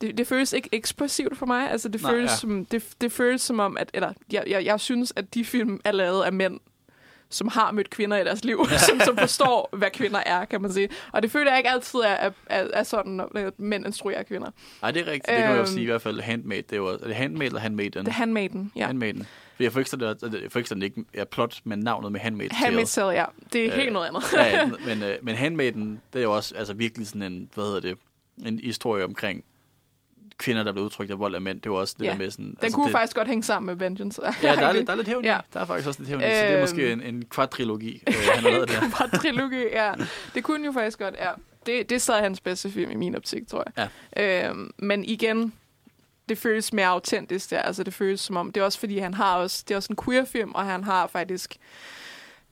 det, 0.00 0.18
det 0.18 0.26
føles 0.26 0.52
ikke 0.52 0.68
ekspressivt 0.72 1.38
for 1.38 1.46
mig. 1.46 1.70
Altså, 1.70 1.88
det, 1.88 2.02
Nej, 2.02 2.10
føles 2.12 2.30
ja. 2.30 2.36
som, 2.36 2.64
det, 2.66 2.84
det 3.00 3.12
føles 3.12 3.42
som 3.42 3.60
om, 3.60 3.76
at 3.76 3.90
eller, 3.94 4.12
jeg, 4.32 4.44
jeg, 4.46 4.64
jeg 4.64 4.80
synes, 4.80 5.12
at 5.16 5.34
de 5.34 5.44
film 5.44 5.80
er 5.84 5.92
lavet 5.92 6.22
af 6.24 6.32
mænd, 6.32 6.60
som 7.30 7.48
har 7.48 7.72
mødt 7.72 7.90
kvinder 7.90 8.16
i 8.18 8.24
deres 8.24 8.44
liv, 8.44 8.66
som, 8.88 9.00
som 9.04 9.16
forstår, 9.16 9.68
hvad 9.72 9.90
kvinder 9.90 10.22
er, 10.26 10.44
kan 10.44 10.62
man 10.62 10.72
sige. 10.72 10.88
Og 11.12 11.22
det 11.22 11.30
føler 11.30 11.50
jeg 11.50 11.58
ikke 11.58 11.70
altid 11.70 11.98
er, 12.00 12.04
er, 12.08 12.30
er, 12.46 12.66
er 12.72 12.82
sådan, 12.82 13.12
når 13.12 13.52
mænd 13.58 13.86
instruerer 13.86 14.22
kvinder. 14.22 14.50
Nej, 14.82 14.90
det 14.90 15.00
er 15.02 15.06
rigtigt. 15.06 15.26
Det 15.26 15.36
kan 15.36 15.44
man 15.46 15.54
jo 15.54 15.58
Øhm. 15.60 15.66
sige 15.66 15.82
i 15.82 15.86
hvert 15.86 16.02
fald. 16.02 16.20
Handmade, 16.20 16.62
det 16.62 16.72
er 16.72 16.76
jo 16.76 16.86
er 16.86 16.96
det 16.96 17.14
handmade 17.14 17.46
eller 17.46 17.60
handmaiden? 17.60 18.04
The 18.04 18.12
Handmaiden, 18.12 18.72
ja. 18.76 18.86
Handmaiden. 18.86 19.26
For 19.56 19.62
jeg 19.62 19.76
ikke 19.78 19.90
sådan, 19.90 20.16
jeg 20.22 20.56
ikke 20.56 20.68
sådan 20.68 20.82
ikke 20.82 21.04
er 21.14 21.24
plot 21.24 21.60
med 21.64 21.76
navnet 21.76 22.12
med 22.12 22.20
handmade. 22.20 22.48
Handmaid's 22.54 22.94
Tale, 22.94 23.08
ja. 23.10 23.24
Det 23.52 23.64
er 23.66 23.72
Øh, 23.72 23.78
helt 23.78 23.92
noget 23.92 24.08
andet. 24.08 24.22
ja, 24.36 24.66
men, 24.86 25.02
øh, 25.02 25.16
men 25.22 25.34
handmaiden, 25.36 26.00
det 26.12 26.18
er 26.18 26.22
jo 26.22 26.36
også 26.36 26.54
altså 26.54 26.74
virkelig 26.74 27.06
sådan 27.06 27.22
en, 27.22 27.50
hvad 27.54 27.64
hedder 27.64 27.80
det, 27.80 27.96
en 28.46 28.60
historie 28.64 29.04
omkring 29.04 29.44
kvinder, 30.40 30.62
der 30.62 30.72
bliver 30.72 30.84
udtrykt 30.84 31.10
af 31.10 31.18
vold 31.18 31.34
af 31.34 31.40
mænd. 31.40 31.60
Det 31.60 31.66
er 31.66 31.70
jo 31.70 31.76
også 31.80 31.94
det 31.98 32.04
Ja. 32.04 32.10
der 32.10 32.16
med 32.18 32.30
sådan... 32.30 32.44
Den 32.44 32.56
altså, 32.62 32.76
kunne 32.76 32.84
det, 32.86 32.92
faktisk 32.92 33.16
godt 33.16 33.28
hænge 33.28 33.42
sammen 33.42 33.66
med 33.66 33.74
Vengeance. 33.74 34.22
Ja, 34.42 34.54
der 34.56 34.66
er, 34.68 34.72
lidt, 34.72 34.86
der 34.86 34.92
er 34.92 34.96
lidt 34.96 35.08
hævn 35.08 35.24
ja. 35.24 35.38
Der 35.54 35.60
er 35.60 35.64
faktisk 35.64 35.88
også 35.88 36.00
lidt 36.00 36.08
hævn 36.08 36.20
i, 36.20 36.24
så 36.24 36.28
det 36.30 36.52
er 36.56 36.60
måske 36.60 36.92
en, 36.92 37.00
Øhm. 37.00 37.16
en 37.16 37.24
kvadrilogi, 37.30 38.02
øh, 38.08 38.14
han 38.34 38.42
har 38.44 38.50
lavet 38.50 38.68
der. 38.68 38.80
Bare 38.98 39.18
trilogi, 39.18 39.62
ja. 39.72 39.92
Det 40.34 40.44
kunne 40.44 40.66
jo 40.66 40.72
faktisk 40.72 40.98
godt, 40.98 41.14
ja. 41.18 41.30
Det, 41.66 41.88
det 41.90 41.94
er 41.94 41.98
stadig 42.00 42.22
hans 42.22 42.40
bedste 42.40 42.70
film 42.70 42.90
i 42.90 42.94
min 42.94 43.16
optik, 43.16 43.48
tror 43.48 43.64
jeg. 43.76 43.88
Ja. 44.16 44.48
Øhm, 44.48 44.70
men 44.78 45.04
igen, 45.04 45.52
det 46.28 46.38
føles 46.38 46.72
mere 46.72 46.86
autentisk 46.86 47.50
der. 47.50 47.62
Altså, 47.62 47.82
det 47.82 47.94
føles 47.94 48.20
som 48.20 48.36
om... 48.36 48.52
Det 48.52 48.60
er 48.60 48.64
også 48.64 48.78
fordi, 48.78 48.98
han 48.98 49.14
har 49.14 49.36
også... 49.36 49.64
Det 49.68 49.74
er 49.74 49.76
også 49.76 49.92
en 49.92 50.04
queer-film, 50.04 50.52
og 50.54 50.64
han 50.64 50.84
har 50.84 51.06
faktisk 51.06 51.56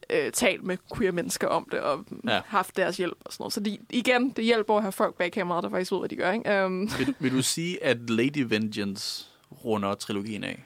øh, 0.09 0.31
talt 0.31 0.63
med 0.63 0.77
queer 0.97 1.11
mennesker 1.11 1.47
om 1.47 1.67
det, 1.71 1.79
og 1.79 2.05
Ja. 2.27 2.41
haft 2.45 2.75
deres 2.77 2.97
hjælp 2.97 3.17
og 3.25 3.33
sådan 3.33 3.41
noget. 3.43 3.53
Så 3.53 3.59
de, 3.59 3.77
igen, 3.89 4.29
det 4.29 4.45
hjælper 4.45 4.75
at 4.75 4.81
have 4.81 4.91
folk 4.91 5.15
bag 5.15 5.31
kameraet, 5.31 5.63
der 5.63 5.69
faktisk 5.69 5.91
ved, 5.91 5.99
hvad 5.99 6.09
de 6.09 6.15
gør, 6.15 6.31
ikke? 6.31 6.65
Um, 6.65 6.89
Vil, 6.99 7.15
vil 7.19 7.31
du 7.31 7.41
sige, 7.41 7.83
at 7.83 8.09
Lady 8.09 8.45
Vengeance 8.47 9.25
runder 9.65 9.95
trilogien 9.95 10.43
af? 10.43 10.63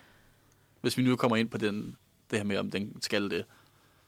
Hvis 0.82 0.98
vi 0.98 1.04
nu 1.04 1.16
kommer 1.16 1.36
ind 1.38 1.50
på 1.50 1.58
den, 1.58 1.98
det 2.32 2.40
her 2.40 2.44
med, 2.46 2.58
om 2.58 2.72
den 2.72 3.02
skal 3.02 3.30
det. 3.30 3.46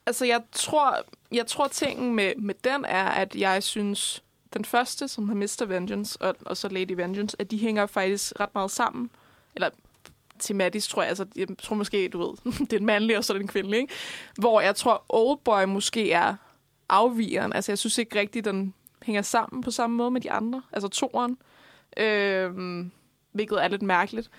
Altså, 0.05 0.25
jeg 0.25 0.41
tror, 0.51 0.97
jeg 1.31 1.47
tror 1.47 1.67
tingen 1.67 2.15
med, 2.15 2.33
med 2.37 2.55
den 2.63 2.85
er, 2.85 3.05
at 3.05 3.35
jeg 3.35 3.63
synes, 3.63 4.23
den 4.53 4.65
første, 4.65 5.07
som 5.07 5.29
har 5.29 5.35
Mr. 5.35 5.65
Vengeance, 5.67 6.21
og, 6.21 6.35
og 6.45 6.57
så 6.57 6.67
Lady 6.69 6.91
Vengeance, 6.91 7.35
at 7.39 7.51
de 7.51 7.57
hænger 7.57 7.85
faktisk 7.85 8.33
ret 8.39 8.49
meget 8.55 8.71
sammen. 8.71 9.09
Eller 9.55 9.69
tematisk, 10.39 10.89
tror 10.89 11.01
jeg. 11.01 11.09
Altså, 11.09 11.25
jeg 11.35 11.47
tror 11.61 11.75
måske, 11.75 12.07
du 12.09 12.19
ved, 12.27 12.51
det 12.67 12.73
er 12.73 12.77
en 12.79 12.85
mandlig, 12.85 13.17
og 13.17 13.23
så 13.23 13.33
er 13.33 13.37
det 13.37 13.41
en 13.41 13.47
kvindelig, 13.47 13.79
ikke? 13.79 13.93
Hvor 14.39 14.61
jeg 14.61 14.75
tror, 14.75 15.05
Oldboy 15.09 15.63
måske 15.63 16.11
er 16.11 16.35
afvigeren. 16.89 17.53
Altså, 17.53 17.71
jeg 17.71 17.77
synes 17.79 17.97
ikke 17.97 18.19
rigtigt, 18.19 18.45
den 18.45 18.73
hænger 19.03 19.21
sammen 19.21 19.61
på 19.63 19.71
samme 19.71 19.95
måde 19.95 20.11
med 20.11 20.21
de 20.21 20.31
andre. 20.31 20.61
Altså, 20.73 20.87
toeren. 20.87 21.37
Øhm, 21.97 22.91
hvilket 23.31 23.63
er 23.63 23.67
lidt 23.67 23.81
mærkeligt. 23.81 24.29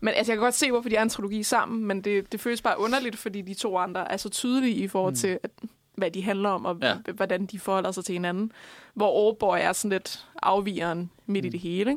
Men 0.00 0.14
altså, 0.14 0.32
jeg 0.32 0.36
kan 0.36 0.42
godt 0.44 0.54
se, 0.54 0.70
hvorfor 0.70 0.88
de 0.88 0.96
er 0.96 1.02
en 1.02 1.08
trilogi 1.08 1.42
sammen, 1.42 1.84
men 1.84 2.00
det, 2.00 2.32
det 2.32 2.40
føles 2.40 2.62
bare 2.62 2.78
underligt, 2.80 3.16
fordi 3.16 3.42
de 3.42 3.54
to 3.54 3.78
andre 3.78 4.12
er 4.12 4.16
så 4.16 4.28
tydelige 4.28 4.74
i 4.74 4.88
forhold 4.88 5.12
Mm. 5.12 5.16
til, 5.16 5.38
at, 5.42 5.50
hvad 5.94 6.10
de 6.10 6.22
handler 6.22 6.48
om, 6.50 6.64
og 6.64 6.78
Ja. 6.82 6.94
hvordan 7.14 7.46
de 7.46 7.58
forholder 7.58 7.90
sig 7.92 8.04
til 8.04 8.12
hinanden. 8.12 8.52
Hvor 8.94 9.12
Oldboy 9.26 9.58
er 9.60 9.72
sådan 9.72 9.90
lidt 9.90 10.26
afvigeren 10.42 11.10
midt 11.26 11.44
i 11.44 11.48
Mm. 11.48 11.52
det 11.52 11.60
hele. 11.60 11.90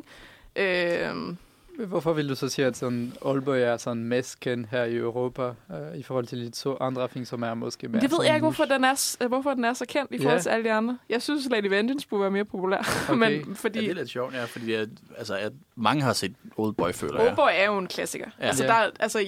Ikke? 0.56 1.08
Øhm, 1.08 1.36
Hvorfor 1.86 2.12
vil 2.12 2.28
du 2.28 2.34
så 2.34 2.48
sige, 2.48 2.66
at 2.66 2.76
sådan 2.76 3.12
Oldboy 3.20 3.56
er 3.58 3.76
sådan 3.76 4.04
mest 4.04 4.40
kendt 4.40 4.68
her 4.70 4.84
i 4.84 4.96
Europa, 4.96 5.42
øh, 5.42 5.96
i 5.96 6.02
forhold 6.02 6.26
til 6.26 6.38
de 6.38 6.50
to 6.50 6.76
andre 6.80 7.08
film, 7.08 7.24
som 7.24 7.42
er 7.42 7.54
måske 7.54 7.88
mere 7.88 8.02
det 8.02 8.10
ved 8.10 8.18
jeg 8.24 8.34
ikke, 8.34 8.44
hvorfor 8.44 8.64
den, 8.64 8.84
er, 8.84 9.26
hvorfor 9.28 9.54
den 9.54 9.64
er 9.64 9.72
så 9.72 9.84
kendt 9.88 10.12
i 10.14 10.18
forhold 10.18 10.36
Ja. 10.36 10.42
til 10.42 10.48
alle 10.48 10.64
de 10.64 10.72
andre. 10.72 10.98
Jeg 11.08 11.22
synes, 11.22 11.48
Lady 11.50 11.66
Vengeance 11.68 12.08
burde 12.08 12.20
være 12.22 12.30
mere 12.30 12.44
populær. 12.44 12.78
Okay. 13.10 13.18
men 13.46 13.54
fordi 13.56 13.78
Ja, 13.78 13.84
det 13.84 13.90
er 13.90 13.94
lidt 13.94 14.10
sjovt, 14.10 14.34
ja, 14.34 14.44
fordi 14.44 14.72
at, 14.72 14.88
altså, 15.18 15.34
at 15.36 15.52
mange 15.76 16.02
har 16.02 16.12
set 16.12 16.34
Oldboy, 16.56 16.92
føler 16.92 17.20
jeg. 17.20 17.28
Oldboy 17.28 17.48
er 17.52 17.66
jo 17.66 17.78
en 17.78 17.86
klassiker. 17.86 18.26
Ja. 18.40 18.46
Altså, 18.46 18.64
der, 18.64 18.90
altså, 19.00 19.18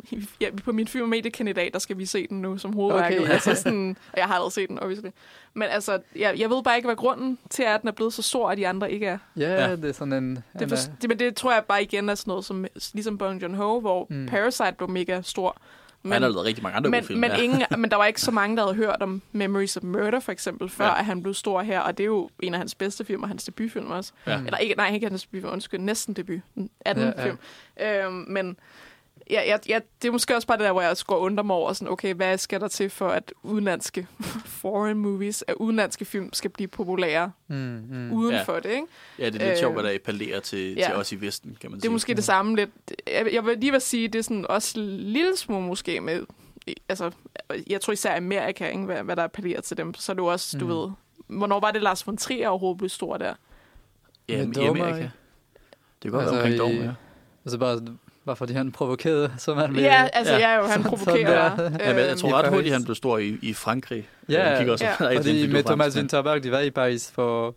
ja, 0.40 0.48
på 0.64 0.72
min 0.72 0.88
mediekandidat, 1.06 1.72
der 1.72 1.78
skal 1.78 1.98
vi 1.98 2.06
se 2.06 2.26
den 2.26 2.42
nu 2.42 2.58
som 2.58 2.72
hovedværket. 2.72 3.18
Okay, 3.18 3.28
ja. 3.28 3.32
altså 3.34 3.54
sådan, 3.54 3.96
og 4.12 4.18
jeg 4.18 4.26
har 4.26 4.34
aldrig 4.34 4.52
set 4.52 4.68
den, 4.68 4.78
obviously. 4.78 5.08
Men 5.54 5.68
altså, 5.68 5.98
jeg, 6.16 6.34
jeg 6.38 6.50
ved 6.50 6.62
bare 6.62 6.76
ikke, 6.76 6.86
hvad 6.86 6.96
grunden 6.96 7.38
til 7.50 7.64
er, 7.64 7.74
at 7.74 7.80
den 7.80 7.88
er 7.88 7.92
blevet 7.92 8.12
så 8.12 8.22
stor, 8.22 8.50
at 8.50 8.58
de 8.58 8.68
andre 8.68 8.92
ikke 8.92 9.06
er. 9.06 9.18
Ja, 9.36 9.48
Ja. 9.52 9.68
ja, 9.68 9.76
det 9.76 9.84
er 9.84 9.92
sådan 9.92 10.12
en... 10.24 10.38
Det, 10.58 10.68
for, 10.68 10.76
det, 11.02 11.08
men 11.08 11.18
det 11.18 11.36
tror 11.36 11.52
jeg 11.52 11.64
bare 11.68 11.82
igen 11.82 12.08
er 12.08 12.14
sådan 12.14 12.30
noget, 12.30 12.44
som, 12.44 12.64
ligesom 12.94 13.18
Bong 13.18 13.42
Joon-ho, 13.44 13.80
hvor 13.80 14.06
Mm. 14.10 14.26
Parasite 14.26 14.74
blev 14.78 14.90
mega 14.90 15.20
stor. 15.22 15.56
Men, 16.02 16.12
han 16.12 16.22
har 16.22 16.28
lavet 16.28 16.44
rigtig 16.46 16.62
mange 16.62 16.76
andre 16.76 16.90
men, 16.90 17.00
gode 17.00 17.06
film. 17.06 17.20
men, 17.20 17.30
ja. 17.30 17.36
ingen, 17.36 17.62
men 17.78 17.90
der 17.90 17.96
var 17.96 18.04
ikke 18.06 18.20
så 18.20 18.30
mange, 18.30 18.56
der 18.56 18.62
havde 18.62 18.76
hørt 18.76 18.96
om 19.02 19.22
Memories 19.32 19.76
of 19.76 19.82
Murder, 19.82 20.20
for 20.20 20.32
eksempel, 20.32 20.68
før 20.68 20.84
Ja. 20.86 20.98
at 20.98 21.04
han 21.04 21.22
blev 21.22 21.34
stor 21.34 21.62
her. 21.62 21.80
Og 21.80 21.98
det 21.98 22.04
er 22.04 22.06
jo 22.06 22.30
en 22.40 22.54
af 22.54 22.58
hans 22.60 22.74
bedste 22.74 23.04
film, 23.04 23.22
og 23.22 23.28
hans 23.28 23.44
debutfilm 23.44 23.90
også. 23.90 24.12
Ja. 24.26 24.38
Eller 24.46 24.56
ikke, 24.58 24.74
nej, 24.74 24.94
ikke 24.94 25.08
hans 25.08 25.22
debutfilm, 25.22 25.52
undskyld, 25.52 25.80
næsten 25.80 26.14
debut. 26.14 26.40
Den 26.54 26.70
anden 26.84 27.04
Ja, 27.04 27.10
ja, 27.22 27.26
ja. 27.26 27.96
film. 28.04 28.06
Øhm, 28.06 28.24
men 28.28 28.56
ja, 29.30 29.42
ja, 29.46 29.56
ja, 29.68 29.80
det 30.02 30.08
er 30.08 30.12
måske 30.12 30.34
også 30.36 30.46
bare 30.48 30.58
det 30.58 30.64
der, 30.64 30.72
hvor 30.72 30.82
jeg 30.82 30.96
går 31.06 31.14
og 31.14 31.20
undrer 31.20 31.44
mig 31.44 31.56
over, 31.56 31.72
sådan, 31.72 31.88
okay, 31.92 32.14
hvad 32.14 32.38
skal 32.38 32.60
der 32.60 32.68
til 32.68 32.90
for, 32.90 33.08
at 33.08 33.32
udenlandske 33.42 34.06
foreign 34.62 34.98
movies, 34.98 35.44
at 35.46 35.54
udenlandske 35.54 36.04
film 36.04 36.32
skal 36.32 36.50
blive 36.50 36.68
populære 36.68 37.32
Mm, 37.48 37.56
mm. 37.56 37.96
mm. 37.96 38.12
uden 38.12 38.32
Ja. 38.34 38.42
for 38.42 38.60
det, 38.60 38.70
ikke? 38.70 38.86
ja, 39.18 39.26
det 39.26 39.34
er 39.34 39.38
lidt 39.38 39.50
øh, 39.52 39.56
sjovt, 39.58 39.74
hvad 39.74 39.84
der 39.84 39.94
appellerer 39.94 40.40
til, 40.40 40.74
ja. 40.74 40.86
til 40.86 40.94
os 40.94 41.12
i 41.12 41.20
Vesten, 41.20 41.56
kan 41.60 41.70
man 41.70 41.76
Det 41.76 41.82
sige. 41.82 41.88
er 41.88 41.92
måske 41.92 42.14
det 42.14 42.24
samme 42.24 42.56
lidt. 42.56 42.70
Jeg, 43.06 43.28
jeg 43.32 43.44
vil 43.46 43.58
lige 43.58 43.72
vil 43.72 43.80
sige, 43.80 44.08
det 44.08 44.18
er 44.18 44.22
sådan 44.22 44.46
også 44.48 44.72
lille 44.80 45.36
smule 45.36 45.66
måske 45.66 46.00
med, 46.00 46.26
altså, 46.88 47.10
jeg 47.70 47.80
tror 47.80 47.92
især 47.92 48.16
Amerika, 48.16 48.68
ikke, 48.68 48.84
hvad, 48.84 49.02
hvad 49.02 49.16
der 49.16 49.24
appellerer 49.24 49.60
til 49.60 49.76
dem. 49.76 49.94
Så 49.94 50.12
er 50.12 50.14
det 50.14 50.20
jo 50.22 50.26
også, 50.26 50.58
du 50.58 50.64
Mm. 50.64 50.70
ved, 50.70 50.88
hvornår 51.38 51.60
var 51.60 51.70
det 51.70 51.82
Lars 51.82 52.06
von 52.06 52.16
Trier 52.16 52.48
overhovedet 52.48 52.78
blev 52.78 52.88
stor 52.88 53.16
der? 53.16 53.34
Ja, 54.28 54.46
Med 54.46 54.56
i 54.56 54.66
Amerika. 54.66 54.98
Det 55.02 55.10
kan 56.02 56.10
godt 56.10 56.22
Altså, 56.22 56.34
være 56.34 56.42
omkring 56.44 56.54
i- 56.54 56.58
Dogma, 56.58 56.84
ja. 56.84 56.92
Altså 57.44 57.58
bare, 57.58 57.80
var 58.28 58.34
fordi 58.34 58.52
han 58.52 58.72
provokerede, 58.72 59.32
så 59.38 59.54
man 59.54 59.70
blev... 59.72 59.82
Ja, 59.82 60.08
altså 60.12 60.34
Ja. 60.36 60.56
jo, 60.56 60.62
han 60.62 60.70
Sådan 60.82 60.96
provokerer. 60.98 61.66
øh, 61.66 61.72
Ja, 61.80 61.94
men 61.94 62.04
jeg 62.04 62.16
tror 62.16 62.32
ret 62.38 62.48
hurtigt, 62.48 62.72
han 62.72 62.84
blev 62.84 62.94
stor 62.94 63.18
i, 63.18 63.38
i 63.42 63.54
Frankrig. 63.54 64.08
Ja, 64.28 64.48
Jeg 64.48 64.58
kigger 64.58 64.72
også, 64.72 64.84
ja. 64.84 64.90
er 65.06 65.16
Fordi 65.16 65.46
med 65.52 65.62
Thomas. 65.62 65.96
Winterberg, 65.96 66.42
de 66.42 66.50
var 66.52 66.60
i 66.60 66.70
Paris 66.70 67.10
for 67.14 67.54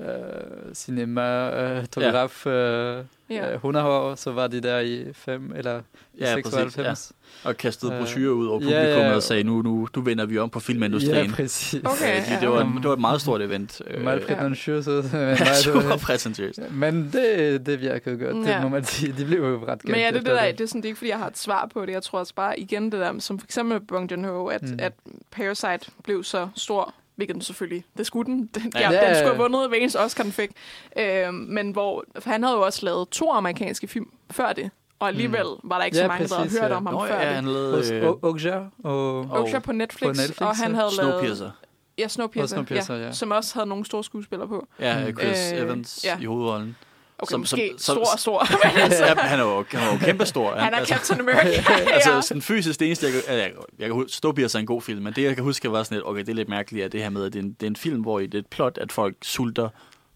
øh, 0.00 0.74
cinematograf 0.74 2.46
øh, 2.46 3.04
Ja. 3.30 3.48
ja. 3.48 3.54
100 3.54 3.86
år, 3.86 4.14
så 4.14 4.32
var 4.32 4.46
de 4.46 4.60
der 4.60 4.78
i 4.78 5.04
5 5.12 5.52
eller 5.56 5.80
Ja, 6.20 6.34
præcis, 6.34 6.52
96. 6.52 7.12
Og 7.44 7.56
kastede 7.56 7.92
Øh, 7.92 7.98
brochurer 7.98 8.30
ud 8.34 8.46
over 8.46 8.60
ja, 8.60 8.66
publikum 8.80 9.02
ja. 9.02 9.14
og 9.14 9.22
sagde, 9.22 9.42
nu, 9.44 9.62
nu, 9.62 9.88
nu 9.96 10.02
vender 10.02 10.26
vi 10.26 10.38
om 10.38 10.50
på 10.50 10.60
filmindustrien. 10.60 11.26
Ja, 11.26 11.32
præcis. 11.32 11.80
Okay, 11.84 12.16
Øh, 12.20 12.22
ja. 12.30 12.40
det, 12.40 12.48
var, 12.48 12.58
det 12.62 12.84
var 12.84 12.92
et 12.92 13.00
meget 13.00 13.20
stort 13.20 13.42
event. 13.42 13.82
Øh, 13.86 14.04
Meget 14.04 14.20
Ja. 14.28 14.34
prætentiøst. 14.34 14.88
ja, 14.88 15.00
meget- 15.12 15.56
super 15.56 15.96
præsentøst. 16.02 16.60
Men 16.70 17.10
det, 17.12 17.66
det 17.66 17.80
virkede 17.80 18.16
godt, 18.18 18.46
Ja. 18.48 18.54
det 18.54 18.62
må 18.62 18.68
man 18.68 18.84
sige. 18.84 19.14
De 19.18 19.24
blev 19.24 19.38
jo 19.42 19.64
ret 19.66 19.84
Men 19.84 19.94
ja, 19.94 20.00
det, 20.00 20.06
er 20.06 20.10
det, 20.12 20.26
der, 20.26 20.52
det 20.52 20.60
er 20.60 20.66
sådan, 20.66 20.80
det 20.82 20.86
er 20.86 20.90
ikke, 20.90 20.98
fordi 20.98 21.10
jeg 21.10 21.18
har 21.18 21.26
et 21.26 21.38
svar 21.38 21.68
på 21.74 21.86
det. 21.86 21.92
Jeg 21.92 22.02
tror 22.02 22.18
også 22.18 22.34
bare 22.34 22.60
igen 22.60 22.84
det 22.84 23.00
der, 23.00 23.18
som 23.18 23.38
for 23.38 23.46
eksempel 23.46 23.80
Bong 23.80 24.12
Joon-ho, 24.12 24.46
at. 24.46 24.62
Mm. 24.62 24.78
at 24.78 24.92
Parasite 25.30 25.90
blev 26.04 26.24
så 26.24 26.48
stor, 26.56 26.94
hvilket 27.16 27.34
den 27.34 27.42
selvfølgelig, 27.42 27.84
det 27.98 28.06
skulle 28.06 28.32
den. 28.32 28.46
Den, 28.54 28.72
Ja. 28.74 28.80
ja, 28.80 28.86
den 28.86 28.94
ja. 28.94 29.14
skulle 29.14 29.28
have 29.34 29.38
vundet 29.38 29.68
hver 29.68 29.78
eneste 29.78 30.00
Oscar, 30.00 30.22
den 30.22 30.32
fik. 30.32 30.50
Øhm, 30.98 31.34
men 31.34 31.70
hvor, 31.70 32.04
for 32.18 32.30
han 32.30 32.42
havde 32.42 32.56
jo 32.56 32.62
også 32.62 32.84
lavet 32.84 33.08
to 33.08 33.30
amerikanske 33.32 33.88
film 33.88 34.06
før 34.30 34.52
det, 34.52 34.70
og 34.98 35.08
alligevel 35.08 35.46
mm. 35.62 35.70
var 35.70 35.78
der 35.78 35.84
ikke 35.84 35.96
Ja, 35.96 36.02
så 36.02 36.08
mange, 36.08 36.28
der 36.28 36.34
havde 36.34 36.46
præcis, 36.46 36.60
hørt 36.60 36.70
ja. 36.70 36.76
om 36.76 36.86
ham 36.86 36.94
Nå, 36.94 37.06
før 37.06 37.20
ja, 37.20 37.26
det. 37.26 37.34
han 37.34 37.44
lavede 37.44 37.94
øh, 37.94 38.12
Okja 38.22 38.60
og... 38.84 39.18
Okja 39.30 39.58
på 39.58 39.72
Netflix, 39.72 40.08
på 40.08 40.12
Netflix, 40.22 40.40
og 40.40 40.56
han 40.56 40.74
havde 40.74 40.90
lavet... 40.98 41.12
Snowpiercer. 41.12 41.50
Ja, 41.98 42.08
Snowpiercer, 42.08 42.56
Snowpiercer, 42.56 42.94
ja, 42.94 43.04
ja. 43.04 43.12
som 43.12 43.30
også 43.30 43.54
havde 43.54 43.68
nogle 43.68 43.84
store 43.84 44.04
skuespillere 44.04 44.48
på. 44.48 44.66
Ja. 44.80 45.10
Chris 45.12 45.52
Øh, 45.52 45.58
Evans 45.58 46.04
ja. 46.04 46.18
i 46.20 46.24
hovedrollen. 46.24 46.76
Okay, 47.18 47.30
Som- 47.30 47.40
måske 47.40 47.74
som- 47.78 47.94
stor 47.96 48.12
og 48.12 48.18
stor. 48.18 48.46
ja, 48.64 48.68
han 48.68 49.38
er 49.38 49.42
jo, 49.42 49.64
han 49.70 49.88
er 49.88 49.92
jo 49.92 49.98
kæmpestor. 49.98 50.54
han 50.54 50.74
er 50.74 50.84
Captain 50.84 51.20
America. 51.20 51.62
Altså, 51.94 52.12
ja. 52.14 52.20
sådan 52.20 52.42
fysisk, 52.42 52.80
det 52.80 52.86
eneste, 52.86 53.06
jeg 53.06 53.12
kan, 53.26 53.34
jeg, 53.38 53.52
jeg 53.78 53.86
kan 53.86 53.94
huske, 53.94 54.12
Snowpiercer 54.12 54.58
er 54.58 54.60
en 54.60 54.66
god 54.66 54.82
film, 54.82 55.02
men 55.02 55.12
det, 55.12 55.22
jeg 55.22 55.34
kan 55.34 55.44
huske, 55.44 55.72
var 55.72 55.82
sådan 55.82 55.96
lidt, 55.96 56.06
okay, 56.06 56.20
det 56.20 56.28
er 56.28 56.34
lidt 56.34 56.48
mærkeligt, 56.48 56.84
at 56.84 56.92
det 56.92 57.02
her 57.02 57.10
med, 57.10 57.24
at 57.26 57.32
det 57.32 57.38
er 57.38 57.42
en, 57.42 57.52
det 57.52 57.62
er 57.66 57.70
en 57.70 57.76
film, 57.76 58.00
hvor 58.00 58.20
i 58.20 58.26
det 58.26 58.34
er 58.34 58.38
et 58.38 58.46
plot, 58.46 58.78
at 58.78 58.92
folk 58.92 59.16
sulter, 59.22 59.68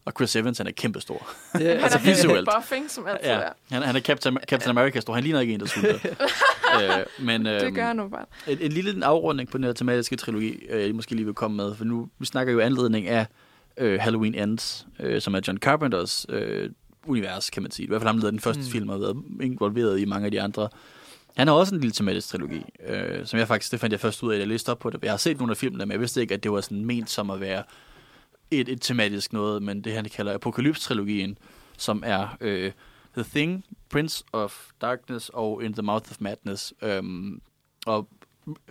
og 0.04 0.12
Chris 0.16 0.36
Evans, 0.36 0.58
han 0.58 0.66
er 0.66 0.70
kæmpestor. 0.70 1.26
Han 1.52 1.62
altså 1.66 1.98
er 1.98 2.02
virkelig 2.02 2.14
visuelt. 2.28 2.48
buff, 2.56 2.72
ikke, 2.72 2.88
som 2.88 3.06
altid 3.06 3.28
Ja, 3.30 3.34
er. 3.38 3.48
han, 3.72 3.82
han 3.82 3.96
er 3.96 4.00
Captain, 4.00 4.38
Captain 4.48 4.70
America 4.78 5.00
stor. 5.00 5.14
Han 5.14 5.22
ligner 5.22 5.40
ikke 5.40 5.54
en, 5.54 5.60
der 5.60 5.66
sulter. 5.66 5.98
øh, 6.82 6.90
men, 7.26 7.44
Det 7.44 7.62
øhm, 7.62 7.74
gør 7.74 7.84
han 7.86 7.96
nu 7.96 8.08
bare. 8.08 8.24
En, 8.46 8.58
en 8.60 8.72
lille 8.72 9.06
afrunding 9.06 9.50
på 9.50 9.58
den 9.58 9.64
her 9.64 9.72
tematiske 9.72 10.16
trilogi, 10.16 10.66
øh, 10.70 10.86
jeg 10.86 10.94
måske 10.94 11.14
lige 11.14 11.24
vil 11.24 11.34
komme 11.34 11.56
med, 11.56 11.74
for 11.74 11.84
nu 11.84 12.08
vi 12.18 12.26
snakker 12.26 12.52
jo 12.52 12.58
i 12.58 12.62
anledning 12.62 13.06
af 13.08 13.26
øh, 13.76 14.00
Halloween 14.00 14.34
Ends, 14.34 14.86
øh, 15.00 15.20
som 15.20 15.34
er 15.34 15.40
John 15.48 15.58
Carpenters 15.58 16.26
øh, 16.28 16.70
univers, 17.08 17.50
kan 17.50 17.62
man 17.62 17.70
sige. 17.70 17.84
I 17.84 17.88
hvert 17.88 18.00
fald 18.00 18.08
ham, 18.08 18.16
der 18.16 18.22
lavede 18.22 18.32
den 18.32 18.40
første 18.40 18.62
mm. 18.62 18.68
Film, 18.68 18.88
og 18.88 18.94
har 18.94 19.00
været 19.00 19.24
involveret 19.42 20.00
i 20.00 20.04
mange 20.04 20.24
af 20.24 20.30
de 20.30 20.42
andre. 20.42 20.68
Han 21.36 21.48
har 21.48 21.54
også 21.54 21.74
en 21.74 21.80
lille 21.80 21.92
tematisk 21.92 22.28
trilogi, 22.28 22.64
øh, 22.86 23.26
som 23.26 23.38
jeg 23.38 23.48
faktisk, 23.48 23.72
det 23.72 23.80
fandt 23.80 23.92
jeg 23.92 24.00
først 24.00 24.22
ud 24.22 24.32
af, 24.32 24.36
da 24.36 24.40
jeg 24.40 24.48
læste 24.48 24.70
op 24.70 24.78
på 24.78 24.90
det. 24.90 25.02
Jeg 25.02 25.12
har 25.12 25.16
set 25.16 25.38
nogle 25.38 25.50
af 25.50 25.56
filmene, 25.56 25.86
men 25.86 25.92
jeg 25.92 26.00
vidste 26.00 26.20
ikke, 26.20 26.34
at 26.34 26.42
det 26.42 26.52
var 26.52 26.60
sådan 26.60 26.84
ment 26.84 27.10
som 27.10 27.30
at 27.30 27.40
være 27.40 27.62
et, 28.50 28.68
et 28.68 28.82
tematisk 28.82 29.32
noget, 29.32 29.62
men 29.62 29.84
det 29.84 29.92
han 29.92 30.04
kalder 30.04 30.34
Apocalypse-trilogien, 30.34 31.38
som 31.76 32.02
er 32.06 32.36
øh, 32.40 32.72
The 33.14 33.24
Thing, 33.34 33.64
Prince 33.90 34.24
of 34.32 34.68
Darkness 34.80 35.30
og 35.34 35.64
In 35.64 35.72
the 35.72 35.82
Mouth 35.82 36.10
of 36.10 36.16
Madness. 36.20 36.74
Øhm, 36.82 37.40
og 37.86 38.08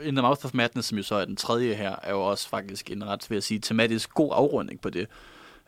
In 0.04 0.16
the 0.16 0.22
Mouth 0.22 0.46
of 0.46 0.54
Madness, 0.54 0.88
som 0.88 0.98
jo 0.98 1.04
så 1.04 1.16
er 1.16 1.26
den 1.26 1.36
tredje 1.36 1.74
her, 1.74 1.96
er 2.04 2.12
jo 2.12 2.22
også 2.22 2.50
faktisk 2.50 2.92
en 2.92 3.06
ret, 3.06 3.30
vil 3.30 3.36
jeg 3.36 3.44
sige, 3.44 3.60
tematisk 3.60 4.14
god 4.14 4.32
afrunding 4.34 4.82
på 4.82 4.90
det. 4.90 5.08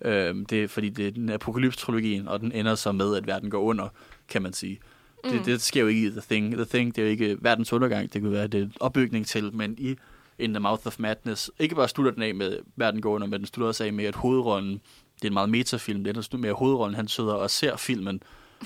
Øhm, 0.01 0.45
det 0.45 0.63
er 0.63 0.67
fordi, 0.67 0.89
det 0.89 1.07
er 1.07 1.11
den 1.11 1.29
apokalypse-trilogien, 1.29 2.27
og 2.27 2.39
den 2.39 2.51
ender 2.51 2.75
så 2.75 2.91
med, 2.91 3.15
at 3.15 3.27
verden 3.27 3.49
går 3.49 3.61
under, 3.61 3.87
kan 4.27 4.41
man 4.41 4.53
sige. 4.53 4.79
Mm. 5.23 5.31
Det, 5.31 5.45
det 5.45 5.61
sker 5.61 5.81
jo 5.81 5.87
ikke 5.87 6.07
i 6.07 6.09
The 6.09 6.21
Thing. 6.29 6.53
The 6.53 6.65
Thing, 6.65 6.95
det 6.95 7.01
er 7.01 7.05
jo 7.05 7.11
ikke 7.11 7.37
verdens 7.41 7.73
undergang, 7.73 8.13
det 8.13 8.21
kunne 8.21 8.31
være 8.31 8.47
det 8.47 8.59
er 8.59 8.63
en 8.63 8.73
opbygning 8.79 9.27
til, 9.27 9.55
men 9.55 9.75
i 9.77 9.95
In 10.39 10.53
the 10.53 10.59
Mouth 10.59 10.87
of 10.87 10.95
Madness, 10.99 11.51
ikke 11.59 11.75
bare 11.75 11.89
slutter 11.89 12.11
den 12.11 12.23
af 12.23 12.35
med, 12.35 12.57
verden 12.75 13.01
går 13.01 13.13
under, 13.13 13.27
men 13.27 13.39
den 13.39 13.47
slutter 13.47 13.67
også 13.67 13.83
af 13.83 13.93
med, 13.93 14.05
at 14.05 14.15
hovedrollen, 14.15 14.81
det 15.15 15.23
er 15.23 15.27
en 15.27 15.33
meget 15.33 15.49
metafilm, 15.49 16.03
det 16.03 16.17
er 16.17 16.37
med, 16.37 16.49
at 16.49 16.55
hovedrollen, 16.55 16.95
han 16.95 17.07
sidder 17.07 17.33
og 17.33 17.49
ser 17.49 17.77
filmen 17.77 18.21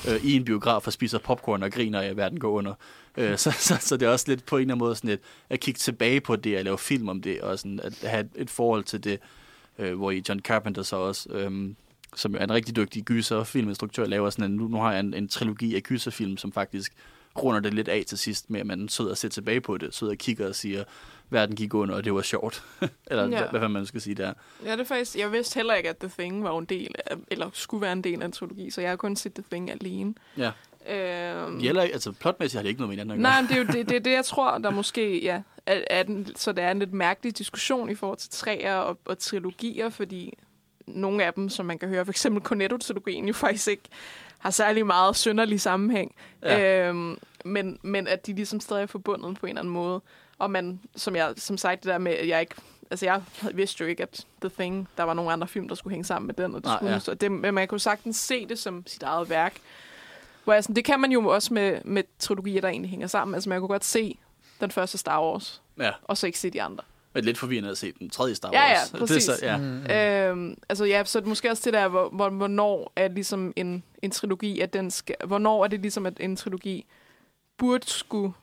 øh, 0.09 0.25
i 0.25 0.36
en 0.36 0.45
biograf 0.45 0.88
og 0.88 0.93
spiser 0.93 1.17
popcorn 1.17 1.63
og 1.63 1.71
griner 1.71 2.01
af, 2.01 2.07
at 2.07 2.17
verden 2.17 2.39
går 2.39 2.51
under. 2.51 2.73
Øh, 3.17 3.38
så, 3.38 3.51
så, 3.67 3.77
så 3.79 3.97
det 3.97 4.05
er 4.05 4.09
også 4.09 4.25
lidt 4.27 4.45
på 4.45 4.57
en 4.57 4.61
eller 4.61 4.73
anden 4.73 4.86
måde 4.86 4.95
sådan 4.95 5.09
et, 5.09 5.19
at 5.49 5.59
kigge 5.59 5.77
tilbage 5.77 6.21
på 6.21 6.36
det, 6.36 6.55
at 6.55 6.65
lave 6.65 6.77
film 6.77 7.09
om 7.09 7.21
det, 7.21 7.41
og 7.41 7.59
sådan 7.59 7.79
at 7.84 8.03
have 8.03 8.29
et 8.36 8.49
forhold 8.49 8.84
til 8.84 9.03
det, 9.03 9.19
øh, 9.80 9.93
hvor 9.97 10.11
i 10.11 10.24
John 10.30 10.39
Carpenter 10.39 10.84
så 10.84 10.95
også, 10.95 11.30
øh, 11.30 11.69
som 12.15 12.36
er 12.36 12.43
en 12.43 12.51
rigtig 12.51 12.76
dygtig 12.76 13.03
gyser 13.03 13.36
og 13.36 13.47
filminstruktør, 13.47 14.05
laver 14.05 14.30
sådan 14.30 14.51
en, 14.51 14.57
nu, 14.57 14.67
nu 14.67 14.78
har 14.78 14.91
jeg 14.91 14.99
en, 14.99 15.13
en 15.13 15.28
trilogi 15.28 15.76
af 15.76 15.84
gyserfilm, 15.84 16.38
som 16.38 16.51
faktisk 16.51 16.93
runder 17.43 17.59
det 17.59 17.74
lidt 17.74 17.88
af 17.88 18.03
til 18.07 18.17
sidst 18.17 18.49
med, 18.49 18.59
at 18.59 18.65
man 18.67 18.89
sidder 18.89 19.11
og 19.11 19.17
ser 19.17 19.30
tilbage 19.30 19.61
på 19.61 19.78
det, 19.78 19.95
sidder 19.95 20.13
og 20.13 20.17
kigger 20.17 20.47
og 20.47 20.55
siger, 20.55 20.84
verden 21.30 21.55
gik 21.55 21.74
under, 21.74 21.95
og 21.95 22.03
det 22.05 22.13
var 22.13 22.21
sjovt. 22.21 22.63
Eller 23.07 23.28
Ja. 23.30 23.47
hvad, 23.49 23.59
hvad 23.59 23.69
man 23.69 23.86
skal 23.86 24.01
sige 24.01 24.15
der. 24.15 24.34
Ja, 24.65 24.71
det 24.71 24.80
er 24.80 24.84
faktisk... 24.84 25.15
Jeg 25.17 25.32
vidste 25.32 25.55
heller 25.55 25.74
ikke, 25.74 25.89
at 25.89 25.97
The 25.97 26.11
Thing 26.19 26.43
var 26.43 26.57
en 26.57 26.65
del 26.65 26.95
af, 27.05 27.15
eller 27.32 27.49
skulle 27.53 27.82
være 27.82 27.91
en 27.93 28.03
del 28.03 28.21
af 28.21 28.26
en 28.26 28.32
trilogi, 28.32 28.69
så 28.71 28.82
jeg 28.82 28.89
har 28.89 28.95
kun 28.95 29.15
set 29.15 29.34
The 29.34 29.43
Thing 29.51 29.71
alene. 29.71 30.13
Ja. 30.38 30.51
Øhm, 30.89 31.59
heller, 31.59 31.82
altså 31.82 32.11
plotmæssigt 32.11 32.57
har 32.57 32.61
det 32.63 32.69
ikke 32.69 32.82
noget 32.82 32.89
med 32.89 32.97
hinanden 33.03 33.11
at 33.26 33.32
gøre. 33.32 33.32
Nej, 33.32 33.41
men 33.41 33.49
det 33.49 33.55
er 33.55 33.59
jo 33.76 33.80
det, 33.80 33.89
det, 33.89 33.95
er 33.95 33.99
det, 33.99 34.11
jeg 34.11 34.26
tror, 34.26 34.57
der 34.57 34.69
måske, 34.69 35.24
ja, 35.24 35.41
er, 35.66 35.82
er 35.89 36.03
den, 36.03 36.28
så 36.36 36.51
det 36.51 36.64
er 36.64 36.72
en 36.72 36.80
lidt 36.80 36.93
mærkelig 36.93 37.38
diskussion 37.38 37.89
i 37.89 37.95
forhold 37.95 38.18
til 38.18 38.30
træer 38.30 38.76
og, 38.76 38.97
og 39.05 39.20
trilogier, 39.20 39.89
fordi 39.89 40.34
nogle 40.88 41.24
af 41.24 41.34
dem, 41.34 41.49
som 41.49 41.66
man 41.66 41.80
kan 41.80 41.89
høre, 41.89 42.05
for 42.05 42.11
eksempel 42.11 42.43
Cornetto-trilogien, 42.43 43.28
jo 43.28 43.34
faktisk 43.34 43.68
ikke 43.68 43.84
har 44.38 44.49
særlig 44.49 44.86
meget 44.86 45.16
sønderlig 45.16 45.61
sammenhæng, 45.61 46.16
Ja. 46.43 46.88
øhm, 46.89 47.18
men, 47.45 47.80
men 47.82 48.07
at 48.07 48.28
de 48.28 48.34
ligesom 48.34 48.59
stadig 48.59 48.82
er 48.84 48.88
forbundet 48.88 49.38
på 49.39 49.45
en 49.45 49.49
eller 49.49 49.61
anden 49.61 49.74
måde. 49.74 50.01
Og 50.39 50.51
man, 50.51 50.80
som 50.95 51.16
jeg 51.16 51.34
som 51.38 51.57
sagt, 51.57 51.84
det 51.84 51.89
der 51.89 51.97
med, 51.97 52.11
at 52.11 52.28
jeg 52.28 52.41
ikke 52.41 52.55
Altså, 52.91 53.05
jeg 53.05 53.22
vidste 53.53 53.82
jo 53.82 53.88
ikke, 53.88 54.03
at 54.03 54.26
The 54.41 54.49
Thing, 54.59 54.88
der 54.97 55.03
var 55.03 55.14
nogle 55.14 55.32
andre 55.32 55.47
film, 55.47 55.68
der 55.68 55.76
skulle 55.76 55.91
hænge 55.91 56.05
sammen 56.05 56.28
med 56.28 56.36
den. 56.36 56.55
Og 56.55 56.61
det 56.61 56.66
Nej, 56.66 56.78
skulle, 56.78 56.93
ja. 56.93 56.99
så 56.99 57.14
det, 57.14 57.32
men 57.32 57.53
man 57.53 57.68
kunne 57.68 57.80
sagtens 57.80 58.16
se 58.18 58.45
det 58.45 58.59
som 58.59 58.88
sit 58.88 59.03
eget 59.03 59.30
værk. 59.30 59.53
Hvor 60.43 60.53
jeg 60.53 60.64
sådan, 60.64 60.76
det 60.76 60.86
kan 60.86 60.99
man 60.99 61.11
jo 61.11 61.28
også 61.28 61.53
med, 61.53 61.78
med 61.86 62.03
trilogier, 62.20 62.61
der 62.61 62.68
egentlig 62.68 62.89
hænger 62.89 63.07
sammen. 63.07 63.36
Altså, 63.36 63.49
man 63.49 63.59
kunne 63.59 63.68
godt 63.68 63.86
se 63.86 64.18
den 64.61 64.71
første 64.71 64.97
Star 64.97 65.21
Wars, 65.23 65.61
Ja, 65.79 65.91
og 66.03 66.17
så 66.17 66.25
ikke 66.27 66.39
se 66.39 66.49
de 66.49 66.61
andre. 66.61 66.83
men 67.13 67.23
lidt 67.23 67.37
forvirrende 67.37 67.69
at 67.69 67.77
se 67.77 67.91
den 67.99 68.09
tredje 68.09 68.35
Star 68.35 68.49
Wars. 68.51 68.55
Ja, 68.55 68.69
ja, 68.69 68.79
Det 68.91 68.93
er 68.93 68.99
præcis. 68.99 69.23
så, 69.23 69.39
ja. 69.41 69.57
Mm. 69.57 69.85
Øhm, 69.91 70.57
altså 70.69 70.85
ja, 70.85 71.03
så 71.05 71.17
er 71.17 71.21
det 71.21 71.27
måske 71.29 71.51
også 71.51 71.61
det 71.65 71.73
der, 71.73 71.87
hvor, 71.87 72.09
hvor, 72.09 72.29
hvornår 72.29 72.93
er 72.95 73.07
ligesom 73.07 73.53
en, 73.55 73.83
en 74.01 74.11
trilogi, 74.11 74.59
at 74.59 74.73
den 74.73 74.91
skal, 74.91 75.15
hvornår 75.25 75.63
er 75.63 75.67
det 75.67 75.79
ligesom, 75.81 76.05
at 76.05 76.13
en 76.19 76.35
trilogi 76.35 76.85
burde 77.57 77.87
skulle 77.89 78.33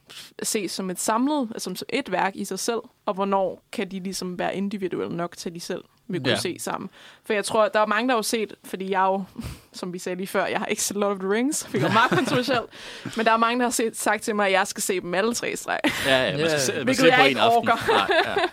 ses 0.43 0.73
som 0.73 0.91
et 0.91 1.01
samlet, 1.01 1.49
altså 1.55 1.75
som 1.75 1.87
et 1.89 2.13
værk 2.13 2.37
i 2.37 2.45
sig 2.45 2.59
selv, 2.59 2.81
og 3.07 3.15
hvornår 3.15 3.63
kan 3.73 3.91
de 3.91 4.01
ligesom 4.01 4.39
være 4.39 4.57
individuelle 4.57 5.17
nok 5.17 5.37
til, 5.37 5.49
at 5.49 5.55
de 5.55 5.61
selv 5.61 5.85
vil 6.09 6.21
kunne 6.21 6.29
Ja. 6.29 6.35
ja. 6.35 6.41
se 6.41 6.57
sammen. 6.59 6.91
For 7.25 7.33
jeg 7.33 7.45
tror, 7.45 7.69
der 7.69 7.81
er 7.81 7.87
mange, 7.87 8.09
der 8.09 8.15
har 8.15 8.19
jo 8.19 8.23
set, 8.23 8.55
fordi 8.65 8.91
jeg 8.91 9.01
jo, 9.01 9.25
som 9.73 9.93
vi 9.93 9.99
sagde 9.99 10.17
lige 10.17 10.27
før, 10.27 10.47
jeg 10.47 10.59
har 10.59 10.67
ikke 10.67 10.83
set 10.83 10.97
Lord 10.97 11.13
of 11.13 11.19
the 11.19 11.29
Rings, 11.31 11.67
fik 11.67 11.83
jeg 11.83 11.93
meget 11.93 12.11
kontroversielt, 12.19 12.71
men 13.17 13.27
der 13.27 13.33
er 13.33 13.37
mange, 13.37 13.59
der 13.59 13.65
har 13.67 13.71
set, 13.71 13.97
sagt 13.97 14.23
til 14.23 14.37
mig, 14.37 14.47
at 14.47 14.53
jeg 14.53 14.67
skal 14.67 14.83
se 14.83 15.01
dem 15.01 15.15
alle 15.15 15.35
tre 15.35 15.53
i 15.53 15.57
streg. 15.57 15.81
Ja, 16.07 16.23
ja, 16.25 16.31
man 16.37 16.41
skal, 16.41 16.51
Ja. 16.51 16.59
se- 16.59 16.85
man 16.85 16.95
skal 16.95 17.11
se 17.11 17.17
på 17.19 17.25
en 17.27 17.37
aften. 17.37 17.69
orker. 17.71 17.93
Nej, 17.93 18.09
ja. 18.27 18.35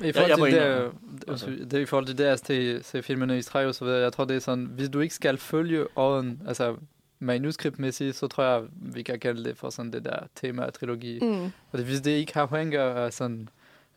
I 0.00 0.06
jeg 0.06 0.14
forhold 0.14 0.50
til 0.50 0.56
inde 0.58 0.60
det, 0.60 0.90
altså, 1.28 1.46
det 1.46 1.74
er 1.74 1.78
i 1.78 1.86
forhold 1.86 2.06
til 2.06 2.18
det 2.18 2.24
at 2.24 2.46
se, 2.46 2.82
se 2.82 3.02
filmene 3.02 3.38
i 3.38 3.42
streg 3.42 3.66
og 3.66 3.74
så 3.74 3.84
videre, 3.84 4.00
jeg 4.00 4.12
tror 4.12 4.24
det 4.24 4.36
er 4.36 4.40
sådan, 4.40 4.64
hvis 4.64 4.88
du 4.88 5.00
ikke 5.00 5.14
skal 5.14 5.38
følge 5.38 5.86
ånden, 5.96 6.42
altså 6.48 6.76
manuskriptmæssigt, 7.22 8.16
så 8.16 8.26
tror 8.26 8.44
jeg, 8.44 8.62
vi 8.72 9.02
kan 9.02 9.18
kalde 9.20 9.44
det 9.44 9.56
for 9.58 9.70
sådan 9.70 9.92
det 9.92 10.04
der 10.04 10.18
tema 10.34 10.62
af 10.62 10.72
trilogi. 10.72 11.18
Mm. 11.22 11.28
Mm. 11.28 11.50
Fordi 11.70 11.82
hvis 11.84 12.00
det 12.00 12.10
ikke 12.10 12.34
har 12.34 12.56
hænger, 12.56 12.80
og 12.82 13.12
sådan, 13.12 13.48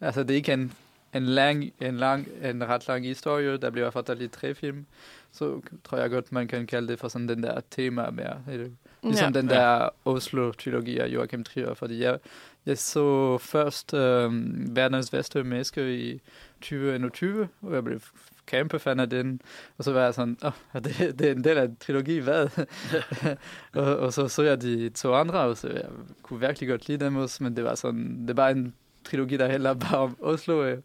altså 0.01 0.23
det 0.23 0.31
er 0.31 0.35
ikke 0.35 0.53
en, 0.53 0.73
en, 1.13 1.23
lang, 1.23 1.71
en, 1.81 1.97
lang, 1.97 2.27
en 2.43 2.67
ret 2.67 2.87
lang 2.87 3.05
historie, 3.05 3.57
der 3.57 3.69
bliver 3.69 3.89
fortalt 3.89 4.21
i 4.21 4.27
tre 4.27 4.55
film, 4.55 4.85
så 5.31 5.61
tror 5.83 5.97
jeg 5.97 6.09
godt, 6.09 6.31
man 6.31 6.47
kan 6.47 6.67
kalde 6.67 6.87
det 6.87 6.99
for 6.99 7.07
sådan 7.07 7.27
den 7.27 7.43
der 7.43 7.61
tema 7.71 8.09
mere. 8.09 8.37
Eller, 8.51 8.67
Ligesom 9.03 9.33
Ja. 9.33 9.39
den 9.39 9.49
der 9.49 9.89
Oslo-trilogi 10.05 10.97
af 10.97 11.07
Joachim 11.07 11.43
Trier, 11.43 11.73
fordi 11.73 12.03
jeg, 12.03 12.19
jeg 12.65 12.77
så 12.77 13.37
først 13.37 13.93
øhm, 13.93 14.75
Verdens 14.75 15.09
bedste 15.09 15.43
menneske 15.43 15.97
i 15.97 16.21
2021, 16.61 17.47
og 17.61 17.73
jeg 17.73 17.83
blev 17.83 17.99
kæmpe 18.45 18.79
fan 18.79 18.99
af 18.99 19.09
den, 19.09 19.41
og 19.77 19.83
så 19.83 19.93
var 19.93 20.03
jeg 20.03 20.13
sådan, 20.13 20.37
åh, 20.43 20.51
oh, 20.73 20.81
det, 20.83 21.19
det 21.19 21.27
er 21.27 21.31
en 21.31 21.43
del 21.43 21.57
af 21.57 21.65
en 21.65 21.75
trilogi, 21.75 22.17
hvad? 22.17 22.65
og, 23.73 23.97
og, 23.97 24.13
så 24.13 24.27
så 24.27 24.43
jeg 24.43 24.61
de 24.61 24.89
to 24.89 25.13
andre, 25.13 25.39
og 25.39 25.57
så 25.57 25.67
jeg 25.67 25.85
kunne 26.23 26.39
virkelig 26.39 26.69
godt 26.69 26.87
lide 26.87 27.05
dem 27.05 27.15
også, 27.15 27.43
men 27.43 27.55
det 27.55 27.63
var 27.63 27.75
sådan, 27.75 28.25
det 28.27 28.37
var 28.37 28.49
en 28.49 28.73
trilogi, 29.05 29.37
der 29.37 29.47
handler 29.47 29.73
bare 29.73 29.97
om 29.97 30.17
Oslo, 30.21 30.63
øh, 30.63 30.77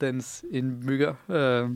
dens 0.00 0.44
indbygger. 0.50 1.14
Øh, 1.28 1.70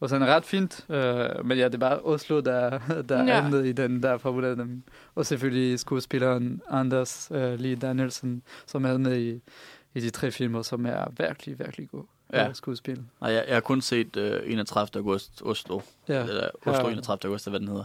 og 0.00 0.08
sådan 0.08 0.28
ret 0.28 0.44
fint, 0.44 0.86
øh, 0.90 1.44
men 1.44 1.58
ja, 1.58 1.64
det 1.64 1.74
er 1.74 1.78
bare 1.78 2.00
Oslo, 2.00 2.40
der, 2.40 2.78
der 3.08 3.24
Ja. 3.24 3.44
emnet 3.44 3.66
i 3.66 3.72
den 3.72 4.02
der 4.02 4.26
af 4.44 4.56
dem. 4.56 4.82
Og 5.14 5.26
selvfølgelig 5.26 5.78
skuespilleren 5.78 6.62
Anders 6.70 7.30
øh, 7.34 7.58
Lee 7.58 7.76
Danielsen, 7.76 8.42
som 8.66 8.84
er 8.84 8.98
med 8.98 9.18
i, 9.18 9.40
i 9.94 10.00
de 10.00 10.10
tre 10.10 10.30
filmer, 10.30 10.62
som 10.62 10.86
er 10.86 11.04
virkelig, 11.18 11.58
virkelig 11.58 11.88
god 11.90 12.04
Ja. 12.32 12.44
ja. 12.44 12.52
skuespil. 12.52 13.00
Nej, 13.20 13.30
jeg, 13.32 13.44
jeg 13.48 13.56
har 13.56 13.60
kun 13.60 13.80
set 13.80 14.16
uh, 14.16 14.50
31. 14.52 14.88
august 15.00 15.42
Oslo. 15.44 15.80
Ja. 16.08 16.22
Eller 16.22 16.48
Oslo 16.66 16.86
Ja. 16.88 16.92
31. 16.92 17.18
august, 17.28 17.48
hvad 17.48 17.60
den 17.60 17.68
hedder. 17.68 17.84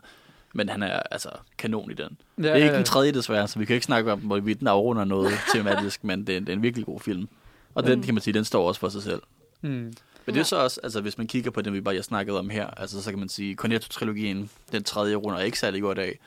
Men 0.53 0.69
han 0.69 0.83
er 0.83 0.99
altså 1.11 1.29
kanon 1.57 1.91
i 1.91 1.93
den. 1.93 2.17
Ja, 2.37 2.43
Det 2.43 2.51
er 2.51 2.55
ikke 2.55 2.75
den 2.75 2.83
tredje 2.83 3.11
desværre, 3.11 3.47
så 3.47 3.59
vi 3.59 3.65
kan 3.65 3.73
ikke 3.73 3.85
snakke 3.85 4.11
om, 4.11 4.19
hvorvidt 4.19 4.59
den 4.59 4.67
afrunder 4.67 5.03
noget 5.05 5.31
tematisk, 5.53 6.03
men 6.03 6.27
det 6.27 6.35
er, 6.35 6.39
det 6.39 6.49
er 6.49 6.53
en 6.53 6.63
virkelig 6.63 6.85
god 6.85 6.99
film. 6.99 7.27
Og 7.75 7.83
den, 7.87 7.99
Mm. 7.99 8.03
kan 8.05 8.13
man 8.13 8.21
sige, 8.21 8.33
den 8.33 8.45
står 8.45 8.67
også 8.67 8.79
for 8.79 8.89
sig 8.89 9.03
selv. 9.03 9.21
Mm. 9.61 9.93
Men 10.25 10.35
det 10.35 10.37
er 10.37 10.43
så 10.43 10.55
også, 10.55 10.79
altså 10.83 11.01
hvis 11.01 11.17
man 11.17 11.27
kigger 11.27 11.51
på 11.51 11.61
den, 11.61 11.73
vi 11.73 11.81
bare 11.81 11.95
jeg 11.95 12.03
snakkede 12.03 12.39
om 12.39 12.49
her, 12.49 12.67
altså 12.67 13.01
så 13.03 13.09
kan 13.09 13.19
man 13.19 13.29
sige, 13.29 13.55
Cornetto-trilogien, 13.55 14.49
den 14.71 14.83
tredje 14.83 15.15
runder 15.15 15.39
er 15.39 15.43
ikke 15.43 15.59
særlig 15.59 15.81
godt 15.81 15.99
af. 15.99 16.19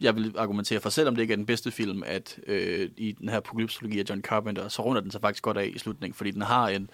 Jeg 0.00 0.16
vil 0.16 0.34
argumentere 0.38 0.80
for, 0.80 0.90
selvom 0.90 1.14
det 1.14 1.22
ikke 1.22 1.32
er 1.32 1.36
den 1.36 1.46
bedste 1.46 1.70
film, 1.70 2.02
at 2.06 2.38
øh, 2.46 2.90
i 2.96 3.12
den 3.12 3.28
her 3.28 3.36
apokalypse-trilogi 3.36 4.00
af 4.00 4.04
John 4.10 4.22
Carpenter, 4.22 4.68
så 4.68 4.82
runder 4.82 5.00
den 5.02 5.10
sig 5.10 5.20
faktisk 5.20 5.42
godt 5.42 5.56
af 5.56 5.70
i 5.74 5.78
slutningen, 5.78 6.14
fordi 6.14 6.30
den 6.30 6.42
har 6.42 6.68
en, 6.68 6.90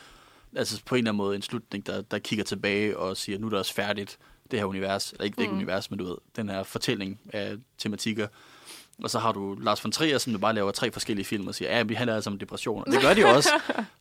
altså 0.57 0.83
på 0.87 0.95
en 0.95 0.99
eller 0.99 1.11
anden 1.11 1.17
måde 1.17 1.37
en 1.37 1.43
slutning, 1.43 1.87
der, 1.87 2.03
der 2.03 2.19
kigger 2.19 2.45
tilbage 2.45 2.97
og 2.99 3.17
siger, 3.17 3.39
nu 3.39 3.47
er 3.47 3.51
det 3.51 3.59
også 3.59 3.75
færdigt, 3.75 4.19
det 4.51 4.59
her 4.59 4.67
univers, 4.67 5.13
eller 5.13 5.25
ikke, 5.25 5.37
det 5.43 5.49
Mm. 5.51 5.57
univers, 5.57 5.91
men 5.91 5.99
du 5.99 6.05
ved, 6.05 6.17
den 6.37 6.49
her 6.49 6.63
fortælling 6.63 7.21
af 7.33 7.57
tematikker. 7.79 8.27
Og 9.03 9.11
så 9.11 9.19
har 9.19 9.33
du 9.33 9.55
Lars 9.55 9.85
von 9.85 9.93
Trier, 9.93 10.19
som 10.19 10.33
jo 10.33 10.39
bare 10.39 10.55
laver 10.55 10.71
tre 10.71 10.93
forskellige 10.93 11.25
film 11.27 11.47
og 11.47 11.55
siger, 11.55 11.77
ja, 11.77 11.83
vi 11.83 11.95
handler 11.95 12.15
altså 12.15 12.31
om 12.31 12.39
depression. 12.39 12.85
Og 12.87 12.93
det 12.93 13.01
gør 13.01 13.15
de 13.15 13.25
også, 13.37 13.49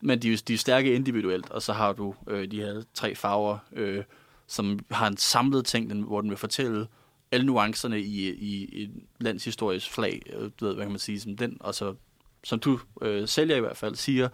men 0.02 0.22
de, 0.22 0.34
er 0.34 0.42
de 0.48 0.54
er 0.54 0.58
stærke 0.58 0.94
individuelt. 0.94 1.50
Og 1.50 1.62
så 1.62 1.74
har 1.74 1.94
du 1.94 2.16
øh, 2.28 2.52
de 2.52 2.58
her 2.62 2.82
tre 2.94 3.16
farver, 3.16 3.58
øh, 3.74 4.04
som 4.48 4.80
har 4.92 5.08
en 5.08 5.18
samlet 5.18 5.66
ting, 5.66 5.90
den, 5.90 6.02
hvor 6.02 6.22
den 6.22 6.30
vil 6.30 6.38
fortælle 6.38 6.88
alle 7.32 7.46
nuancerne 7.46 8.00
i, 8.02 8.30
i 8.30 8.84
et 8.84 8.90
landshistorisk 9.20 9.92
flag, 9.92 10.22
øh, 10.34 10.50
du 10.60 10.66
ved, 10.66 10.74
hvad 10.74 10.86
kan 10.86 10.92
man 10.92 11.00
sige, 11.00 11.20
som 11.20 11.38
den, 11.38 11.58
og 11.60 11.76
så, 11.76 11.96
som 12.44 12.60
du 12.60 12.80
øh, 13.02 13.28
sælger 13.28 13.56
i 13.56 13.60
hvert 13.60 13.78
fald, 13.78 13.96
siger, 13.96 14.30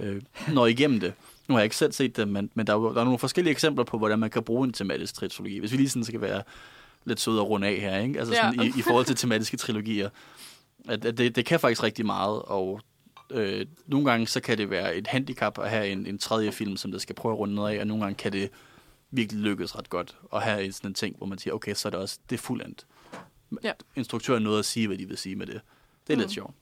øh, 0.00 0.22
når 0.52 0.66
igennem 0.66 1.00
det. 1.00 1.12
Nu 1.50 1.54
har 1.54 1.60
jeg 1.60 1.64
ikke 1.64 1.76
selv 1.76 1.92
set 1.92 2.16
det, 2.16 2.28
men, 2.28 2.50
men 2.54 2.66
der, 2.66 2.74
er, 2.74 2.92
der 2.92 3.00
er 3.00 3.04
nogle 3.04 3.18
forskellige 3.18 3.52
eksempler 3.52 3.84
på, 3.84 3.98
hvordan 3.98 4.18
man 4.18 4.30
kan 4.30 4.42
bruge 4.42 4.66
en 4.66 4.72
tematisk 4.72 5.14
trilogi. 5.14 5.58
Hvis 5.58 5.72
vi 5.72 5.76
lige 5.76 5.88
sådan 5.88 6.04
skal 6.04 6.20
være 6.20 6.42
lidt 7.04 7.20
søde 7.20 7.40
og 7.40 7.50
runde 7.50 7.66
af 7.66 7.76
her, 7.76 7.98
ikke? 7.98 8.18
Altså 8.18 8.34
sådan 8.34 8.54
Ja. 8.54 8.62
i, 8.62 8.72
i 8.78 8.82
forhold 8.82 9.04
til 9.04 9.16
tematiske 9.16 9.56
trilogier. 9.56 10.10
At, 10.88 11.04
at 11.04 11.18
det, 11.18 11.36
det 11.36 11.46
kan 11.46 11.60
faktisk 11.60 11.82
rigtig 11.82 12.06
meget, 12.06 12.42
og 12.42 12.80
øh, 13.30 13.66
nogle 13.86 14.10
gange 14.10 14.26
så 14.26 14.40
kan 14.40 14.58
det 14.58 14.70
være 14.70 14.96
et 14.96 15.06
handicap 15.06 15.58
at 15.58 15.70
have 15.70 15.88
en, 15.88 16.06
en 16.06 16.18
tredje 16.18 16.52
film, 16.52 16.76
som 16.76 16.92
der 16.92 16.98
skal 16.98 17.14
prøve 17.14 17.32
at 17.32 17.38
runde 17.38 17.54
noget 17.54 17.76
af, 17.76 17.80
og 17.80 17.86
nogle 17.86 18.02
gange 18.02 18.14
kan 18.14 18.32
det 18.32 18.50
virkelig 19.10 19.42
lykkes 19.42 19.76
ret 19.76 19.90
godt 19.90 20.16
at 20.34 20.42
have 20.42 20.64
en 20.64 20.72
sådan 20.72 20.90
en 20.90 20.94
ting, 20.94 21.16
hvor 21.16 21.26
man 21.26 21.38
siger, 21.38 21.54
okay, 21.54 21.74
så 21.74 21.88
er 21.88 21.90
det 21.90 22.00
også, 22.00 22.18
det 22.30 22.36
er 22.36 22.40
fuldendt. 22.40 22.86
Ja. 23.64 23.72
Instruktøren 23.96 24.42
nåede 24.42 24.58
at 24.58 24.64
sige, 24.64 24.86
hvad 24.86 24.98
de 24.98 25.08
vil 25.08 25.18
sige 25.18 25.36
med 25.36 25.46
det. 25.46 25.60
Det 26.06 26.12
er 26.12 26.16
mm. 26.16 26.20
lidt 26.20 26.30
sjovt. 26.30 26.54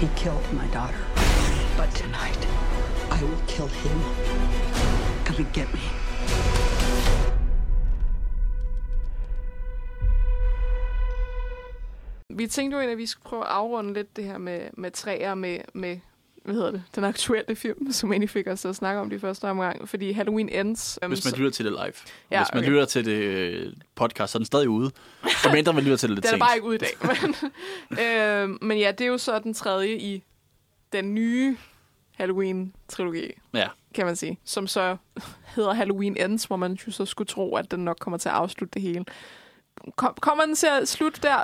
He 0.00 0.08
killed 0.08 0.52
my 0.52 0.66
daughter. 0.74 1.02
But 1.78 1.90
tonight, 1.94 2.46
I 3.10 3.22
will 3.24 3.42
kill 3.48 3.66
him. 3.66 3.98
Come 5.24 5.36
and 5.38 5.52
get 5.54 5.72
me. 5.72 5.80
Vi 12.30 12.46
tænkte 12.46 12.74
jo 12.74 12.80
egentlig, 12.80 12.92
at 12.92 12.98
vi 12.98 13.06
skulle 13.06 13.24
prøve 13.24 13.42
at 13.42 13.48
afrunde 13.48 13.92
lidt 13.92 14.16
det 14.16 14.24
her 14.24 14.38
med, 14.38 14.60
med 14.72 14.90
træer 14.90 15.34
med, 15.34 15.58
med 15.74 15.98
hvad 16.46 16.54
hedder 16.54 16.70
det, 16.70 16.82
den 16.94 17.04
aktuelle 17.04 17.56
film, 17.56 17.92
som 17.92 18.12
egentlig 18.12 18.30
fik 18.30 18.46
os 18.46 18.60
til 18.60 18.68
at 18.68 18.76
snakke 18.76 19.00
om 19.00 19.10
det 19.10 19.16
i 19.16 19.20
første 19.20 19.44
omgang, 19.44 19.88
fordi 19.88 20.12
Halloween 20.12 20.48
Ends... 20.48 20.98
øhm, 21.02 21.10
Hvis 21.12 21.24
man 21.24 21.34
lytter 21.34 21.50
til 21.50 21.64
det 21.64 21.72
live. 21.72 21.92
Ja, 22.30 22.40
Hvis 22.40 22.48
man 22.54 22.62
okay. 22.62 22.68
lytter 22.70 22.84
til 22.84 23.04
det 23.04 23.12
øh, 23.12 23.72
podcast, 23.94 24.32
så 24.32 24.38
er 24.38 24.40
den 24.40 24.46
stadig 24.46 24.68
ude. 24.68 24.90
Så 25.42 25.50
mindre 25.52 25.72
man 25.72 25.82
lytter 25.84 25.96
til 25.96 26.08
det 26.08 26.16
lidt 26.16 26.26
Den 26.32 26.34
er 26.34 26.38
bare 26.38 26.54
ikke 26.54 26.66
ude 26.66 26.74
i 26.76 26.78
dag. 26.78 26.90
Men, 27.90 27.98
øh, 28.52 28.58
men 28.62 28.78
ja, 28.78 28.90
det 28.90 29.00
er 29.04 29.08
jo 29.08 29.18
så 29.18 29.38
den 29.38 29.54
tredje 29.54 29.96
i 29.96 30.22
den 30.92 31.14
nye 31.14 31.56
Halloween-trilogi, 32.20 33.32
Ja. 33.54 33.68
kan 33.94 34.06
man 34.06 34.16
sige. 34.16 34.38
Som 34.44 34.66
så 34.66 34.96
hedder 35.56 35.72
Halloween 35.74 36.16
Ends, 36.16 36.44
hvor 36.44 36.56
man 36.56 36.72
jo 36.86 36.92
så 36.92 37.04
skulle 37.04 37.28
tro, 37.28 37.56
at 37.56 37.70
den 37.70 37.84
nok 37.84 37.96
kommer 38.00 38.18
til 38.18 38.28
at 38.28 38.34
afslutte 38.34 38.74
det 38.74 38.82
hele. 38.82 39.04
Kom, 39.96 40.14
kommer 40.20 40.44
den 40.44 40.54
til 40.54 40.66
at 40.66 40.88
slutte 40.88 41.20
der? 41.22 41.42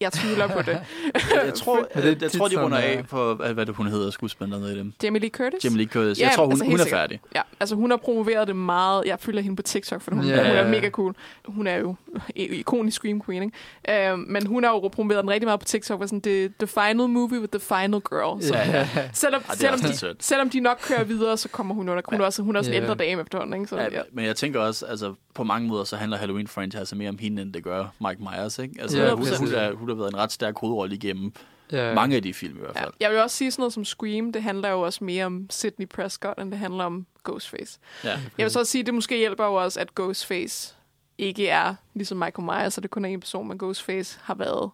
Jeg 0.00 0.12
tvivler 0.12 0.46
på 0.46 0.62
det. 0.62 0.80
Jeg 1.46 1.54
tror, 1.54 1.76
Men 1.94 2.04
det 2.04 2.08
jeg, 2.14 2.22
jeg 2.22 2.30
tror 2.30 2.48
de 2.48 2.64
runder 2.64 2.78
øh, 2.78 2.84
af 2.84 3.06
på, 3.08 3.34
hvad 3.34 3.54
hvad 3.54 3.66
det 3.66 3.74
hun 3.76 3.86
hedder, 3.86 4.10
skuespilleren 4.10 4.64
i 4.64 4.78
dem. 4.78 4.92
Jamie 5.02 5.20
Lee 5.20 5.30
Curtis? 5.30 5.64
Jamie 5.64 5.78
Lee 5.78 5.86
Curtis. 5.86 6.20
Ja, 6.20 6.26
jeg 6.26 6.32
tror, 6.36 6.44
hun, 6.44 6.52
altså, 6.52 6.64
hun 6.64 6.74
er 6.74 6.78
sikkert. 6.78 6.98
færdig. 7.00 7.20
Ja, 7.34 7.40
altså 7.60 7.74
hun 7.74 7.90
har 7.90 7.96
promoveret 7.96 8.48
det 8.48 8.56
meget. 8.56 9.04
Jeg 9.06 9.16
følger 9.20 9.42
hende 9.42 9.56
på 9.56 9.62
TikTok, 9.62 10.02
for 10.02 10.10
hun, 10.14 10.24
Ja, 10.24 10.30
yeah. 10.30 10.46
hun 10.46 10.54
ja, 10.54 10.60
er 10.60 10.64
ja. 10.64 10.70
mega 10.70 10.90
cool. 10.90 11.14
Hun 11.46 11.66
er 11.66 11.76
jo 11.76 11.94
ikonisk 12.36 12.94
Scream 12.96 13.22
Queen, 13.22 13.42
ikke? 13.42 14.12
Uh, 14.12 14.18
men 14.18 14.46
hun 14.46 14.64
har 14.64 14.70
jo 14.70 14.88
promoveret 14.88 15.22
den 15.22 15.30
rigtig 15.30 15.46
meget 15.46 15.60
på 15.60 15.66
TikTok, 15.66 15.98
hvor 15.98 16.06
sådan, 16.06 16.22
the, 16.22 16.52
the 16.58 16.66
final 16.66 17.08
movie 17.08 17.40
with 17.40 17.50
the 17.52 17.60
final 17.60 18.00
girl. 18.10 18.42
Så 18.42 18.54
Ja, 18.54 18.70
ja. 18.70 18.88
selvom, 19.12 19.42
det 19.42 19.50
er 19.50 19.54
selvom, 19.56 19.80
de, 19.80 19.96
sødt. 19.96 20.24
selvom 20.24 20.50
de 20.50 20.60
nok 20.60 20.78
kører 20.82 21.04
videre, 21.04 21.36
så 21.36 21.48
kommer 21.48 21.74
hun 21.74 21.88
under. 21.88 22.02
Hun 22.08 22.20
er 22.20 22.24
også, 22.24 22.42
hun 22.42 22.54
er 22.56 22.58
også 22.58 22.70
en 22.70 22.74
Ja. 22.76 22.82
ældre 22.82 22.94
dame 22.94 23.22
efterhånden, 23.22 23.54
ikke? 23.60 23.66
Så, 23.66 23.76
Ja, 23.76 23.86
ja. 23.92 24.02
men 24.12 24.24
jeg 24.24 24.36
tænker 24.36 24.60
også, 24.60 24.86
altså 24.86 25.14
på 25.34 25.44
mange 25.44 25.68
måder, 25.68 25.84
så 25.84 25.96
handler 25.96 26.18
Halloween-franchise 26.18 26.94
mere 26.96 27.08
om 27.08 27.18
hende, 27.18 27.42
end 27.42 27.52
det 27.52 27.64
gør 27.64 27.86
Mike 28.08 28.22
Myers, 28.22 28.58
ikke? 28.58 28.74
Altså, 28.80 28.98
Ja, 28.98 29.10
hun, 29.14 29.26
hun, 29.38 29.48
er, 29.54 29.72
hun 29.72 29.89
har 29.90 29.96
været 29.96 30.12
en 30.12 30.16
ret 30.18 30.32
stærk 30.32 30.58
hovedrolle 30.58 30.94
igennem 30.94 31.32
Ja. 31.72 31.94
mange 31.94 32.16
af 32.16 32.22
de 32.22 32.34
film 32.34 32.56
i 32.56 32.60
hvert 32.60 32.74
Ja. 32.76 32.82
fald. 32.82 32.92
Jeg 33.00 33.10
vil 33.10 33.18
også 33.18 33.36
sige 33.36 33.50
sådan 33.50 33.60
noget 33.60 33.72
som 33.72 33.84
Scream, 33.84 34.32
det 34.32 34.42
handler 34.42 34.68
jo 34.68 34.80
også 34.80 35.04
mere 35.04 35.24
om 35.24 35.46
Sidney 35.50 35.88
Prescott, 35.88 36.38
end 36.40 36.50
det 36.50 36.58
handler 36.58 36.84
om 36.84 37.06
Ghostface. 37.24 37.78
Ja. 38.04 38.10
Jeg 38.10 38.44
vil 38.44 38.50
så 38.50 38.58
også 38.58 38.72
sige, 38.72 38.80
at 38.82 38.86
det 38.86 38.94
måske 38.94 39.16
hjælper 39.16 39.44
jo 39.44 39.54
også, 39.54 39.80
at 39.80 39.94
Ghostface 39.94 40.74
ikke 41.18 41.48
er 41.48 41.74
ligesom 41.94 42.18
Michael 42.18 42.44
Myers, 42.46 42.74
så 42.74 42.80
det 42.80 42.90
kun 42.90 43.04
er 43.04 43.08
en 43.08 43.20
person, 43.20 43.48
men 43.48 43.58
Ghostface 43.58 44.18
har 44.22 44.34
været 44.34 44.70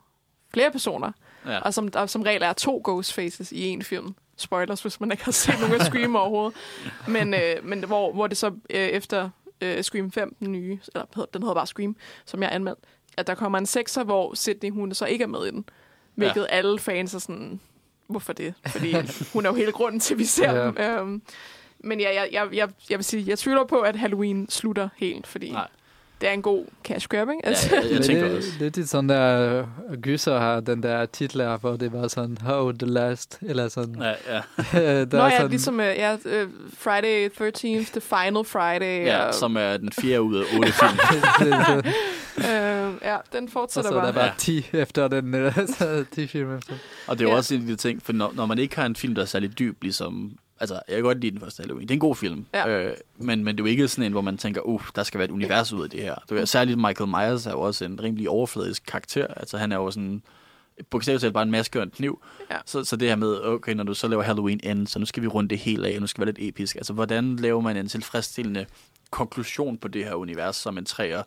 flere 0.54 0.70
personer. 0.70 1.12
ja. 1.46 1.58
Og 1.58 1.74
som, 1.74 1.88
der 1.88 2.06
som 2.06 2.22
regel 2.22 2.42
er 2.42 2.52
to 2.52 2.80
Ghostfaces 2.84 3.52
i 3.52 3.66
en 3.66 3.82
film. 3.82 4.14
Spoilers, 4.36 4.82
hvis 4.82 5.00
man 5.00 5.10
ikke 5.12 5.24
har 5.24 5.32
set 5.32 5.54
nogen 5.60 5.74
af 5.74 5.86
Scream 5.86 6.16
overhovedet. 6.22 6.58
Men, 7.08 7.34
øh, 7.34 7.40
men 7.64 7.84
hvor, 7.84 8.12
hvor 8.12 8.26
det 8.26 8.36
så 8.36 8.46
øh, 8.46 8.54
efter 8.80 9.30
øh, 9.60 9.82
Scream 9.82 10.12
5, 10.12 10.36
den 10.40 10.52
nye, 10.52 10.78
eller 10.94 11.26
den 11.32 11.42
hedder 11.42 11.54
bare 11.54 11.66
Scream, 11.66 11.96
som 12.26 12.42
jeg 12.42 12.52
anmeldt, 12.52 12.78
at 13.16 13.26
der 13.26 13.34
kommer 13.34 13.58
en 13.58 13.66
sekser, 13.66 14.04
hvor 14.04 14.34
Sydney, 14.34 14.70
hun 14.70 14.94
så 14.94 15.04
ikke 15.06 15.22
er 15.22 15.28
med 15.28 15.46
i 15.46 15.50
den. 15.50 15.64
Hvilket 16.14 16.40
ja. 16.50 16.56
alle 16.56 16.78
fans 16.78 17.14
er 17.14 17.18
sådan, 17.18 17.60
hvorfor 18.06 18.32
det? 18.32 18.54
Fordi 18.66 18.94
hun 19.32 19.46
er 19.46 19.50
jo 19.50 19.54
hele 19.56 19.72
grunden 19.72 20.00
til, 20.00 20.14
at 20.14 20.18
vi 20.18 20.24
ser 20.24 20.52
Ja. 20.54 20.64
dem. 20.66 20.76
Øhm, 20.78 21.22
men 21.80 22.00
ja, 22.00 22.14
jeg, 22.14 22.28
jeg, 22.32 22.46
jeg, 22.52 22.68
jeg 22.90 22.98
vil 22.98 23.04
sige, 23.04 23.24
jeg 23.26 23.38
tvivler 23.38 23.64
på, 23.64 23.80
at 23.80 23.96
Halloween 23.96 24.48
slutter 24.50 24.88
helt, 24.96 25.26
fordi 25.26 25.50
Nej. 25.52 25.66
det 26.20 26.28
er 26.28 26.32
en 26.32 26.42
god 26.42 26.64
cash 26.84 27.08
grab, 27.08 27.28
ikke? 27.30 27.46
Altså, 27.46 27.74
Ja, 27.76 27.80
jeg, 27.82 27.90
jeg 27.92 28.00
tænker 28.04 28.28
det, 28.28 28.36
også. 28.36 28.48
Lidt 28.58 28.76
i 28.76 28.86
sådan 28.86 29.08
der 29.08 29.58
øh, 29.90 29.96
gyser 30.00 30.38
har 30.38 30.60
den 30.60 30.82
der 30.82 31.06
titler, 31.06 31.56
hvor 31.58 31.76
det 31.76 31.92
var 31.92 32.08
sådan, 32.08 32.38
how 32.44 32.72
the 32.72 32.86
last, 32.88 33.38
eller 33.42 33.68
sådan. 33.68 34.02
Ja, 34.02 34.34
ja. 34.34 34.40
Nå 34.72 35.04
der 35.04 35.22
er 35.22 35.24
ja, 35.24 35.36
sådan, 35.36 35.50
ligesom 35.50 35.74
uh, 35.78 35.84
ja, 35.84 36.14
uh, 36.14 36.50
Friday 36.78 37.28
13th, 37.28 37.90
The 37.92 38.00
Final 38.00 38.44
Friday. 38.44 39.04
ja, 39.06 39.24
og, 39.26 39.34
som 39.34 39.56
er 39.56 39.76
den 39.76 39.92
fjerde 39.92 40.22
ud 40.22 40.36
af 40.36 40.44
otte 40.58 40.72
film. 40.80 40.98
øh, 42.51 42.95
ja, 43.03 43.16
den 43.32 43.45
og 43.45 43.51
fortsætter 43.53 43.91
så 43.91 43.97
er 43.97 44.01
bare. 44.01 44.07
der 44.07 44.12
bare 44.12 44.24
Ja. 44.24 44.32
10 44.39 44.66
efter 44.72 45.09
den, 45.09 45.34
øh, 45.34 45.55
så 45.78 46.05
10 46.12 46.26
film 46.26 46.57
efter. 46.57 46.74
Og 47.07 47.18
det 47.18 47.24
er 47.24 47.28
jo 47.28 47.32
Ja. 47.32 47.37
også 47.37 47.55
en 47.55 47.61
af 47.61 47.66
de 47.66 47.76
ting, 47.76 48.03
for 48.03 48.12
når, 48.12 48.32
når 48.34 48.47
man 48.47 48.59
ikke 48.59 48.76
har 48.76 48.87
en 48.87 48.97
film, 48.97 49.14
der 49.14 49.22
er 49.22 49.26
særlig 49.26 49.59
dyb, 49.59 49.82
ligesom... 49.82 50.39
Altså, 50.61 50.74
jeg 50.89 50.95
kan 50.97 51.03
godt 51.05 51.20
lide 51.20 51.30
den 51.32 51.41
første 51.41 51.61
Halloween. 51.61 51.89
Det 51.89 51.91
er 51.91 51.97
en 51.97 52.01
god 52.01 52.16
film. 52.16 52.47
Ja. 52.55 52.68
Øh, 52.68 52.95
men, 53.18 53.45
men 53.45 53.57
det 53.57 53.62
er 53.62 53.64
jo 53.64 53.70
ikke 53.70 53.89
sådan 53.89 54.05
en, 54.05 54.12
hvor 54.12 54.20
man 54.20 54.39
tænker, 54.39 54.61
uh, 54.61 54.82
der 54.97 55.03
skal 55.03 55.18
være 55.18 55.24
et 55.24 55.30
univers 55.30 55.72
ud 55.72 55.84
af 55.84 55.91
det 55.91 56.03
her. 56.03 56.14
Det 56.28 56.41
er, 56.41 56.45
særligt 56.45 56.78
Michael 56.78 57.09
Myers 57.11 57.47
er 57.47 57.51
jo 57.51 57.61
også 57.61 57.84
en 57.84 58.03
rimelig 58.03 58.28
overfladisk 58.28 58.82
karakter. 58.87 59.26
Altså, 59.26 59.59
han 59.59 59.72
er 59.72 59.76
jo 59.76 59.91
sådan 59.91 60.22
bogstaveligt 60.91 61.20
talt 61.20 61.34
bare 61.34 61.43
en 61.43 61.51
maske 61.51 61.78
og 61.78 61.82
en 61.82 61.91
kniv. 61.91 62.22
Ja. 62.51 62.57
Så, 62.66 62.84
så 62.84 62.97
det 62.97 63.09
her 63.09 63.16
med, 63.16 63.41
okay, 63.45 63.72
når 63.74 63.84
du 63.84 63.95
så 63.95 64.09
laver 64.09 64.22
Halloween 64.22 64.61
End, 64.62 64.87
så 64.87 64.99
nu 64.99 65.07
skal 65.07 65.22
vi 65.22 65.26
runde 65.26 65.49
det 65.49 65.59
helt 65.59 65.87
af, 65.87 65.95
og 65.95 66.01
nu 66.01 66.07
skal 66.07 66.20
det 66.20 66.26
være 66.26 66.34
lidt 66.41 66.49
episk. 66.55 66.76
Altså, 66.76 66.93
hvordan 66.93 67.37
laver 67.37 67.61
man 67.61 67.76
en 67.76 67.89
tilfredsstillende 67.89 68.66
konklusion 69.11 69.78
på 69.78 69.89
det 69.89 70.05
her 70.05 70.14
univers 70.14 70.57
som 70.57 70.78
en 70.78 70.84
træer? 70.84 71.22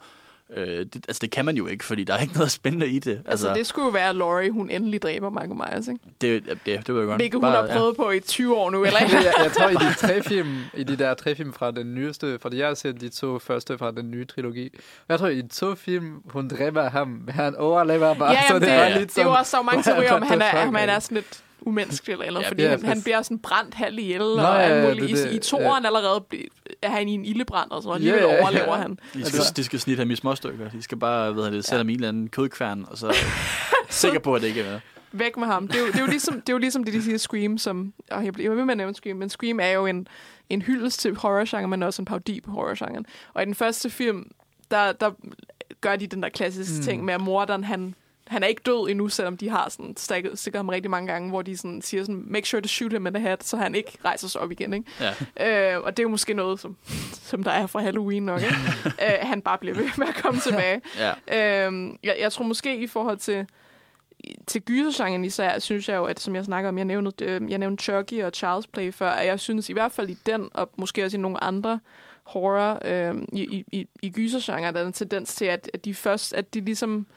Øh, 0.56 0.66
det, 0.66 0.96
altså, 0.96 1.20
det 1.22 1.32
kan 1.32 1.46
man 1.46 1.56
jo 1.56 1.68
ikke, 1.68 1.86
fordi 1.86 2.04
der 2.04 2.14
er 2.14 2.20
ikke 2.20 2.34
noget 2.34 2.52
spændende 2.52 2.88
i 2.88 3.00
det. 3.00 3.22
Altså, 3.26 3.54
det 3.54 3.68
skulle 3.68 3.86
jo 3.86 3.92
være, 3.92 4.10
at 4.10 4.16
Laurie, 4.16 4.52
hun 4.52 4.70
endelig 4.70 5.02
dræber 5.02 5.30
Michael 5.30 5.56
Myers, 5.56 5.88
ikke? 5.88 6.00
det, 6.22 6.46
det, 6.46 6.60
det, 6.66 6.88
det 6.88 6.96
var 6.96 7.02
jo 7.02 7.08
godt. 7.08 7.18
Hvilket 7.18 7.40
hun 7.40 7.50
har 7.50 7.68
prøvet 7.68 7.96
på 7.96 8.12
i 8.12 8.20
20 8.20 8.56
år 8.56 8.70
nu, 8.70 8.86
eller 8.86 9.00
jeg, 9.00 9.34
jeg 9.44 9.52
tror, 9.52 9.70
i 9.70 9.74
de 9.74 9.94
tre 9.94 10.24
film, 10.24 10.58
i 10.74 10.84
de 10.84 10.96
der 10.96 11.14
tre 11.14 11.36
film 11.36 11.54
fra 11.54 11.72
den 11.72 11.96
nyeste, 11.96 12.40
fordi 12.42 12.58
jeg 12.58 12.68
har 12.68 12.74
set 12.74 13.02
de 13.02 13.10
to 13.10 13.40
første 13.40 13.78
fra 13.78 13.92
den 13.92 14.12
nye 14.12 14.26
trilogi. 14.26 14.70
Jeg 15.10 15.20
tror, 15.20 15.28
i 15.28 15.42
de 15.42 15.48
to 15.48 15.76
film, 15.76 16.22
hun 16.26 16.48
dræber 16.48 16.90
ham, 16.90 17.08
men 17.08 17.34
han 17.36 17.56
overlever 17.56 18.14
bare. 18.14 18.32
ja, 18.32 18.42
så 18.48 18.54
jamen, 18.54 18.68
det, 18.70 18.78
var 18.78 18.90
det, 18.90 18.98
lidt 18.98 19.16
det 19.16 19.22
er 19.22 19.26
jo 19.26 19.34
også 19.34 19.52
så 19.52 19.62
mange 19.62 19.84
teorier 19.94 20.14
om, 20.14 20.22
han 20.22 20.42
er, 20.42 20.46
han 20.46 20.74
man? 20.74 20.90
er 20.90 21.00
sådan 21.00 21.16
lidt 21.16 21.44
umenneskelig 21.62 22.14
eller 22.14 22.32
noget, 22.32 22.44
Ja, 22.46 22.50
fordi 22.50 22.64
ja, 22.64 22.70
han, 22.70 22.80
han 22.80 22.90
præcis. 22.90 23.04
bliver 23.04 23.22
sådan 23.22 23.40
brændt 23.40 23.74
halv 23.74 24.00
ihjel, 24.00 24.20
Nå, 24.20 24.26
og 24.26 24.42
ja, 24.42 24.56
alt 24.58 24.84
ja, 24.84 24.88
muligt. 24.94 25.18
det- 25.18 25.26
I, 25.26 25.30
I 25.30 25.34
det- 25.34 25.42
toeren 25.42 25.86
allerede 25.86 26.24
er 26.82 26.90
han 26.90 27.08
i 27.10 27.14
en 27.14 27.26
ildebrand 27.26 27.72
og 27.72 27.84
Ja, 27.86 27.94
alligevel 27.94 28.22
ja, 28.24 28.34
ja. 28.36 28.42
overlever 28.42 28.76
han. 28.76 28.92
De 29.14 29.26
skal, 29.26 29.38
Altså- 29.40 29.54
de 29.56 29.64
skal 29.64 29.80
snitte 29.80 30.02
ham 30.02 30.12
i 30.12 30.16
småstykker. 30.16 30.70
De 30.70 30.82
skal 30.82 30.98
bare, 30.98 31.34
hedder 31.34 31.50
det, 31.50 31.66
sætte 31.66 31.78
ham 31.78 31.90
i 31.90 31.94
en 31.94 31.98
eller 32.00 32.10
anden 32.10 32.28
kødkværn, 32.30 32.86
og 32.92 32.98
så 32.98 33.16
sikker 33.90 34.20
på, 34.20 34.36
at 34.36 34.42
det 34.42 34.48
ikke 34.48 34.62
er 34.62 34.72
med. 34.72 34.80
Væk 35.12 35.38
med 35.38 35.48
ham. 35.48 35.68
Det 35.68 35.76
er 35.76 35.80
jo, 35.80 35.88
det 35.88 35.96
er 35.96 36.00
jo, 36.02 36.06
ligesom, 36.08 36.34
det 36.34 36.50
er 36.50 36.54
jo 36.54 36.58
ligesom 36.58 36.84
det, 36.84 36.94
de 36.94 37.04
siger 37.04 37.18
Scream, 37.18 37.58
som... 37.58 37.94
Og 38.12 38.26
jeg 38.26 38.34
bliver 38.34 38.56
ved 38.56 38.66
med 38.66 38.74
at 38.74 38.78
nævne 38.78 38.96
Scream, 38.96 39.18
men 39.18 39.30
Scream 39.30 39.60
er 39.60 39.70
jo 39.70 39.86
en, 39.86 40.08
en 40.50 40.62
hyldest 40.62 41.00
til 41.00 41.16
horrorgenre, 41.16 41.68
men 41.68 41.84
også 41.84 42.02
en 42.02 42.06
parodi 42.06 42.42
på 42.42 42.52
horrorgenren. 42.52 43.06
Og 43.34 43.42
i 43.42 43.46
den 43.46 43.56
første 43.56 43.90
film, 43.90 44.32
der, 44.72 44.92
der 44.92 45.12
gør 45.82 45.96
de 45.96 46.08
den 46.08 46.24
der 46.24 46.30
klassiske 46.30 46.76
mm. 46.78 46.84
ting 46.84 47.06
med, 47.06 47.14
at 47.14 47.22
morderen, 47.22 47.64
han, 47.64 47.96
han 48.30 48.44
er 48.44 48.48
ikke 48.48 48.62
død 48.66 48.90
endnu, 48.90 49.08
selvom 49.08 49.38
de 49.38 49.50
har 49.50 49.70
sådan 49.70 49.98
stikket, 49.98 50.40
stikket 50.40 50.60
ham 50.60 50.70
rigtig 50.70 50.92
mange 50.92 51.12
gange, 51.12 51.30
hvor 51.30 51.42
de 51.42 51.58
sådan 51.58 51.82
siger 51.82 52.04
sådan, 52.04 52.24
make 52.28 52.48
sure 52.48 52.62
to 52.62 52.68
shoot 52.68 52.94
him 52.94 53.08
in 53.08 53.14
the 53.14 53.24
head, 53.24 53.38
så 53.42 53.58
han 53.58 53.76
ikke 53.76 53.98
rejser 54.06 54.28
sig 54.28 54.42
op 54.42 54.52
igen. 54.52 54.74
Ikke? 54.74 54.92
Ja. 55.40 55.74
Øh, 55.76 55.84
og 55.84 55.98
det 55.98 56.04
er 56.04 56.04
jo 56.04 56.10
måske 56.10 56.34
noget, 56.34 56.60
som, 56.60 56.78
som 57.12 57.44
der 57.44 57.52
er 57.52 57.68
fra 57.68 57.80
Halloween 57.82 58.24
nok. 58.24 58.42
Ikke? 58.42 58.56
øh, 59.06 59.14
han 59.22 59.42
bare 59.42 59.58
bliver 59.58 59.76
ved 59.76 59.90
med 59.98 60.08
at 60.08 60.16
komme 60.16 60.40
tilbage. 60.40 60.82
ja. 61.30 61.66
Øhm, 61.66 61.98
jeg, 62.04 62.16
jeg 62.20 62.32
tror 62.32 62.46
måske 62.46 62.78
i 62.78 62.88
forhold 62.88 63.18
til 63.18 63.46
til 64.48 64.62
gysergenren 64.62 65.26
især, 65.26 65.60
synes 65.60 65.90
jeg 65.90 65.96
jo, 65.96 66.06
at 66.06 66.20
som 66.20 66.36
jeg 66.36 66.46
snakker 66.46 66.70
om, 66.70 66.78
jeg 66.78 66.86
nævnte, 66.86 67.26
øh, 67.26 67.52
jeg 67.52 67.58
nævnte 67.58 67.84
Chucky 67.84 68.24
og 68.24 68.32
Charles 68.34 68.68
Play 68.68 68.94
før, 68.94 69.10
at 69.10 69.28
jeg 69.28 69.40
synes 69.40 69.70
i 69.70 69.74
hvert 69.74 69.92
fald 69.92 70.10
i 70.10 70.18
den, 70.26 70.50
og 70.54 70.70
måske 70.76 71.06
også 71.06 71.18
i 71.18 71.20
nogle 71.20 71.44
andre 71.44 71.80
horror 72.24 72.80
øh, 72.86 73.16
i, 73.34 73.66
i, 73.72 73.88
i 74.02 74.10
gysergenren, 74.10 74.76
der 74.76 74.82
er 74.82 74.86
en 74.86 74.94
tendens 74.94 75.36
til, 75.36 75.46
at, 75.46 75.70
at 75.74 75.86
de 75.86 75.94
først, 75.94 76.34
at 76.34 76.54
de 76.54 76.62
ligesom, 76.62 77.08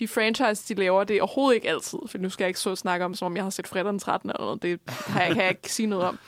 de 0.00 0.08
franchise, 0.08 0.74
de 0.74 0.80
laver, 0.80 1.04
det 1.04 1.16
er 1.16 1.22
overhovedet 1.22 1.54
ikke 1.54 1.68
altid, 1.68 1.98
for 2.06 2.18
nu 2.18 2.30
skal 2.30 2.44
jeg 2.44 2.48
ikke 2.48 2.60
så 2.60 2.76
snakke 2.76 3.04
om, 3.04 3.14
som 3.14 3.26
om 3.26 3.36
jeg 3.36 3.44
har 3.44 3.50
set 3.50 3.68
fredag 3.68 3.92
den 3.92 3.98
13. 3.98 4.30
eller 4.30 4.40
noget, 4.40 4.62
det 4.62 4.80
kan 4.86 5.22
jeg, 5.22 5.34
kan 5.34 5.42
jeg 5.42 5.50
ikke 5.50 5.72
sige 5.72 5.86
noget 5.86 6.04
om. 6.04 6.18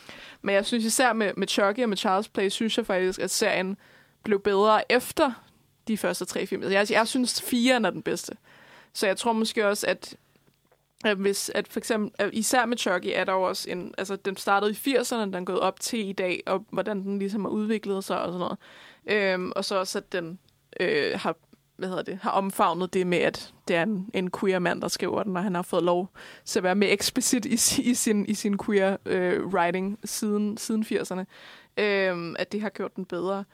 Men 0.43 0.55
jeg 0.55 0.67
synes 0.67 0.85
især 0.85 1.13
med, 1.13 1.33
med 1.37 1.49
Chucky 1.49 1.83
og 1.83 1.89
med 1.89 1.97
Charles 1.97 2.29
Play, 2.29 2.49
synes 2.49 2.77
jeg 2.77 2.87
faktisk, 2.87 3.21
at 3.21 3.31
serien 3.31 3.77
blev 4.23 4.41
bedre 4.41 4.93
efter 4.93 5.33
de 5.89 5.97
første 5.97 6.25
tre 6.25 6.47
film. 6.47 6.63
Altså, 6.63 6.79
jeg, 6.79 6.91
jeg 6.91 7.09
synes, 7.09 7.43
fire 7.43 7.75
er 7.75 7.91
den 7.91 8.03
bedste. 8.03 8.37
Så 8.93 9.07
jeg 9.07 9.17
tror 9.17 9.33
måske 9.33 9.69
også, 9.69 9.87
at, 9.87 10.17
at 11.05 11.17
hvis, 11.17 11.51
at 11.55 11.69
for 11.69 11.81
eksempel, 11.81 12.11
at 12.19 12.31
især 12.33 12.67
med 12.67 12.77
Chucky 12.77 13.11
er 13.15 13.25
der 13.25 13.33
jo 13.33 13.43
også 13.43 13.71
en, 13.71 13.95
altså 13.99 14.17
den 14.17 14.37
startede 14.37 14.71
i 14.73 14.97
80'erne, 14.97 15.21
den 15.21 15.35
er 15.35 15.45
gået 15.45 15.61
op 15.61 15.81
til 15.81 16.09
i 16.09 16.13
dag, 16.13 16.43
og 16.47 16.65
hvordan 16.71 17.03
den 17.03 17.19
ligesom 17.19 17.45
har 17.45 17.51
udviklet 17.51 18.05
sig 18.05 18.23
og 18.23 18.27
sådan 18.33 18.39
noget. 18.39 18.59
Øhm, 19.07 19.53
og 19.57 19.65
så 19.65 19.79
også, 19.79 19.99
at 19.99 20.13
den 20.13 20.39
øh, 20.81 21.21
har, 21.21 21.37
hvad 21.77 21.89
hedder 21.89 22.03
det, 22.03 22.19
har 22.23 22.31
omfavnet 22.31 22.95
det 22.95 23.07
med, 23.07 23.19
at 23.19 23.55
det 23.69 23.77
er 23.77 23.83
en, 23.83 24.11
en 24.15 24.31
queer 24.31 24.59
mand, 24.59 24.83
der 24.83 24.89
skriver 24.89 25.23
den, 25.23 25.37
og 25.37 25.43
han 25.43 25.55
har 25.55 25.63
fået 25.63 25.83
lov 25.83 26.11
til 26.45 26.59
at 26.59 26.63
være 26.63 26.75
mere 26.75 26.91
eksplicit 26.91 27.45
i, 27.45 27.83
i, 27.91 27.95
sin, 27.95 28.27
i 28.27 28.35
sin 28.35 28.59
queer 28.59 28.97
øh, 29.07 29.47
writing 29.47 29.99
siden, 30.05 30.57
siden 30.57 30.83
80'erne. 30.83 31.25
Øhm, 31.77 32.37
at 32.39 32.53
det 32.53 32.61
har 32.61 32.69
gjort 32.69 32.97
den 32.97 33.05
bedre. 33.05 33.45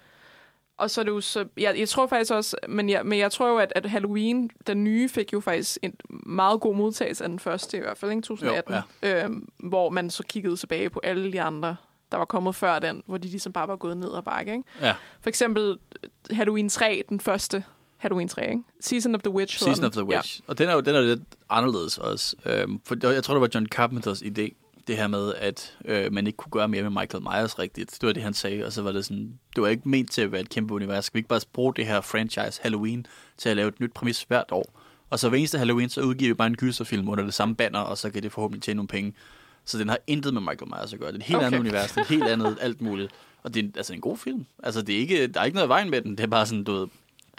Og 0.77 0.91
så 0.91 1.01
er 1.01 1.05
det 1.05 1.11
jo 1.11 1.21
så... 1.21 1.47
Jeg, 1.57 1.79
jeg 1.79 1.89
tror 1.89 2.07
faktisk 2.07 2.33
også... 2.33 2.57
Men 2.69 2.89
jeg, 2.91 3.07
men 3.07 3.19
jeg 3.19 3.33
tror 3.33 3.49
jo, 3.49 3.57
at, 3.57 3.73
at 3.77 3.87
Halloween, 3.87 4.51
den 4.67 4.85
nye, 4.85 5.09
fik 5.09 5.33
jo 5.33 5.41
faktisk 5.41 5.79
en 5.83 5.95
meget 6.09 6.61
god 6.61 6.75
modtagelse 6.75 7.25
af 7.25 7.31
den 7.31 7.39
første, 7.39 7.77
i 7.77 7.81
hvert 7.81 7.99
fald, 7.99 8.11
ikke? 8.11 8.23
2018. 8.23 8.75
Jo, 8.75 8.81
ja. 9.03 9.25
øhm, 9.25 9.49
hvor 9.57 9.91
man 9.91 10.11
så 10.11 10.23
kiggede 10.23 10.57
tilbage 10.57 10.91
på 10.91 11.01
alle 11.05 11.33
de 11.33 11.43
andre, 11.43 11.77
der 12.13 12.19
var 12.19 12.25
kommet 12.25 12.55
før 12.55 12.79
den, 12.79 13.03
hvor 13.07 13.19
de 13.19 13.29
ligesom 13.29 13.53
bare 13.53 13.69
var 13.69 13.77
gået 13.77 13.97
ned 13.97 14.15
ad 14.17 14.23
bakke, 14.23 14.53
ikke? 14.53 14.65
ja. 14.81 14.95
For 15.21 15.29
eksempel 15.29 15.79
øh, 16.03 16.37
Halloween 16.37 16.69
3, 16.69 17.03
den 17.09 17.21
første 17.21 17.65
Halloween 17.99 18.29
3, 18.29 18.51
ikke? 18.51 18.63
Season 18.81 19.15
of 19.15 19.21
the 19.21 19.31
Witch. 19.31 19.59
Season 19.59 19.85
of 19.85 19.93
the 19.93 20.05
Witch. 20.05 20.41
Ja. 20.41 20.45
Og 20.51 20.59
den 20.59 20.69
er 20.69 20.75
jo 20.75 20.81
den 20.81 20.95
er 20.95 21.01
lidt 21.01 21.23
anderledes 21.51 21.99
også. 21.99 22.37
Øhm, 22.47 22.81
for 22.85 23.13
jeg 23.13 23.25
tror, 23.25 23.35
det 23.35 23.41
var 23.41 23.49
John 23.55 23.67
Carpenters 23.67 24.23
idé, 24.23 24.53
det 24.87 24.97
her 24.97 25.07
med, 25.07 25.35
at 25.35 25.77
øh, 25.85 26.13
man 26.13 26.27
ikke 26.27 26.37
kunne 26.37 26.51
gøre 26.51 26.69
mere 26.69 26.83
med 26.83 26.91
Michael 26.91 27.23
Myers 27.23 27.59
rigtigt. 27.59 27.99
Det 28.01 28.07
var 28.07 28.13
det, 28.13 28.23
han 28.23 28.35
sagde, 28.35 28.67
og 28.67 28.73
så 28.73 28.83
var 28.83 28.93
det 28.93 29.05
sådan, 29.05 29.39
det 29.55 29.63
var 29.63 29.69
ikke 29.69 29.89
ment 29.89 30.11
til 30.11 30.23
at 30.23 30.33
være 30.33 30.41
et 30.41 30.49
kæmpe 30.49 30.75
univers. 30.75 31.05
Skal 31.05 31.15
vi 31.15 31.19
ikke 31.19 31.29
bare 31.29 31.41
bruge 31.53 31.75
det 31.75 31.87
her 31.87 32.01
franchise 32.01 32.63
Halloween 32.63 33.07
til 33.39 33.49
at 33.49 33.57
lave 33.57 33.69
et 33.69 33.81
nyt 33.81 33.93
præmis 33.93 34.23
hvert 34.23 34.53
år? 34.53 34.81
Og 35.11 35.19
så 35.19 35.29
hver 35.29 35.39
eneste 35.39 35.59
Halloween, 35.59 35.89
så 35.89 36.01
udgiver 36.01 36.31
vi 36.31 36.35
bare 36.35 36.47
en 36.47 36.57
gyserfilm 36.57 37.09
under 37.09 37.25
det 37.25 37.35
samme 37.35 37.55
banner, 37.55 37.79
og 37.79 37.99
så 37.99 38.11
kan 38.11 38.23
det 38.23 38.33
forhåbentlig 38.33 38.63
tjene 38.63 38.77
nogle 38.77 38.89
penge. 38.89 39.15
Så 39.65 39.79
den 39.79 39.89
har 39.89 39.99
intet 40.07 40.35
med 40.35 40.41
Michael 40.41 40.69
Myers 40.69 40.93
at 40.93 41.01
gøre. 41.01 41.13
Det 41.13 41.17
er 41.17 41.21
et 41.21 41.27
helt 41.27 41.37
okay. 41.37 41.47
andet 41.47 41.59
univers, 41.59 41.91
det 41.91 41.97
er 41.97 42.01
et 42.01 42.09
helt 42.09 42.25
andet 42.25 42.59
alt 42.61 42.81
muligt. 42.81 43.13
Og 43.43 43.55
det 43.55 43.65
er 43.65 43.69
altså 43.77 43.95
en 43.95 44.01
god 44.01 44.17
film. 44.17 44.47
Altså, 44.63 44.83
det 44.83 44.95
er 44.95 44.99
ikke, 44.99 45.27
der 45.27 45.41
er 45.41 45.45
ikke 45.45 45.55
noget 45.55 45.67
i 45.67 45.69
vejen 45.69 45.91
med 45.91 46.03
den. 46.03 46.11
Det 46.11 46.21
er 46.21 46.27
bare 46.27 46.47
sådan, 46.47 46.65
du 46.65 46.73
ved, 46.73 46.89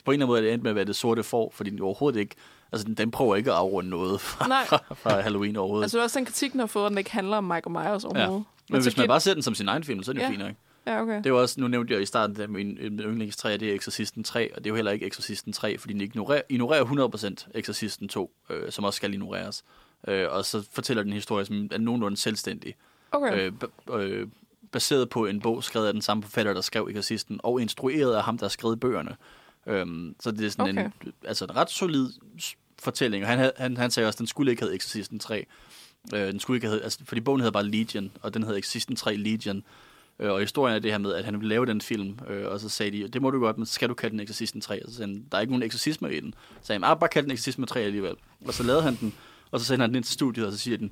på 0.06 0.12
en 0.12 0.14
eller 0.14 0.26
anden 0.26 0.28
måde 0.28 0.40
er 0.40 0.44
det 0.44 0.54
endt 0.54 0.64
med 0.64 0.70
at 0.72 0.76
være 0.76 0.86
det 0.86 0.96
sorte 0.96 1.24
får, 1.24 1.52
fordi 1.56 1.70
den 1.70 1.82
overhovedet 1.82 2.20
ikke, 2.20 2.36
altså 2.72 2.88
den, 2.88 2.94
den 2.94 3.12
prøver 3.12 3.36
ikke 3.36 3.52
at 3.52 3.58
afrunde 3.58 3.90
noget 3.90 4.22
fra, 4.30 4.48
Nej. 4.48 4.66
fra, 4.66 4.78
fra 4.96 5.22
Halloween 5.22 5.56
overhovedet. 5.56 5.84
Altså 5.84 5.98
det 5.98 6.02
er 6.02 6.04
også 6.04 6.20
den 6.20 6.26
kritik, 6.26 6.52
den 6.52 6.60
har 6.60 6.68
fået, 6.68 6.86
at 6.86 6.90
den 6.90 6.98
ikke 6.98 7.12
handler 7.12 7.38
om 7.38 7.44
Michael 7.44 7.72
Myers 7.72 8.04
overhovedet. 8.06 8.46
Men 8.70 8.82
så 8.84 8.90
hvis 8.90 8.98
man 8.98 9.08
bare 9.08 9.20
ser 9.20 9.34
den 9.34 9.44
som 9.44 9.56
sin 9.56 9.68
egen 9.68 9.84
film, 9.84 10.04
så 10.04 10.12
er 10.12 10.14
det 10.14 10.20
jo 10.22 10.26
Ja. 10.26 10.30
fint 10.32 10.40
nok. 10.40 10.52
Ja, 10.88 11.02
okay. 11.02 11.18
Det 11.18 11.26
er 11.26 11.30
jo 11.30 11.42
også, 11.42 11.62
nu 11.62 11.68
nævnte 11.68 11.94
jeg 11.94 12.02
i 12.02 12.06
starten, 12.06 12.42
at 12.42 12.50
min, 12.50 12.78
min 12.82 13.00
yndlings 13.00 13.38
3, 13.38 13.58
det 13.58 13.72
er 13.72 13.76
Exorcisten 13.76 14.24
3, 14.24 14.50
og 14.56 14.58
det 14.58 14.66
er 14.66 14.70
jo 14.70 14.76
heller 14.76 14.92
ikke 14.92 15.08
Exorcisten 15.08 15.54
3, 15.54 15.78
fordi 15.78 15.94
den 15.94 16.02
ignorerer, 16.02 16.42
ignorerer 16.50 16.86
100% 17.46 17.48
Exorcisten 17.60 18.08
2, 18.08 18.32
øh, 18.50 18.72
som 18.72 18.84
også 18.86 18.98
skal 18.98 19.14
ignoreres. 19.14 19.64
Øh, 20.08 20.26
og 20.30 20.46
så 20.46 20.68
fortæller 20.74 21.04
den 21.04 21.12
en 21.12 21.16
historie, 21.16 21.46
som 21.46 21.68
er 21.72 21.78
nogenlunde 21.78 22.18
selvstændig. 22.18 22.76
okay. 23.12 23.52
Øh, 23.92 24.02
øh, 24.22 24.28
baseret 24.72 25.10
på 25.10 25.26
en 25.26 25.40
bog 25.42 25.64
skrevet 25.64 25.88
af 25.88 25.94
den 25.94 26.02
samme 26.02 26.24
forfatter, 26.24 26.54
der 26.54 26.62
skrev 26.62 26.88
Exorcisten, 26.92 27.40
og 27.44 27.62
instrueret 27.62 28.14
af 28.16 28.24
ham, 28.24 28.38
der 28.38 28.46
har 28.46 28.50
skrevet 28.50 28.80
bøgerne. 28.80 29.16
Øhm, 29.70 30.16
så 30.20 30.32
det 30.32 30.46
er 30.46 30.50
sådan 30.50 30.78
Okay. 30.78 30.90
en, 31.06 31.14
altså 31.28 31.46
en 31.46 31.56
ret 31.56 31.70
solid 31.70 32.10
fortælling. 32.80 33.24
Og 33.24 33.30
han, 33.30 33.52
han, 33.58 33.78
han 33.78 33.92
sagde 33.92 34.08
også, 34.08 34.16
at 34.16 34.20
den 34.20 34.28
skulle 34.28 34.52
ikke 34.52 34.64
hedde 34.64 34.76
Exorcisten 34.76 35.20
3. 35.20 35.46
Øh, 36.14 36.22
den 36.28 36.40
skulle 36.40 36.58
ikke 36.58 36.68
hedde, 36.68 36.84
altså, 36.84 37.00
fordi 37.06 37.22
bogen 37.22 37.42
hedder 37.42 37.52
bare 37.52 37.66
Legion, 37.68 38.12
og 38.22 38.34
den 38.34 38.44
hedder 38.44 38.60
Exorcisten 38.60 38.96
3 38.96 39.16
Legion. 39.16 39.64
Øh, 40.20 40.32
og 40.32 40.40
historien 40.40 40.76
er 40.76 40.80
det 40.80 40.92
her 40.92 40.98
med, 40.98 41.14
at 41.14 41.26
han 41.26 41.34
ville 41.34 41.50
lave 41.50 41.66
den 41.66 41.82
film, 41.82 42.20
øh, 42.30 42.48
og 42.48 42.60
så 42.60 42.70
sagde 42.70 42.92
de, 42.92 43.08
det 43.08 43.22
må 43.22 43.32
du 43.32 43.40
godt, 43.40 43.58
men 43.58 43.66
skal 43.66 43.90
du 43.90 43.94
kalde 43.94 44.12
den 44.12 44.20
Exorcisten 44.20 44.62
3. 44.62 44.86
Og 44.86 44.92
så 44.92 44.96
sagde 44.98 45.14
han, 45.14 45.26
der 45.32 45.38
er 45.38 45.42
ikke 45.42 45.54
nogen 45.54 45.64
eksorcisme 45.64 46.14
i 46.14 46.20
den. 46.20 46.34
Så 46.62 46.68
sagde 46.68 46.80
han, 46.80 46.92
ah, 46.92 47.00
bare 47.00 47.10
kald 47.10 47.26
den 47.26 47.32
Exorcisme 47.34 47.66
3 47.66 47.80
alligevel. 47.80 48.16
Og 48.48 48.54
så 48.54 48.64
lavede 48.64 48.84
han 48.84 48.96
den, 48.96 49.14
og 49.52 49.60
så 49.60 49.66
sendte 49.66 49.82
han 49.82 49.90
den 49.90 49.96
ind 49.96 50.04
til 50.04 50.14
studiet, 50.14 50.46
og 50.46 50.52
så 50.52 50.58
siger 50.58 50.78
den, 50.78 50.92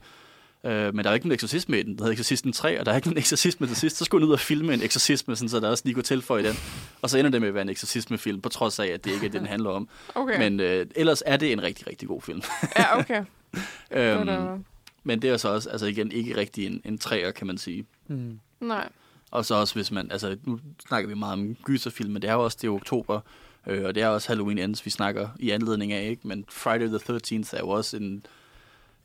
Øh, 0.67 0.95
men 0.95 1.03
der 1.03 1.09
er 1.09 1.13
ikke 1.13 1.27
nogen 1.27 1.33
eksorcisme 1.33 1.79
i 1.79 1.83
den. 1.83 1.91
Den 1.91 1.99
hedder 1.99 2.13
Exorcisten 2.13 2.53
3, 2.53 2.79
og 2.79 2.85
der 2.85 2.91
er 2.91 2.95
ikke 2.95 3.07
nogen 3.07 3.17
eksorcisme 3.17 3.67
til 3.67 3.75
sidst. 3.75 3.97
Så 3.97 4.05
skulle 4.05 4.21
han 4.21 4.27
ud 4.27 4.33
og 4.33 4.39
filme 4.39 4.73
en 4.73 4.81
eksorcisme, 4.81 5.35
sådan, 5.35 5.49
så 5.49 5.59
der 5.59 5.69
også 5.69 5.83
lige 5.85 5.93
kunne 5.93 6.03
tilføje 6.03 6.43
den. 6.43 6.55
Og 7.01 7.09
så 7.09 7.17
ender 7.17 7.31
det 7.31 7.41
med 7.41 7.47
at 7.47 7.53
være 7.53 7.61
en 7.61 7.69
eksorcismefilm, 7.69 8.41
på 8.41 8.49
trods 8.49 8.79
af, 8.79 8.87
at 8.87 9.05
det 9.05 9.11
ikke 9.11 9.25
er 9.25 9.29
det, 9.29 9.39
den 9.39 9.47
handler 9.47 9.69
om. 9.69 9.89
okay. 10.15 10.37
Men 10.37 10.59
øh, 10.59 10.85
ellers 10.95 11.23
er 11.25 11.37
det 11.37 11.51
en 11.51 11.63
rigtig, 11.63 11.87
rigtig 11.87 12.07
god 12.07 12.21
film. 12.21 12.41
Ja, 12.77 12.99
okay. 12.99 13.23
øhm, 13.91 14.29
øhm, 14.29 14.65
men 15.03 15.21
det 15.21 15.29
er 15.29 15.37
så 15.37 15.49
også, 15.49 15.69
altså 15.69 15.85
igen, 15.85 16.11
ikke 16.11 16.37
rigtig 16.37 16.65
en, 16.65 16.81
en 16.85 16.97
træer, 16.97 17.31
kan 17.31 17.47
man 17.47 17.57
sige. 17.57 17.85
Mm. 18.07 18.39
nej. 18.59 18.89
Og 19.31 19.45
så 19.45 19.55
også, 19.55 19.73
hvis 19.73 19.91
man, 19.91 20.11
altså 20.11 20.37
nu 20.43 20.59
snakker 20.87 21.07
vi 21.07 21.15
meget 21.15 21.33
om 21.33 21.55
gyserfilm, 21.55 22.11
men 22.11 22.21
det 22.21 22.29
er 22.29 22.33
jo 22.33 22.43
også 22.43 22.57
det 22.61 22.67
er 22.67 22.71
oktober, 22.71 23.19
øh, 23.67 23.85
og 23.85 23.95
det 23.95 24.03
er 24.03 24.07
også 24.07 24.27
Halloween 24.27 24.57
Ends, 24.57 24.85
vi 24.85 24.89
snakker 24.89 25.29
i 25.39 25.49
anledning 25.49 25.91
af, 25.91 26.09
ikke? 26.09 26.27
Men 26.27 26.45
Friday 26.49 26.87
the 26.87 26.97
13th 26.97 27.55
er 27.55 27.59
jo 27.59 27.69
også 27.69 27.97
en, 27.97 28.25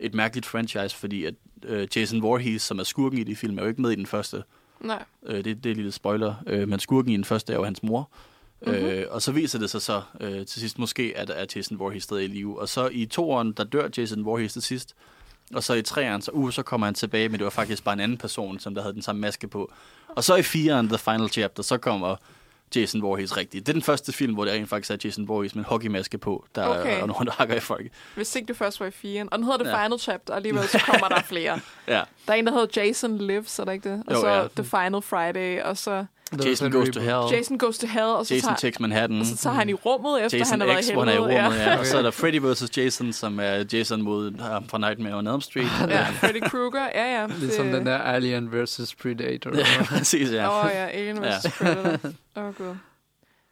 et 0.02 0.14
mærkeligt 0.14 0.46
franchise, 0.46 0.96
fordi 0.96 1.24
at 1.24 1.34
øh, 1.64 1.88
Jason 1.96 2.22
Voorhees, 2.22 2.62
som 2.62 2.78
er 2.78 2.84
skurken 2.84 3.18
i 3.18 3.24
de 3.24 3.36
film, 3.36 3.58
er 3.58 3.62
jo 3.62 3.68
ikke 3.68 3.82
med 3.82 3.90
i 3.90 3.94
den 3.94 4.06
første. 4.06 4.42
Nej. 4.80 5.04
Øh, 5.26 5.44
det, 5.44 5.64
det 5.64 5.70
er 5.70 5.74
lille 5.74 5.92
spoiler, 5.92 6.34
øh, 6.46 6.68
men 6.68 6.80
skurken 6.80 7.12
i 7.12 7.16
den 7.16 7.24
første 7.24 7.52
er 7.52 7.56
jo 7.56 7.64
hans 7.64 7.82
mor. 7.82 8.10
Mhm. 8.66 8.74
Mm-hmm. 8.74 8.88
Øh, 8.88 9.06
og 9.10 9.22
så 9.22 9.32
viser 9.32 9.58
det 9.58 9.70
sig 9.70 9.82
så 9.82 10.02
øh, 10.20 10.46
til 10.46 10.60
sidst 10.60 10.78
måske, 10.78 11.12
at 11.16 11.30
er 11.30 11.46
Jason 11.56 11.78
Voorhees 11.78 12.02
stadig 12.02 12.24
i 12.24 12.28
live. 12.28 12.60
Og 12.60 12.68
så 12.68 12.88
i 12.92 13.06
toeren, 13.06 13.52
der 13.52 13.64
dør 13.64 13.88
Jason 13.96 14.24
Voorhees 14.24 14.52
til 14.52 14.62
sidst. 14.62 14.94
Og 15.54 15.62
så 15.62 15.74
i 15.74 15.82
treeren, 15.82 16.22
så, 16.22 16.30
uh, 16.30 16.50
så 16.50 16.62
kommer 16.62 16.86
han 16.86 16.94
tilbage, 16.94 17.28
men 17.28 17.38
det 17.38 17.44
var 17.44 17.50
faktisk 17.50 17.84
bare 17.84 17.92
en 17.92 18.00
anden 18.00 18.18
person, 18.18 18.58
som 18.58 18.74
der 18.74 18.82
havde 18.82 18.94
den 18.94 19.02
samme 19.02 19.20
maske 19.20 19.48
på. 19.48 19.72
Og 20.08 20.24
så 20.24 20.34
i 20.34 20.42
fireren, 20.42 20.88
The 20.88 20.98
Final 20.98 21.28
Chapter, 21.28 21.62
så 21.62 21.78
kommer 21.78 22.16
Jason 22.76 23.02
Voorhees 23.02 23.36
rigtigt. 23.36 23.66
Det 23.66 23.72
er 23.72 23.74
den 23.74 23.82
første 23.82 24.12
film, 24.12 24.34
hvor 24.34 24.44
det 24.44 24.54
rent 24.54 24.68
faktisk 24.68 24.90
er 24.90 24.96
Jason 25.04 25.28
Voorhees 25.28 25.54
med 25.54 25.64
en 25.64 25.68
hockeymaske 25.68 26.18
på, 26.18 26.44
der 26.54 26.66
Okay. 26.66 27.00
er 27.02 27.06
nogen, 27.06 27.26
der 27.26 27.32
hakker 27.32 27.54
i 27.54 27.60
folk. 27.60 27.86
Hvis 28.14 28.36
ikke 28.36 28.48
det 28.48 28.56
først 28.56 28.80
var 28.80 28.86
i 28.86 28.90
firen. 28.90 29.28
Og 29.32 29.38
den 29.38 29.44
hedder 29.46 29.64
The 29.64 29.68
Ja. 29.76 29.84
Final 29.84 29.98
Chapter, 29.98 30.32
og 30.32 30.36
alligevel 30.36 30.68
så 30.68 30.78
kommer 30.78 31.08
der 31.08 31.22
flere. 31.32 31.60
Ja. 31.88 32.02
Der 32.26 32.32
er 32.32 32.36
en, 32.36 32.46
der 32.46 32.52
hedder 32.52 32.80
Jason 32.82 33.18
Lives, 33.18 33.58
er 33.58 33.64
der 33.64 33.72
ikke 33.72 33.90
det? 33.90 34.02
Og 34.06 34.14
Jo, 34.14 34.20
så 34.20 34.28
ja. 34.28 34.42
The 34.56 34.64
Final 34.64 35.02
Friday, 35.02 35.62
og 35.62 35.76
så 35.76 36.04
Jason 36.44 36.70
Goes 36.72 36.88
to 36.90 37.00
Hell. 37.00 37.22
Jason 37.32 37.58
Goes 37.58 37.78
to 37.78 37.86
Hell, 37.86 38.04
og 38.04 38.26
så, 38.26 38.34
Jason 38.34 38.48
tager, 38.48 38.56
Takes 38.56 38.80
Manhattan. 38.80 39.20
og 39.20 39.26
så 39.26 39.36
tager 39.36 39.54
han 39.54 39.68
i 39.68 39.72
rummet, 39.74 40.24
efter 40.24 40.38
Jason 40.38 40.50
han 40.50 40.60
har 40.60 40.66
været 40.66 40.84
X, 40.84 40.88
i 40.88 40.92
hvor 40.92 41.04
han 41.04 41.08
er 41.08 41.12
i 41.12 41.16
helvede. 41.16 41.44
rummet, 41.44 41.58
ja. 41.58 41.78
Og 41.78 41.86
så 41.86 41.98
er 41.98 42.02
der 42.02 42.10
Freddy 42.10 42.40
vs. 42.40 42.76
Jason, 42.78 43.12
som 43.12 43.40
er 43.40 43.64
Jason 43.72 44.02
mod 44.02 44.38
ham 44.40 44.68
fra 44.68 44.78
Nightmare 44.78 45.14
on 45.14 45.26
Elm 45.26 45.40
Street. 45.40 45.68
Ja, 45.88 46.06
Freddy 46.10 46.40
Krueger, 46.48 46.88
ja, 46.94 47.20
ja. 47.20 47.26
Ligesom 47.40 47.66
den 47.66 47.86
der 47.86 47.98
Alien 47.98 48.52
vs. 48.52 48.94
Predator. 49.02 49.56
ja, 49.56 49.64
præcis, 49.98 50.30
ja. 50.32 50.48
Åh 50.48 50.64
oh, 50.64 50.70
ja, 50.74 50.86
Alien 50.86 51.16
vs. 51.22 51.46
Predator. 51.58 52.08
Åh, 52.36 52.44
oh, 52.44 52.54
gud. 52.54 52.76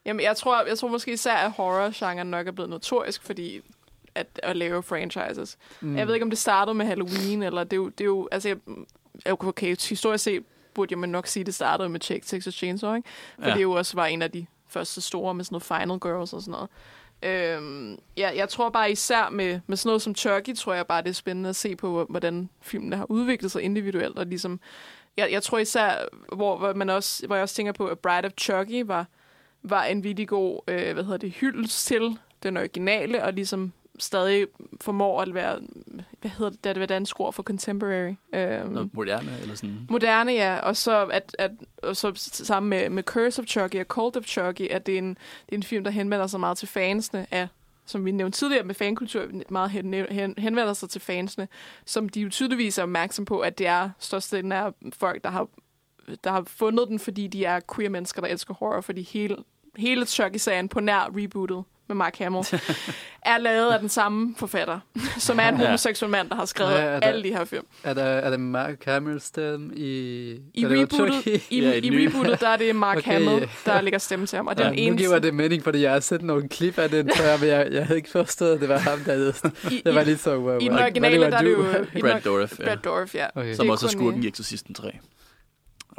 Jamen, 0.07 0.23
jeg 0.23 0.37
tror, 0.37 0.64
jeg 0.68 0.79
tror 0.79 0.89
måske 0.89 1.12
især, 1.12 1.35
at 1.37 1.51
horror-genren 1.51 2.27
nok 2.27 2.47
er 2.47 2.53
blevet 2.53 2.71
notorisk, 2.71 3.23
fordi 3.27 3.61
at, 4.15 4.41
at 4.43 4.57
lave 4.57 4.83
franchises. 4.83 5.59
Mm. 5.81 5.97
Jeg 5.97 6.07
ved 6.07 6.15
ikke, 6.15 6.24
om 6.24 6.31
det 6.31 6.39
startede 6.39 6.74
med 6.74 6.87
Halloween, 6.87 7.43
eller 7.43 7.65
det 7.65 7.73
er 7.73 7.77
jo... 7.77 7.89
Det 7.89 8.01
er 8.01 8.05
jo 8.05 8.28
altså, 8.32 8.49
jeg, 8.49 8.57
okay, 9.27 9.77
historisk 9.89 10.24
set 10.24 10.45
burde 10.74 10.93
jeg 10.93 10.99
man 10.99 11.09
nok 11.09 11.27
sige, 11.27 11.41
at 11.41 11.47
det 11.47 11.55
startede 11.55 11.89
med 11.89 12.01
Check 12.01 12.27
Texas 12.27 12.55
Chainsaw, 12.55 12.95
ikke? 12.95 13.09
For 13.39 13.49
Ja. 13.49 13.55
det 13.55 13.62
jo 13.62 13.73
også 13.73 13.95
var 13.95 14.07
en 14.07 14.23
af 14.23 14.31
de 14.31 14.47
første 14.69 15.01
store 15.01 15.35
med 15.35 15.45
sådan 15.45 15.55
noget 15.55 15.62
Final 15.62 15.99
Girls 16.01 16.32
og 16.32 16.41
sådan 16.43 16.53
noget. 16.53 16.69
Øhm, 17.23 17.99
ja, 18.16 18.31
jeg 18.37 18.49
tror 18.49 18.69
bare 18.70 18.91
især 18.91 19.28
med, 19.28 19.61
med 19.66 19.77
sådan 19.77 19.89
noget 19.89 20.03
som 20.03 20.15
Chucky, 20.15 20.55
tror 20.55 20.74
jeg 20.74 20.87
bare, 20.87 21.03
det 21.03 21.09
er 21.09 21.15
spændende 21.15 21.49
at 21.49 21.57
se 21.57 21.77
på, 21.77 22.07
hvordan 22.09 22.49
filmene 22.61 22.97
har 22.97 23.11
udviklet 23.11 23.51
sig 23.51 23.62
individuelt. 23.62 24.19
Og 24.19 24.27
ligesom, 24.27 24.61
jeg, 25.16 25.32
jeg 25.32 25.43
tror 25.43 25.59
især, 25.59 25.93
hvor, 26.32 26.59
hvor, 26.59 26.74
man 26.74 26.91
også, 26.91 27.27
hvor 27.27 27.37
jeg 27.37 27.43
også 27.43 27.55
tænker 27.55 27.73
på, 27.73 27.87
at 27.87 27.99
Bride 27.99 28.27
of 28.27 28.32
Chucky 28.39 28.82
var, 28.87 29.07
var 29.62 29.85
en 29.85 30.05
virkelig 30.05 30.28
god, 30.28 30.61
øh, 30.69 30.93
hvad 30.93 31.05
hedder 31.05 31.19
det, 31.19 31.31
hyldest 31.31 31.87
til 31.87 32.19
den 32.43 32.57
originale, 32.57 33.24
og 33.24 33.32
ligesom 33.32 33.73
stadig 34.01 34.47
formår 34.81 35.22
at 35.22 35.35
være, 35.35 35.60
hvad 36.20 36.31
hedder 36.31 36.51
det, 36.51 36.64
det 36.64 36.70
er 36.70 36.74
det 36.74 36.89
dansk 36.89 37.20
ord 37.20 37.32
for 37.32 37.43
contemporary? 37.43 38.14
Øhm, 38.32 38.72
Noget 38.72 38.90
moderne, 38.94 39.39
eller 39.43 39.55
sådan. 39.55 39.86
Moderne, 39.90 40.32
ja. 40.32 40.59
Og 40.59 40.77
så, 40.77 41.06
at, 41.06 41.36
at, 41.39 41.51
og 41.82 41.97
så 41.97 42.12
sammen 42.16 42.70
med, 42.70 42.90
med 42.90 43.02
Curse 43.02 43.43
of 43.43 43.47
Chucky 43.47 43.77
og 43.77 43.86
Cult 43.86 44.16
of 44.16 44.24
Chucky, 44.24 44.70
at 44.70 44.86
det 44.86 44.94
er, 44.94 44.98
en, 44.98 45.09
det 45.09 45.52
er 45.52 45.56
en 45.56 45.62
film, 45.62 45.85
der 45.85 45.90
henvender 45.90 46.27
sig 46.27 46.40
meget 46.40 46.59
til 46.59 46.68
fansene 46.68 47.27
af 47.31 47.48
som 47.90 48.05
vi 48.05 48.10
nævnte 48.10 48.39
tidligere 48.39 48.64
med 48.64 48.74
fankultur, 48.74 49.24
meget 49.48 49.70
hen, 49.70 49.94
hen, 49.94 50.35
henvender 50.39 50.72
sig 50.72 50.90
til 50.90 51.01
fansene, 51.01 51.48
som 51.85 52.09
de 52.09 52.20
jo 52.20 52.28
tydeligvis 52.28 52.78
er 52.78 52.82
opmærksom 52.82 53.24
på, 53.24 53.39
at 53.39 53.59
det 53.59 53.66
er 53.66 53.90
størstedelen 53.98 54.52
af 54.52 54.72
folk, 54.93 55.24
der 55.24 55.31
har, 55.31 55.48
der 56.24 56.31
har 56.31 56.43
fundet 56.47 56.89
den, 56.89 56.98
fordi 56.98 57.27
de 57.27 57.44
er 57.44 57.60
queer 57.74 57.89
mennesker, 57.89 58.22
der 58.22 58.28
elsker 58.28 58.55
horror, 58.55 58.81
fordi 58.81 59.02
hele, 59.02 59.36
hele 59.77 60.06
Chucky-serien 60.06 60.68
på 60.68 60.81
nær 60.81 61.10
rebootet 61.16 61.64
med 61.91 61.97
Mark 61.97 62.19
Hamill, 62.19 62.45
er 63.23 63.39
lavet 63.39 63.73
af 63.73 63.81
den 63.81 63.89
samme 63.89 64.35
forfatter, 64.39 64.81
som 65.19 65.39
er 65.41 65.49
en 65.49 65.57
homoseksuel 65.57 66.11
mand, 66.11 66.29
der 66.31 66.35
har 66.37 66.45
skrevet 66.45 66.71
Ja, 66.73 66.77
der- 66.85 67.01
alle 67.01 67.23
de 67.23 67.29
her 67.29 67.45
film. 67.45 67.65
Er 67.85 67.95
der, 67.95 68.03
er 68.05 68.31
det 68.31 68.41
Mark 68.41 68.85
Hamill 68.85 69.21
stemme 69.21 69.75
i... 69.77 70.31
I 70.55 70.65
det 70.65 70.71
rebootet, 70.71 71.15
Chucky? 71.15 71.41
i, 71.51 71.61
Ja, 71.62 71.73
i, 71.73 71.75
i 71.75 71.87
i 71.87 71.91
den 71.91 72.07
rebootet, 72.09 72.41
der 72.41 72.49
er 72.49 72.57
det 72.57 72.77
Mark 72.77 72.97
Okay. 72.97 73.12
Hamill, 73.12 73.49
der 73.67 73.81
lægger 73.81 73.99
stemme 73.99 74.27
til 74.27 74.37
ham. 74.37 74.47
Og 74.47 74.57
den 74.57 74.65
Ja, 74.65 74.71
nu 74.71 74.77
eneste... 74.77 75.07
giver 75.07 75.19
det 75.19 75.35
mening, 75.35 75.65
fordi 75.65 75.83
jeg 75.83 75.93
har 75.93 76.01
set 76.01 76.23
nogle 76.23 76.49
klip 76.49 76.79
af 76.79 76.91
den 76.91 77.11
før, 77.17 77.37
men 77.37 77.49
jeg, 77.49 77.69
jeg 77.73 77.87
havde 77.87 77.97
ikke 77.99 78.11
forstået, 78.11 78.55
at 78.55 78.61
det 78.61 78.69
var 78.69 78.79
ham, 78.79 78.99
der 79.01 79.15
hed. 79.15 79.33
I, 79.71 79.83
Det 79.87 79.95
var 79.95 80.01
i, 80.01 80.05
lidt 80.05 80.21
så, 80.21 80.37
wow, 80.39 80.59
I 80.59 80.65
den 80.65 80.73
originale, 80.79 81.21
der 81.31 81.37
er 81.39 81.43
det 81.43 81.53
jo... 81.53 81.65
i 81.65 81.75
den 81.95 82.01
Brad 82.01 82.21
Dourif, 82.21 82.59
ja. 82.61 82.65
Brad 82.65 82.77
Dourif, 82.77 83.15
ja. 83.15 83.27
Okay. 83.35 83.55
Som 83.55 83.65
Det 83.65 83.69
er 83.69 83.73
også 83.73 83.87
er 83.87 83.91
skurken 83.91 84.23
i- 84.23 84.27
i 84.27 84.29
Exorcisten 84.29 84.75
3. 84.75 84.99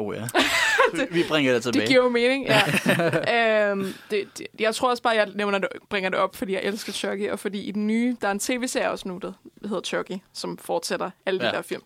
Oh 0.02 0.15
ja. 0.15 0.28
Vi- 0.94 1.07
Vi 1.11 1.23
bringer 1.28 1.53
det 1.53 1.64
tilbage. 1.64 1.82
Det 1.82 1.90
giver 1.90 2.03
jo 2.03 2.10
mening, 2.10 2.45
ja. 2.48 2.61
øhm, 3.72 3.94
det, 4.11 4.38
det, 4.38 4.48
jeg 4.60 4.76
tror 4.76 4.90
også 4.90 5.03
bare, 5.03 5.15
jeg 5.15 5.28
nævner 5.36 5.57
det, 5.60 5.69
bringer 5.90 6.10
det 6.10 6.19
op, 6.19 6.36
fordi 6.36 6.53
jeg 6.53 6.61
elsker 6.64 6.94
Chucky, 6.94 7.30
og 7.30 7.40
fordi 7.40 7.61
i 7.61 7.72
den 7.72 7.88
nye, 7.88 8.18
der 8.22 8.28
er 8.28 8.32
en 8.32 8.40
tv-serie 8.40 8.91
også 8.91 9.07
nu, 9.07 9.18
der 9.18 9.32
hedder 9.61 9.82
Chucky, 9.82 10.18
som 10.34 10.57
fortsætter 10.57 11.11
alle 11.26 11.40
de 11.40 11.45
Ja. 11.45 11.52
der 11.52 11.61
film, 11.61 11.82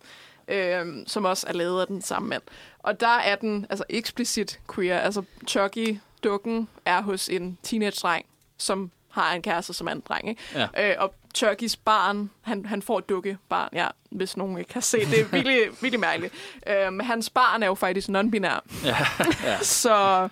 øhm, 0.48 1.04
som 1.06 1.24
også 1.24 1.46
er 1.48 1.52
lavet 1.52 1.80
af 1.80 1.86
den 1.86 2.02
samme 2.02 2.28
mand. 2.28 2.42
Og 2.78 3.00
der 3.00 3.16
er 3.18 3.36
den 3.36 3.66
altså 3.70 3.84
eksplicit 3.88 4.60
queer. 4.74 4.98
Altså 4.98 5.22
Chucky-dukken 5.48 6.68
er 6.84 7.02
hos 7.02 7.28
en 7.28 7.58
teenage-dreng, 7.62 8.26
som 8.58 8.90
har 9.10 9.32
en 9.34 9.42
kæreste, 9.42 9.72
som 9.72 9.86
er 9.86 9.92
en 9.92 10.02
dreng. 10.08 10.28
Ikke? 10.28 10.42
Ja. 10.76 10.90
Øh, 10.90 10.94
og 10.98 11.14
Chuckys 11.36 11.76
barn, 11.76 12.30
han, 12.42 12.66
han 12.66 12.82
får 12.82 12.98
et 12.98 13.08
dukkebarn, 13.08 13.68
ja, 13.72 13.86
hvis 14.10 14.36
nogen 14.36 14.58
ikke 14.58 14.74
har 14.74 14.80
set 14.80 15.06
det. 15.10 15.20
er 15.20 15.24
virkelig, 15.24 15.58
virkelig 15.82 16.00
mærkeligt. 16.00 16.34
Øh, 16.66 16.92
men 16.92 17.06
hans 17.06 17.30
barn 17.30 17.62
er 17.62 17.66
jo 17.66 17.74
faktisk 17.74 18.08
non-binær. 18.08 18.84
Ja. 18.84 18.96
ja. 19.44 19.58
Så 19.82 20.28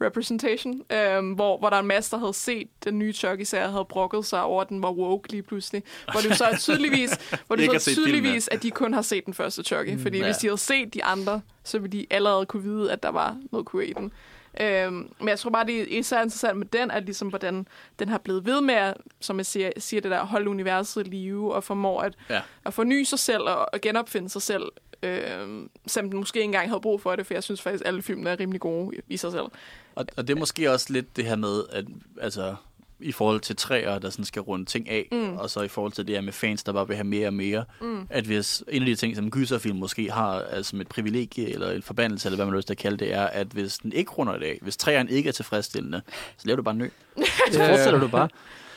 representation, 0.00 0.82
øhm, 0.92 1.32
hvor, 1.32 1.58
hvor 1.58 1.70
der 1.70 1.76
er 1.76 1.80
en 1.80 1.86
masse, 1.86 2.10
der 2.10 2.18
havde 2.18 2.34
set 2.34 2.68
den 2.84 2.98
nye 2.98 3.12
Chucky-serie, 3.12 3.70
havde 3.70 3.84
brokket 3.84 4.26
sig 4.26 4.42
over, 4.42 4.62
at 4.62 4.68
den 4.68 4.82
var 4.82 4.90
woke 4.90 5.30
lige 5.30 5.42
pludselig. 5.42 5.82
Hvor 6.12 6.20
det 6.20 6.30
jo 6.30 6.34
så 6.34 6.44
er 6.44 6.56
tydeligvis, 6.68 7.10
hvor 7.46 7.56
det 7.56 7.64
så 7.64 7.72
er 7.72 7.78
filmen, 7.78 8.06
tydeligvis 8.06 8.48
at 8.48 8.62
de 8.62 8.70
kun 8.70 8.94
har 8.94 9.02
set 9.02 9.26
den 9.26 9.34
første 9.34 9.62
Chucky. 9.62 9.92
Mm, 9.92 10.02
fordi 10.02 10.18
ja. 10.18 10.24
hvis 10.24 10.36
de 10.36 10.46
havde 10.46 10.58
set 10.58 10.94
de 10.94 11.04
andre, 11.04 11.40
så 11.64 11.78
ville 11.78 11.98
de 11.98 12.06
allerede 12.10 12.46
kunne 12.46 12.62
vide, 12.62 12.92
at 12.92 13.02
der 13.02 13.10
var 13.10 13.36
noget 13.52 13.70
queer 13.70 13.86
i 13.86 13.92
den. 13.92 14.12
Øhm, 14.60 15.12
men 15.18 15.28
jeg 15.28 15.38
tror 15.38 15.50
bare, 15.50 15.66
det 15.66 15.80
er 15.80 15.98
især 15.98 16.22
interessant 16.22 16.58
med 16.58 16.66
den, 16.66 16.90
at 16.90 17.04
ligesom, 17.04 17.28
hvordan 17.28 17.66
den 17.98 18.08
har 18.08 18.18
blevet 18.18 18.46
ved 18.46 18.60
med, 18.60 18.74
at, 18.74 18.94
som 19.20 19.38
jeg 19.38 19.46
siger, 19.46 19.70
siger 19.78 20.00
det 20.00 20.10
der, 20.10 20.24
holde 20.24 20.50
universet 20.50 21.06
i 21.06 21.10
live, 21.10 21.54
og 21.54 21.64
formår 21.64 22.00
at, 22.00 22.14
Ja. 22.30 22.40
at 22.64 22.74
forny 22.74 23.02
sig 23.04 23.18
selv 23.18 23.42
og, 23.42 23.68
og 23.72 23.80
genopfinde 23.80 24.28
sig 24.28 24.42
selv, 24.42 24.62
øh, 25.02 25.66
selvom 25.86 26.10
den 26.10 26.18
måske 26.18 26.36
ikke 26.38 26.44
engang 26.44 26.68
havde 26.68 26.80
brug 26.80 27.00
for 27.00 27.16
det, 27.16 27.26
for 27.26 27.34
jeg 27.34 27.42
synes 27.42 27.62
faktisk, 27.62 27.82
at 27.84 27.88
alle 27.88 28.02
filmene 28.02 28.30
er 28.30 28.40
rimelig 28.40 28.60
gode 28.60 28.96
i, 28.96 29.00
i 29.08 29.16
sig 29.16 29.32
selv. 29.32 29.46
Og, 29.94 30.06
og 30.16 30.28
det 30.28 30.34
er 30.34 30.38
måske 30.38 30.70
også 30.72 30.92
lidt 30.92 31.16
det 31.16 31.24
her 31.24 31.36
med, 31.36 31.62
at 31.72 31.84
altså, 32.20 32.54
i 33.00 33.12
forhold 33.12 33.40
til 33.40 33.56
træer, 33.56 33.98
der 33.98 34.10
sådan 34.10 34.24
skal 34.24 34.42
runde 34.42 34.64
ting 34.64 34.88
af, 34.88 35.08
mm. 35.12 35.36
og 35.36 35.50
så 35.50 35.62
i 35.62 35.68
forhold 35.68 35.92
til 35.92 36.06
det 36.06 36.14
her 36.14 36.22
med 36.22 36.32
fans, 36.32 36.62
der 36.62 36.72
bare 36.72 36.88
vil 36.88 36.96
have 36.96 37.06
mere 37.06 37.26
og 37.26 37.34
mere, 37.34 37.64
mm. 37.80 38.06
at 38.10 38.24
hvis 38.24 38.64
en 38.68 38.82
af 38.82 38.86
de 38.86 38.94
ting, 38.94 39.16
som 39.16 39.30
gyserfilm 39.30 39.76
måske 39.76 40.10
har 40.10 40.40
altså 40.40 40.70
som 40.70 40.80
et 40.80 40.88
privilegie, 40.88 41.52
eller 41.52 41.70
en 41.70 41.82
forbandelse, 41.82 42.28
eller 42.28 42.36
hvad 42.36 42.46
man 42.46 42.54
lyst 42.56 42.66
til 42.66 42.74
at 42.74 42.78
kalde 42.78 42.96
det, 42.96 43.14
er, 43.14 43.24
at 43.24 43.46
hvis 43.46 43.78
den 43.78 43.92
ikke 43.92 44.10
runder 44.10 44.38
det 44.38 44.46
af, 44.46 44.58
hvis 44.62 44.76
træerne 44.76 45.10
ikke 45.10 45.28
er 45.28 45.32
tilfredsstillende, 45.32 46.02
så 46.36 46.46
laver 46.46 46.56
du 46.56 46.62
bare 46.62 46.74
en 46.74 46.78
ny. 46.78 46.90
Så 47.52 47.58
fortsætter 47.58 48.00
du 48.00 48.08
bare. 48.08 48.28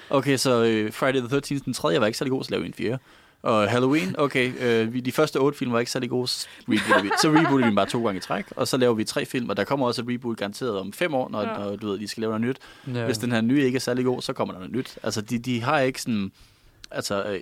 Okay, 0.10 0.38
så 0.38 0.64
øh, 0.64 0.94
Friday 0.94 1.20
the 1.20 1.38
13th, 1.38 1.66
den 1.66 1.74
tredje 1.74 2.00
var 2.00 2.06
ikke 2.06 2.18
særlig 2.18 2.32
god, 2.32 2.44
så 2.44 2.52
laver 2.52 2.62
vi 2.62 2.68
en 2.68 2.74
fjerde. 2.74 2.98
Og 3.42 3.70
Halloween, 3.70 4.16
okay, 4.20 4.54
øh, 4.60 4.94
vi- 4.94 5.00
de 5.00 5.12
første 5.12 5.38
otte 5.38 5.58
film 5.58 5.72
var 5.72 5.80
ikke 5.80 5.92
særlig 5.92 6.10
gode, 6.10 6.28
så 6.28 6.48
rebooter 6.70 7.02
vi, 7.04 7.10
så 7.22 7.28
rebooter 7.30 7.58
vi 7.58 7.64
dem 7.64 7.76
bare 7.76 7.86
to 7.86 8.06
gange 8.06 8.18
i 8.18 8.22
træk, 8.22 8.46
og 8.56 8.68
så 8.68 8.78
laver 8.78 8.94
vi 8.94 9.04
tre 9.04 9.26
film, 9.26 9.50
og 9.50 9.58
der 9.58 9.64
kommer 9.64 9.88
også 9.88 10.02
et 10.02 10.08
reboot 10.10 10.38
garanteret 10.38 10.80
om 10.80 10.94
fem 10.94 11.14
år, 11.14 11.30
når, 11.30 11.42
Ja. 11.42 11.58
når 11.58 11.76
du 11.76 11.88
ved, 11.88 12.00
de 12.00 12.08
skal 12.08 12.22
lave 12.22 12.40
noget 12.40 12.58
nyt. 12.88 12.96
Ja. 12.98 13.06
Hvis 13.06 13.18
den 13.18 13.32
her 13.32 13.42
nye 13.42 13.64
ikke 13.66 13.76
er 13.76 13.80
særlig 13.80 14.06
god, 14.06 14.22
så 14.22 14.34
kommer 14.34 14.54
der 14.54 14.60
noget 14.60 14.76
nyt. 14.76 14.98
Altså, 15.04 15.22
de, 15.22 15.40
de 15.40 15.62
har 15.62 15.80
ikke 15.80 16.02
sådan... 16.02 16.32
Altså, 16.92 17.24
øh, 17.24 17.40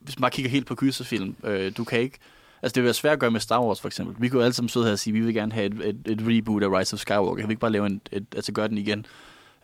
hvis 0.00 0.18
man 0.18 0.30
kigger 0.30 0.50
helt 0.50 0.66
på 0.66 0.74
gyserfilm, 0.74 1.36
øh, 1.44 1.72
du 1.76 1.84
kan 1.84 2.00
ikke... 2.00 2.18
Altså, 2.62 2.74
det 2.74 2.82
vil 2.82 2.84
være 2.84 2.94
svært 2.94 3.12
at 3.12 3.18
gøre 3.18 3.30
med 3.30 3.40
Star 3.40 3.62
Wars, 3.62 3.80
for 3.80 3.88
eksempel. 3.88 4.14
Vi 4.18 4.28
kunne 4.28 4.42
alle 4.44 4.52
sammen 4.54 4.68
sidde 4.68 4.86
her 4.86 4.92
og 4.92 4.98
sige, 4.98 5.10
at 5.12 5.14
vi 5.14 5.20
vil 5.20 5.34
gerne 5.34 5.52
have 5.52 5.66
et, 5.66 5.72
et, 5.88 5.96
et 6.12 6.18
reboot 6.28 6.62
af 6.62 6.78
Rise 6.78 6.94
of 6.94 7.00
Skywalker. 7.00 7.34
Kan 7.34 7.48
vi 7.48 7.52
ikke 7.52 7.60
bare 7.60 7.72
lave 7.72 7.86
en, 7.86 8.00
et, 8.12 8.26
altså 8.36 8.52
gøre 8.52 8.68
den 8.68 8.78
igen? 8.78 9.06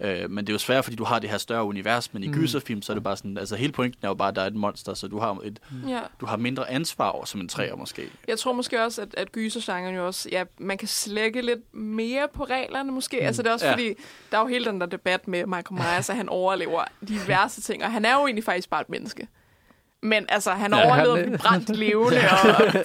Øh, 0.04 0.30
men 0.30 0.44
det 0.46 0.52
er 0.52 0.54
jo 0.54 0.58
svært, 0.58 0.84
fordi 0.84 0.96
du 0.96 1.04
har 1.04 1.18
det 1.18 1.30
her 1.30 1.38
større 1.38 1.64
univers, 1.64 2.12
men 2.14 2.22
i 2.22 2.26
Mm. 2.26 2.32
mm. 2.34 2.40
gyserfilm, 2.40 2.82
så 2.82 2.92
er 2.92 2.94
det 2.94 3.02
bare 3.04 3.16
sådan... 3.16 3.38
Altså, 3.38 3.56
hele 3.56 3.72
pointen 3.72 3.98
er 4.02 4.08
jo 4.08 4.14
bare, 4.14 4.28
at 4.28 4.36
der 4.36 4.42
er 4.42 4.46
et 4.46 4.54
monster, 4.54 4.94
så 4.94 5.08
du 5.08 5.18
har, 5.18 5.38
et, 5.44 5.58
Ja. 5.88 6.00
du 6.20 6.26
har 6.26 6.36
mindre 6.36 6.70
ansvar 6.70 7.08
over 7.08 7.24
som 7.24 7.40
en 7.40 7.48
træer, 7.48 7.76
måske. 7.76 8.02
Jeg 8.28 8.38
tror 8.38 8.52
måske 8.52 8.84
også, 8.84 9.02
at, 9.02 9.14
at 9.14 9.32
gysergenren 9.32 9.94
jo 9.94 10.06
også, 10.06 10.28
ja, 10.32 10.44
man 10.58 10.78
kan 10.78 10.88
slække 10.88 11.42
lidt 11.42 11.74
mere 11.74 12.28
på 12.34 12.44
reglerne 12.44 12.92
måske. 12.92 13.18
Mm. 13.20 13.26
Altså 13.26 13.42
det 13.42 13.48
er 13.48 13.52
også 13.52 13.66
Ja. 13.66 13.70
ja. 13.70 13.76
fordi, 13.76 13.94
der 14.32 14.36
er 14.38 14.42
jo 14.42 14.46
hele 14.46 14.64
den 14.64 14.80
der 14.80 14.86
debat 14.86 15.28
med 15.28 15.46
Michael 15.46 15.72
Myers, 15.80 16.10
at 16.10 16.16
han 16.16 16.28
overlever 16.28 16.84
de 17.08 17.18
værste 17.28 17.60
ting, 17.60 17.84
og 17.84 17.92
han 17.92 18.04
er 18.04 18.14
jo 18.14 18.20
egentlig 18.26 18.44
faktisk 18.44 18.70
bare 18.70 18.80
et 18.80 18.88
menneske. 18.90 19.28
Men 20.04 20.26
altså, 20.28 20.50
han 20.50 20.72
Ja, 20.72 20.78
ja, 20.78 20.86
overlevede 20.86 21.16
han- 21.16 21.24
at 21.24 21.26
blive 21.32 21.38
brændt 21.38 21.76
levende 21.76 22.18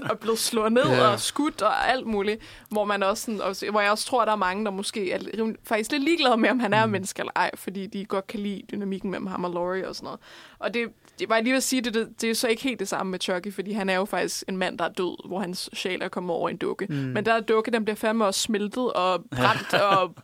og, 0.03 0.10
og 0.11 0.19
blevet 0.19 0.39
slået 0.39 0.73
ned 0.73 0.84
Ja. 0.84 0.94
ja. 0.95 1.07
og 1.07 1.19
skudt 1.19 1.61
og 1.61 1.89
alt 1.91 2.07
muligt. 2.07 2.41
Hvor, 2.69 2.85
man 2.85 3.03
også 3.03 3.23
sådan, 3.23 3.41
og, 3.41 3.56
hvor 3.72 3.81
jeg 3.81 3.91
også 3.91 4.06
tror, 4.07 4.22
at 4.22 4.26
der 4.27 4.31
er 4.31 4.38
mange, 4.38 4.65
der 4.65 4.72
måske 4.72 5.11
er 5.11 5.19
faktisk 5.68 5.91
lidt 5.91 6.03
ligeglade 6.03 6.38
med, 6.38 6.49
om 6.49 6.60
han 6.60 6.73
er 6.73 6.85
mm. 6.85 6.91
menneske 6.91 7.19
eller 7.19 7.31
ej, 7.35 7.52
fordi 7.56 7.88
de 7.88 8.06
godt 8.06 8.27
kan 8.27 8.39
lide 8.39 8.61
dynamikken 8.72 9.11
mellem 9.11 9.27
ham 9.27 9.44
og 9.44 9.52
Laurie 9.53 9.88
og 9.88 9.95
sådan 9.95 10.06
noget. 10.06 10.19
Og 10.60 10.73
det, 10.73 10.88
det 11.19 11.30
var 11.30 11.35
jeg 11.35 11.44
lige 11.44 11.52
ved 11.53 11.57
at 11.57 11.64
sige, 11.64 11.81
det, 11.81 11.94
det, 11.94 12.07
det 12.22 12.30
er 12.30 12.34
så 12.35 12.48
ikke 12.48 12.64
helt 12.64 12.80
det 12.80 12.88
samme 12.88 13.11
med 13.11 13.19
Chucky, 13.19 13.53
fordi 13.53 13.72
han 13.72 13.89
er 13.89 13.95
jo 13.95 14.06
faktisk 14.06 14.44
en 14.49 14.57
mand, 14.57 14.77
der 14.77 14.85
er 14.85 14.89
død, 14.89 15.27
hvor 15.27 15.39
hans 15.39 15.69
sjæl 15.73 16.02
er 16.02 16.07
kommet 16.10 16.35
over 16.35 16.49
i 16.49 16.52
en 16.52 16.57
dukke. 16.57 16.85
Mm. 16.89 16.95
Men 16.95 17.26
der 17.26 17.34
er 17.34 17.39
dukke, 17.39 17.72
den 17.72 17.85
bliver 17.85 17.95
fandme 17.95 18.26
også 18.26 18.39
smeltet 18.41 18.94
og 18.94 19.23
brændt 19.38 19.73
og 19.73 20.15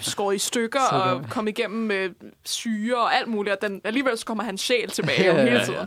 skåret 0.00 0.34
i 0.34 0.38
stykker 0.38 0.80
og 0.80 1.24
kommet 1.30 1.58
igennem 1.58 1.80
med 1.86 2.08
syre 2.44 2.96
og 2.98 3.14
alt 3.16 3.28
muligt, 3.28 3.56
og 3.56 3.62
den, 3.68 3.80
alligevel 3.84 4.18
så 4.18 4.26
kommer 4.26 4.44
hans 4.44 4.60
sjæl 4.60 4.88
tilbage 4.90 5.22
Ja, 5.22 5.30
jo 5.30 5.36
ja, 5.36 5.42
hele 5.42 5.72
ja. 5.80 5.84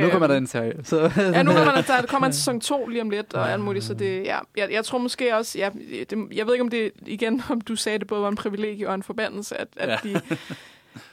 Nu 0.00 0.08
kommer 0.10 0.26
der 0.26 0.36
en 0.36 0.46
serie. 0.46 0.74
Så. 0.84 1.10
Ja, 1.16 1.42
nu 1.42 1.52
kommer 1.52 1.74
der, 1.74 1.82
der 1.82 2.06
kommer 2.06 2.26
en 2.26 2.32
sæson 2.32 2.60
2 2.60 2.86
lige 2.86 3.02
om 3.02 3.10
lidt, 3.10 3.34
og 3.34 3.52
alt 3.52 3.60
muligt, 3.62 3.84
så 3.84 3.94
det, 3.94 4.24
ja, 4.24 4.38
jeg, 4.56 4.68
jeg 4.72 4.84
tror 4.84 4.98
måske 4.98 5.36
også, 5.36 5.58
ja, 5.58 5.70
det, 6.10 6.28
jeg 6.32 6.46
ved 6.46 6.54
ikke 6.54 6.62
om 6.62 6.68
det, 6.70 6.92
igen, 7.06 7.42
om 7.50 7.60
du 7.60 7.76
sagde, 7.76 7.98
det 7.98 8.06
både 8.06 8.22
var 8.22 8.28
en 8.28 8.36
privilegie 8.36 8.88
og 8.88 8.94
en 8.94 9.02
forbandelse, 9.02 9.60
at, 9.60 9.68
at 9.76 9.88
Ja. 9.88 9.96
de, 10.08 10.20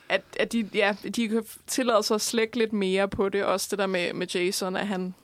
at, 0.10 0.22
at 0.40 0.52
de, 0.54 0.70
ja, 0.74 0.96
de 1.16 1.28
kan 1.28 1.44
tillade 1.68 2.04
sig 2.04 2.16
at 2.16 2.22
slække 2.22 2.58
lidt 2.58 2.74
mere 2.74 3.08
på 3.08 3.30
det, 3.30 3.44
også 3.44 3.68
det 3.72 3.80
der 3.80 3.88
med, 3.88 4.14
med 4.14 4.28
Jason, 4.28 4.76
at 4.76 4.88
han, 4.88 5.16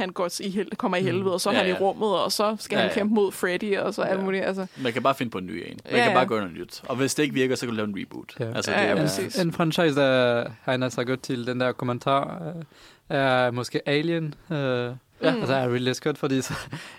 han 0.00 0.08
går 0.10 0.30
i 0.40 0.48
hel, 0.50 0.76
kommer 0.76 0.98
i 0.98 1.02
helvede, 1.02 1.34
og 1.34 1.40
så 1.40 1.50
er 1.50 1.54
Ja, 1.54 1.58
han 1.60 1.68
i 1.68 1.70
ja. 1.72 1.78
rummet, 1.80 2.08
og 2.08 2.32
så 2.32 2.56
skal 2.58 2.76
Ja, 2.76 2.80
han 2.80 2.88
ja. 2.90 2.94
kæmpe 2.94 3.14
mod 3.14 3.32
Freddy, 3.32 3.78
og 3.78 3.94
så 3.94 4.02
alt 4.02 4.18
Ja. 4.18 4.24
muligt, 4.24 4.44
altså. 4.44 4.66
Man 4.82 4.92
kan 4.92 5.02
bare 5.02 5.14
finde 5.14 5.30
på 5.32 5.38
en 5.38 5.46
ny 5.46 5.50
en. 5.50 5.62
Man 5.62 5.66
Ja, 5.90 5.96
ja, 5.96 6.02
kan 6.02 6.12
ja. 6.12 6.18
bare 6.18 6.26
gøre 6.26 6.40
noget 6.40 6.56
nyt. 6.56 6.82
Og 6.88 6.96
hvis 6.96 7.14
det 7.14 7.22
ikke 7.22 7.34
virker, 7.34 7.54
så 7.54 7.60
kan 7.60 7.68
du 7.68 7.76
lave 7.76 7.88
en 7.88 7.94
reboot. 7.98 8.34
Ja. 8.40 8.44
Altså, 8.54 8.70
Ja, 8.72 8.80
det 8.82 8.86
ja, 8.86 8.90
er, 8.92 8.96
præcis. 8.96 9.38
En 9.38 9.52
franchise, 9.52 9.94
der 10.00 10.44
egner 10.66 10.88
sig 10.88 11.06
godt 11.06 11.22
til 11.22 11.46
den 11.46 11.60
der 11.60 11.72
kommentar, 11.72 12.42
øh, 12.56 13.16
er 13.16 13.50
måske 13.50 13.88
Alien. 13.88 14.34
Øh, 14.50 14.56
ja. 14.56 14.90
Mm. 15.20 15.26
Altså 15.40 15.54
er 15.54 15.72
Ridley 15.72 15.92
Scott, 15.92 16.18
fordi 16.18 16.40
så, 16.42 16.54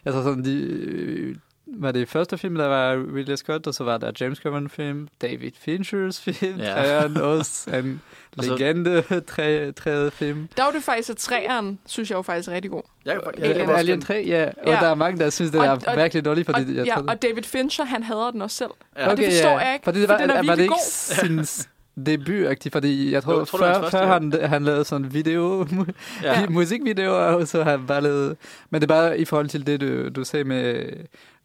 altså 0.05 0.23
sådan 0.23 0.45
de, 0.45 1.35
var 1.77 1.91
det 1.91 2.09
første 2.09 2.37
film, 2.37 2.55
der 2.55 2.67
var 2.67 2.93
Ridley 3.15 3.35
Scott, 3.35 3.67
og 3.67 3.73
så 3.73 3.83
var 3.83 3.97
der 3.97 4.11
James 4.21 4.37
Cameron 4.37 4.69
film, 4.69 5.07
David 5.21 5.51
Finchers 5.59 6.21
film, 6.21 6.57
Ja. 6.59 7.01
ja. 7.01 7.19
også 7.21 7.69
en 7.75 8.01
legende 8.35 9.03
tre, 9.27 9.71
tredje 9.71 10.11
film. 10.11 10.47
Der 10.57 10.63
var 10.63 10.71
det 10.71 10.83
faktisk, 10.83 11.09
at 11.09 11.17
træeren, 11.17 11.79
synes 11.85 12.09
jeg 12.09 12.17
jo 12.17 12.21
faktisk 12.21 12.49
er 12.49 12.53
rigtig 12.53 12.71
god. 12.71 12.81
jeg, 13.05 13.19
jeg, 13.37 13.43
jeg, 13.45 13.49
Alien. 13.55 13.69
Alien 13.69 13.97
den- 13.99 14.05
3, 14.05 14.23
ja. 14.27 14.45
Og 14.45 14.53
Ja. 14.65 14.71
der 14.71 14.87
er 14.87 14.95
mange, 14.95 15.19
der 15.19 15.29
synes, 15.29 15.51
det 15.51 15.59
Og- 15.59 15.65
er 15.65 15.71
og- 15.87 15.97
virkelig 15.97 16.25
dårligt, 16.25 16.45
fordi 16.45 16.61
og, 16.71 16.75
jeg 16.75 16.85
ja, 16.85 16.97
og 17.07 17.21
David 17.21 17.43
Fincher, 17.43 17.85
han 17.85 18.03
hader 18.03 18.31
den 18.31 18.41
også 18.41 18.57
selv. 18.57 18.69
Ja. 18.97 19.09
Og 19.11 19.17
det 19.17 19.25
forstår 19.25 19.59
jeg 19.59 19.73
ikke, 19.73 19.83
Fordi 19.83 19.99
det 19.99 20.07
for 20.07 20.13
var, 20.13 20.21
den 20.21 20.29
er 20.29 20.33
var 20.33 20.41
det 20.41 20.47
virkelig 20.47 20.63
ikke 20.63 20.73
god. 21.33 21.45
sin 21.55 21.67
debut 22.05 22.57
fordi 22.73 23.11
jeg 23.11 23.23
tror, 23.23 23.33
Jo, 23.33 23.39
jeg 23.39 23.47
tror, 23.47 23.57
før, 23.59 23.65
hans 23.67 23.77
før 23.91 24.07
første, 24.21 24.39
han, 24.39 24.49
han 24.49 24.63
lavede 24.63 24.85
sådan 24.85 25.13
video, 25.13 25.67
Ja. 26.23 26.39
ja. 26.41 26.47
musikvideoer, 26.49 27.15
og 27.33 27.47
så 27.47 27.63
har 27.63 27.71
han 27.71 27.87
bare 27.87 28.01
lavet... 28.01 28.37
Men 28.69 28.81
det 28.81 28.91
er 28.91 28.95
bare 28.95 29.19
i 29.19 29.25
forhold 29.25 29.47
til 29.49 29.67
det, 29.67 29.81
du, 29.81 30.09
du 30.09 30.23
sagde 30.23 30.43
med 30.43 30.83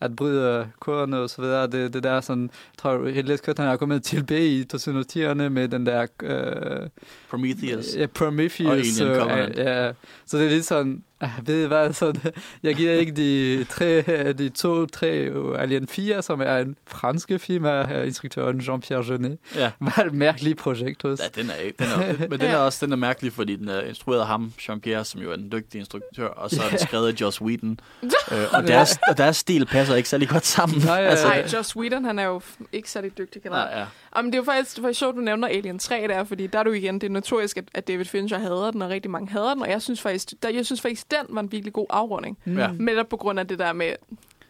at 0.01 0.17
bryde 0.17 0.69
koderne 0.81 1.19
og 1.19 1.31
så 1.31 1.43
videre. 1.43 1.67
Det, 1.67 1.95
det 1.95 2.03
der 2.03 2.21
sådan, 2.21 2.43
jeg 2.43 2.79
tror, 2.79 3.05
Ridley 3.05 3.37
Scott, 3.37 3.59
han 3.59 3.69
er 3.69 3.77
kommet 3.77 4.03
tilbage 4.03 4.49
i 4.49 4.65
2010'erne 4.75 5.49
med 5.49 5.69
den 5.69 5.87
der... 5.87 6.07
Øh, 6.23 6.89
Prometheus. 7.31 7.97
Ja, 7.97 8.07
Prometheus. 8.07 8.69
Og 8.69 8.77
Alien 8.77 9.09
øh, 9.09 9.17
Covenant. 9.17 9.57
ja, 9.57 9.93
så 10.27 10.39
det 10.39 10.47
er 10.47 10.51
lidt 10.51 10.65
sådan, 10.65 11.03
ah, 11.21 11.31
ved 11.43 11.65
I 11.65 11.67
hvad, 11.67 11.93
sådan, 12.03 12.33
jeg 12.63 12.75
giver 12.75 12.93
ikke 12.93 13.13
de, 13.13 13.65
tre, 13.65 14.03
de 14.33 14.49
to, 14.49 14.87
tre 14.87 15.09
øh, 15.09 15.63
Alien 15.63 15.89
4, 15.89 16.23
som 16.23 16.41
er 16.41 16.59
en 16.59 16.77
franske 16.87 17.39
film 17.39 17.65
af 17.65 18.01
øh, 18.01 18.07
instruktøren 18.07 18.61
Jean-Pierre 18.61 19.11
Jeunet. 19.11 19.39
Ja. 19.55 19.71
Var 19.81 20.05
et 20.07 20.15
mærkeligt 20.15 20.59
projekt 20.59 21.03
hos. 21.03 21.21
Ja, 21.21 21.43
den 21.43 21.51
er 21.51 21.55
ikke. 21.55 21.85
Den 21.85 21.87
er, 22.03 22.15
men 22.31 22.41
den 22.41 22.49
er 22.51 22.57
også 22.57 22.87
den 22.87 22.93
er 22.93 22.97
mærkelig, 22.97 23.33
fordi 23.33 23.57
den 23.57 23.69
er 23.69 23.81
instrueret 23.81 24.21
af 24.21 24.27
ham, 24.27 24.53
Jean-Pierre, 24.61 25.05
som 25.05 25.21
jo 25.21 25.31
er 25.31 25.35
en 25.35 25.53
dygtig 25.53 25.79
instruktør, 25.79 26.29
og 26.29 26.51
så 26.51 26.63
er 26.63 26.69
den 26.69 26.79
skrevet 26.79 27.09
af 27.09 27.21
Joss 27.21 27.41
Whedon. 27.41 27.81
øh, 28.33 28.39
og, 28.53 28.67
deres, 28.67 28.99
og 29.09 29.19
deres 29.19 29.37
stil 29.37 29.67
passer 29.67 29.95
ikke 29.95 30.09
særlig 30.09 30.29
godt 30.29 30.47
sammen. 30.47 30.83
Nej, 30.85 30.95
ja, 30.97 31.09
altså, 31.09 31.29
Nej, 31.29 31.49
Joss 31.53 31.77
Whedon, 31.77 32.05
han 32.05 32.19
er 32.19 32.25
jo 32.25 32.41
ikke 32.73 32.91
særlig 32.91 33.19
dygtig 33.19 33.43
generelt. 33.43 33.71
nej, 33.71 33.81
ja. 33.81 33.87
Jamen, 34.17 34.33
det 34.33 34.39
er 34.39 34.43
jo 34.43 34.45
faktisk, 34.45 34.77
det 34.77 34.79
er 34.79 34.87
faktisk 34.87 34.99
sjovt, 34.99 35.17
du 35.17 35.21
nævner 35.21 35.49
Alien 35.49 35.79
3 35.79 36.09
der, 36.09 36.25
fordi 36.25 36.47
der 36.47 36.59
er 36.59 36.63
du 36.63 36.73
igen, 36.73 36.95
det 36.95 37.07
er 37.07 37.11
notorisk, 37.11 37.57
at, 37.57 37.65
at 37.75 37.89
David 37.89 38.05
Fincher 38.05 38.39
hader 38.39 38.71
den, 38.71 38.83
og 38.83 38.91
rigtig 38.91 39.11
mange 39.11 39.33
hader 39.33 39.55
den, 39.55 39.63
og 39.63 39.71
jeg 39.71 39.83
synes 39.83 40.01
faktisk, 40.01 40.33
der, 40.43 40.49
jeg 40.49 40.67
synes 40.67 40.81
faktisk, 40.81 41.11
den 41.11 41.27
var 41.29 41.41
en 41.41 41.53
virkelig 41.53 41.73
god 41.73 41.87
afrunding. 41.91 42.39
Mm. 42.45 42.59
Ja. 42.59 42.71
Netop 42.79 43.09
på 43.09 43.17
grund 43.17 43.41
af 43.41 43.49
det 43.49 43.59
der 43.59 43.73
med, 43.73 43.93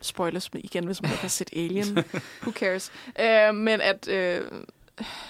spoilers 0.01 0.51
igen, 0.55 0.87
hvis 0.87 1.03
man 1.03 1.11
ikke 1.11 1.21
har 1.21 1.29
set 1.29 1.51
Alien, 1.53 1.99
who 2.43 2.53
cares, 2.53 2.93
uh, 3.19 3.55
men 3.55 3.81
at 3.81 4.09
uh, 4.09 4.47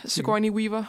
Sigourney 0.04 0.50
Weaver, 0.50 0.84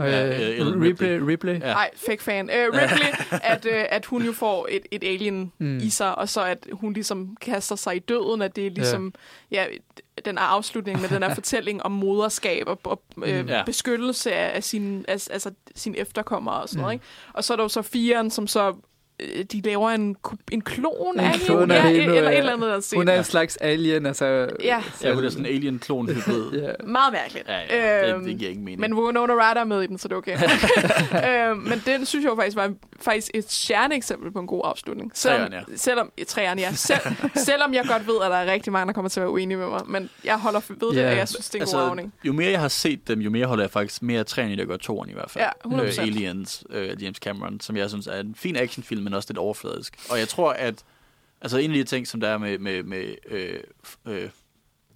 Og, 0.00 0.10
Ja, 0.10 0.26
ja, 0.26 0.50
øh, 0.50 0.58
Ellen 0.58 0.82
Ripley, 0.82 1.18
Ripley. 1.20 1.52
Ja. 1.52 1.58
nej, 1.58 1.90
fake 1.96 2.22
fan, 2.22 2.44
uh, 2.50 2.76
Ripley, 2.78 3.08
at, 3.42 3.64
uh, 3.64 3.72
at 3.88 4.06
hun 4.06 4.22
jo 4.22 4.32
får 4.32 4.66
et, 4.70 4.82
et 4.90 5.04
alien 5.04 5.52
Mm. 5.58 5.78
i 5.78 5.90
sig, 5.90 6.18
og 6.18 6.28
så 6.28 6.40
at 6.44 6.66
hun 6.72 6.92
ligesom 6.92 7.36
kaster 7.40 7.76
sig 7.76 7.96
i 7.96 7.98
døden, 7.98 8.42
at 8.42 8.56
det 8.56 8.66
er 8.66 8.70
ligesom, 8.70 9.14
ja, 9.50 9.64
den 10.24 10.38
er 10.38 10.42
afslutning 10.42 11.00
med 11.00 11.08
den 11.08 11.22
her 11.22 11.34
fortælling 11.40 11.82
om 11.82 11.92
moderskab 11.92 12.68
og, 12.68 12.80
og 12.84 13.02
øh, 13.26 13.40
Mm. 13.42 13.48
Ja. 13.48 13.62
beskyttelse 13.66 14.32
af, 14.32 14.56
af 14.56 14.64
sin, 14.64 15.04
af, 15.08 15.26
altså, 15.30 15.50
sin 15.74 15.94
efterkommere 15.98 16.54
og 16.62 16.68
sådan 16.68 16.80
noget. 16.82 16.92
Mm. 16.92 16.94
Ikke? 16.94 17.04
Og 17.32 17.44
så 17.44 17.52
er 17.52 17.56
der 17.56 17.64
jo 17.64 17.68
så 17.68 17.82
firen, 17.82 18.30
som 18.30 18.46
så 18.46 18.68
øh, 18.68 18.74
de 19.52 19.60
laver 19.64 19.90
en, 19.90 20.16
en 20.52 20.60
klon 20.60 21.14
En 21.14 21.20
af 21.20 21.34
klon 21.34 21.60
hende, 21.60 21.74
af 21.76 21.84
ja, 21.84 22.00
hende, 22.00 22.16
eller 22.16 22.30
et 22.30 22.32
ja. 22.34 22.38
eller 22.38 22.52
andet, 22.52 22.68
der 22.68 22.96
Hun 22.96 23.08
er 23.08 23.18
en 23.18 23.24
slags 23.24 23.56
alien, 23.56 24.06
altså... 24.06 24.24
Ja. 24.62 24.82
Ja, 25.02 25.14
hun 25.14 25.24
er 25.24 25.30
sådan 25.30 25.46
en 25.46 25.52
alien-klon-hybrid. 25.54 26.50
Ja. 26.60 26.70
Meget 26.86 27.12
mærkeligt. 27.12 27.48
Ja, 27.48 27.58
ja, 27.76 28.06
det, 28.06 28.14
Øhm, 28.14 28.24
det 28.24 28.38
giver 28.38 28.50
ingen 28.50 28.64
mening. 28.64 28.80
Men 28.80 28.94
Winona 28.94 29.32
Ryder 29.32 29.60
er 29.60 29.64
med 29.64 29.82
i 29.82 29.86
den, 29.86 29.98
så 29.98 30.08
det 30.08 30.14
er 30.14 30.18
okay. 30.18 30.36
øh, 31.50 31.56
men 31.56 31.82
den 31.86 32.06
synes 32.06 32.22
jeg 32.24 32.30
jo 32.30 32.36
faktisk 32.36 32.56
var 32.56 32.72
faktisk 33.00 33.30
et 33.34 33.52
stjerneeksempel 33.52 34.30
på 34.32 34.38
en 34.38 34.46
god 34.46 34.60
afslutning. 34.64 35.10
Selvom, 35.14 35.50
Træerne, 35.50 35.64
selvom, 35.78 36.12
træerne, 36.26 36.60
ja. 36.60 36.72
Sel, 36.86 36.96
selvom 37.34 37.74
jeg 37.74 37.84
godt 37.88 38.06
ved, 38.06 38.14
at 38.24 38.30
der 38.30 38.36
er 38.36 38.52
rigtig 38.52 38.72
mange, 38.72 38.86
der 38.86 38.92
kommer 38.92 39.08
til 39.08 39.20
at 39.20 39.22
være 39.24 39.30
uenige 39.32 39.58
med 39.58 39.66
mig. 39.66 39.80
Men 39.86 40.10
jeg 40.24 40.38
holder 40.38 40.60
ved 40.68 40.90
det, 40.90 40.96
Ja. 40.96 41.10
og 41.10 41.16
jeg 41.16 41.28
synes, 41.28 41.50
det 41.50 41.62
er 41.62 41.66
en 41.66 41.72
god 41.72 41.80
afrunding. 41.82 42.12
jo 42.24 42.32
mere 42.32 42.50
jeg 42.50 42.60
har 42.60 42.68
set 42.68 43.08
dem, 43.08 43.20
jo 43.20 43.30
mere 43.30 43.46
holder 43.46 43.64
jeg 43.64 43.70
faktisk 43.70 44.02
mere 44.02 44.24
træerne, 44.24 44.56
der 44.56 44.64
gør 44.64 44.76
toren 44.76 45.10
i 45.10 45.12
hvert 45.12 45.30
fald. 45.30 45.44
Ja, 45.44 45.68
100%. 45.76 46.00
Øh, 46.00 46.06
Aliens, 46.06 46.64
øh, 46.70 47.02
James 47.02 47.16
Cameron, 47.16 47.60
som 47.60 47.76
jeg 47.76 47.88
synes 47.90 48.06
er 48.06 48.20
en 48.20 48.34
fin 48.34 48.56
actionfilm, 48.56 49.02
men 49.10 49.16
også 49.16 49.26
lidt 49.30 49.38
overfladisk. 49.38 49.96
Og 50.10 50.18
jeg 50.18 50.28
tror, 50.28 50.52
at 50.52 50.84
altså 51.40 51.58
en 51.58 51.70
af 51.70 51.76
de 51.76 51.84
ting, 51.84 52.06
som 52.06 52.20
der 52.20 52.28
er 52.28 52.38
med, 52.38 52.58
med, 52.58 52.82
med 52.82 53.14
øh, 53.28 53.60
øh, 54.06 54.30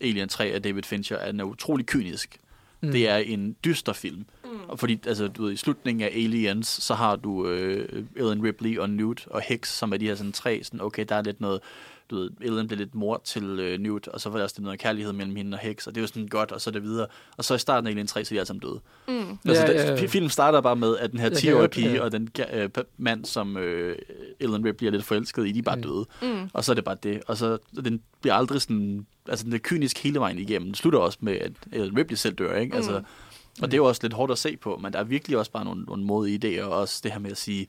Alien 0.01 0.29
3 0.29 0.45
af 0.45 0.63
David 0.63 0.83
Fincher, 0.83 1.17
er, 1.17 1.21
at 1.21 1.33
den 1.33 1.41
er 1.41 1.45
utrolig 1.45 1.87
kynisk. 1.87 2.39
Mm. 2.81 2.93
Det 2.93 3.09
er 3.09 3.17
en 3.17 3.57
dyster 3.65 3.93
film. 3.93 4.27
Mm. 4.45 4.51
Og 4.69 4.79
fordi 4.79 5.01
altså, 5.07 5.29
du 5.29 5.45
ved, 5.45 5.53
i 5.53 5.57
slutningen 5.57 6.05
af 6.05 6.13
Aliens, 6.15 6.69
så 6.69 6.95
har 6.95 7.17
du 7.17 7.49
øh, 7.49 8.05
Ellen 8.17 8.45
Ripley 8.45 8.79
og 8.79 8.91
Newt 8.91 9.27
og 9.27 9.43
Hicks, 9.43 9.73
som 9.73 9.93
er 9.93 9.97
de 9.97 10.07
her 10.07 10.15
sådan 10.15 10.33
tre, 10.33 10.65
sådan, 10.65 10.81
okay, 10.81 11.05
der 11.09 11.15
er 11.15 11.23
lidt 11.23 11.41
noget, 11.41 11.61
du 12.11 12.17
ved, 12.17 12.31
Ellen 12.41 12.67
bliver 12.67 12.79
lidt 12.79 12.95
mor 12.95 13.21
til 13.25 13.43
øh, 13.45 13.79
Newt, 13.81 14.09
og 14.09 14.21
så 14.21 14.29
var 14.31 14.37
der 14.37 14.45
også 14.45 14.63
noget 14.63 14.79
kærlighed 14.79 15.13
mellem 15.13 15.37
hende 15.37 15.55
og 15.55 15.59
Hicks, 15.59 15.87
og 15.87 15.95
det 15.95 16.01
er 16.01 16.03
jo 16.03 16.07
sådan 16.07 16.27
godt, 16.29 16.53
og 16.53 16.61
så 16.61 16.71
det 16.71 16.83
videre. 16.83 17.07
Og 17.37 17.45
så 17.45 17.55
i 17.55 17.59
starten 17.59 17.87
af 17.87 17.91
Alien 17.91 18.07
3, 18.07 18.25
så 18.25 18.35
er 18.35 18.37
de 18.37 18.41
alle 18.41 18.47
sammen 18.47 18.61
døde. 18.61 18.81
Mm. 19.09 19.39
Altså, 19.49 19.67
Ja, 19.67 19.73
ja, 19.73 19.95
ja. 20.01 20.07
Filmen 20.07 20.31
starter 20.31 20.61
bare 20.61 20.77
med, 20.77 20.97
at 20.99 21.11
den 21.11 21.19
her 21.21 21.27
Jeg 21.27 21.33
kan 21.39 21.49
10-årige 21.51 21.61
godt- 21.61 21.71
pige 21.71 21.93
ja. 21.93 22.01
og 22.03 22.13
den 22.13 22.29
øh, 22.53 22.69
mand, 22.99 23.25
som 23.25 23.57
øh, 23.57 23.99
Ellen 24.41 24.65
Ripley 24.65 24.87
er 24.87 24.91
lidt 24.93 25.05
forelsket 25.05 25.47
i, 25.49 25.53
de 25.53 25.59
er 25.59 25.63
bare 25.63 25.77
Mm. 25.77 25.83
døde. 25.83 26.05
Mm. 26.23 26.51
Og 26.53 26.65
så 26.65 26.73
er 26.73 26.75
det 26.75 26.85
bare 26.85 26.97
det. 27.03 27.23
Og 27.27 27.37
så 27.37 27.59
den 27.85 28.01
bliver 28.21 28.35
aldrig 28.35 28.61
sådan... 28.61 29.07
Altså, 29.29 29.45
den 29.45 29.53
er 29.53 29.59
kynisk 29.59 29.99
hele 30.03 30.19
vejen 30.21 30.39
igennem. 30.39 30.67
Den 30.69 30.75
slutter 30.75 30.99
også 30.99 31.19
med, 31.21 31.33
at 31.39 31.53
Ellen 31.73 31.97
Ripley 31.99 32.17
selv 32.17 32.35
dør, 32.35 32.57
ikke? 32.57 32.77
Altså, 32.77 32.99
Mm. 32.99 33.63
og 33.63 33.71
det 33.71 33.75
er 33.75 33.79
jo 33.79 33.85
også 33.85 34.01
lidt 34.03 34.13
hårdt 34.13 34.33
at 34.33 34.39
se 34.39 34.57
på, 34.57 34.79
men 34.83 34.93
der 34.93 34.99
er 34.99 35.05
virkelig 35.05 35.39
også 35.39 35.51
bare 35.51 35.65
nogle, 35.65 35.83
nogle 35.83 36.05
modige 36.05 36.59
idéer, 36.61 36.65
og 36.65 36.71
også 36.81 37.01
det 37.05 37.13
her 37.13 37.19
med 37.19 37.31
at 37.31 37.37
sige, 37.37 37.67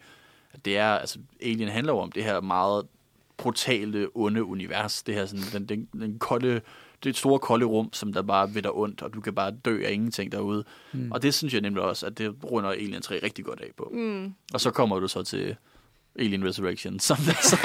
at 0.53 0.65
det 0.65 0.77
er, 0.77 0.87
altså, 0.87 1.19
Alien 1.41 1.69
handler 1.69 1.93
jo 1.93 1.99
om 1.99 2.11
det 2.11 2.23
her 2.23 2.41
meget 2.41 2.83
brutale, 3.37 4.07
onde 4.15 4.43
univers. 4.43 5.03
Det 5.03 5.15
her 5.15 5.25
sådan, 5.25 5.45
den, 5.53 5.65
den, 5.93 6.01
den 6.01 6.19
kolde, 6.19 6.61
det 7.03 7.17
store 7.17 7.39
kolde 7.39 7.65
rum, 7.65 7.89
som 7.93 8.13
der 8.13 8.21
bare 8.21 8.55
ved 8.55 8.61
dig 8.61 8.71
ondt, 8.71 9.01
og 9.01 9.13
du 9.13 9.21
kan 9.21 9.35
bare 9.35 9.51
dø 9.65 9.83
af 9.85 9.91
ingenting 9.91 10.31
derude. 10.31 10.63
Mm. 10.93 11.11
Og 11.11 11.21
det 11.21 11.33
synes 11.33 11.53
jeg 11.53 11.61
nemlig 11.61 11.83
også, 11.83 12.05
at 12.05 12.17
det 12.17 12.35
runder 12.43 12.69
Alien 12.69 13.01
3 13.01 13.19
rigtig 13.23 13.45
godt 13.45 13.61
af 13.61 13.71
på. 13.77 13.91
Mm. 13.93 14.33
Og 14.53 14.61
så 14.61 14.71
kommer 14.71 14.99
du 14.99 15.07
så 15.07 15.23
til 15.23 15.55
Alien 16.19 16.45
Resurrection, 16.47 16.99
som 17.09 17.17
der 17.17 17.33
så, 17.41 17.57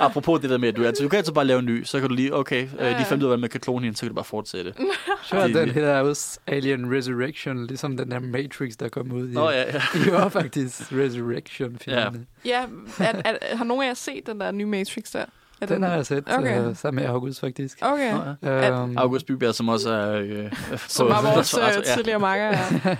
apropos 0.00 0.40
det 0.40 0.50
der 0.50 0.58
med, 0.58 0.68
at 0.68 0.76
du, 0.76 0.84
altså, 0.84 1.02
du 1.02 1.08
kan 1.08 1.16
altid 1.16 1.32
bare 1.32 1.44
lave 1.44 1.58
en 1.58 1.64
ny, 1.64 1.84
så 1.84 2.00
kan 2.00 2.08
du 2.08 2.14
lige, 2.14 2.34
okay, 2.34 2.68
Ja, 2.78 2.86
øh, 2.86 2.92
ja. 2.92 2.98
de 2.98 3.04
fandt 3.04 3.22
ud 3.22 3.26
af, 3.26 3.30
hvordan 3.30 3.40
man 3.40 3.50
kan 3.50 3.60
klone 3.60 3.84
hende, 3.84 3.96
så 3.96 4.00
kan 4.00 4.08
du 4.08 4.14
bare 4.14 4.24
fortsætte. 4.24 4.74
Sure, 5.22 5.48
Det- 5.48 5.54
den 5.54 5.68
hedder 5.70 6.00
også 6.00 6.38
Alien 6.46 6.96
Resurrection, 6.96 7.66
ligesom 7.66 7.96
den 7.96 8.10
der 8.10 8.20
Matrix, 8.20 8.72
der 8.80 8.88
kom 8.88 9.12
ud 9.12 9.28
i, 9.28 9.32
Nå 9.32 9.50
ja, 9.50 9.60
ja. 9.60 9.80
i 10.06 10.10
år 10.10 10.28
faktisk. 10.28 10.80
Resurrection-filmen. 10.92 12.26
Ja, 12.44 12.62
er, 12.98 13.12
er, 13.24 13.56
har 13.56 13.64
nogen 13.64 13.82
af 13.82 13.88
jer 13.88 13.94
set 13.94 14.26
den 14.26 14.40
der 14.40 14.52
nye 14.52 14.66
Matrix 14.66 15.10
der? 15.12 15.24
Er 15.60 15.66
Den 15.66 15.82
har 15.82 15.94
jeg 15.94 16.06
set 16.06 16.24
Okay. 16.38 16.66
uh, 16.68 16.76
sammen 16.76 17.02
med 17.04 17.10
August, 17.10 17.40
faktisk. 17.40 17.78
Okay. 17.80 18.12
Nå, 18.42 18.48
ja. 18.50 18.82
Um, 18.82 18.98
August 18.98 19.26
Bybjerg, 19.26 19.54
som 19.54 19.68
også 19.68 19.90
er... 19.90 20.20
Øh, 20.20 20.52
Som 20.88 21.08
var 21.08 21.22
vores 21.22 21.54
altså, 21.54 21.80
øh, 21.80 21.84
tidligere 21.96 22.18
makker, 22.20 22.44
ja. 22.46 22.96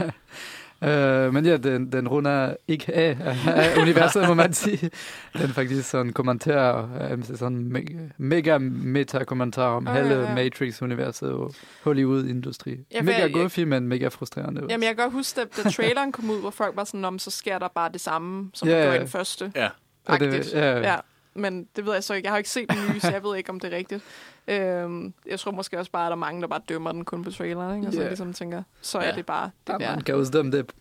Uh, 0.85 1.35
men 1.35 1.47
ja, 1.47 1.57
den, 1.57 1.93
den 1.93 2.09
runder 2.09 2.55
ikke 2.69 2.95
af, 2.95 3.17
af 3.47 3.79
universet, 3.83 4.29
må 4.29 4.35
man 4.35 4.53
sige. 4.53 4.91
Den 5.33 5.43
er 5.43 5.47
faktisk 5.49 5.91
sådan 5.91 6.07
en 6.07 6.13
kommentar, 6.13 6.89
um, 7.13 7.23
sådan 7.23 7.77
me- 7.77 8.13
mega 8.19 8.59
meta-kommentar 8.59 9.67
om 9.69 9.89
Ah, 9.89 9.95
hele 9.97 10.15
ja, 10.15 10.21
ja. 10.23 10.35
Matrix-universet 10.35 11.31
og 11.33 11.55
Hollywood-industri. 11.83 12.77
Ja, 12.95 13.03
mega 13.03 13.19
jeg- 13.21 13.33
god 13.33 13.49
film, 13.51 13.71
men 13.71 13.89
mega 13.89 14.09
frustrerende. 14.09 14.61
også. 14.61 14.73
Jamen, 14.73 14.85
jeg 14.85 14.97
kan 14.97 15.05
godt 15.05 15.13
huske, 15.13 15.41
at 15.41 15.49
da 15.65 15.71
traileren 15.71 16.13
kom 16.13 16.31
ud, 16.31 16.41
hvor 16.41 16.51
folk 16.51 16.77
var 16.77 16.85
sådan, 16.85 17.05
om 17.05 17.19
så 17.19 17.31
sker 17.31 17.59
der 17.59 17.69
bare 17.75 17.93
det 17.93 18.01
samme, 18.01 18.51
som 18.55 18.69
Ja, 18.69 18.75
yeah. 18.75 18.81
ja. 18.83 18.87
gjorde 18.87 18.97
i 18.97 19.01
den 19.01 19.09
første. 19.09 19.53
Ja. 19.57 19.69
Og 20.07 20.21
det- 20.21 20.53
ja. 20.55 20.97
Men 21.35 21.69
det 21.77 21.87
ved 21.87 21.93
jeg 21.93 22.05
så 22.05 22.15
ikke. 22.15 22.27
Jeg 22.27 22.33
har 22.33 22.39
ikke 22.39 22.51
set 22.51 22.71
den 22.71 22.79
nye, 22.93 23.01
så 23.01 23.11
jeg 23.11 23.23
ved 23.23 23.37
ikke, 23.37 23.51
om 23.51 23.61
det 23.61 23.73
er 23.73 23.77
rigtigt. 23.77 24.03
Øhm, 24.49 25.15
jeg 25.27 25.41
tror 25.41 25.51
måske 25.53 25.79
også 25.79 25.91
bare, 25.91 26.07
at 26.07 26.11
der 26.11 26.17
er 26.17 26.19
mange, 26.21 26.41
der 26.43 26.49
bare 26.49 26.61
dømmer 26.69 26.93
den 26.93 27.05
kun 27.05 27.25
på 27.25 27.31
traileren, 27.31 27.77
ikke? 27.77 27.87
Og 27.89 27.93
så 27.93 28.01
Ja. 28.03 28.07
ligesom 28.09 28.33
tænker, 28.33 28.63
så 28.81 28.99
er 28.99 29.07
Ja. 29.07 29.13
det 29.15 29.27
bare 29.27 29.51
det 29.67 29.73
Ja, 29.73 29.79
der. 29.79 29.95
man 29.95 30.05
kan 30.05 30.15
også 30.15 30.33
dømme 30.33 30.53
det 30.53 30.73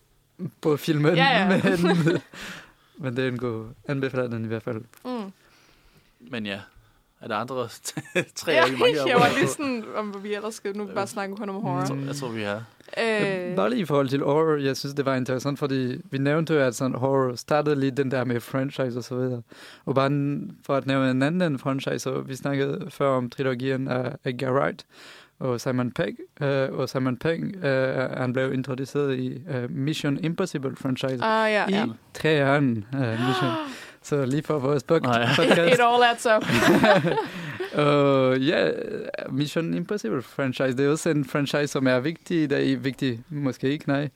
på 0.60 0.76
filmen, 0.76 1.16
Ja, 1.16 1.24
ja. 1.24 1.48
men, 1.78 2.20
men 3.02 3.16
det 3.16 3.24
er 3.24 3.28
en 3.28 3.38
god 3.38 3.66
anbefaler 3.88 4.26
den 4.28 4.44
i 4.44 4.48
hvert 4.48 4.62
fald. 4.62 4.84
Mm. 5.04 5.32
Men 6.30 6.46
ja, 6.46 6.60
er 7.24 7.28
der 7.28 7.36
andre 7.36 7.68
tre 8.36 8.52
Ja, 8.52 8.62
de 8.66 8.72
mange 8.72 8.96
jeg 9.10 9.16
var 9.16 9.38
lige 9.38 9.48
sådan, 9.48 9.84
om 9.96 10.14
vi 10.22 10.34
ellers 10.34 10.54
skal 10.54 10.76
nu 10.76 10.86
bare 10.94 11.06
snakke 11.06 11.36
kun 11.36 11.48
om 11.48 11.54
horror. 11.54 11.78
Jeg 11.78 11.88
tror, 11.88 11.96
jeg 12.06 12.16
tror, 12.16 12.28
vi 12.28 12.42
har... 12.42 12.64
Øh, 13.02 13.56
Bare 13.56 13.70
lige 13.70 13.80
i 13.80 13.84
forhold 13.84 14.08
til 14.08 14.22
horror, 14.22 14.56
jeg 14.56 14.76
synes, 14.76 14.94
det 14.94 15.04
var 15.06 15.14
interessant, 15.14 15.58
fordi 15.58 15.96
vi 16.10 16.18
nævnte 16.18 16.54
jo, 16.54 16.60
at 16.60 16.74
sådan 16.74 16.94
horror 16.96 17.34
startede 17.36 17.76
lige 17.80 17.90
den 17.90 18.10
der 18.10 18.24
med 18.24 18.40
franchise 18.40 18.98
og 18.98 19.04
så 19.04 19.14
videre. 19.16 19.42
Og 19.84 19.94
bare 19.94 20.40
for 20.66 20.74
at 20.74 20.86
nævne 20.86 21.10
en 21.10 21.22
anden 21.22 21.58
franchise, 21.58 21.98
så 21.98 22.20
vi 22.20 22.36
snakkede 22.36 22.86
før 22.90 23.08
om 23.08 23.30
trilogien 23.30 23.88
af 23.88 24.12
Edgar 24.24 24.52
Wright 24.52 24.86
og 25.38 25.60
Simon 25.60 25.90
Pegg. 25.92 26.16
Øh, 26.40 26.72
og 26.72 26.88
Simon 26.88 27.16
Pegg, 27.16 27.64
øh, 27.64 28.10
han 28.10 28.32
blev 28.32 28.52
introduceret 28.52 29.18
i 29.18 29.42
øh, 29.50 29.70
Mission 29.70 30.18
Impossible 30.24 30.76
franchise. 30.76 31.24
ah, 31.24 31.52
ja, 31.52 31.68
I 31.68 31.72
ja. 31.72 31.86
træerne 32.14 32.84
øh, 32.94 33.28
Mission. 33.28 33.50
Så 34.04 34.24
lige 34.24 34.42
for 34.42 34.58
vores 34.58 34.82
podcast. 34.82 35.38
It 35.72 35.80
all 35.80 36.02
adds 36.02 36.26
up. 36.36 36.44
Og 37.74 38.38
ja, 38.40 38.70
Mission 39.30 39.74
Impossible 39.74 40.22
franchise, 40.22 40.76
det 40.76 40.86
er 40.86 40.90
også 40.90 41.10
en 41.10 41.24
franchise, 41.24 41.66
som 41.66 41.86
er 41.86 42.00
vigtig. 42.00 42.50
Det 42.50 42.72
er 42.72 42.76
vigtig, 42.76 43.20
måske 43.28 43.70
ikke, 43.70 43.88
nej. 43.88 44.08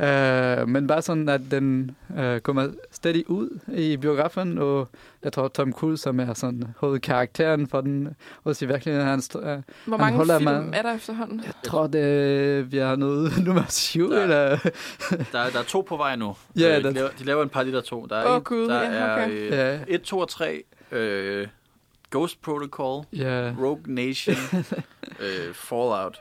ja. 0.00 0.62
Uh, 0.62 0.68
men 0.68 0.86
bare 0.86 1.02
sådan, 1.02 1.28
at 1.28 1.40
den 1.50 1.90
uh, 2.18 2.38
kommer 2.38 2.68
stadig 2.90 3.30
ud 3.30 3.58
i 3.74 3.96
biografen, 3.96 4.58
og 4.58 4.88
jeg 5.24 5.32
tror 5.32 5.48
Tom 5.48 5.72
Cruise, 5.72 6.02
som 6.02 6.20
er 6.20 6.34
sådan 6.34 6.62
hovedkarakteren 6.78 7.66
for 7.68 7.80
den, 7.80 8.08
også 8.44 8.64
i 8.64 8.68
virkeligheden, 8.68 9.06
han, 9.08 9.22
uh, 9.34 9.42
Hvor 9.42 9.50
han 9.50 9.62
mange 9.98 10.16
holder 10.16 10.38
film 10.38 10.50
mig- 10.50 10.70
er 10.74 10.82
der 10.82 10.94
efterhånden? 10.94 11.40
jeg 11.44 11.52
tror, 11.64 11.86
det, 11.86 12.72
vi 12.72 12.76
har 12.78 12.96
noget 12.96 13.32
nummer 13.46 13.64
syv, 13.68 14.10
Der- 14.10 14.22
eller... 14.22 14.48
Der, 15.32 15.38
er- 15.38 15.50
der 15.50 15.58
er 15.58 15.64
to 15.68 15.80
på 15.88 15.96
vej 15.96 16.16
nu. 16.16 16.36
Ja, 16.58 16.76
Øh, 16.78 16.82
der- 16.84 16.88
de, 16.90 16.94
laver, 16.94 17.08
de 17.18 17.24
laver 17.24 17.42
en 17.42 17.48
par 17.48 17.62
der 17.62 17.80
to. 17.80 18.06
Der 18.10 18.16
er, 18.16 18.30
Åh, 18.30 18.36
en, 18.36 18.42
Gud, 18.42 18.68
der 18.68 18.74
er 18.78 19.24
okay. 19.24 19.30
øh, 19.30 19.48
Ja. 19.52 19.78
1, 19.88 20.02
2 20.02 20.18
og 20.18 20.28
3, 20.28 20.62
øh, 20.92 21.46
Ghost 22.18 22.42
Protocol, 22.42 23.04
Ja, 23.12 23.54
Rogue 23.60 23.82
Nation, 23.86 24.36
øh, 25.20 25.54
Fallout. 25.54 26.18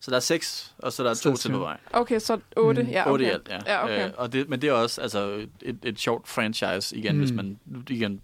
Så 0.00 0.10
der 0.10 0.16
er 0.16 0.20
seks, 0.20 0.74
og 0.78 0.92
så 0.92 1.04
der 1.04 1.10
er 1.10 1.14
Så 1.14 1.22
to 1.22 1.36
til 1.36 1.50
på 1.50 1.58
vej. 1.58 1.76
Okay, 1.92 2.18
så 2.18 2.38
8. 2.56 2.82
Mm. 2.82 2.88
Ja, 2.88 3.00
okay. 3.02 3.10
Otte 3.12 3.24
i 3.24 3.28
alt, 3.28 3.48
ja. 3.48 3.58
Ja, 3.66 3.84
okay. 3.84 4.06
Øh, 4.06 4.12
og 4.16 4.32
det, 4.32 4.48
men 4.48 4.60
det 4.62 4.68
er 4.68 4.72
også 4.72 5.00
altså, 5.00 5.46
et, 5.62 5.78
et 5.82 5.98
sjovt 5.98 6.28
franchise, 6.28 6.96
igen, 6.96 7.12
mm. 7.14 7.18
hvis 7.20 7.32
man 7.32 7.58
igen, 7.90 8.20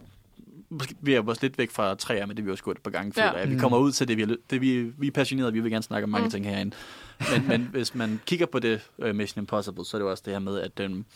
vi 1.00 1.14
er 1.14 1.22
også 1.26 1.42
lidt 1.42 1.58
væk 1.58 1.70
fra 1.70 1.94
træer, 1.94 2.26
men 2.26 2.36
det 2.36 2.42
er 2.42 2.44
vi 2.46 2.50
også 2.52 2.64
gået 2.64 2.76
et 2.76 2.82
par 2.82 2.90
gange, 2.90 3.12
Ja. 3.16 3.28
føler 3.28 3.38
jeg. 3.38 3.48
Vi 3.48 3.54
Mm. 3.54 3.60
kommer 3.60 3.78
ud 3.78 3.92
til 3.92 4.08
det, 4.08 4.16
vi 4.16 4.22
er, 4.22 4.36
det 4.50 4.60
vi, 4.60 4.82
vi 4.82 5.06
er 5.06 5.10
passionerede, 5.10 5.52
vi 5.52 5.60
vil 5.60 5.70
gerne 5.70 5.82
snakke 5.82 6.04
om 6.04 6.10
mange 6.10 6.22
Mm. 6.22 6.26
mm. 6.26 6.30
ting 6.30 6.46
herinde. 6.46 6.76
Men, 7.32 7.48
men 7.48 7.68
hvis 7.72 7.94
man 7.94 8.20
kigger 8.26 8.46
på 8.46 8.58
det 8.58 8.80
uh, 8.98 9.14
Mission 9.14 9.42
Impossible, 9.42 9.84
så 9.84 9.96
er 9.96 9.98
det 9.98 10.04
jo 10.06 10.10
også 10.10 10.22
det 10.26 10.32
her 10.32 10.40
med, 10.40 10.60
at 10.60 10.78
den, 10.78 11.06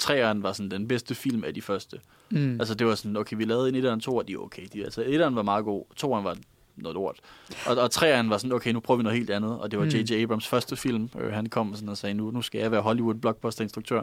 træeren 0.00 0.42
var 0.42 0.52
sådan 0.52 0.70
den 0.70 0.88
bedste 0.88 1.14
film 1.14 1.44
af 1.44 1.54
de 1.54 1.62
første. 1.62 1.96
mm. 2.30 2.56
Altså 2.60 2.74
det 2.74 2.86
var 2.86 2.94
sådan, 2.94 3.16
okay, 3.16 3.36
vi 3.36 3.44
lavede 3.44 3.68
en 3.68 3.84
1'eren 3.84 3.88
og 3.88 3.94
en 3.94 4.00
2'er, 4.00 4.22
de 4.22 4.32
er 4.32 4.38
okay. 4.38 4.62
De, 4.72 4.84
altså 4.84 5.02
1'eren 5.02 5.34
var 5.34 5.42
meget 5.42 5.64
god, 5.64 5.84
2'eren 6.02 6.22
var 6.24 6.36
noget 6.76 6.94
lort. 6.94 7.20
Og, 7.66 7.76
og 7.76 7.90
3'eren 7.94 8.28
var 8.28 8.38
sådan, 8.38 8.52
okay, 8.52 8.72
nu 8.72 8.80
prøver 8.80 8.96
vi 8.98 9.02
noget 9.02 9.18
helt 9.18 9.30
andet. 9.30 9.58
Og 9.58 9.70
det 9.70 9.78
var 9.78 9.84
Mm. 9.84 9.90
J.J. 9.90 10.22
Abrams 10.22 10.48
første 10.48 10.76
film. 10.76 11.10
Øh, 11.20 11.32
han 11.32 11.46
kom 11.46 11.74
sådan 11.74 11.88
og 11.88 11.96
sagde, 11.96 12.14
nu, 12.14 12.30
nu 12.30 12.42
skal 12.42 12.60
jeg 12.60 12.70
være 12.70 12.80
Hollywood 12.80 13.14
blockbuster 13.14 13.62
instruktør. 13.62 14.02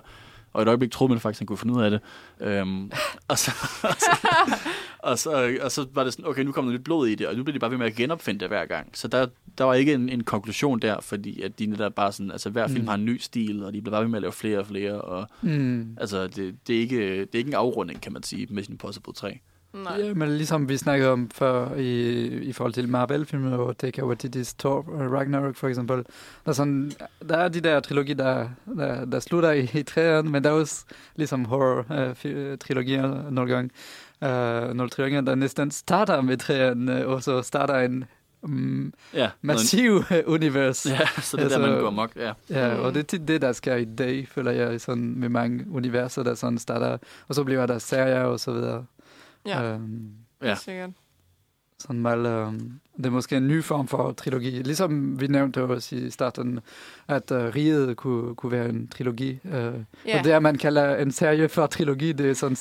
Og 0.58 0.64
et 0.64 0.68
øjeblik 0.68 0.92
troede 0.92 1.12
man 1.14 1.20
faktisk, 1.20 1.38
at 1.38 1.40
han 1.40 1.48
kunne 1.48 1.58
finde 1.58 1.74
ud 1.74 1.82
af 1.84 1.92
det. 1.92 2.00
Øhm, 2.42 2.92
og, 3.30 3.38
så, 3.38 3.52
og, 3.84 3.96
så, 4.00 4.10
og, 5.00 5.20
så, 5.20 5.58
og 5.62 5.72
så 5.72 5.86
var 5.94 6.04
det 6.04 6.14
sådan, 6.14 6.28
okay, 6.28 6.42
nu 6.44 6.52
kommer 6.52 6.72
der 6.72 6.78
lidt 6.78 6.84
blod 6.84 7.08
i 7.08 7.16
det, 7.16 7.28
og 7.28 7.36
nu 7.36 7.44
bliver 7.44 7.54
de 7.54 7.60
bare 7.60 7.72
ved 7.72 7.78
med 7.78 7.86
at 7.86 7.96
genopfinde 7.96 8.40
det 8.40 8.48
hver 8.48 8.66
gang. 8.66 8.88
Så 8.94 9.08
der, 9.08 9.28
der 9.58 9.64
var 9.64 9.74
ikke 9.74 9.94
en, 9.94 10.10
en 10.10 10.24
konklusion 10.24 10.80
der, 10.80 11.00
fordi 11.02 11.42
at 11.42 11.60
de 11.60 11.66
netop 11.66 11.94
bare 11.96 12.12
sådan, 12.12 12.32
altså 12.32 12.50
hver 12.50 12.68
film 12.68 12.82
Mm. 12.82 12.88
har 12.88 12.96
en 12.96 13.06
ny 13.06 13.18
stil, 13.20 13.64
og 13.64 13.74
de 13.74 13.82
bliver 13.82 13.92
bare 13.94 14.02
ved 14.02 14.10
med 14.10 14.18
at 14.18 14.22
lave 14.22 14.32
flere 14.32 14.60
og 14.60 14.68
flere, 14.68 15.02
og 15.02 15.28
Mm. 15.42 15.98
altså 16.02 16.28
det, 16.28 16.56
det, 16.68 16.76
er 16.76 16.80
ikke, 16.80 17.20
det 17.20 17.36
er 17.36 17.38
ikke 17.40 17.48
en 17.50 17.54
afrunding, 17.54 18.02
kan 18.02 18.14
man 18.14 18.24
sige, 18.24 18.48
Mission 18.50 18.74
Impossible 18.74 19.14
3. 19.14 19.40
Nej. 19.84 20.00
Ja, 20.02 20.14
men 20.14 20.30
ligesom 20.30 20.70
vi 20.70 20.78
snakkede 20.78 21.10
om 21.12 21.30
før 21.34 21.76
i, 21.76 22.18
i 22.28 22.54
forhold 22.54 22.74
til 22.74 22.90
Marvel-filmer 22.90 23.58
og 23.58 23.78
Taika 23.78 24.02
Waititi's 24.02 24.54
Thor 24.60 24.76
og 24.88 25.12
Ragnarok 25.12 25.56
for 25.56 25.68
eksempel. 25.68 25.98
Der 25.98 26.50
er, 26.50 26.52
sådan, 26.52 26.92
der 27.30 27.38
er 27.38 27.48
de 27.48 27.62
der 27.62 27.80
trilogi, 27.80 28.14
der, 28.14 28.48
der, 28.78 29.06
der 29.06 29.20
slutter 29.20 29.52
i, 29.52 29.70
i 29.74 29.84
træerne, 29.84 30.30
men 30.30 30.44
der 30.44 30.50
er 30.50 30.54
også 30.54 30.86
ligesom 31.16 31.46
horror-trilogier 31.46 33.30
nogle 33.32 33.54
gange. 33.54 33.70
Uh, 34.22 34.74
nogle 34.74 34.90
trilogier, 34.90 35.22
der 35.22 35.36
næsten 35.36 35.72
starter 35.72 36.22
med 36.22 36.38
træerne, 36.38 37.08
og 37.08 37.24
så 37.24 37.42
starter 37.42 37.80
en 37.80 38.06
um, 38.42 38.94
Ja, 39.14 39.30
massiv 39.42 40.04
noget, 40.10 40.26
univers. 40.26 40.86
Ja, 40.86 41.00
så 41.22 41.38
det 41.38 41.42
er 41.42 41.46
Altså- 41.46 41.60
der, 41.62 41.68
man 41.70 41.80
går 41.82 41.90
mok. 41.90 42.12
Ja. 42.16 42.32
Ja, 42.50 42.74
Mm. 42.78 42.82
og 42.84 42.94
det 42.94 43.00
er 43.00 43.04
tit 43.04 43.28
det, 43.28 43.42
der 43.42 43.52
sker 43.52 43.76
i 43.76 43.86
dag, 43.86 44.28
føler 44.32 44.52
jeg, 44.52 44.82
sådan 44.82 45.14
med 45.18 45.30
mange 45.30 45.66
universer, 45.72 46.24
der 46.24 46.36
sådan 46.36 46.58
starter, 46.58 46.98
og 47.28 47.36
så 47.36 47.44
bliver 47.44 47.66
der 47.66 47.80
serier 47.80 48.22
og 48.24 48.40
så 48.40 48.52
videre. 48.52 48.86
Ja, 49.46 49.76
Um, 49.76 50.10
Ja. 50.44 50.56
sikkert. 50.56 50.90
sådan 51.80 52.02
meget, 52.02 52.48
um, 52.48 52.80
det 52.98 53.06
er 53.06 53.10
måske 53.10 53.38
en 53.38 53.48
ny 53.48 53.64
form 53.64 53.88
for 53.88 54.12
trilogi. 54.12 54.50
Ligesom 54.50 55.20
vi 55.22 55.28
nævnte 55.28 55.64
også 55.64 55.96
i 55.96 56.10
starten, 56.10 56.60
at 57.08 57.32
uh, 57.32 57.38
Riget 57.38 57.98
kunne, 57.98 58.36
kunne 58.36 58.52
være 58.52 58.70
en 58.70 58.88
trilogi. 58.88 59.40
Uh, 59.44 59.52
Ja. 59.52 59.68
Og 60.18 60.24
det, 60.24 60.32
at 60.32 60.42
man 60.42 60.58
kalder 60.58 60.96
en 60.96 61.12
serie 61.12 61.50
for 61.50 61.68
trilogi, 61.68 62.12
det 62.12 62.30
er 62.30 62.34
sådan, 62.34 62.58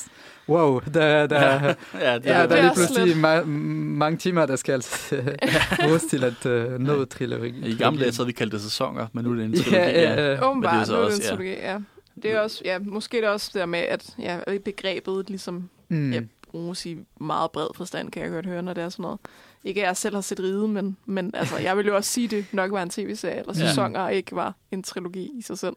wow, 0.49 0.79
der, 0.93 1.27
der, 1.27 1.41
ja. 1.41 1.65
ja, 2.11 2.15
det, 2.19 2.25
Ja, 2.25 2.31
der 2.31 2.37
er 2.37 2.41
er 2.43 2.47
lige 2.61 2.69
også 2.71 2.93
pludselig 2.93 3.15
ma- 3.23 3.45
mange 3.45 4.17
timer, 4.17 4.45
der 4.45 4.55
skal 4.55 4.83
bruges 5.81 6.03
til 6.09 6.23
at 6.23 6.45
uh, 6.45 6.79
nå 6.81 7.05
trilogi. 7.05 7.49
I 7.71 7.75
gamle 7.77 7.99
dage 8.01 8.11
så 8.11 8.21
havde 8.21 8.27
vi 8.27 8.33
kaldt 8.33 8.53
det 8.53 8.61
sæsoner, 8.61 9.07
men 9.13 9.25
nu 9.25 9.31
er 9.31 9.35
det 9.35 9.45
en 9.45 9.53
trilogi. 9.55 9.75
Ja, 9.75 9.89
ja, 9.89 10.31
ja. 10.33 10.49
Åbenbart, 10.49 10.73
det 10.73 10.81
er 10.81 10.85
så 10.85 10.93
nu 10.93 10.99
er 10.99 11.05
også, 11.05 11.17
det 11.17 11.23
en 11.23 11.29
ja. 11.29 11.35
trilogi, 11.35 11.61
ja. 11.61 11.77
Det 12.23 12.31
er 12.31 12.39
også, 12.39 12.61
ja, 12.65 12.79
måske 12.79 13.17
er 13.17 13.21
det 13.21 13.29
også 13.29 13.49
det 13.53 13.59
der 13.59 13.65
med, 13.65 13.79
at 13.79 14.15
ja, 14.19 14.39
begrebet 14.65 15.29
ligesom 15.29 15.69
Mm. 15.89 16.11
ja, 16.13 16.21
bruges 16.51 16.85
i 16.85 16.97
meget 17.21 17.51
bred 17.51 17.67
forstand, 17.75 18.11
kan 18.11 18.21
jeg 18.21 18.31
godt 18.31 18.45
høre, 18.45 18.61
når 18.61 18.73
det 18.73 18.83
er 18.83 18.89
sådan 18.89 19.03
noget. 19.03 19.19
Ikke 19.63 19.81
at 19.81 19.87
jeg 19.87 19.97
selv 19.97 20.15
har 20.15 20.21
set 20.21 20.39
ride, 20.39 20.67
men, 20.67 20.97
men 21.05 21.31
altså, 21.35 21.57
jeg 21.57 21.77
vil 21.77 21.85
jo 21.85 21.95
også 21.95 22.11
sige, 22.11 22.27
det 22.27 22.45
nok 22.51 22.71
var 22.71 22.83
en 22.83 22.89
tv-serie 22.89 23.39
eller 23.39 23.53
Ja. 23.59 23.67
sæsoner, 23.67 23.99
og 23.99 24.13
ikke 24.13 24.35
var 24.35 24.55
en 24.71 24.83
trilogi 24.83 25.31
i 25.37 25.41
sig 25.41 25.57
selv. 25.59 25.75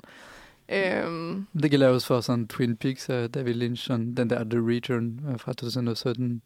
Øhm, 0.68 1.46
Det 1.62 1.70
gælder 1.70 1.88
også 1.88 2.06
for 2.06 2.20
sådan 2.20 2.48
Twin 2.48 2.76
Peaks 2.76 3.08
af 3.08 3.30
David 3.32 3.54
Lynch, 3.54 3.86
sådan 3.86 4.14
den 4.14 4.30
der 4.30 4.44
The 4.44 4.58
Return 4.68 5.20
øh, 5.32 5.38
fra 5.40 5.52
2017, 5.52 6.42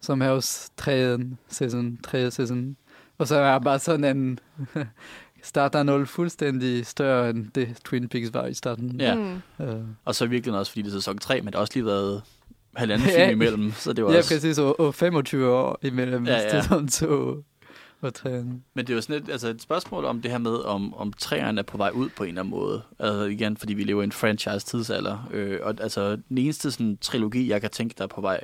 som 0.00 0.22
er 0.22 0.28
også 0.28 0.70
tredje 0.76 1.18
sæson, 1.48 1.98
tredje 2.04 2.30
sæson. 2.30 2.76
Og 3.18 3.28
så 3.28 3.36
er 3.36 3.58
bare 3.58 3.78
sådan 3.78 4.16
en 4.16 4.38
starter 5.42 5.82
0 5.82 6.06
fuldstændig 6.06 6.86
større 6.86 7.30
end 7.30 7.46
det 7.54 7.76
Twin 7.84 8.08
Peaks 8.08 8.34
var 8.34 8.46
i 8.46 8.54
starten. 8.54 9.00
Ja. 9.00 9.14
mm, 9.14 9.42
Uh, 9.58 9.80
Og 10.04 10.14
så 10.14 10.26
virkelig 10.26 10.58
også, 10.58 10.72
fordi 10.72 10.82
det 10.82 10.88
er 10.88 10.92
sæson 10.92 11.18
3, 11.18 11.40
men 11.40 11.52
der 11.52 11.58
har 11.58 11.60
også 11.60 11.72
lige 11.74 11.86
været 11.86 12.22
halvanden 12.76 13.08
Ja. 13.08 13.28
film 13.28 13.42
imellem, 13.42 13.72
så 13.72 13.92
det 13.92 14.04
var 14.04 14.10
ja, 14.12 14.18
også... 14.18 14.34
præcis, 14.34 14.58
og, 14.58 14.80
og 14.80 14.94
25 14.94 15.48
år 15.50 15.78
imellem 15.82 16.26
Ja, 16.26 16.32
ja, 16.32 16.38
ja. 16.38 16.56
ja. 16.56 16.62
sæson 16.62 16.88
2 16.88 17.44
og 18.00 18.14
3. 18.14 18.30
Men 18.30 18.58
det 18.76 18.90
er 18.90 18.94
jo 18.94 19.00
sådan 19.00 19.22
et, 19.22 19.28
altså 19.30 19.48
et 19.48 19.62
spørgsmål 19.62 20.04
om 20.04 20.22
det 20.22 20.30
her 20.30 20.38
med, 20.38 20.56
om, 20.56 20.94
om 20.94 21.12
træerne 21.12 21.58
er 21.58 21.62
på 21.62 21.76
vej 21.76 21.90
ud 21.94 22.08
på 22.16 22.22
en 22.22 22.28
eller 22.28 22.40
anden 22.42 22.50
måde. 22.50 22.82
Altså 22.98 23.22
igen, 23.24 23.56
fordi 23.56 23.74
vi 23.74 23.84
lever 23.84 24.02
i 24.02 24.04
en 24.04 24.12
franchise-tidsalder. 24.12 25.28
Øh, 25.32 25.58
og 25.62 25.74
altså, 25.80 26.16
den 26.28 26.38
eneste 26.38 26.70
sådan, 26.70 26.98
trilogi, 27.00 27.48
jeg 27.50 27.60
kan 27.60 27.70
tænke, 27.70 27.94
der 27.98 28.04
er 28.04 28.08
på 28.08 28.20
vej, 28.20 28.40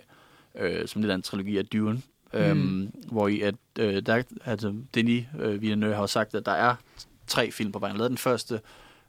øh, 0.59 0.89
som 0.89 1.03
lidt 1.03 1.11
af 1.11 1.15
en 1.15 1.23
trilogi, 1.23 1.59
er 1.59 1.63
Dune. 1.63 2.03
Mm. 2.33 2.39
Øhm, 2.41 2.91
hvor 3.11 3.29
i 3.29 3.41
at, 3.41 3.55
øh, 3.79 4.03
der, 4.07 4.23
altså, 4.45 4.75
Denis 4.95 5.25
øh, 5.41 5.61
Villeneuve 5.63 5.95
har 5.95 6.07
sagt, 6.07 6.35
at 6.35 6.47
der 6.47 6.53
er 6.53 6.75
tre 7.27 7.51
film 7.51 7.73
på 7.73 7.79
vej. 7.79 7.89
Han 7.89 7.99
lavet 7.99 8.11
den 8.11 8.19
første, 8.19 8.61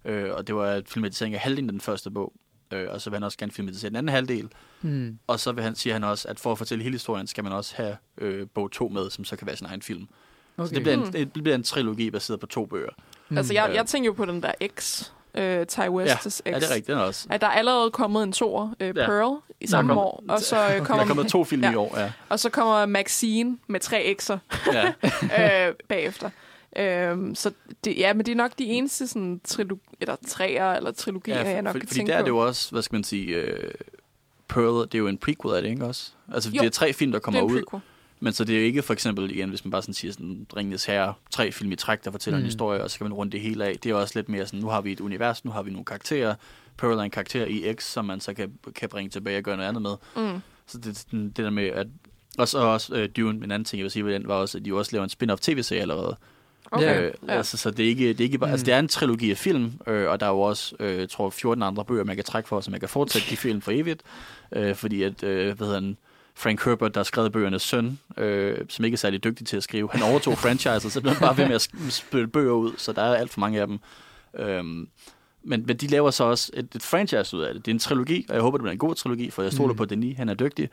øh, 0.06 0.34
og 0.34 0.48
det 0.48 0.56
var 0.56 0.68
et 0.74 0.90
filmatisering 0.90 1.36
af 1.36 1.42
halvdelen 1.42 1.70
af 1.70 1.74
den 1.74 1.82
første 1.82 2.12
bog. 2.12 2.34
Øh, 2.72 2.88
og 2.90 3.02
så 3.02 3.10
vil 3.10 3.16
han 3.18 3.24
også 3.24 3.38
gerne 3.38 3.52
filmatisere 3.52 3.90
den 3.90 3.96
anden 3.96 4.14
halvdel. 4.14 4.50
Mm. 4.82 5.20
Og 5.28 5.40
så 5.40 5.52
vil 5.52 5.64
han, 5.64 5.76
siger 5.76 5.94
han 5.94 6.04
også, 6.04 6.28
at 6.28 6.40
for 6.40 6.52
at 6.52 6.58
fortælle 6.58 6.84
hele 6.84 6.94
historien, 6.96 7.28
skal 7.28 7.44
man 7.44 7.54
også 7.54 7.74
have 7.76 7.98
øh, 8.18 8.48
bog 8.54 8.72
2 8.72 8.88
med, 8.88 9.10
som 9.10 9.26
så 9.26 9.36
kan 9.36 9.48
være 9.48 9.56
sin 9.58 9.68
egen 9.68 9.82
film. 9.82 10.08
Okay. 10.58 10.68
Så 10.68 10.76
det 10.76 10.84
bliver, 10.84 10.94
en, 10.98 11.04
Mm. 11.04 11.12
det 11.12 11.44
bliver 11.44 11.56
en 11.56 11.64
trilogi 11.64 12.12
baseret 12.12 12.40
på 12.40 12.46
to 12.46 12.66
bøger. 12.66 12.90
Mm. 13.30 13.38
Altså, 13.38 13.54
jeg, 13.54 13.70
Øh. 13.70 13.76
jeg 13.76 13.86
tænker 13.86 14.06
jo 14.08 14.14
på 14.14 14.26
den 14.26 14.42
der 14.44 14.52
X, 14.80 15.04
øh, 15.36 15.66
Ty 15.66 15.80
West's 15.80 16.30
X. 16.30 16.42
Ja, 16.46 16.52
det 16.52 16.64
er 16.64 16.70
rigtigt, 16.70 16.88
den 16.88 16.98
er 16.98 17.02
også. 17.02 17.28
At 17.32 17.42
der 17.42 17.48
er 17.48 17.52
allerede 17.52 17.92
kommet 17.92 18.24
en 18.24 18.32
tor, 18.32 18.74
øh, 18.80 18.88
Ja. 18.88 19.06
Pearl, 19.06 19.42
i 19.62 19.68
samme 19.68 19.90
kom- 19.90 19.98
år. 19.98 20.24
Og 20.30 20.40
så, 20.40 20.56
øh, 20.56 20.62
Der 20.70 20.76
er 20.82 20.84
kommer, 20.84 21.06
kommet 21.06 21.28
to 21.28 21.44
film 21.44 21.64
ja. 21.64 21.72
i 21.72 21.76
år, 21.76 22.00
ja. 22.00 22.12
og 22.30 22.40
så 22.40 22.50
kommer 22.50 22.86
Maxine 22.86 23.58
med 23.68 23.80
tre 23.80 24.16
X'er 24.22 24.38
ja. 24.74 25.68
øh, 25.70 25.76
bagefter. 25.88 26.30
Øhm, 26.78 27.36
så 27.36 27.52
det, 27.84 27.98
ja, 27.98 28.14
men 28.14 28.26
det 28.26 28.32
er 28.32 28.36
nok 28.36 28.52
de 28.60 28.66
eneste 28.66 29.08
sådan, 29.08 29.42
trilogi, 29.44 29.82
eller 30.02 30.16
træer 30.28 30.74
eller 30.74 30.92
trilogier, 30.92 31.40
ja 31.40 31.50
jeg 31.50 31.62
nok 31.62 31.72
for, 31.74 31.80
kan 31.80 31.88
fordi 31.88 32.00
tænke 32.00 32.12
der 32.12 32.18
er 32.18 32.22
på. 32.22 32.26
det 32.26 32.30
jo 32.30 32.38
også, 32.38 32.72
hvad 32.72 32.82
skal 32.82 32.96
man 32.96 33.04
sige, 33.04 33.36
øh, 33.36 33.72
Pearl, 34.48 34.86
det 34.86 34.96
er 34.96 35.00
jo 35.00 35.08
en 35.08 35.18
prequel 35.18 35.56
af 35.56 35.62
det, 35.62 35.70
ikke 35.70 35.86
også? 35.86 36.12
Altså, 36.34 36.50
Jo, 36.50 36.60
det 36.60 36.66
er 36.66 36.72
tre 36.72 36.94
film, 36.94 37.12
der 37.12 37.20
kommer 37.20 37.40
er 37.40 37.44
ud, 37.44 37.62
prequel. 37.64 37.82
men 38.20 38.34
så 38.34 38.44
det 38.44 38.56
er 38.56 38.60
jo 38.60 38.66
ikke 38.66 38.82
for 38.82 38.94
eksempel, 38.94 39.32
igen, 39.32 39.50
hvis 39.50 39.66
man 39.66 39.72
bare 39.72 39.82
sådan 39.82 39.94
siger 39.94 40.12
sådan, 40.12 40.48
Ringenes 40.56 40.86
Herre, 40.86 41.14
tre 41.32 41.52
film 41.52 41.72
i 41.72 41.76
træk, 41.76 42.06
der 42.06 42.12
fortæller 42.12 42.38
mm. 42.38 42.42
en 42.42 42.46
historie, 42.46 42.84
og 42.84 42.92
så 42.92 42.98
kan 42.98 43.06
man 43.06 43.14
runde 43.14 43.32
det 43.32 43.42
hele 43.42 43.66
af. 43.66 43.78
Det 43.84 43.90
er 43.90 43.96
også 43.96 44.14
lidt 44.16 44.30
mere 44.30 44.46
sådan, 44.46 44.60
nu 44.60 44.68
har 44.68 44.82
vi 44.82 44.92
et 44.92 45.00
univers, 45.00 45.46
nu 45.46 45.52
har 45.52 45.62
vi 45.62 45.72
nogle 45.72 45.86
karakterer. 45.86 46.36
Pearl 46.78 46.98
er 46.98 47.04
en 47.04 47.12
karakter 47.12 47.46
i 47.46 47.74
X, 47.74 47.84
som 47.84 48.06
man 48.06 48.20
så 48.20 48.34
kan, 48.34 48.54
kan 48.76 48.90
bringe 48.90 49.10
tilbage 49.10 49.38
og 49.38 49.44
gøre 49.44 49.58
noget 49.58 49.70
andet 49.70 49.82
med. 49.82 49.96
Mm. 50.16 50.40
Så 50.68 50.78
det, 50.78 51.08
det 51.12 51.38
der 51.38 51.50
med, 51.50 51.68
at 51.68 51.88
og 52.38 52.48
så 52.48 52.60
også 52.60 52.96
øh, 52.96 53.10
Dune, 53.18 53.44
en 53.46 53.52
anden 53.52 53.66
ting, 53.66 53.80
jeg 53.80 53.84
vil 53.84 53.92
sige 53.92 54.06
ved 54.06 54.14
den, 54.14 54.28
var 54.28 54.34
også, 54.34 54.58
at 54.58 54.66
de 54.66 54.70
jo 54.70 54.78
også 54.78 54.92
laver 54.92 55.04
en 55.04 55.10
spin-off 55.10 55.40
tv-serie 55.42 55.82
allerede. 55.82 56.18
Okay. 56.72 56.86
Ja. 56.86 57.02
Øh, 57.02 57.14
Ja. 57.28 57.34
altså, 57.34 57.58
så 57.58 57.72
det 57.72 57.86
er 57.86 57.90
ikke, 57.90 58.08
det 58.10 58.20
er 58.20 58.24
ikke 58.24 58.38
bare, 58.38 58.48
mm. 58.48 58.52
altså, 58.52 58.64
Mm. 58.64 58.66
det 58.66 58.74
er 58.74 58.80
en 58.80 58.88
trilogi 58.88 59.32
af 59.32 59.38
film, 59.38 59.72
øh, 59.88 60.10
og 60.10 60.20
der 60.20 60.26
er 60.26 60.30
jo 60.30 60.40
også, 60.42 60.76
øh, 60.80 60.98
jeg 61.00 61.10
tror, 61.10 61.30
14 61.30 61.64
andre 61.64 61.86
bøger, 61.86 62.04
man 62.04 62.16
kan 62.16 62.26
trække 62.26 62.50
for, 62.50 62.62
så 62.62 62.72
man 62.72 62.80
kan 62.80 62.90
fortsætte 62.90 63.30
de 63.30 63.38
film 63.38 63.62
for 63.62 63.72
evigt. 63.72 64.02
Øh, 64.52 64.76
fordi 64.76 65.04
at, 65.04 65.24
øh, 65.24 65.46
hvad 65.58 65.68
hedder 65.68 65.82
han, 65.82 65.98
Frank 66.36 66.66
Herbert, 66.66 66.94
der 66.94 67.00
har 67.00 67.04
skrevet 67.04 67.32
bøgernes 67.32 67.62
søn, 67.62 68.00
øh, 68.18 68.58
som 68.70 68.86
ikke 68.86 68.96
er 68.96 68.98
særlig 68.98 69.24
dygtig 69.24 69.48
til 69.48 69.58
at 69.58 69.64
skrive, 69.64 69.90
han 69.92 70.02
overtog 70.04 70.38
franchiset, 70.44 70.92
så 70.92 71.02
blev 71.02 71.14
han 71.14 71.22
bare 71.22 71.38
ved 71.38 71.46
med 71.48 71.56
at 71.56 71.70
spytte 71.90 72.28
bøger 72.28 72.54
ud, 72.54 72.72
så 72.78 72.92
der 72.94 73.02
er 73.02 73.16
alt 73.16 73.32
for 73.32 73.40
mange 73.40 73.62
af 73.62 73.68
dem. 73.68 73.80
Øhm, 74.40 74.88
men, 75.44 75.64
men 75.66 75.78
de 75.78 75.88
laver 75.88 76.12
så 76.12 76.24
også 76.24 76.52
et, 76.54 76.68
et 76.76 76.82
franchise 76.84 77.38
ud 77.38 77.42
af 77.42 77.54
det. 77.54 77.66
Det 77.66 77.72
er 77.72 77.76
en 77.76 77.80
trilogi, 77.80 78.26
og 78.30 78.34
jeg 78.36 78.42
håber, 78.42 78.58
det 78.58 78.64
bliver 78.64 78.72
en 78.72 78.78
god 78.78 78.96
trilogi, 78.96 79.30
for 79.30 79.44
jeg 79.44 79.54
stoler 79.54 79.74
Mm. 79.74 79.78
på 79.78 79.86
Denis, 79.86 80.18
han 80.18 80.30
er 80.30 80.34
dygtig. 80.34 80.70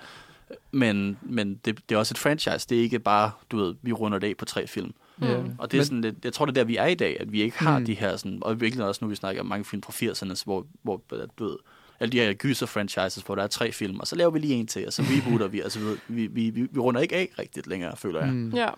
Men, 0.73 1.19
men 1.23 1.61
det, 1.65 1.79
det 1.89 1.95
er 1.95 1.99
også 1.99 2.13
et 2.13 2.19
franchise. 2.19 2.67
Det 2.69 2.79
er 2.79 2.83
ikke 2.83 2.99
bare, 2.99 3.31
du 3.51 3.57
ved, 3.57 3.75
vi 3.83 3.93
runder 3.93 4.19
det 4.19 4.27
af 4.29 4.37
på 4.37 4.45
tre 4.45 4.67
film. 4.67 4.93
Ja. 5.23 5.41
Mm. 5.41 5.51
Og 5.59 5.71
det 5.73 5.77
er 5.77 5.81
Men- 5.81 5.85
sådan 5.87 6.01
lidt, 6.01 6.25
jeg 6.25 6.33
tror, 6.33 6.47
det 6.47 6.53
er 6.53 6.55
der, 6.61 6.65
vi 6.65 6.77
er 6.77 6.87
i 6.87 6.95
dag, 6.95 7.17
at 7.21 7.33
vi 7.33 7.43
ikke 7.43 7.59
har 7.59 7.79
mm. 7.79 7.83
Mm. 7.83 7.87
de 7.87 7.95
her 7.95 8.17
sådan, 8.17 8.39
og 8.43 8.61
virkelig 8.61 8.85
også 8.85 9.05
nu, 9.05 9.09
vi 9.09 9.15
snakker 9.15 9.41
om 9.43 9.47
mange 9.47 9.65
film 9.65 9.83
fra 9.83 9.93
80'erne, 9.93 10.43
hvor, 10.45 10.67
hvor 10.83 11.03
du 11.39 11.45
ved, 11.45 11.57
alle 12.01 12.13
de 12.13 12.19
her 12.21 12.33
gyser-franchises, 12.33 13.23
hvor 13.27 13.35
der 13.35 13.43
er 13.43 13.47
tre 13.47 13.73
film, 13.73 14.01
og 14.01 14.07
så 14.07 14.17
laver 14.17 14.31
vi 14.31 14.39
lige 14.39 14.55
en 14.55 14.67
til, 14.67 14.87
og 14.87 14.93
så 14.93 15.03
rebooter 15.03 15.47
vi, 15.49 15.61
altså 15.61 15.79
vi, 15.79 15.87
vi, 16.09 16.27
vi, 16.27 16.51
vi, 16.51 16.69
vi 16.73 16.79
runder 16.81 17.01
ikke 17.01 17.17
af 17.17 17.31
rigtigt 17.39 17.67
længere, 17.67 17.97
føler 17.97 18.21
jeg. 18.21 18.29
Mm. 18.33 18.39
Mm. 18.39 18.55
Ja. 18.55 18.69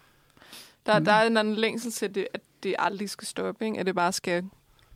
Der, 0.86 0.98
Mm. 0.98 1.04
der 1.04 1.12
er 1.12 1.26
en 1.26 1.36
anden 1.36 1.54
længsel 1.54 1.92
til, 1.92 2.14
det, 2.14 2.26
at 2.34 2.40
det 2.62 2.74
aldrig 2.78 3.10
skal 3.10 3.26
stoppe, 3.28 3.64
ikke? 3.64 3.78
at 3.78 3.86
det 3.86 3.94
bare 3.94 4.12
skal 4.12 4.44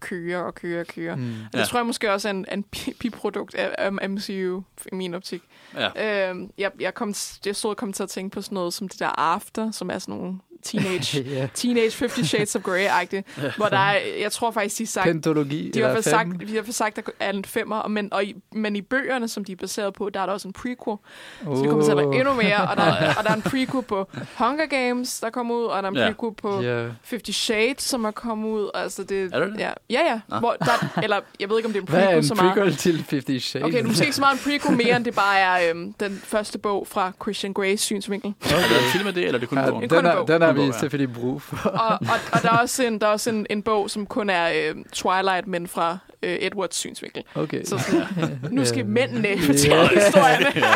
køre 0.00 0.44
og 0.44 0.54
køre 0.54 0.80
og 0.80 0.86
køre. 0.86 1.16
Mm. 1.16 1.22
Mm. 1.22 1.28
Det 1.52 1.58
Ja. 1.58 1.64
tror 1.64 1.78
jeg 1.78 1.86
måske 1.86 2.12
også 2.12 2.28
er 2.28 2.32
en, 2.32 2.46
en 2.52 2.62
bi- 2.62 2.94
biprodukt 3.00 3.54
af, 3.54 3.74
af 3.78 4.10
MCU 4.10 4.62
i 4.92 4.94
min 4.94 5.14
optik. 5.14 5.42
Ja. 5.74 6.30
Øhm, 6.30 6.50
jeg, 6.58 6.70
jeg, 6.80 6.94
kom, 6.94 7.14
jeg 7.46 7.56
stod 7.56 7.70
og 7.70 7.76
kom 7.76 7.92
til 7.92 8.02
at 8.02 8.08
tænke 8.08 8.34
på 8.34 8.42
sådan 8.42 8.54
noget 8.54 8.74
som 8.74 8.88
det 8.88 8.98
der 9.00 9.20
After, 9.20 9.70
som 9.70 9.90
er 9.90 9.98
sådan 9.98 10.14
nogle 10.14 10.38
teenage, 10.62 11.22
ja. 11.36 11.48
teenage 11.54 11.90
50 11.98 12.28
Shades 12.28 12.56
of 12.56 12.62
Grey-agtigt, 12.62 13.22
hvor 13.56 13.66
der 13.68 13.76
er, 13.78 13.98
jeg 14.20 14.32
tror 14.32 14.50
faktisk, 14.50 14.78
de 14.78 14.82
har 14.84 14.86
sagt, 14.86 15.04
Pentologi. 15.06 15.70
de 15.74 15.80
har 15.82 16.00
sagt, 16.00 16.28
de 16.48 16.56
har 16.56 16.72
sagt, 16.72 16.98
at 16.98 17.06
der 17.06 17.12
er 17.20 17.30
en 17.32 17.44
femmer, 17.44 17.88
men, 17.88 18.12
og 18.12 18.24
i, 18.24 18.34
men 18.52 18.76
i 18.76 18.80
bøgerne, 18.80 19.28
som 19.28 19.44
de 19.44 19.52
er 19.52 19.56
baseret 19.56 19.94
på, 19.94 20.10
der 20.14 20.20
er 20.20 20.26
der 20.26 20.32
også 20.32 20.48
en 20.48 20.52
prequel. 20.52 20.96
Så 21.44 21.50
det 21.62 21.68
kommer 21.68 21.84
til 21.84 21.90
at 21.90 21.96
være 21.96 22.06
endnu 22.14 22.34
mere, 22.34 22.56
og 22.70 22.76
der, 22.76 23.14
og 23.18 23.24
der 23.24 23.30
er 23.30 23.34
en 23.34 23.42
prequel 23.42 23.82
på 23.84 24.08
Hunger 24.38 24.66
Games, 24.66 25.20
der 25.20 25.30
kommer 25.30 25.54
ud, 25.54 25.64
og 25.64 25.82
der 25.82 25.88
er 25.88 25.92
en 25.92 25.96
Ja. 25.98 26.06
prequel 26.12 26.34
på 26.42 26.62
Ja. 26.62 26.86
50 27.04 27.36
Shades, 27.36 27.82
som 27.82 28.04
er 28.04 28.10
kommet 28.10 28.48
ud. 28.48 28.70
Altså 28.74 29.04
det, 29.04 29.34
Er 29.34 29.40
det? 29.40 29.54
Ja, 29.58 29.70
ja. 29.90 30.00
ja. 30.12 30.20
Nå. 30.28 30.38
Hvor 30.38 30.56
der, 30.60 31.00
eller 31.02 31.20
jeg 31.40 31.48
ved 31.50 31.56
ikke, 31.58 31.66
om 31.66 31.72
det 31.72 31.78
er 31.80 31.82
en 31.82 31.88
Hvad 31.88 32.00
er 32.00 32.04
prequel 32.04 32.18
en 32.18 32.24
så 32.28 32.34
meget. 32.34 32.52
prequel 32.54 32.76
til 32.76 33.04
50 33.10 33.42
Shades? 33.42 33.64
Okay, 33.66 33.82
nu 33.82 33.88
måske 33.88 34.04
ikke 34.04 34.14
så 34.16 34.20
meget 34.22 34.32
en 34.34 34.40
prequel 34.44 34.76
mere, 34.76 34.96
end 34.96 35.04
det 35.04 35.14
bare 35.14 35.38
er 35.38 35.70
øhm, 35.70 35.92
den 35.92 36.20
første 36.24 36.58
bog 36.58 36.86
fra 36.90 37.12
Christian 37.22 37.52
Greys 37.52 37.80
synsvinkel. 37.80 38.34
Er 38.44 38.48
der 38.48 38.56
en 38.56 38.92
film 38.92 39.06
af 39.06 39.14
det, 39.14 39.24
eller 39.24 39.34
er 39.34 39.40
det 39.40 39.48
kun 39.48 39.58
Ja, 39.58 39.70
bogen? 39.70 39.88
kun 39.88 39.98
den, 39.98 40.06
en 40.06 40.10
er, 40.12 40.16
bog. 40.16 40.28
den 40.28 40.42
har 40.42 40.49
En 40.56 40.98
vi 41.00 41.06
brug 41.06 41.42
for. 41.42 41.68
og, 41.68 41.98
og, 42.00 42.18
og 42.32 42.42
der 42.42 42.52
er 42.52 42.58
også 42.58 42.84
en, 42.84 43.00
der 43.00 43.06
er 43.06 43.10
også 43.10 43.30
en, 43.30 43.46
en 43.50 43.62
bog, 43.62 43.90
som 43.90 44.06
kun 44.06 44.30
er 44.30 44.50
øh, 44.54 44.84
Twilight, 44.92 45.46
men 45.46 45.66
fra 45.66 45.98
øh, 46.22 46.36
Edwards 46.40 46.74
synsvinkel. 46.76 47.22
Okay. 47.34 47.64
Så 47.64 47.78
sådan, 47.78 48.38
nu 48.56 48.64
skal 48.64 48.78
Ja. 48.78 48.84
mændene 48.84 49.38
fortælle 49.38 49.88
historierne. 49.88 50.46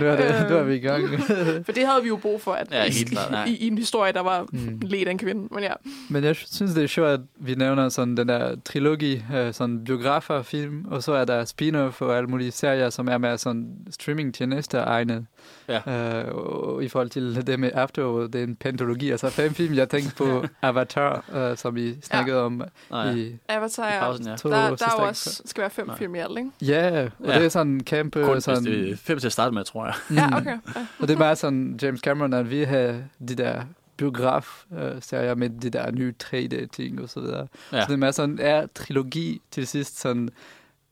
Nu 0.00 0.06
er, 0.06 0.16
det, 0.16 0.50
nu 0.50 0.56
er 0.56 0.62
vi 0.62 0.74
i 0.74 0.78
gang. 0.78 1.08
For 1.66 1.72
det 1.72 1.86
havde 1.86 2.02
vi 2.02 2.08
jo 2.08 2.16
brug 2.16 2.40
for, 2.42 2.52
at 2.52 2.66
Ja, 2.72 2.82
helt 2.84 3.10
klart, 3.10 3.48
i, 3.48 3.56
i 3.56 3.66
en 3.66 3.78
historie, 3.78 4.12
der 4.12 4.20
var 4.20 4.46
Mm. 4.52 4.78
ledt 4.82 5.08
af 5.08 5.12
en 5.12 5.18
kvinde. 5.18 5.54
Men 5.54 5.62
ja, 5.62 5.72
Men 6.10 6.24
jeg 6.24 6.36
synes, 6.36 6.74
det 6.74 6.82
er 6.84 6.86
sjovt, 6.86 7.08
at 7.08 7.20
vi 7.40 7.54
nævner 7.54 7.88
sådan 7.88 8.16
den 8.16 8.28
der 8.28 8.56
trilogi, 8.64 9.22
øh, 9.34 9.54
sådan 9.54 9.84
biografer, 9.84 10.42
film, 10.42 10.84
og 10.90 11.02
så 11.02 11.12
er 11.12 11.24
der 11.24 11.44
spin-off 11.44 12.00
og 12.04 12.16
alle 12.16 12.26
mulige 12.28 12.50
serier, 12.52 12.90
som 12.90 13.08
er 13.08 13.18
med 13.18 13.38
sådan 13.38 13.66
streaming-tjenester 13.90 14.84
egnet. 14.84 15.26
Ja. 15.68 16.20
Øh, 16.24 16.34
og 16.34 16.84
i 16.84 16.88
forhold 16.88 17.10
til 17.10 17.46
det 17.46 17.60
med 17.60 17.70
Afterworld, 17.74 18.28
det 18.28 18.38
er 18.40 18.44
en 18.44 18.56
pentologi, 18.56 19.10
altså 19.10 19.30
fem 19.30 19.54
film. 19.54 19.74
Jeg 19.74 19.88
tænkte 19.88 20.14
på 20.16 20.44
Avatar, 20.62 21.24
øh, 21.34 21.56
som 21.56 21.74
vi 21.74 21.94
snakkede 22.02 22.42
om 22.42 22.62
Nå, 22.90 22.96
ja. 22.98 23.14
i 23.14 23.36
Avatar, 23.48 23.88
ja. 23.94 24.00
Pausen, 24.00 24.26
ja. 24.26 24.36
Der, 24.56 24.76
der 24.76 24.86
er 24.86 24.90
også, 24.92 25.42
skal 25.44 25.60
være 25.60 25.70
fem 25.70 25.86
Nej. 25.86 25.96
film 25.98 26.14
i 26.14 26.18
alt, 26.18 26.38
ikke? 26.38 26.50
Ja, 26.62 27.04
og 27.18 27.26
Ja. 27.26 27.34
det 27.38 27.44
er 27.44 27.48
sådan 27.48 27.72
en 27.72 27.84
kæmpe... 27.84 28.24
Kun 28.24 28.40
sådan, 28.40 28.64
det 28.64 28.90
er 28.90 28.96
fem 28.96 29.18
til 29.18 29.26
at 29.26 29.32
starte 29.32 29.54
med, 29.54 29.64
tror 29.64 29.84
jeg. 29.84 29.94
Ja, 30.10 30.26
Mm. 30.26 30.34
okay. 30.36 30.50
Ja. 30.76 30.86
Og 31.00 31.08
det 31.08 31.14
er 31.14 31.18
bare 31.18 31.36
sådan, 31.36 31.78
James 31.82 32.00
Cameron, 32.00 32.32
at 32.32 32.50
vi 32.50 32.62
har 32.62 33.00
de 33.28 33.34
der 33.34 33.62
biograf-serier 33.96 35.34
med 35.34 35.50
de 35.50 35.70
der 35.70 35.90
nye 35.90 36.14
3D-ting 36.24 37.02
og 37.02 37.08
så 37.08 37.20
videre. 37.20 37.46
Ja. 37.72 37.80
Så 37.80 37.86
det 37.86 37.92
er 37.92 37.96
mere 37.96 38.12
sådan, 38.12 38.38
er 38.40 38.66
trilogi 38.74 39.40
til 39.50 39.66
sidst 39.66 40.00
sådan 40.00 40.28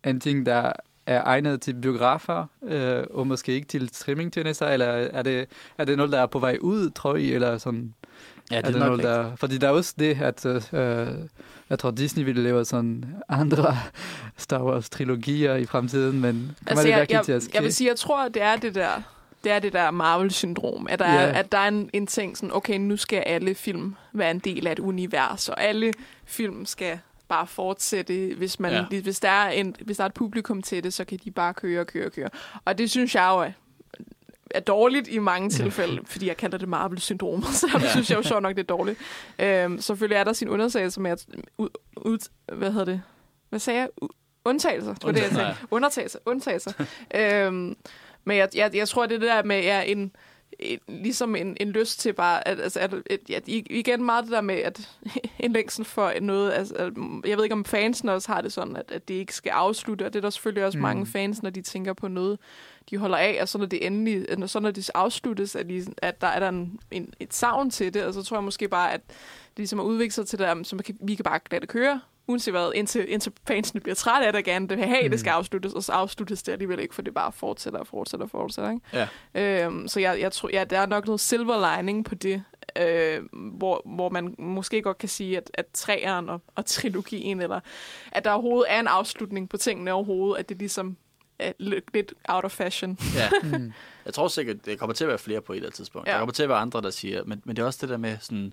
en 0.05 0.21
ting, 0.21 0.47
der 0.47 0.73
er 1.07 1.23
egnet 1.25 1.61
til 1.61 1.75
biografer, 1.75 2.47
øh, 2.63 3.05
og 3.11 3.27
måske 3.27 3.53
ikke 3.53 3.67
til 3.69 3.89
streamingtjenester, 3.93 4.67
eller 4.67 4.87
er 4.87 5.23
det, 5.23 5.47
er 5.79 5.85
det 5.85 5.97
noget, 5.97 6.13
der 6.13 6.21
er 6.21 6.27
på 6.27 6.39
vej 6.39 6.59
ud, 6.61 6.91
tror 6.91 7.17
I, 7.17 7.33
eller 7.33 7.59
sådan, 7.59 7.95
Ja, 8.51 8.57
er 8.57 8.61
det 8.61 8.77
noget, 8.77 9.03
der... 9.03 9.37
Fordi 9.37 9.59
der 9.59 9.67
er 9.67 9.73
også 9.73 9.95
det, 9.99 10.19
at 10.23 10.47
øh, 10.47 11.11
jeg 11.71 11.79
tror, 11.79 11.91
Disney 11.91 12.25
ville 12.25 12.43
lave 12.43 12.65
sådan 12.65 13.05
andre 13.29 13.77
Star 14.37 14.63
Wars-trilogier 14.63 15.55
i 15.55 15.65
fremtiden, 15.67 16.21
men 16.21 16.33
kommer 16.33 16.51
Altså, 16.67 16.85
det 16.85 16.91
jeg, 16.91 16.99
virkelig 16.99 17.17
jeg, 17.17 17.25
til 17.25 17.33
at 17.33 17.43
ske? 17.43 17.51
jeg 17.55 17.63
vil 17.63 17.75
sige, 17.75 17.89
jeg 17.89 17.97
tror, 17.97 18.25
at 18.25 18.35
det 18.35 18.43
er 18.43 18.57
det 18.57 18.75
der, 18.75 18.91
det 19.45 19.53
er 19.53 19.59
det 19.59 19.73
der 19.73 19.91
Marvel-syndrom. 19.91 20.87
At 20.91 20.99
der, 20.99 21.05
er, 21.05 21.27
Ja. 21.29 21.39
at 21.39 21.53
der 21.53 21.59
er 21.59 21.69
en, 21.69 21.91
en 21.93 22.07
ting 22.07 22.37
sådan, 22.37 22.57
okay, 22.57 22.79
nu 22.79 22.97
skal 22.97 23.19
alle 23.27 23.55
film 23.55 23.95
være 24.13 24.31
en 24.31 24.39
del 24.39 24.67
af 24.67 24.73
et 24.73 24.79
univers, 24.79 25.49
og 25.49 25.63
alle 25.63 25.93
film 26.25 26.67
skal 26.67 26.99
bare 27.29 27.47
fortsætte. 27.47 28.35
Hvis, 28.37 28.61
man, 28.61 28.73
ja. 28.93 29.01
hvis, 29.01 29.21
der 29.21 29.29
er 29.31 29.51
en, 29.51 29.77
hvis 29.81 29.97
der 29.97 30.05
er 30.05 30.09
et 30.09 30.15
publikum 30.15 30.63
til 30.63 30.85
det, 30.85 30.93
så 30.95 31.05
kan 31.05 31.19
de 31.25 31.31
bare 31.31 31.55
køre 31.55 31.81
og 31.81 31.87
køre 31.87 32.07
og 32.07 32.13
køre. 32.13 32.29
Og 32.65 32.79
det 32.79 32.91
synes 32.91 33.15
jeg 33.15 33.29
jo 33.31 33.53
er, 34.55 34.61
dårligt 34.61 35.09
i 35.09 35.19
mange 35.19 35.51
tilfælde, 35.51 36.01
fordi 36.07 36.27
jeg 36.27 36.37
kalder 36.37 36.59
det 36.59 36.69
Marvel-syndrom, 36.69 37.43
så 37.53 37.79
Ja. 37.83 37.91
synes 37.91 38.11
jeg 38.11 38.17
jo 38.17 38.23
sjovt 38.23 38.43
nok, 38.43 38.57
det 38.57 38.63
er 38.63 38.77
dårligt. 38.77 38.99
Øhm, 39.39 39.81
selvfølgelig 39.81 40.17
er 40.17 40.25
der 40.25 40.33
sin 40.33 40.49
undersøgelse 40.49 41.01
med 41.01 41.11
at... 41.11 41.27
Ud, 41.59 41.69
ud, 41.97 42.19
hvad 42.53 42.71
hedder 42.71 42.85
det? 42.85 43.03
Hvad 43.49 43.59
sagde 43.59 43.81
jeg? 43.81 43.89
Undtagelser. 44.45 44.95
Det 44.95 45.05
var 45.05 45.13
det, 45.13 45.23
jeg. 45.23 45.33
Nej. 45.33 45.55
Undertagelser. 45.71 46.19
Undtagelser. 46.27 46.73
øhm, 47.15 47.77
men 48.25 48.37
jeg, 48.37 48.49
jeg, 48.55 48.71
jeg 48.75 48.89
tror, 48.89 49.07
det 49.07 49.15
er 49.15 49.19
det 49.19 49.29
der 49.29 49.43
med 49.43 49.63
ja, 49.63 49.83
en, 49.83 50.13
en, 50.59 50.79
ligesom 50.89 51.37
en, 51.37 51.57
en 51.61 51.69
lyst 51.71 52.01
til 52.01 52.13
bare, 52.13 52.49
at, 52.49 52.61
altså, 52.61 52.81
at, 52.81 52.95
at, 52.95 53.31
at, 53.31 53.43
igen 53.47 54.05
meget 54.05 54.25
det 54.25 54.33
der 54.33 54.41
med, 54.41 54.55
at 54.55 54.91
en 55.39 55.53
længsel 55.53 55.85
for 55.85 56.13
noget, 56.21 56.53
altså, 56.53 56.75
at, 56.75 56.93
jeg 57.27 57.37
ved 57.37 57.45
ikke 57.45 57.55
om 57.55 57.65
fansen 57.65 58.09
også 58.09 58.33
har 58.33 58.41
det 58.41 58.53
sådan, 58.53 58.77
at, 58.77 58.91
at 58.93 59.09
det 59.09 59.15
ikke 59.15 59.35
skal 59.35 59.51
afslutte, 59.51 60.07
og 60.07 60.13
det 60.13 60.19
er 60.19 60.23
der 60.23 60.31
selvfølgelig 60.31 60.65
også 60.65 60.79
mm. 60.79 60.83
mange 60.83 61.07
fans, 61.07 61.43
når 61.43 61.51
de 61.51 61.63
tænker 61.63 61.93
på 61.93 62.09
noget, 62.09 62.39
de 62.91 62.97
holder 62.99 63.17
af, 63.19 63.39
og 63.41 63.49
så 63.49 63.59
når 63.59 63.67
det 63.67 63.87
endelig, 63.87 64.27
når- 64.39 64.47
så 64.47 64.61
når 64.61 64.71
det 64.71 64.91
afsluttes, 64.95 65.57
at, 65.57 65.67
de, 65.69 65.87
at 65.99 66.21
der 66.21 66.27
er 66.27 66.41
der 66.41 66.49
en, 66.49 66.79
en, 66.91 67.15
et 67.21 67.35
savn 67.35 67.71
til 67.71 67.95
det, 67.95 68.05
og 68.05 68.15
så 68.15 68.23
tror 68.23 68.37
jeg 68.37 68.45
måske 68.45 68.69
bare, 68.69 68.93
at 68.93 69.01
det 69.07 69.57
ligesom 69.57 69.79
har 69.79 69.87
udviklet 69.87 70.13
sig 70.13 70.27
til 70.27 70.39
det, 70.39 70.47
der, 70.49 70.63
så 70.63 70.77
man 70.77 70.83
kan, 70.83 70.97
vi 71.01 71.15
kan 71.15 71.23
bare 71.25 71.41
lade 71.51 71.61
det 71.61 71.69
køre, 71.69 72.01
uanset 72.27 72.55
hvad, 72.55 72.73
indtil, 72.75 73.13
indtil 73.13 73.33
fansene 73.47 73.81
bliver 73.81 73.95
trætte 73.95 74.27
af 74.27 74.33
det 74.33 74.45
gerne 74.45 74.69
det 74.69 74.79
have, 74.79 75.03
Mm. 75.05 75.11
det 75.11 75.21
skal 75.21 75.31
afsluttes, 75.31 75.73
og 75.73 75.83
så 75.85 75.93
afsluttes 75.93 76.43
det 76.43 76.53
alligevel 76.53 76.81
ikke, 76.81 76.95
for 76.95 77.03
det 77.03 77.15
bare 77.15 77.33
fortsætter 77.33 77.79
og 77.79 77.87
fortsætter 77.87 78.25
og 78.27 78.31
fortsætter. 78.31 78.71
Ikke? 78.71 79.09
Ja. 79.35 79.65
Øhm, 79.67 79.89
så 79.89 80.01
jeg, 80.01 80.21
jeg 80.21 80.33
tror, 80.33 80.51
ja, 80.53 80.65
der 80.65 80.79
er 80.79 80.87
nok 80.87 81.07
noget 81.07 81.21
silver 81.21 81.77
lining 81.77 82.05
på 82.05 82.15
det, 82.15 82.43
øh, 82.81 83.21
hvor, 83.33 83.83
hvor 83.95 84.09
man 84.11 84.35
måske 84.39 84.83
godt 84.83 84.99
kan 84.99 85.09
sige, 85.09 85.37
at, 85.37 85.51
at 85.55 85.67
træeren 85.73 86.29
og, 86.29 86.41
og 86.55 86.67
trilogien, 86.67 87.41
eller 87.43 87.61
at 88.13 88.25
der 88.25 88.31
overhovedet 88.31 88.67
er 88.73 88.81
en 88.81 88.87
afslutning 88.87 89.49
på 89.49 89.57
tingene 89.57 89.93
overhovedet, 89.93 90.39
at 90.41 90.49
det 90.49 90.59
ligesom 90.59 90.89
er 90.89 90.95
lidt 91.59 91.85
lidt 91.95 92.15
out 92.29 92.45
of 92.45 92.53
fashion. 92.53 92.99
Ja. 93.15 93.29
Mm. 93.59 93.73
Jeg 94.05 94.15
tror 94.15 94.29
sikkert, 94.29 94.67
det 94.67 94.79
kommer 94.79 94.95
til 94.95 95.05
at 95.05 95.09
være 95.09 95.19
flere 95.19 95.41
på 95.41 95.53
et 95.53 95.57
eller 95.57 95.67
andet 95.69 95.77
tidspunkt. 95.77 96.09
Ja. 96.09 96.13
Der 96.13 96.19
kommer 96.19 96.33
til 96.33 96.43
at 96.43 96.49
være 96.49 96.59
andre, 96.59 96.81
der 96.83 96.91
siger, 96.91 97.25
men, 97.25 97.43
men 97.45 97.57
det 97.57 97.63
er 97.63 97.67
også 97.67 97.79
det 97.83 97.89
der 97.89 97.97
med 97.97 98.17
sådan, 98.21 98.53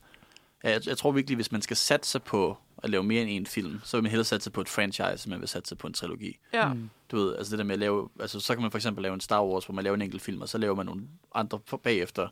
ja, 0.64 0.70
jeg, 0.70 0.88
jeg 0.88 0.98
tror 0.98 1.12
virkelig, 1.12 1.36
hvis 1.36 1.52
man 1.52 1.62
skal 1.62 1.78
satse 1.78 2.20
på 2.20 2.58
at 2.84 2.90
lave 2.90 3.04
mere 3.04 3.22
end 3.22 3.30
en 3.30 3.46
film, 3.46 3.80
så 3.84 3.98
vil 3.98 4.04
man 4.04 4.10
hellere 4.10 4.26
satse 4.26 4.52
på 4.52 4.62
et 4.62 4.70
franchise, 4.70 5.26
end 5.26 5.30
man 5.30 5.40
vil 5.40 5.48
satse 5.48 5.76
på 5.76 5.88
en 5.88 5.94
trilogi. 5.94 6.38
Ja. 6.54 6.74
Mm. 6.74 6.90
Du 7.12 7.18
ved, 7.18 7.36
altså 7.36 7.52
det 7.52 7.58
der 7.60 7.66
med 7.66 7.74
at 7.74 7.80
lave, 7.80 8.10
altså 8.20 8.40
så 8.40 8.54
kan 8.54 8.62
man 8.62 8.72
for 8.72 8.78
eksempel 8.78 9.02
lave 9.02 9.14
en 9.14 9.20
Star 9.22 9.44
Wars, 9.46 9.66
hvor 9.66 9.74
man 9.76 9.84
laver 9.84 9.96
en 9.96 10.02
enkelt 10.02 10.22
film, 10.22 10.42
og 10.42 10.50
så 10.50 10.58
laver 10.58 10.76
man 10.76 10.86
nogle 10.86 11.02
andre 11.36 11.60
for- 11.66 11.78
bagefter, 11.78 12.28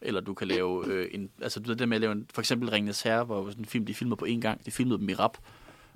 eller 0.00 0.20
du 0.20 0.34
kan 0.34 0.48
lave 0.48 0.86
øh, 0.86 1.08
en, 1.12 1.30
altså 1.42 1.60
du 1.60 1.66
ved, 1.68 1.74
det 1.74 1.80
der 1.80 1.86
med 1.86 1.96
at 1.96 2.00
lave 2.00 2.12
en, 2.12 2.26
for 2.34 2.42
eksempel 2.42 2.70
Ringenes 2.70 3.02
Herre, 3.02 3.24
hvor 3.24 3.44
sådan 3.50 3.60
en 3.62 3.66
film, 3.66 3.86
de 3.86 3.94
filmede 3.94 4.16
på 4.16 4.24
én 4.26 4.40
gang, 4.40 4.66
de 4.66 4.70
filmede 4.70 4.98
dem 4.98 5.08
i 5.08 5.14
rap, 5.14 5.38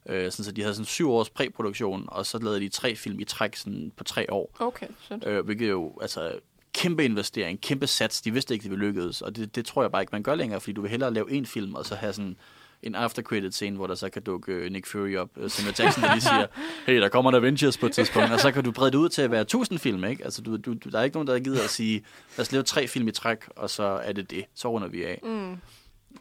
øh, 0.07 0.33
sådan 0.33 0.45
så 0.45 0.53
de 0.53 0.63
havde 0.63 0.75
sådan 0.75 0.85
syv 0.87 1.11
års 1.11 1.31
præproduktion, 1.31 2.05
og 2.09 2.27
så 2.27 2.39
lavede 2.39 2.61
de 2.61 2.69
tre 2.69 2.97
film 2.97 3.21
i 3.21 3.25
træk 3.25 3.57
sådan 3.57 3.93
på 3.97 4.05
tre 4.05 4.33
år. 4.33 4.57
Okay, 4.59 4.87
shit. 5.01 5.27
Øh, 5.27 5.45
hvilket 5.45 5.69
jo, 5.69 5.99
altså, 6.01 6.33
kæmpe 6.73 7.05
investering, 7.05 7.61
kæmpe 7.61 7.87
sats. 7.87 8.21
De 8.21 8.33
vidste 8.33 8.55
ikke, 8.55 8.63
det 8.63 8.71
ville 8.71 8.87
lykkedes, 8.87 9.23
og 9.23 9.37
det, 9.37 9.57
det 9.57 9.67
tror 9.67 9.83
jeg 9.83 9.91
bare 9.93 10.03
ikke, 10.03 10.11
man 10.13 10.23
gør 10.23 10.35
længere, 10.35 10.61
fordi 10.61 10.73
du 10.73 10.81
vil 10.81 10.91
hellere 10.91 11.15
lave 11.15 11.31
en 11.31 11.47
film, 11.47 11.75
og 11.75 11.87
så 11.87 11.95
have 11.95 12.13
sådan 12.13 12.37
en 12.83 12.95
after 12.95 13.23
credit 13.23 13.55
scene, 13.55 13.77
hvor 13.77 13.87
der 13.87 13.95
så 13.95 14.11
kan 14.11 14.23
dukke 14.23 14.53
øh, 14.53 14.73
Nick 14.73 14.87
Fury 14.87 15.17
op, 15.17 15.31
øh, 15.37 15.51
Samuel 15.51 15.75
Jackson, 15.79 16.03
der 16.03 16.15
lige 16.15 16.23
siger, 16.23 16.47
hey, 16.87 17.01
der 17.01 17.09
kommer 17.09 17.31
en 17.31 17.35
Avengers 17.35 17.79
på 17.79 17.87
et 17.87 17.93
tidspunkt, 17.93 18.33
og 18.33 18.41
så 18.41 18.53
kan 18.53 18.65
du 18.65 18.73
brede 18.73 18.91
det 18.91 18.99
ud 18.99 19.09
til 19.09 19.23
at 19.23 19.31
være 19.31 19.45
tusind 19.45 19.79
film, 19.79 20.05
ikke? 20.05 20.25
Altså, 20.25 20.43
du, 20.43 20.57
du, 20.57 20.73
der 20.73 20.99
er 20.99 21.03
ikke 21.03 21.17
nogen, 21.17 21.27
der 21.27 21.39
gider 21.39 21.65
at 21.65 21.71
sige, 21.71 22.05
lad 22.37 22.47
os 22.47 22.53
lave 22.53 22.63
tre 22.63 22.89
film 22.89 23.09
i 23.09 23.13
træk, 23.13 23.39
og 23.57 23.71
så 23.71 23.83
er 23.83 24.13
det 24.13 24.31
det. 24.31 24.45
Så 24.55 24.69
runder 24.69 24.89
vi 24.89 25.05
af. 25.05 25.21
Mm. 25.23 25.57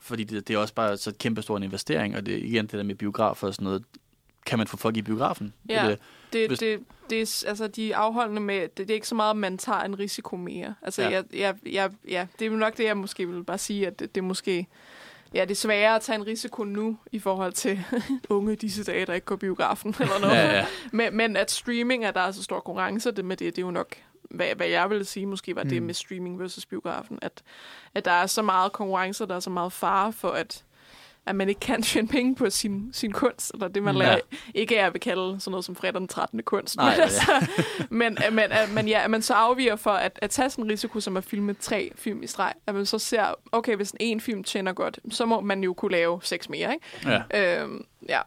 Fordi 0.02 0.24
det, 0.24 0.48
det 0.48 0.54
er 0.54 0.58
også 0.58 0.74
bare 0.74 0.98
så 0.98 1.14
kæmpe 1.20 1.42
stor 1.42 1.58
en 1.58 1.64
investering, 1.64 2.16
og 2.16 2.26
det 2.26 2.34
er 2.34 2.38
igen 2.38 2.64
det 2.66 2.74
der 2.74 2.84
med 2.84 2.96
biografer 2.96 3.48
og 3.48 3.54
sådan 3.54 3.64
noget, 3.64 3.84
kan 4.46 4.58
man 4.58 4.68
få 4.68 4.78
folk 4.78 4.98
i 4.98 5.02
biografen? 5.02 5.54
Ja. 5.70 5.88
Det, 5.90 6.00
Det, 6.34 6.48
Hvis- 6.48 6.60
det, 6.60 6.80
det 7.10 7.22
er, 7.22 7.44
altså, 7.48 7.68
de 7.68 7.96
afholdende 7.96 8.42
med, 8.42 8.62
det, 8.62 8.78
det 8.78 8.90
er 8.90 8.94
ikke 8.94 9.08
så 9.08 9.16
meget, 9.16 9.30
at 9.30 9.38
man 9.38 9.58
tager 9.58 9.80
en 9.80 10.00
risiko 10.00 10.36
mere. 10.36 10.76
Altså, 10.82 11.02
Ja. 11.02 11.10
jeg, 11.10 11.24
jeg, 11.34 11.56
jeg, 11.72 11.92
ja, 12.08 12.28
det 12.40 12.46
er 12.48 12.50
jo 12.52 12.58
nok 12.58 12.78
det, 12.78 12.84
jeg 12.84 12.98
måske 12.98 13.28
vil 13.30 13.44
bare 13.44 13.58
sige, 13.58 13.88
at 13.88 14.00
det, 14.00 14.16
det 14.16 14.22
er 14.22 14.26
måske... 14.26 14.68
Ja, 15.34 15.42
det 15.42 15.52
er 15.52 15.56
sværere 15.56 15.96
at 15.96 16.02
tage 16.02 16.16
en 16.16 16.28
risiko 16.28 16.64
nu, 16.64 16.98
i 17.12 17.20
forhold 17.20 17.54
til 17.54 17.80
unge 18.30 18.56
disse 18.56 18.84
dage, 18.84 19.06
der 19.06 19.14
ikke 19.14 19.26
går 19.26 19.36
biografen 19.36 19.96
eller 20.00 20.20
noget. 20.22 20.34
ja, 20.36 20.58
ja. 20.58 20.66
Men, 20.92 21.18
men 21.18 21.38
at 21.38 21.52
streaming, 21.52 22.06
at 22.06 22.16
der 22.16 22.22
er 22.22 22.32
så 22.32 22.44
stor 22.44 22.60
konkurrence 22.60 23.12
det 23.12 23.26
med 23.26 23.38
det, 23.38 23.56
det 23.56 23.62
er 23.62 23.66
jo 23.66 23.72
nok, 23.72 23.96
hvad, 24.30 24.56
hvad 24.56 24.68
jeg 24.68 24.90
ville 24.90 25.06
sige, 25.06 25.26
måske 25.26 25.56
var 25.56 25.64
mm. 25.64 25.70
det 25.70 25.82
Mm. 25.82 25.86
med 25.86 25.94
streaming 25.94 26.40
versus 26.40 26.66
biografen, 26.66 27.20
at, 27.22 27.42
at 27.96 28.06
der 28.06 28.12
er 28.12 28.26
så 28.28 28.42
meget 28.42 28.72
konkurrence, 28.72 29.26
der 29.28 29.36
er 29.36 29.40
så 29.40 29.50
meget 29.50 29.74
fare 29.74 30.14
for, 30.14 30.30
at, 30.30 30.64
at 31.26 31.36
man 31.36 31.50
ikke 31.50 31.60
kan 31.60 31.82
tjene 31.84 32.08
penge 32.08 32.36
på 32.36 32.50
sin, 32.50 32.90
sin 32.94 33.12
kunst, 33.12 33.52
eller 33.54 33.68
det, 33.68 33.84
man 33.84 33.96
Ja. 33.98 34.04
ja. 34.04 34.10
laver, 34.10 34.22
ikke 34.54 34.76
er, 34.78 34.84
jeg 34.84 34.94
vil 34.94 35.02
kalde 35.02 35.40
sådan 35.40 35.52
noget 35.52 35.66
som 35.66 35.76
fredag 35.76 36.00
den 36.00 36.08
13. 36.08 36.44
kunst. 36.44 36.76
Nej, 36.76 36.90
men, 36.90 36.98
ja. 36.98 37.04
altså, 37.04 37.32
men, 37.90 38.18
men, 38.32 38.50
man, 38.74 38.88
ja, 38.88 39.04
at 39.04 39.12
man 39.12 39.22
så 39.22 39.34
afviger 39.34 39.76
for 39.76 39.92
at, 39.92 40.20
at 40.22 40.30
tage 40.30 40.50
sådan 40.50 40.66
en 40.66 40.72
risiko, 40.72 41.00
som 41.00 41.18
at 41.18 41.24
filme 41.24 41.54
tre 41.54 41.92
film 41.96 42.24
i 42.24 42.28
streg, 42.28 42.54
at 42.68 42.76
man 42.76 42.86
så 42.86 43.00
ser, 43.00 43.26
okay, 43.52 43.76
hvis 43.76 43.94
en 44.00 44.22
film 44.22 44.44
tjener 44.44 44.74
godt, 44.74 45.00
så 45.12 45.26
må 45.26 45.42
man 45.42 45.64
jo 45.64 45.74
kunne 45.74 45.92
lave 45.92 46.20
seks 46.24 46.50
mere, 46.50 46.74
ikke? 46.74 47.22
ja. 47.32 47.62
Øhm, 47.64 47.86
ja, 48.10 48.22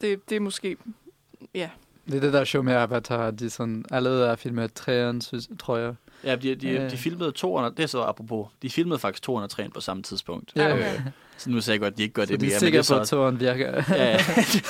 det, 0.00 0.30
det 0.30 0.36
er 0.36 0.40
måske... 0.40 0.76
Ja, 1.54 1.70
Det 2.06 2.14
er 2.14 2.20
det, 2.20 2.32
der 2.32 2.40
er 2.40 2.44
sjovt 2.44 2.64
med 2.64 2.74
Avatar, 2.74 3.30
de 3.30 3.50
sådan, 3.50 3.84
allerede 3.90 4.26
er 4.28 4.36
filmet 4.36 4.72
træerne, 4.72 5.22
synes, 5.22 5.48
tror 5.58 5.76
jeg. 5.78 5.94
Ja, 6.24 6.36
de, 6.36 6.54
de, 6.54 6.70
Ja. 6.72 6.88
de 6.88 6.96
filmede 6.96 7.32
200, 7.32 7.74
det 7.76 7.82
er 7.82 7.86
så 7.86 8.02
apropos, 8.02 8.46
de 8.62 8.70
filmede 8.70 8.98
faktisk 8.98 9.22
203 9.22 9.68
på 9.74 9.80
samme 9.80 10.02
tidspunkt. 10.02 10.52
Ja, 10.56 10.68
Øh, 10.68 10.74
okay. 10.74 10.90
Så 11.38 11.50
nu 11.50 11.60
sagde 11.60 11.74
jeg 11.74 11.80
godt, 11.80 11.92
at 11.92 11.98
de 11.98 12.02
ikke 12.02 12.12
gør 12.12 12.24
Så 12.24 12.32
det 12.32 12.40
de 12.40 12.46
mere. 12.46 12.54
er 12.54 12.60
men 12.60 12.72
det 12.72 12.84
sikre 12.86 12.96
er 12.96 12.98
på, 12.98 13.02
at 13.02 13.08
så, 13.08 13.16
toren 13.16 13.40
virker. 13.40 13.82
ja, 13.96 14.04
ja. 14.12 14.18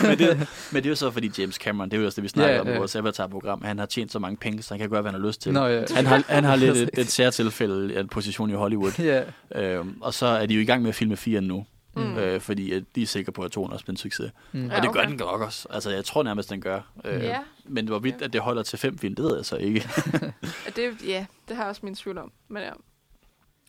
men, 0.08 0.18
det, 0.18 0.48
men 0.72 0.82
det 0.82 0.86
er 0.86 0.90
jo 0.90 0.94
så, 0.96 1.10
fordi 1.10 1.30
James 1.38 1.54
Cameron, 1.54 1.90
det 1.90 1.96
er 1.96 2.00
jo 2.00 2.06
også 2.06 2.16
det, 2.16 2.22
vi 2.22 2.28
snakker 2.28 2.54
Ja, 2.54 2.60
om 2.60 2.66
i 2.66 2.70
ja. 2.70 2.78
vores 2.78 2.96
Avatar-program, 2.96 3.62
han 3.64 3.78
har 3.78 3.86
tjent 3.86 4.12
så 4.12 4.18
mange 4.18 4.36
penge, 4.36 4.62
så 4.62 4.74
han 4.74 4.78
kan 4.78 4.90
gøre, 4.90 5.02
hvad 5.02 5.12
han 5.12 5.20
har 5.20 5.26
lyst 5.28 5.42
til. 5.42 5.52
Nå, 5.52 5.66
ja. 5.66 5.82
Han 5.94 6.06
har, 6.06 6.22
han 6.28 6.44
har 6.44 6.56
lidt 6.56 6.76
et, 6.82 6.90
et 6.98 7.06
særtilfælde 7.08 7.94
af 7.96 8.00
en 8.00 8.08
position 8.08 8.50
i 8.50 8.52
Hollywood. 8.52 8.92
ja. 8.98 9.22
Øhm, 9.54 9.96
og 10.00 10.14
så 10.14 10.26
er 10.26 10.46
de 10.46 10.54
jo 10.54 10.60
i 10.60 10.64
gang 10.64 10.82
med 10.82 10.88
at 10.88 10.94
filme 10.94 11.16
4 11.16 11.40
nu, 11.40 11.64
Mm. 11.96 12.16
øh, 12.16 12.40
fordi 12.40 12.72
at 12.72 12.84
de 12.94 13.02
er 13.02 13.06
sikre 13.06 13.32
på, 13.32 13.42
at 13.42 13.50
200 13.52 13.76
også 13.76 13.84
bliver 13.84 13.92
en 13.92 13.96
succes. 13.96 14.32
Mm. 14.52 14.66
Ja, 14.66 14.76
og 14.76 14.82
det 14.82 14.92
gør 14.92 15.00
okay. 15.00 15.10
den 15.10 15.18
nok 15.18 15.40
også. 15.40 15.68
Altså, 15.70 15.90
jeg 15.90 16.04
tror 16.04 16.22
nærmest, 16.22 16.50
den 16.50 16.60
gør. 16.60 16.80
Øh, 17.04 17.22
Ja. 17.22 17.38
Men 17.64 17.86
hvorvidt 17.88 18.22
at 18.22 18.32
det 18.32 18.40
holder 18.40 18.62
til 18.62 18.78
fem 18.78 18.98
film, 18.98 19.14
det 19.14 19.24
ved 19.24 19.36
jeg 19.36 19.44
så 19.44 19.56
ikke. 19.56 19.88
Det, 20.76 20.96
ja, 21.06 21.26
det 21.48 21.56
har 21.56 21.62
jeg 21.62 21.68
også 21.70 21.80
min 21.84 21.94
tvivl 21.94 22.18
om. 22.18 22.32
Men 22.48 22.62
ja. 22.62 22.70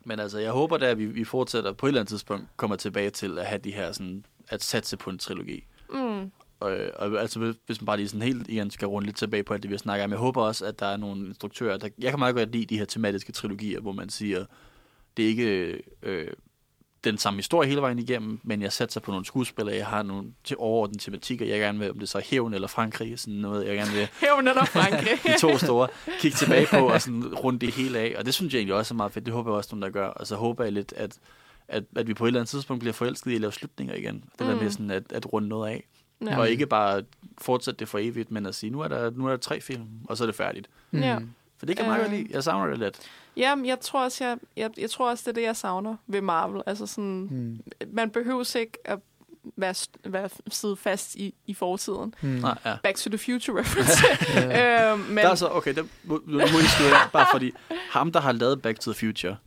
Men 0.05 0.19
altså, 0.19 0.39
jeg 0.39 0.51
håber 0.51 0.77
da, 0.77 0.85
at 0.85 0.97
vi, 0.97 1.05
vi 1.05 1.23
fortsætter 1.23 1.73
på 1.73 1.85
et 1.85 1.89
eller 1.89 2.01
andet 2.01 2.09
tidspunkt, 2.09 2.47
kommer 2.57 2.75
tilbage 2.75 3.09
til 3.09 3.39
at 3.39 3.45
have 3.45 3.59
de 3.59 3.71
her 3.71 3.91
sådan, 3.91 4.25
at 4.49 4.63
satse 4.63 4.97
på 4.97 5.09
en 5.09 5.17
trilogi. 5.17 5.63
Mm. 5.93 6.31
Og, 6.59 6.77
og 6.95 7.21
altså, 7.21 7.39
hvis- 7.39 7.55
hvis 7.65 7.81
man 7.81 7.85
bare 7.85 7.97
lige 7.97 8.07
sådan 8.07 8.21
helt 8.21 8.47
igen 8.49 8.71
skal 8.71 8.87
runde 8.87 9.05
lidt 9.05 9.17
tilbage 9.17 9.43
på 9.43 9.53
alt 9.53 9.63
det, 9.63 9.71
vi 9.71 9.77
snakker 9.77 10.05
om. 10.05 10.11
Jeg 10.11 10.19
håber 10.19 10.41
også, 10.43 10.65
at 10.65 10.79
der 10.79 10.85
er 10.85 10.97
nogle 10.97 11.27
instruktører, 11.27 11.77
der, 11.77 11.89
jeg 11.99 12.09
kan 12.11 12.19
meget 12.19 12.35
godt 12.35 12.51
lide 12.51 12.65
de 12.65 12.77
her 12.77 12.85
tematiske 12.85 13.31
trilogier, 13.31 13.79
hvor 13.79 13.91
man 13.91 14.09
siger, 14.09 14.45
det 15.17 15.25
er 15.25 15.29
ikke, 15.29 15.81
øh, 16.03 16.27
den 17.03 17.17
samme 17.17 17.37
historie 17.37 17.69
hele 17.69 17.81
vejen 17.81 17.99
igennem, 17.99 18.39
men 18.43 18.61
jeg 18.61 18.73
satser 18.73 18.99
på 18.99 19.11
nogle 19.11 19.25
skuespillere, 19.25 19.75
jeg 19.75 19.87
har 19.87 20.03
nogle 20.03 20.27
til 20.43 20.57
overordnede 20.59 20.99
tematikker, 20.99 21.45
jeg 21.45 21.59
gerne 21.59 21.79
vil, 21.79 21.91
om 21.91 21.99
det 21.99 22.09
så 22.09 22.17
er 22.17 22.21
hævn 22.25 22.53
eller 22.53 22.67
Frankrig, 22.67 23.19
sådan 23.19 23.33
noget, 23.33 23.67
jeg 23.67 23.75
gerne 23.75 23.91
vil 23.91 24.07
Hævn 24.27 24.47
eller 24.47 24.65
Frankrig. 24.65 25.19
de 25.33 25.39
to 25.39 25.57
store, 25.57 25.87
kigge 26.19 26.35
tilbage 26.37 26.67
på 26.67 26.77
og 26.77 27.01
sådan 27.01 27.35
rundt 27.35 27.61
det 27.61 27.73
hele 27.73 27.99
af. 27.99 28.15
Og 28.17 28.25
det 28.25 28.33
synes 28.33 28.53
jeg 28.53 28.59
egentlig 28.59 28.75
også 28.75 28.93
er 28.93 28.95
meget 28.95 29.11
fedt. 29.11 29.25
Det 29.25 29.33
håber 29.33 29.51
jeg 29.51 29.57
også, 29.57 29.69
nogen 29.75 29.81
der 29.81 29.89
gør. 29.89 30.07
Og 30.07 30.27
så 30.27 30.35
håber 30.35 30.63
jeg 30.63 30.73
lidt, 30.73 30.93
at, 30.97 31.17
at, 31.67 31.83
at 31.95 32.07
vi 32.07 32.13
på 32.13 32.25
et 32.25 32.29
eller 32.29 32.39
andet 32.39 32.49
tidspunkt 32.49 32.79
bliver 32.79 32.93
forelsket 32.93 33.31
i 33.31 33.35
at 33.35 33.41
lave 33.41 33.53
slutninger 33.53 33.95
igen. 33.95 34.15
Det 34.15 34.47
mm. 34.47 34.47
der 34.47 34.61
med 34.61 34.71
sådan 34.71 34.91
at, 34.91 35.11
at 35.11 35.33
runde 35.33 35.47
noget 35.47 35.69
af. 35.71 35.87
Ja. 36.25 36.39
Og 36.39 36.49
ikke 36.49 36.65
bare 36.65 37.03
fortsætte 37.37 37.79
det 37.79 37.87
for 37.87 37.99
evigt, 37.99 38.31
men 38.31 38.45
at 38.45 38.55
sige, 38.55 38.69
nu 38.69 38.79
er 38.79 38.87
der, 38.87 39.11
nu 39.11 39.25
er 39.25 39.29
der 39.29 39.37
tre 39.37 39.61
film, 39.61 39.87
og 40.09 40.17
så 40.17 40.23
er 40.23 40.25
det 40.25 40.35
færdigt. 40.35 40.69
Ja. 40.93 41.17
For 41.57 41.65
det 41.65 41.77
kan 41.77 41.85
jeg 41.85 41.91
meget 41.91 42.03
Øh. 42.05 42.11
godt 42.11 42.19
lide. 42.19 42.33
Jeg 42.33 42.43
savner 42.43 42.67
det 42.69 42.79
lidt. 42.79 42.99
Jamen, 43.37 43.65
jeg 43.65 43.79
tror 43.79 44.03
også, 44.03 44.23
jeg, 44.23 44.37
jeg, 44.57 44.69
jeg 44.77 44.89
tror 44.89 45.09
også, 45.09 45.21
det 45.25 45.29
er 45.31 45.33
det, 45.33 45.41
jeg 45.41 45.55
savner 45.55 45.95
ved 46.07 46.21
Marvel. 46.21 46.61
Altså 46.65 46.85
sådan, 46.87 47.27
Mm. 47.31 47.59
man 47.93 48.09
behøver 48.09 48.55
ikke 48.57 48.77
at 48.85 48.99
være, 49.57 49.73
være 50.05 50.29
sidde 50.51 50.75
fast 50.75 51.15
i, 51.15 51.33
i 51.47 51.53
fortiden. 51.53 52.13
Mm. 52.21 52.29
Nej, 52.29 52.57
ja. 52.65 52.75
Back 52.83 52.97
to 52.97 53.09
the 53.09 53.17
Future 53.17 53.59
reference. 53.59 54.03
øh, 54.37 55.09
men, 55.09 55.17
Der 55.17 55.29
er 55.29 55.35
så, 55.35 55.49
okay, 55.49 55.75
det, 55.75 55.89
nu, 56.03 56.21
må 56.27 56.43
I 56.43 56.67
skrive 56.75 56.89
bare 57.13 57.27
fordi 57.31 57.51
ham, 57.91 58.11
der 58.11 58.19
har 58.19 58.31
lavet 58.31 58.61
Back 58.61 58.79
to 58.79 58.93
the 58.93 59.07
Future, 59.07 59.37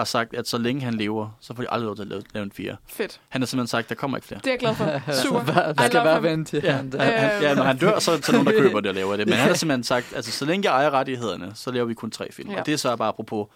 har 0.00 0.04
sagt, 0.04 0.34
at 0.34 0.48
så 0.48 0.58
længe 0.58 0.82
han 0.82 0.94
lever, 0.94 1.36
så 1.40 1.54
får 1.54 1.62
de 1.62 1.70
aldrig 1.70 1.86
lov 1.86 1.96
til 1.96 2.02
at 2.02 2.08
lave, 2.08 2.22
lave 2.34 2.44
en 2.44 2.52
fire. 2.52 2.76
fedt. 2.88 3.20
Han 3.28 3.42
har 3.42 3.46
simpelthen 3.46 3.66
sagt, 3.66 3.84
at 3.84 3.88
der 3.88 3.94
kommer 3.94 4.16
ikke 4.16 4.26
flere. 4.26 4.40
Det 4.44 4.46
er 4.46 4.52
jeg 4.52 4.58
glad 4.58 4.74
for. 4.74 5.12
Super. 5.22 5.72
Vi 5.72 5.86
skal 5.86 6.00
bare 6.02 6.14
him. 6.14 6.22
vente 6.22 6.50
til 6.50 6.60
Ja, 6.64 6.72
han 6.72 6.92
der. 6.92 7.02
han, 7.02 7.12
han, 7.30 7.42
ja, 7.42 7.54
når 7.54 7.62
han 7.62 7.78
dør, 7.78 7.98
så 7.98 8.12
er 8.12 8.16
der 8.16 8.32
nogen, 8.32 8.46
der 8.46 8.52
køber 8.52 8.80
det 8.84 8.88
og 8.88 8.94
laver 8.94 9.16
det. 9.16 9.26
Men 9.26 9.34
han 9.34 9.48
har 9.48 9.54
simpelthen 9.54 9.84
sagt, 9.84 10.06
altså 10.16 10.30
så 10.32 10.44
længe 10.44 10.70
jeg 10.70 10.76
ejer 10.76 10.90
rettighederne, 10.90 11.52
så 11.54 11.70
laver 11.70 11.86
vi 11.86 11.94
kun 11.94 12.10
tre 12.10 12.28
film. 12.32 12.50
Ja. 12.50 12.60
Og 12.60 12.66
det 12.66 12.74
er 12.74 12.78
så 12.78 12.96
bare 12.96 13.08
apropos, 13.08 13.46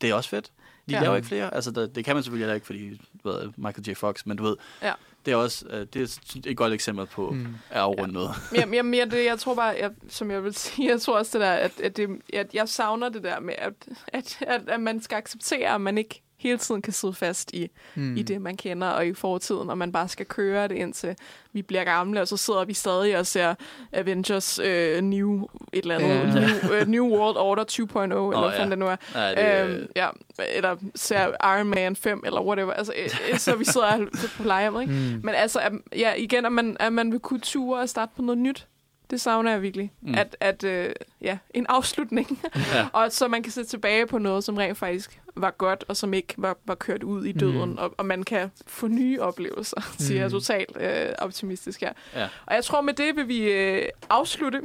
det 0.00 0.10
er 0.10 0.14
også 0.14 0.30
fedt. 0.30 0.50
De 0.88 0.92
Ja. 0.92 0.96
ja. 0.96 1.02
laver 1.02 1.16
ikke 1.16 1.28
flere. 1.28 1.54
Altså, 1.54 1.70
der, 1.70 1.86
det 1.86 2.04
kan 2.04 2.16
man 2.16 2.22
selvfølgelig 2.22 2.44
heller 2.44 2.54
ikke, 2.54 2.66
fordi 2.66 3.00
du 3.24 3.28
ved, 3.30 3.50
Michael 3.56 3.88
J. 3.88 3.94
Fox, 3.94 4.26
men 4.26 4.36
du 4.36 4.42
ved, 4.44 4.56
Ja. 4.82 4.92
det 5.26 5.32
er 5.32 5.36
også 5.36 5.66
øh, 5.70 5.86
det 5.94 6.02
er 6.02 6.40
et 6.50 6.56
godt 6.56 6.72
eksempel 6.72 7.06
på 7.06 7.30
Mm. 7.30 7.46
at 7.70 7.80
afrunde 7.80 8.14
noget. 8.14 8.30
Jamen, 8.54 8.74
jamen 8.74 8.94
jeg, 8.94 9.10
det, 9.12 9.24
jeg 9.24 9.38
tror 9.38 9.54
bare, 9.54 9.76
jeg, 9.80 9.90
som 10.08 10.30
jeg 10.30 10.44
vil 10.44 10.54
sige, 10.54 10.88
jeg 10.90 11.00
tror 11.00 11.18
også 11.18 11.38
det 11.38 11.46
der, 11.46 11.52
at, 11.52 11.80
at, 11.80 11.96
det, 11.96 12.08
at 12.32 12.54
jeg 12.54 12.68
savner 12.68 13.08
det 13.08 13.22
der 13.22 13.40
med, 13.40 13.54
at, 13.58 13.72
at, 14.08 14.38
at, 14.40 14.68
at 14.68 14.80
man 14.80 15.02
skal 15.02 15.16
acceptere, 15.16 15.74
at 15.74 15.80
man 15.80 15.98
ikke 15.98 16.22
hele 16.46 16.58
tiden 16.58 16.82
kan 16.82 16.92
sidde 16.92 17.14
fast 17.14 17.52
i, 17.54 17.70
Mm. 17.94 18.16
i 18.16 18.22
det, 18.22 18.40
man 18.40 18.56
kender, 18.56 18.86
og 18.88 19.06
i 19.06 19.14
fortiden, 19.14 19.70
og 19.70 19.78
man 19.78 19.92
bare 19.92 20.08
skal 20.08 20.26
køre 20.26 20.68
det 20.68 20.74
indtil 20.74 21.16
vi 21.52 21.62
bliver 21.62 21.84
gamle, 21.84 22.20
og 22.20 22.28
så 22.28 22.36
sidder 22.36 22.64
vi 22.64 22.74
stadig 22.74 23.18
og 23.18 23.26
ser 23.26 23.54
Avengers 23.92 24.58
uh, 24.58 25.00
New, 25.04 25.42
et 25.72 25.82
eller 25.82 25.94
andet, 25.94 26.08
Ja. 26.08 26.40
new, 26.40 26.80
uh, 26.82 26.88
new 26.88 27.18
World 27.18 27.36
Order 27.36 27.64
2.0, 27.64 28.02
eller 28.02 28.48
hvad 28.48 28.58
ja. 28.58 28.70
det 28.70 28.78
nu 28.78 28.86
er. 28.86 28.96
Ja, 29.14 29.60
det, 29.64 29.70
Øhm, 29.70 29.86
ja, 29.96 30.08
eller 30.48 30.76
ser 30.94 31.26
Iron 31.56 31.66
Man 31.66 31.96
5, 31.96 32.22
eller 32.26 32.40
whatever. 32.42 32.72
Altså, 32.72 32.92
øh, 32.98 33.10
øh, 33.32 33.38
så 33.38 33.56
vi 33.56 33.64
sidder 33.64 33.98
på 34.36 34.42
plejehjem, 34.42 34.80
ikke? 34.80 34.92
Mm. 34.92 35.20
Men 35.24 35.34
altså, 35.34 35.60
ja, 35.96 36.12
igen, 36.14 36.46
at 36.46 36.52
man, 36.52 36.76
at 36.80 36.92
man 36.92 37.12
vil 37.12 37.20
kunne 37.20 37.40
ture 37.40 37.80
og 37.80 37.88
starte 37.88 38.12
på 38.16 38.22
noget 38.22 38.38
nyt. 38.38 38.66
Det 39.10 39.20
savner 39.20 39.50
jeg 39.50 39.62
virkelig. 39.62 39.92
Mm. 40.00 40.08
Mm. 40.08 40.14
At, 40.18 40.36
at 40.40 40.64
øh, 40.64 40.90
ja, 41.20 41.38
en 41.54 41.66
afslutning. 41.68 42.40
Ja. 42.74 42.86
og 42.98 43.12
så 43.12 43.28
man 43.28 43.42
kan 43.42 43.52
se 43.52 43.64
tilbage 43.64 44.06
på 44.06 44.18
noget, 44.18 44.44
som 44.44 44.56
rent 44.56 44.78
faktisk 44.78 45.20
var 45.36 45.50
godt, 45.50 45.84
og 45.88 45.96
som 45.96 46.14
ikke 46.14 46.34
var, 46.36 46.56
var 46.64 46.74
kørt 46.74 47.02
ud 47.02 47.24
i 47.24 47.32
døden. 47.32 47.70
Mm. 47.70 47.78
Og, 47.78 47.94
og 47.98 48.06
man 48.06 48.22
kan 48.22 48.50
få 48.66 48.88
nye 48.88 49.20
oplevelser, 49.20 49.80
siger 49.98 50.20
jeg 50.20 50.26
Mm. 50.26 50.30
totalt 50.30 50.76
øh, 50.80 51.08
optimistisk 51.18 51.80
her. 51.80 51.92
Ja. 52.14 52.28
Og 52.46 52.54
jeg 52.54 52.64
tror, 52.64 52.80
med 52.80 52.94
det 52.94 53.16
vil 53.16 53.28
vi 53.28 53.38
øh, 53.52 53.88
afslutte 54.10 54.60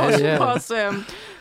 vores, 0.00 0.20
Ja. 0.20 0.38
vores, 0.38 0.70
øh, 0.70 0.92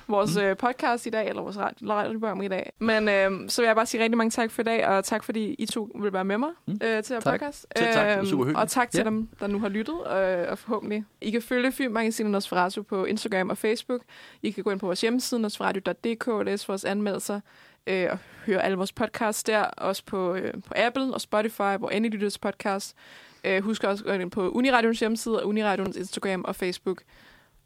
vores 0.07 0.37
øh, 0.37 0.57
podcast 0.57 1.05
i 1.05 1.09
dag, 1.09 1.29
eller 1.29 1.41
vores 1.41 1.57
radio- 1.57 1.89
radioprogram 1.89 2.41
i 2.41 2.47
dag. 2.47 2.71
Men 2.79 3.09
øh, 3.09 3.49
så 3.49 3.61
vil 3.61 3.67
jeg 3.67 3.75
bare 3.75 3.85
sige 3.85 4.03
rigtig 4.03 4.17
mange 4.17 4.31
tak 4.31 4.51
for 4.51 4.61
i 4.61 4.65
dag, 4.65 4.87
og 4.87 5.03
tak 5.05 5.23
fordi 5.23 5.55
I 5.59 5.65
to 5.65 5.89
vil 6.01 6.13
være 6.13 6.25
med 6.25 6.37
mig 6.37 6.49
Mm. 6.65 6.73
øh, 6.83 7.03
til 7.03 7.13
at 7.13 7.23
Tak. 7.23 7.33
podcast. 7.33 7.67
Selv 7.77 7.93
tak. 7.93 8.07
Det 8.07 8.17
var 8.17 8.23
super 8.25 8.43
hyggeligt. 8.43 8.59
og 8.59 8.69
tak 8.69 8.91
til 8.91 8.97
Ja. 8.97 9.03
dem, 9.03 9.27
der 9.39 9.47
nu 9.47 9.59
har 9.59 9.69
lyttet, 9.69 9.95
øh, 9.95 10.45
og 10.51 10.57
forhåbentlig. 10.57 11.03
I 11.21 11.31
kan 11.31 11.41
følge 11.41 11.71
Filmmagasinet 11.71 12.31
Nosferatu 12.31 12.81
på 12.83 13.05
Instagram 13.05 13.49
og 13.49 13.57
Facebook. 13.57 14.01
I 14.41 14.51
kan 14.51 14.63
gå 14.63 14.71
ind 14.71 14.79
på 14.79 14.85
vores 14.85 15.01
hjemmeside, 15.01 15.39
nosferatu.dk, 15.41 16.45
læse 16.45 16.67
vores 16.67 16.85
anmeldelser, 16.85 17.39
øh, 17.87 18.07
og 18.11 18.17
høre 18.45 18.63
alle 18.63 18.77
vores 18.77 18.91
podcasts 18.91 19.43
der, 19.43 19.61
også 19.63 20.03
på, 20.05 20.33
øh, 20.35 20.53
på 20.67 20.73
Apple 20.77 21.13
og 21.13 21.21
Spotify, 21.21 21.77
hvor 21.79 21.89
end 21.89 22.05
I 22.05 22.09
lytter 22.09 22.29
til 22.29 22.39
podcast. 22.39 22.95
Øh, 23.43 23.63
husk 23.63 23.83
også 23.83 24.03
at 24.03 24.07
gå 24.07 24.13
ind 24.21 24.31
på 24.31 24.49
Uniradions 24.49 24.99
hjemmeside 24.99 25.41
og 25.41 25.47
Uniradions 25.47 25.97
Instagram 25.97 26.45
og 26.45 26.55
Facebook 26.55 27.01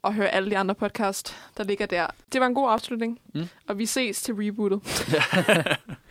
og 0.02 0.14
høre 0.14 0.28
alle 0.28 0.50
de 0.50 0.58
andre 0.58 0.74
podcast, 0.74 1.36
der 1.56 1.64
ligger 1.64 1.86
der. 1.86 2.06
Det 2.32 2.40
var 2.40 2.46
en 2.46 2.54
god 2.54 2.70
afslutning, 2.70 3.18
Mm. 3.34 3.48
og 3.68 3.78
vi 3.78 3.86
ses 3.86 4.22
til 4.22 4.34
rebootet. 4.34 4.80